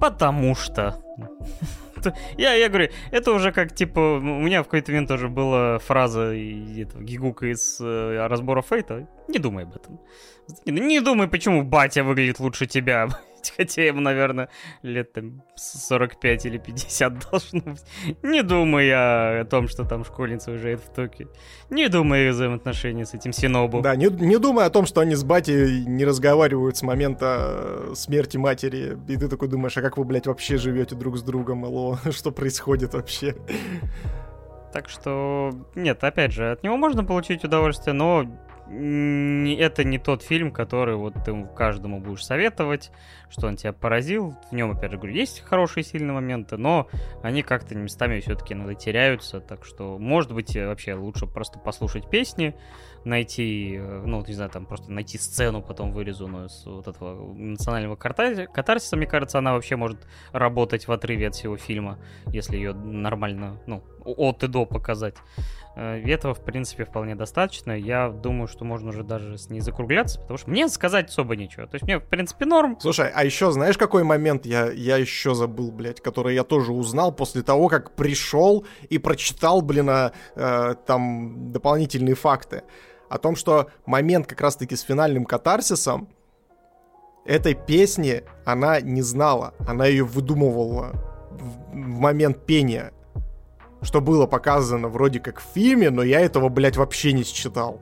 Потому 0.00 0.54
что... 0.54 0.96
Я, 2.36 2.52
я 2.54 2.68
говорю, 2.68 2.90
это 3.10 3.32
уже 3.32 3.52
как, 3.52 3.74
типа, 3.74 3.98
у 3.98 4.20
меня 4.20 4.62
в 4.62 4.66
какой-то 4.66 4.92
момент 4.92 5.08
тоже 5.08 5.28
была 5.28 5.78
фраза 5.78 6.34
этого 6.34 7.02
Гигука 7.02 7.46
из 7.46 7.80
э, 7.80 8.26
разбора 8.28 8.62
Фейта. 8.62 9.08
Не 9.26 9.38
думай 9.38 9.64
об 9.64 9.74
этом. 9.74 9.98
Не 10.66 11.00
думай, 11.00 11.26
почему 11.26 11.62
батя 11.64 12.04
выглядит 12.04 12.38
лучше 12.38 12.66
тебя. 12.66 13.08
хотя 13.56 13.84
ему, 13.84 14.00
наверное, 14.00 14.48
лет 14.82 15.12
там 15.12 15.42
45 15.56 16.46
или 16.46 16.58
50 16.58 17.18
должно 17.30 17.60
быть. 17.60 17.84
Не 18.22 18.42
думай 18.42 18.90
о 18.92 19.44
том, 19.44 19.68
что 19.68 19.84
там 19.84 20.04
школьница 20.04 20.52
уезжает 20.52 20.80
в 20.80 20.92
Токио. 20.92 21.28
Не 21.70 21.88
думай 21.88 22.28
о 22.28 22.32
взаимоотношениях 22.32 23.08
с 23.08 23.14
этим 23.14 23.32
Синобу. 23.32 23.80
Да, 23.80 23.96
не, 23.96 24.06
не 24.06 24.38
думай 24.38 24.64
о 24.64 24.70
том, 24.70 24.86
что 24.86 25.00
они 25.00 25.14
с 25.14 25.24
батей 25.24 25.84
не 25.84 26.04
разговаривают 26.04 26.76
с 26.76 26.82
момента 26.82 27.90
э, 27.90 27.92
смерти 27.94 28.36
матери. 28.36 28.98
И 29.08 29.16
ты 29.16 29.28
такой 29.28 29.48
думаешь, 29.48 29.76
а 29.76 29.82
как 29.82 29.96
вы, 29.96 30.04
блядь, 30.04 30.26
вообще 30.26 30.56
живете 30.56 30.94
друг 30.94 31.16
с 31.18 31.22
другом, 31.22 31.64
алло? 31.64 31.98
Что 32.10 32.30
происходит 32.30 32.94
вообще? 32.94 33.34
Так 34.72 34.90
что, 34.90 35.52
нет, 35.74 36.04
опять 36.04 36.32
же, 36.32 36.50
от 36.50 36.62
него 36.62 36.76
можно 36.76 37.02
получить 37.02 37.44
удовольствие, 37.44 37.94
но 37.94 38.26
это 38.68 39.84
не 39.84 39.98
тот 39.98 40.22
фильм, 40.22 40.50
который 40.50 40.96
вот 40.96 41.14
ты 41.24 41.46
каждому 41.56 42.00
будешь 42.00 42.24
советовать, 42.24 42.90
что 43.28 43.46
он 43.46 43.56
тебя 43.56 43.72
поразил. 43.72 44.36
В 44.50 44.54
нем, 44.54 44.72
опять 44.72 44.90
же, 44.90 44.96
говорю, 44.96 45.14
есть 45.14 45.40
хорошие 45.40 45.84
сильные 45.84 46.12
моменты, 46.12 46.56
но 46.56 46.88
они 47.22 47.42
как-то 47.42 47.74
местами 47.74 48.20
все-таки 48.20 48.54
иногда 48.54 48.74
теряются. 48.74 49.40
Так 49.40 49.64
что, 49.64 49.98
может 49.98 50.32
быть, 50.32 50.56
вообще 50.56 50.94
лучше 50.94 51.26
просто 51.26 51.58
послушать 51.58 52.10
песни, 52.10 52.56
найти, 53.04 53.76
э, 53.76 54.02
ну, 54.04 54.24
не 54.26 54.34
знаю, 54.34 54.50
там 54.50 54.66
просто 54.66 54.90
найти 54.90 55.16
сцену 55.16 55.62
потом 55.62 55.92
вырезанную 55.92 56.48
с 56.48 56.66
вот 56.66 56.88
этого 56.88 57.32
национального 57.34 57.94
катарсиса. 57.96 58.96
Мне 58.96 59.06
кажется, 59.06 59.38
она 59.38 59.52
вообще 59.52 59.76
может 59.76 60.06
работать 60.32 60.88
в 60.88 60.92
отрыве 60.92 61.28
от 61.28 61.34
всего 61.34 61.56
фильма, 61.56 61.98
если 62.26 62.56
ее 62.56 62.74
нормально, 62.74 63.60
ну, 63.66 63.84
от 64.06 64.42
и 64.42 64.48
до 64.48 64.66
показать. 64.66 65.16
Э, 65.76 66.00
этого, 66.06 66.34
в 66.34 66.40
принципе, 66.40 66.84
вполне 66.84 67.14
достаточно. 67.14 67.72
Я 67.72 68.08
думаю, 68.08 68.48
что 68.48 68.64
можно 68.64 68.88
уже 68.88 69.04
даже 69.04 69.36
с 69.36 69.50
ней 69.50 69.60
закругляться, 69.60 70.18
потому 70.20 70.38
что 70.38 70.50
мне 70.50 70.68
сказать 70.68 71.10
особо 71.10 71.36
нечего. 71.36 71.66
То 71.66 71.74
есть 71.74 71.84
мне, 71.84 71.98
в 71.98 72.04
принципе, 72.04 72.46
норм. 72.46 72.78
Слушай, 72.80 73.10
а 73.14 73.24
еще 73.24 73.52
знаешь, 73.52 73.76
какой 73.76 74.02
момент 74.02 74.46
я, 74.46 74.70
я 74.70 74.96
еще 74.96 75.34
забыл, 75.34 75.70
блядь, 75.70 76.00
который 76.00 76.34
я 76.34 76.44
тоже 76.44 76.72
узнал 76.72 77.12
после 77.12 77.42
того, 77.42 77.68
как 77.68 77.94
пришел 77.94 78.64
и 78.88 78.96
прочитал, 78.98 79.60
блин, 79.60 79.90
а, 79.90 80.12
э, 80.34 80.74
там 80.86 81.52
дополнительные 81.52 82.14
факты. 82.14 82.62
О 83.10 83.18
том, 83.18 83.36
что 83.36 83.68
момент 83.84 84.26
как 84.26 84.40
раз-таки 84.40 84.74
с 84.74 84.80
финальным 84.80 85.26
катарсисом 85.26 86.08
этой 87.26 87.54
песни 87.54 88.22
она 88.46 88.80
не 88.80 89.02
знала. 89.02 89.52
Она 89.68 89.86
ее 89.86 90.04
выдумывала 90.04 90.92
в, 91.30 91.70
в 91.72 92.00
момент 92.00 92.46
пения 92.46 92.92
что 93.86 94.00
было 94.00 94.26
показано 94.26 94.88
вроде 94.88 95.20
как 95.20 95.40
в 95.40 95.44
фильме, 95.54 95.90
но 95.90 96.02
я 96.02 96.20
этого, 96.20 96.48
блядь, 96.48 96.76
вообще 96.76 97.12
не 97.12 97.22
считал. 97.22 97.80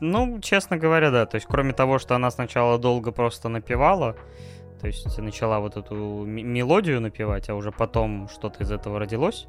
Ну, 0.00 0.40
честно 0.40 0.78
говоря, 0.78 1.10
да. 1.10 1.26
То 1.26 1.36
есть, 1.36 1.46
кроме 1.46 1.72
того, 1.72 1.98
что 1.98 2.14
она 2.14 2.30
сначала 2.30 2.78
долго 2.78 3.12
просто 3.12 3.48
напевала, 3.48 4.16
то 4.80 4.86
есть 4.86 5.18
начала 5.18 5.60
вот 5.60 5.76
эту 5.76 5.94
мелодию 6.24 7.00
напевать, 7.00 7.50
а 7.50 7.54
уже 7.54 7.70
потом 7.70 8.28
что-то 8.28 8.64
из 8.64 8.72
этого 8.72 8.98
родилось. 8.98 9.46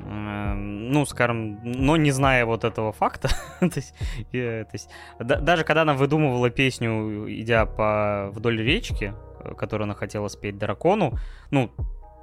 Ну, 0.00 1.04
скажем, 1.06 1.60
но 1.62 1.96
не 1.96 2.12
зная 2.12 2.44
вот 2.44 2.64
этого 2.64 2.92
факта, 2.92 3.28
то 3.60 3.70
есть, 3.74 3.94
я, 4.30 4.64
то 4.64 4.70
есть 4.74 4.90
да, 5.18 5.40
даже 5.40 5.64
когда 5.64 5.82
она 5.82 5.94
выдумывала 5.94 6.50
песню, 6.50 7.26
идя 7.28 7.66
по 7.66 8.30
вдоль 8.32 8.62
речки, 8.62 9.12
э, 9.40 9.54
которую 9.54 9.86
она 9.86 9.94
хотела 9.94 10.28
спеть 10.28 10.56
дракону, 10.56 11.18
ну, 11.50 11.72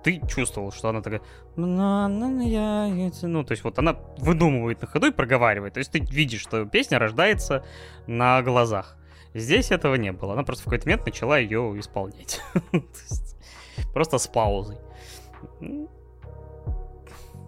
ты 0.05 0.21
чувствовал, 0.27 0.71
что 0.71 0.89
она 0.89 1.01
такая... 1.01 1.21
Ну, 3.27 3.43
то 3.43 3.53
есть 3.53 3.63
вот 3.63 3.79
она 3.79 3.97
выдумывает 4.19 4.79
на 4.79 4.87
ходу 4.87 5.07
и 5.07 5.11
проговаривает. 5.11 5.73
То 5.73 5.79
есть 5.79 5.91
ты 5.91 5.99
видишь, 5.99 6.41
что 6.41 6.63
песня 6.65 6.99
рождается 6.99 7.65
на 8.05 8.43
глазах. 8.43 8.97
Здесь 9.33 9.71
этого 9.71 9.95
не 9.95 10.11
было. 10.11 10.33
Она 10.33 10.43
просто 10.43 10.61
в 10.61 10.65
какой-то 10.65 10.85
момент 10.85 11.07
начала 11.07 11.39
ее 11.39 11.73
исполнять. 11.79 12.39
Просто 13.93 14.19
с 14.19 14.27
паузой. 14.27 14.77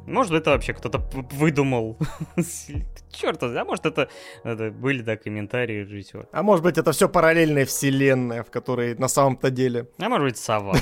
Может, 0.07 0.31
это 0.31 0.51
вообще 0.51 0.73
кто-то 0.73 0.99
выдумал. 1.31 1.97
Черт, 3.11 3.43
а 3.43 3.65
может, 3.65 3.85
это, 3.85 4.09
это 4.43 4.71
были, 4.71 5.01
да, 5.01 5.17
комментарии 5.17 5.83
режиссера. 5.83 6.27
А 6.31 6.43
может 6.43 6.63
быть, 6.63 6.77
это 6.77 6.93
все 6.93 7.09
параллельная 7.09 7.65
вселенная, 7.65 8.43
в 8.43 8.49
которой 8.49 8.95
на 8.95 9.09
самом-то 9.09 9.51
деле. 9.51 9.89
А 9.99 10.07
может 10.07 10.27
быть, 10.27 10.37
сова. 10.37 10.75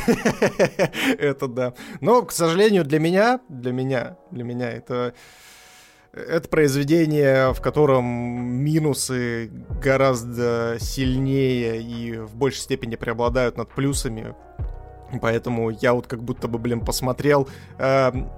Это 1.18 1.48
да. 1.48 1.74
Но, 2.02 2.22
к 2.22 2.32
сожалению, 2.32 2.84
для 2.86 3.00
меня, 3.00 3.40
для 3.50 3.72
меня, 3.72 4.18
для 4.32 4.44
меня 4.44 4.72
это 4.72 5.16
это 6.14 6.48
произведение, 6.48 7.54
в 7.54 7.62
котором 7.62 8.06
минусы 8.06 9.52
гораздо 9.82 10.78
сильнее 10.80 11.82
и 11.82 12.18
в 12.18 12.36
большей 12.36 12.60
степени 12.60 12.96
преобладают 12.96 13.58
над 13.58 13.70
плюсами. 13.70 14.34
Поэтому 15.22 15.72
я 15.72 15.94
вот 15.94 16.08
как 16.08 16.24
будто 16.24 16.48
бы, 16.48 16.58
блин, 16.58 16.82
посмотрел 16.82 17.50
эм, 17.78 18.30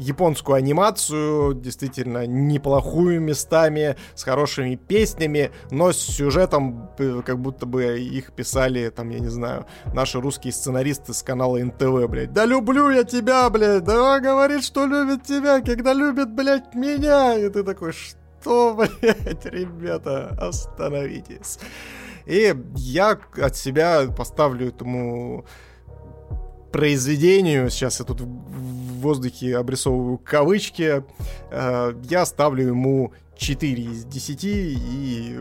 японскую 0.00 0.56
анимацию, 0.56 1.54
действительно 1.54 2.26
неплохую 2.26 3.20
местами, 3.20 3.96
с 4.14 4.24
хорошими 4.24 4.76
песнями, 4.76 5.50
но 5.70 5.92
с 5.92 5.98
сюжетом, 5.98 6.90
э, 6.98 7.22
как 7.24 7.38
будто 7.38 7.66
бы 7.66 8.00
их 8.00 8.32
писали, 8.32 8.88
там, 8.88 9.10
я 9.10 9.20
не 9.20 9.28
знаю, 9.28 9.66
наши 9.92 10.20
русские 10.20 10.52
сценаристы 10.52 11.12
с 11.12 11.22
канала 11.22 11.58
НТВ, 11.58 12.08
блядь. 12.08 12.32
Да 12.32 12.46
люблю 12.46 12.88
я 12.90 13.04
тебя, 13.04 13.48
блядь, 13.50 13.84
да 13.84 14.18
говорит, 14.20 14.64
что 14.64 14.86
любит 14.86 15.24
тебя, 15.24 15.60
когда 15.60 15.92
любит, 15.92 16.30
блядь, 16.30 16.74
меня. 16.74 17.36
И 17.36 17.48
ты 17.50 17.62
такой, 17.62 17.92
что, 17.92 18.74
блядь, 19.00 19.44
ребята, 19.44 20.34
остановитесь. 20.40 21.58
И 22.24 22.54
я 22.76 23.18
от 23.38 23.56
себя 23.56 24.06
поставлю 24.16 24.68
этому 24.68 25.44
произведению, 26.72 27.70
сейчас 27.70 28.00
я 28.00 28.06
тут 28.06 28.20
в 28.20 29.00
воздухе 29.00 29.56
обрисовываю 29.56 30.18
кавычки, 30.18 31.04
э, 31.50 31.94
я 32.08 32.26
ставлю 32.26 32.68
ему 32.68 33.12
4 33.36 33.82
из 33.82 34.04
10 34.04 34.44
и 34.44 35.38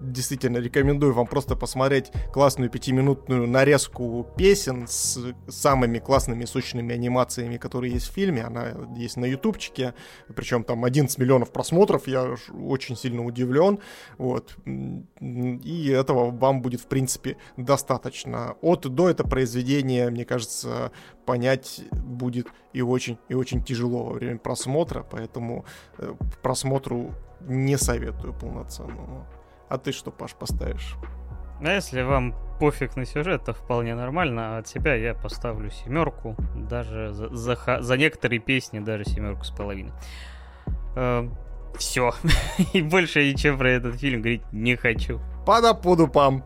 действительно 0.00 0.58
рекомендую 0.58 1.12
вам 1.12 1.26
просто 1.26 1.56
посмотреть 1.56 2.10
классную 2.32 2.70
пятиминутную 2.70 3.46
нарезку 3.46 4.26
песен 4.36 4.86
с 4.86 5.18
самыми 5.48 5.98
классными 5.98 6.44
сочными 6.44 6.94
анимациями, 6.94 7.56
которые 7.56 7.94
есть 7.94 8.08
в 8.08 8.12
фильме. 8.12 8.42
Она 8.42 8.74
есть 8.96 9.16
на 9.16 9.24
ютубчике, 9.24 9.94
причем 10.34 10.64
там 10.64 10.84
11 10.84 11.18
миллионов 11.18 11.52
просмотров, 11.52 12.06
я 12.08 12.34
очень 12.52 12.96
сильно 12.96 13.24
удивлен. 13.24 13.78
Вот. 14.18 14.56
И 15.20 15.88
этого 15.88 16.30
вам 16.30 16.62
будет, 16.62 16.80
в 16.80 16.86
принципе, 16.86 17.36
достаточно. 17.56 18.56
От 18.60 18.86
и 18.86 18.88
до 18.88 19.08
это 19.08 19.24
произведение, 19.24 20.10
мне 20.10 20.24
кажется, 20.24 20.92
понять 21.24 21.82
будет 21.92 22.48
и 22.72 22.82
очень, 22.82 23.18
и 23.28 23.34
очень 23.34 23.62
тяжело 23.62 24.04
во 24.04 24.12
время 24.14 24.38
просмотра, 24.38 25.06
поэтому 25.08 25.64
э, 25.98 26.14
просмотру 26.42 27.12
не 27.40 27.78
советую 27.78 28.34
полноценному. 28.34 29.26
А 29.68 29.78
ты 29.78 29.92
что, 29.92 30.10
Паш, 30.10 30.34
поставишь? 30.34 30.96
А 31.60 31.70
если 31.70 32.02
вам 32.02 32.34
пофиг 32.58 32.96
на 32.96 33.04
сюжет, 33.04 33.44
то 33.44 33.52
вполне 33.52 33.94
нормально. 33.94 34.56
А 34.56 34.58
от 34.58 34.68
себя 34.68 34.94
я 34.94 35.14
поставлю 35.14 35.70
семерку. 35.70 36.36
Даже 36.54 37.12
за, 37.12 37.34
за, 37.34 37.78
за 37.80 37.96
некоторые 37.96 38.40
песни 38.40 38.80
даже 38.80 39.04
семерку 39.04 39.44
с 39.44 39.50
половиной. 39.50 39.92
Э, 40.96 41.28
все. 41.78 42.12
И 42.72 42.82
больше 42.82 43.30
ничего 43.30 43.58
про 43.58 43.70
этот 43.70 43.96
фильм 43.96 44.20
говорить 44.20 44.42
не 44.52 44.76
хочу. 44.76 45.20
Пада 45.46 45.74
подупам. 45.74 46.44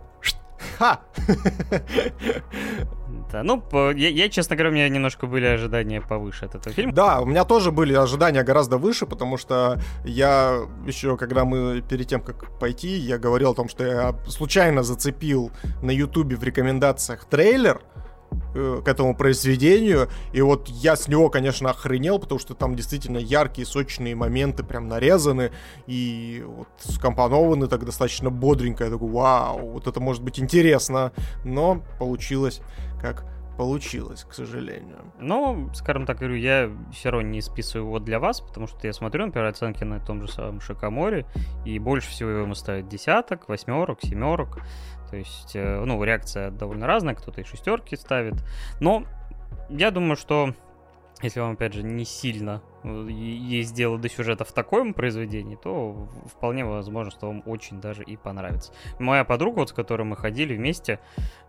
Ха! 0.78 1.00
Да, 3.32 3.42
ну, 3.42 3.62
я, 3.92 4.08
я, 4.08 4.28
честно 4.28 4.56
говоря, 4.56 4.70
у 4.70 4.72
меня 4.72 4.88
немножко 4.88 5.26
были 5.26 5.46
ожидания 5.46 6.00
повыше 6.00 6.46
от 6.46 6.54
этого 6.54 6.74
фильма. 6.74 6.92
Да, 6.92 7.20
у 7.20 7.26
меня 7.26 7.44
тоже 7.44 7.72
были 7.72 7.94
ожидания 7.94 8.42
гораздо 8.42 8.78
выше, 8.78 9.06
потому 9.06 9.36
что 9.36 9.78
я 10.04 10.60
еще, 10.86 11.16
когда 11.16 11.44
мы 11.44 11.82
перед 11.82 12.08
тем, 12.08 12.20
как 12.20 12.58
пойти, 12.58 12.88
я 12.88 13.18
говорил 13.18 13.50
о 13.50 13.54
том, 13.54 13.68
что 13.68 13.84
я 13.84 14.14
случайно 14.28 14.82
зацепил 14.82 15.50
на 15.82 15.90
Ютубе 15.90 16.36
в 16.36 16.42
рекомендациях 16.42 17.26
трейлер, 17.26 17.80
Э, 18.54 18.80
к 18.84 18.88
этому 18.88 19.14
произведению. 19.14 20.08
И 20.32 20.40
вот 20.40 20.68
я 20.68 20.96
с 20.96 21.06
него, 21.06 21.28
конечно, 21.28 21.70
охренел, 21.70 22.18
потому 22.18 22.38
что 22.38 22.54
там 22.54 22.74
действительно 22.74 23.18
яркие, 23.18 23.66
сочные 23.66 24.14
моменты 24.14 24.64
прям 24.64 24.88
нарезаны 24.88 25.50
и 25.86 26.42
вот 26.46 26.68
скомпонованы 26.78 27.66
так 27.66 27.84
достаточно 27.84 28.30
бодренько. 28.30 28.84
Я 28.84 28.90
такой, 28.90 29.10
вау, 29.10 29.72
вот 29.72 29.86
это 29.86 30.00
может 30.00 30.22
быть 30.22 30.40
интересно. 30.40 31.12
Но 31.44 31.82
получилось 31.98 32.60
как 33.00 33.24
получилось, 33.58 34.24
к 34.24 34.34
сожалению. 34.34 35.12
Ну, 35.18 35.68
скажем 35.74 36.06
так, 36.06 36.18
говорю, 36.18 36.36
я 36.36 36.70
все 36.92 37.10
равно 37.10 37.28
не 37.28 37.40
списываю 37.40 37.88
его 37.88 37.98
для 37.98 38.20
вас, 38.20 38.40
потому 38.40 38.68
что 38.68 38.86
я 38.86 38.92
смотрю, 38.92 39.26
например, 39.26 39.48
оценки 39.48 39.82
на 39.82 39.98
том 39.98 40.22
же 40.22 40.32
самом 40.32 40.60
Шикаморе, 40.60 41.26
и 41.64 41.78
больше 41.80 42.08
всего 42.08 42.30
ему 42.30 42.54
ставят 42.54 42.88
десяток, 42.88 43.48
восьмерок, 43.48 44.00
семерок. 44.00 44.60
То 45.10 45.16
есть, 45.16 45.56
э, 45.56 45.84
ну, 45.84 46.02
реакция 46.04 46.52
довольно 46.52 46.86
разная, 46.86 47.16
кто-то 47.16 47.40
и 47.40 47.44
шестерки 47.44 47.96
ставит. 47.96 48.34
Но 48.80 49.04
я 49.68 49.90
думаю, 49.90 50.16
что 50.16 50.54
если 51.20 51.40
вам, 51.40 51.54
опять 51.54 51.74
же, 51.74 51.82
не 51.82 52.04
сильно 52.04 52.62
есть 52.84 53.74
дело 53.74 53.98
до 53.98 54.08
сюжета 54.08 54.44
в 54.44 54.52
таком 54.52 54.94
произведении, 54.94 55.56
то 55.56 56.08
вполне 56.26 56.64
возможно, 56.64 57.10
что 57.10 57.26
вам 57.26 57.42
очень 57.46 57.80
даже 57.80 58.02
и 58.02 58.16
понравится. 58.16 58.72
Моя 58.98 59.24
подруга, 59.24 59.60
вот 59.60 59.70
с 59.70 59.72
которой 59.72 60.02
мы 60.02 60.16
ходили 60.16 60.54
вместе, 60.54 61.00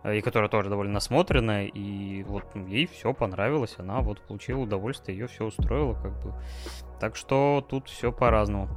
э, 0.02 0.18
и 0.18 0.20
которая 0.20 0.48
тоже 0.48 0.70
довольно 0.70 0.94
насмотренная, 0.94 1.66
и 1.66 2.22
вот 2.24 2.44
ей 2.54 2.86
все 2.86 3.12
понравилось, 3.12 3.76
она 3.78 4.00
вот 4.00 4.20
получила 4.22 4.60
удовольствие, 4.60 5.18
ее 5.18 5.28
все 5.28 5.44
устроило, 5.44 5.94
как 5.94 6.12
бы. 6.22 6.34
Так 6.98 7.16
что 7.16 7.64
тут 7.68 7.88
все 7.88 8.12
по-разному. 8.12 8.68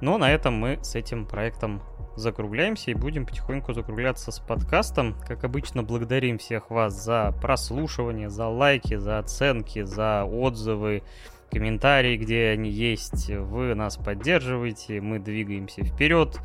Но 0.00 0.18
на 0.18 0.30
этом 0.30 0.54
мы 0.54 0.78
с 0.82 0.94
этим 0.94 1.26
проектом 1.26 1.82
закругляемся 2.16 2.90
и 2.90 2.94
будем 2.94 3.26
потихоньку 3.26 3.72
закругляться 3.72 4.32
с 4.32 4.38
подкастом. 4.38 5.14
Как 5.26 5.44
обычно, 5.44 5.82
благодарим 5.82 6.38
всех 6.38 6.70
вас 6.70 6.94
за 6.94 7.34
прослушивание, 7.40 8.30
за 8.30 8.46
лайки, 8.46 8.96
за 8.96 9.18
оценки, 9.18 9.82
за 9.82 10.24
отзывы 10.24 11.02
комментарии, 11.50 12.16
где 12.16 12.48
они 12.48 12.70
есть. 12.70 13.28
Вы 13.30 13.74
нас 13.74 13.96
поддерживаете, 13.96 15.00
мы 15.00 15.18
двигаемся 15.18 15.84
вперед 15.84 16.40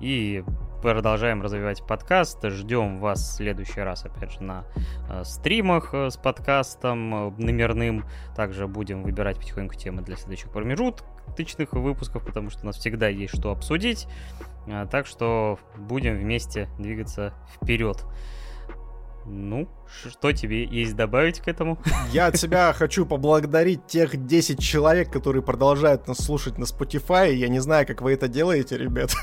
и 0.00 0.42
продолжаем 0.82 1.42
развивать 1.42 1.82
подкаст. 1.86 2.38
Ждем 2.44 2.98
вас 2.98 3.20
в 3.20 3.36
следующий 3.36 3.80
раз, 3.80 4.04
опять 4.04 4.32
же, 4.32 4.42
на 4.42 4.64
э, 5.08 5.24
стримах 5.24 5.94
э, 5.94 6.10
с 6.10 6.16
подкастом 6.16 7.14
э, 7.14 7.32
номерным. 7.38 8.04
Также 8.34 8.66
будем 8.66 9.02
выбирать 9.02 9.38
потихоньку 9.38 9.74
темы 9.74 10.02
для 10.02 10.16
следующих 10.16 10.50
промежуточных 10.50 11.72
выпусков, 11.72 12.24
потому 12.24 12.50
что 12.50 12.62
у 12.62 12.66
нас 12.66 12.76
всегда 12.76 13.08
есть 13.08 13.36
что 13.36 13.50
обсудить. 13.50 14.06
Так 14.90 15.06
что 15.06 15.58
будем 15.76 16.18
вместе 16.18 16.68
двигаться 16.78 17.32
вперед. 17.54 18.04
Ну, 19.24 19.68
что 20.08 20.32
тебе 20.32 20.64
есть 20.64 20.96
добавить 20.96 21.40
к 21.40 21.48
этому? 21.48 21.78
Я 22.12 22.26
от 22.26 22.36
себя 22.36 22.72
хочу 22.72 23.06
поблагодарить 23.06 23.86
тех 23.86 24.26
10 24.26 24.60
человек, 24.60 25.12
которые 25.12 25.42
продолжают 25.42 26.08
нас 26.08 26.18
слушать 26.18 26.58
на 26.58 26.64
Spotify. 26.64 27.32
Я 27.32 27.48
не 27.48 27.60
знаю, 27.60 27.86
как 27.86 28.02
вы 28.02 28.12
это 28.12 28.28
делаете, 28.28 28.78
ребят. 28.78 29.14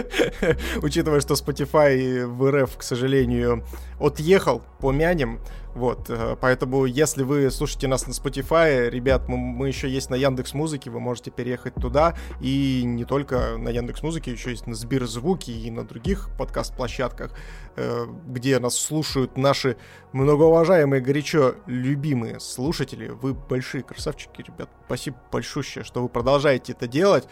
Учитывая, 0.82 1.20
что 1.20 1.34
Spotify 1.34 2.26
в 2.26 2.50
РФ, 2.50 2.76
к 2.76 2.82
сожалению, 2.82 3.64
отъехал, 3.98 4.62
помянем. 4.80 5.40
Вот, 5.74 6.10
э, 6.10 6.36
поэтому, 6.40 6.84
если 6.84 7.22
вы 7.22 7.50
слушаете 7.50 7.86
нас 7.86 8.06
на 8.06 8.12
Spotify, 8.12 8.88
ребят, 8.90 9.28
мы, 9.28 9.36
мы 9.36 9.68
еще 9.68 9.88
есть 9.88 10.10
на 10.10 10.16
Яндекс 10.16 10.52
Музыке, 10.52 10.90
вы 10.90 10.98
можете 10.98 11.30
переехать 11.30 11.74
туда, 11.74 12.16
и 12.40 12.82
не 12.84 13.04
только 13.04 13.56
на 13.56 13.68
Яндекс 13.68 14.02
Музыке, 14.02 14.32
еще 14.32 14.50
есть 14.50 14.66
на 14.66 14.74
Сберзвуке 14.74 15.52
и 15.52 15.70
на 15.70 15.84
других 15.84 16.30
подкаст-площадках, 16.36 17.32
э, 17.76 18.06
где 18.26 18.58
нас 18.58 18.76
слушают 18.76 19.36
наши 19.36 19.76
многоуважаемые, 20.12 21.00
горячо 21.00 21.54
любимые 21.66 22.40
слушатели. 22.40 23.08
Вы 23.08 23.34
большие 23.34 23.82
красавчики, 23.82 24.42
ребят. 24.42 24.70
Спасибо 24.86 25.16
большое, 25.30 25.84
что 25.84 26.02
вы 26.02 26.08
продолжаете 26.08 26.72
это 26.72 26.86
делать. 26.86 27.28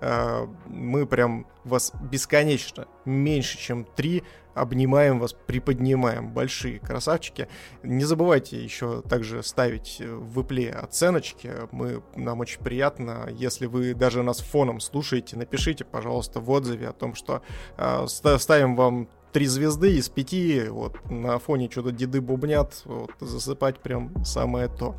Э, 0.00 0.46
мы 0.66 1.06
прям 1.06 1.46
вас 1.64 1.92
бесконечно 2.10 2.86
меньше, 3.04 3.58
чем 3.58 3.84
три 3.84 4.24
обнимаем 4.58 5.18
вас, 5.18 5.32
приподнимаем. 5.32 6.28
Большие 6.32 6.78
красавчики. 6.78 7.48
Не 7.82 8.04
забывайте 8.04 8.62
еще 8.62 9.02
также 9.02 9.42
ставить 9.42 10.00
в 10.00 10.40
ипле 10.40 10.70
оценочки. 10.70 11.52
Мы, 11.70 12.02
нам 12.16 12.40
очень 12.40 12.60
приятно, 12.60 13.28
если 13.30 13.66
вы 13.66 13.94
даже 13.94 14.22
нас 14.22 14.38
фоном 14.40 14.80
слушаете, 14.80 15.36
напишите, 15.36 15.84
пожалуйста, 15.84 16.40
в 16.40 16.50
отзыве 16.50 16.88
о 16.88 16.92
том, 16.92 17.14
что 17.14 17.42
э, 17.76 18.06
ставим 18.06 18.76
вам 18.76 19.08
три 19.32 19.46
звезды 19.46 19.96
из 19.96 20.08
пяти, 20.08 20.64
вот, 20.68 20.98
на 21.10 21.38
фоне 21.38 21.70
что-то 21.70 21.92
деды 21.92 22.20
бубнят, 22.20 22.82
вот, 22.84 23.10
засыпать 23.20 23.78
прям 23.80 24.24
самое 24.24 24.68
то. 24.68 24.94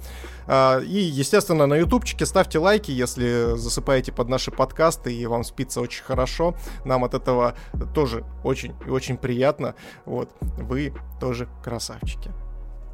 А, 0.48 0.80
и, 0.80 0.98
естественно, 0.98 1.66
на 1.68 1.76
ютубчике 1.76 2.26
ставьте 2.26 2.60
лайки, 2.60 2.92
если 2.92 3.56
засыпаете 3.56 4.12
под 4.12 4.30
наши 4.30 4.52
подкасты, 4.52 5.14
и 5.14 5.26
вам 5.26 5.44
спится 5.44 5.82
очень 5.82 6.04
хорошо. 6.04 6.56
Нам 6.86 7.04
от 7.04 7.14
этого 7.14 7.56
тоже 7.94 8.24
очень 8.44 8.74
и 8.86 8.90
очень 8.90 9.18
приятно. 9.18 9.76
Вот, 10.06 10.30
вы 10.42 10.94
тоже 11.20 11.48
красавчики. 11.64 12.32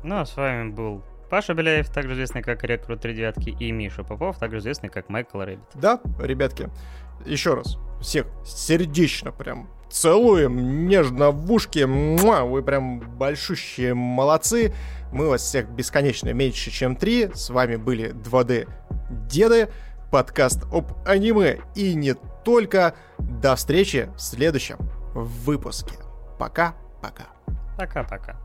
Ну, 0.03 0.19
а 0.19 0.25
с 0.25 0.35
вами 0.35 0.69
был 0.69 1.03
Паша 1.29 1.53
Беляев, 1.53 1.89
также 1.89 2.13
известный 2.13 2.43
как 2.43 2.63
Рекрут 2.63 3.01
Девятки, 3.01 3.49
и 3.49 3.71
Миша 3.71 4.03
Попов, 4.03 4.37
также 4.37 4.59
известный 4.59 4.89
как 4.89 5.09
Майкл 5.09 5.39
Рэббит. 5.39 5.65
Да, 5.73 5.99
ребятки, 6.19 6.69
еще 7.25 7.55
раз, 7.55 7.77
всех 7.99 8.27
сердечно 8.45 9.31
прям 9.31 9.69
целуем 9.89 10.87
нежно 10.87 11.31
в 11.31 11.51
ушки. 11.51 11.83
Муа, 11.85 12.43
вы 12.43 12.61
прям 12.63 12.99
большущие 12.99 13.93
молодцы. 13.93 14.73
Мы 15.11 15.29
вас 15.29 15.41
всех 15.41 15.69
бесконечно 15.69 16.33
меньше, 16.33 16.71
чем 16.71 16.95
три. 16.95 17.29
С 17.33 17.49
вами 17.49 17.75
были 17.75 18.13
2D 18.13 18.67
Деды, 19.09 19.69
подкаст 20.11 20.63
об 20.71 20.91
аниме 21.05 21.59
и 21.75 21.93
не 21.93 22.15
только. 22.43 22.95
До 23.19 23.55
встречи 23.55 24.09
в 24.15 24.19
следующем 24.19 24.77
выпуске. 25.13 25.95
Пока-пока. 26.37 27.25
Пока-пока. 27.77 28.44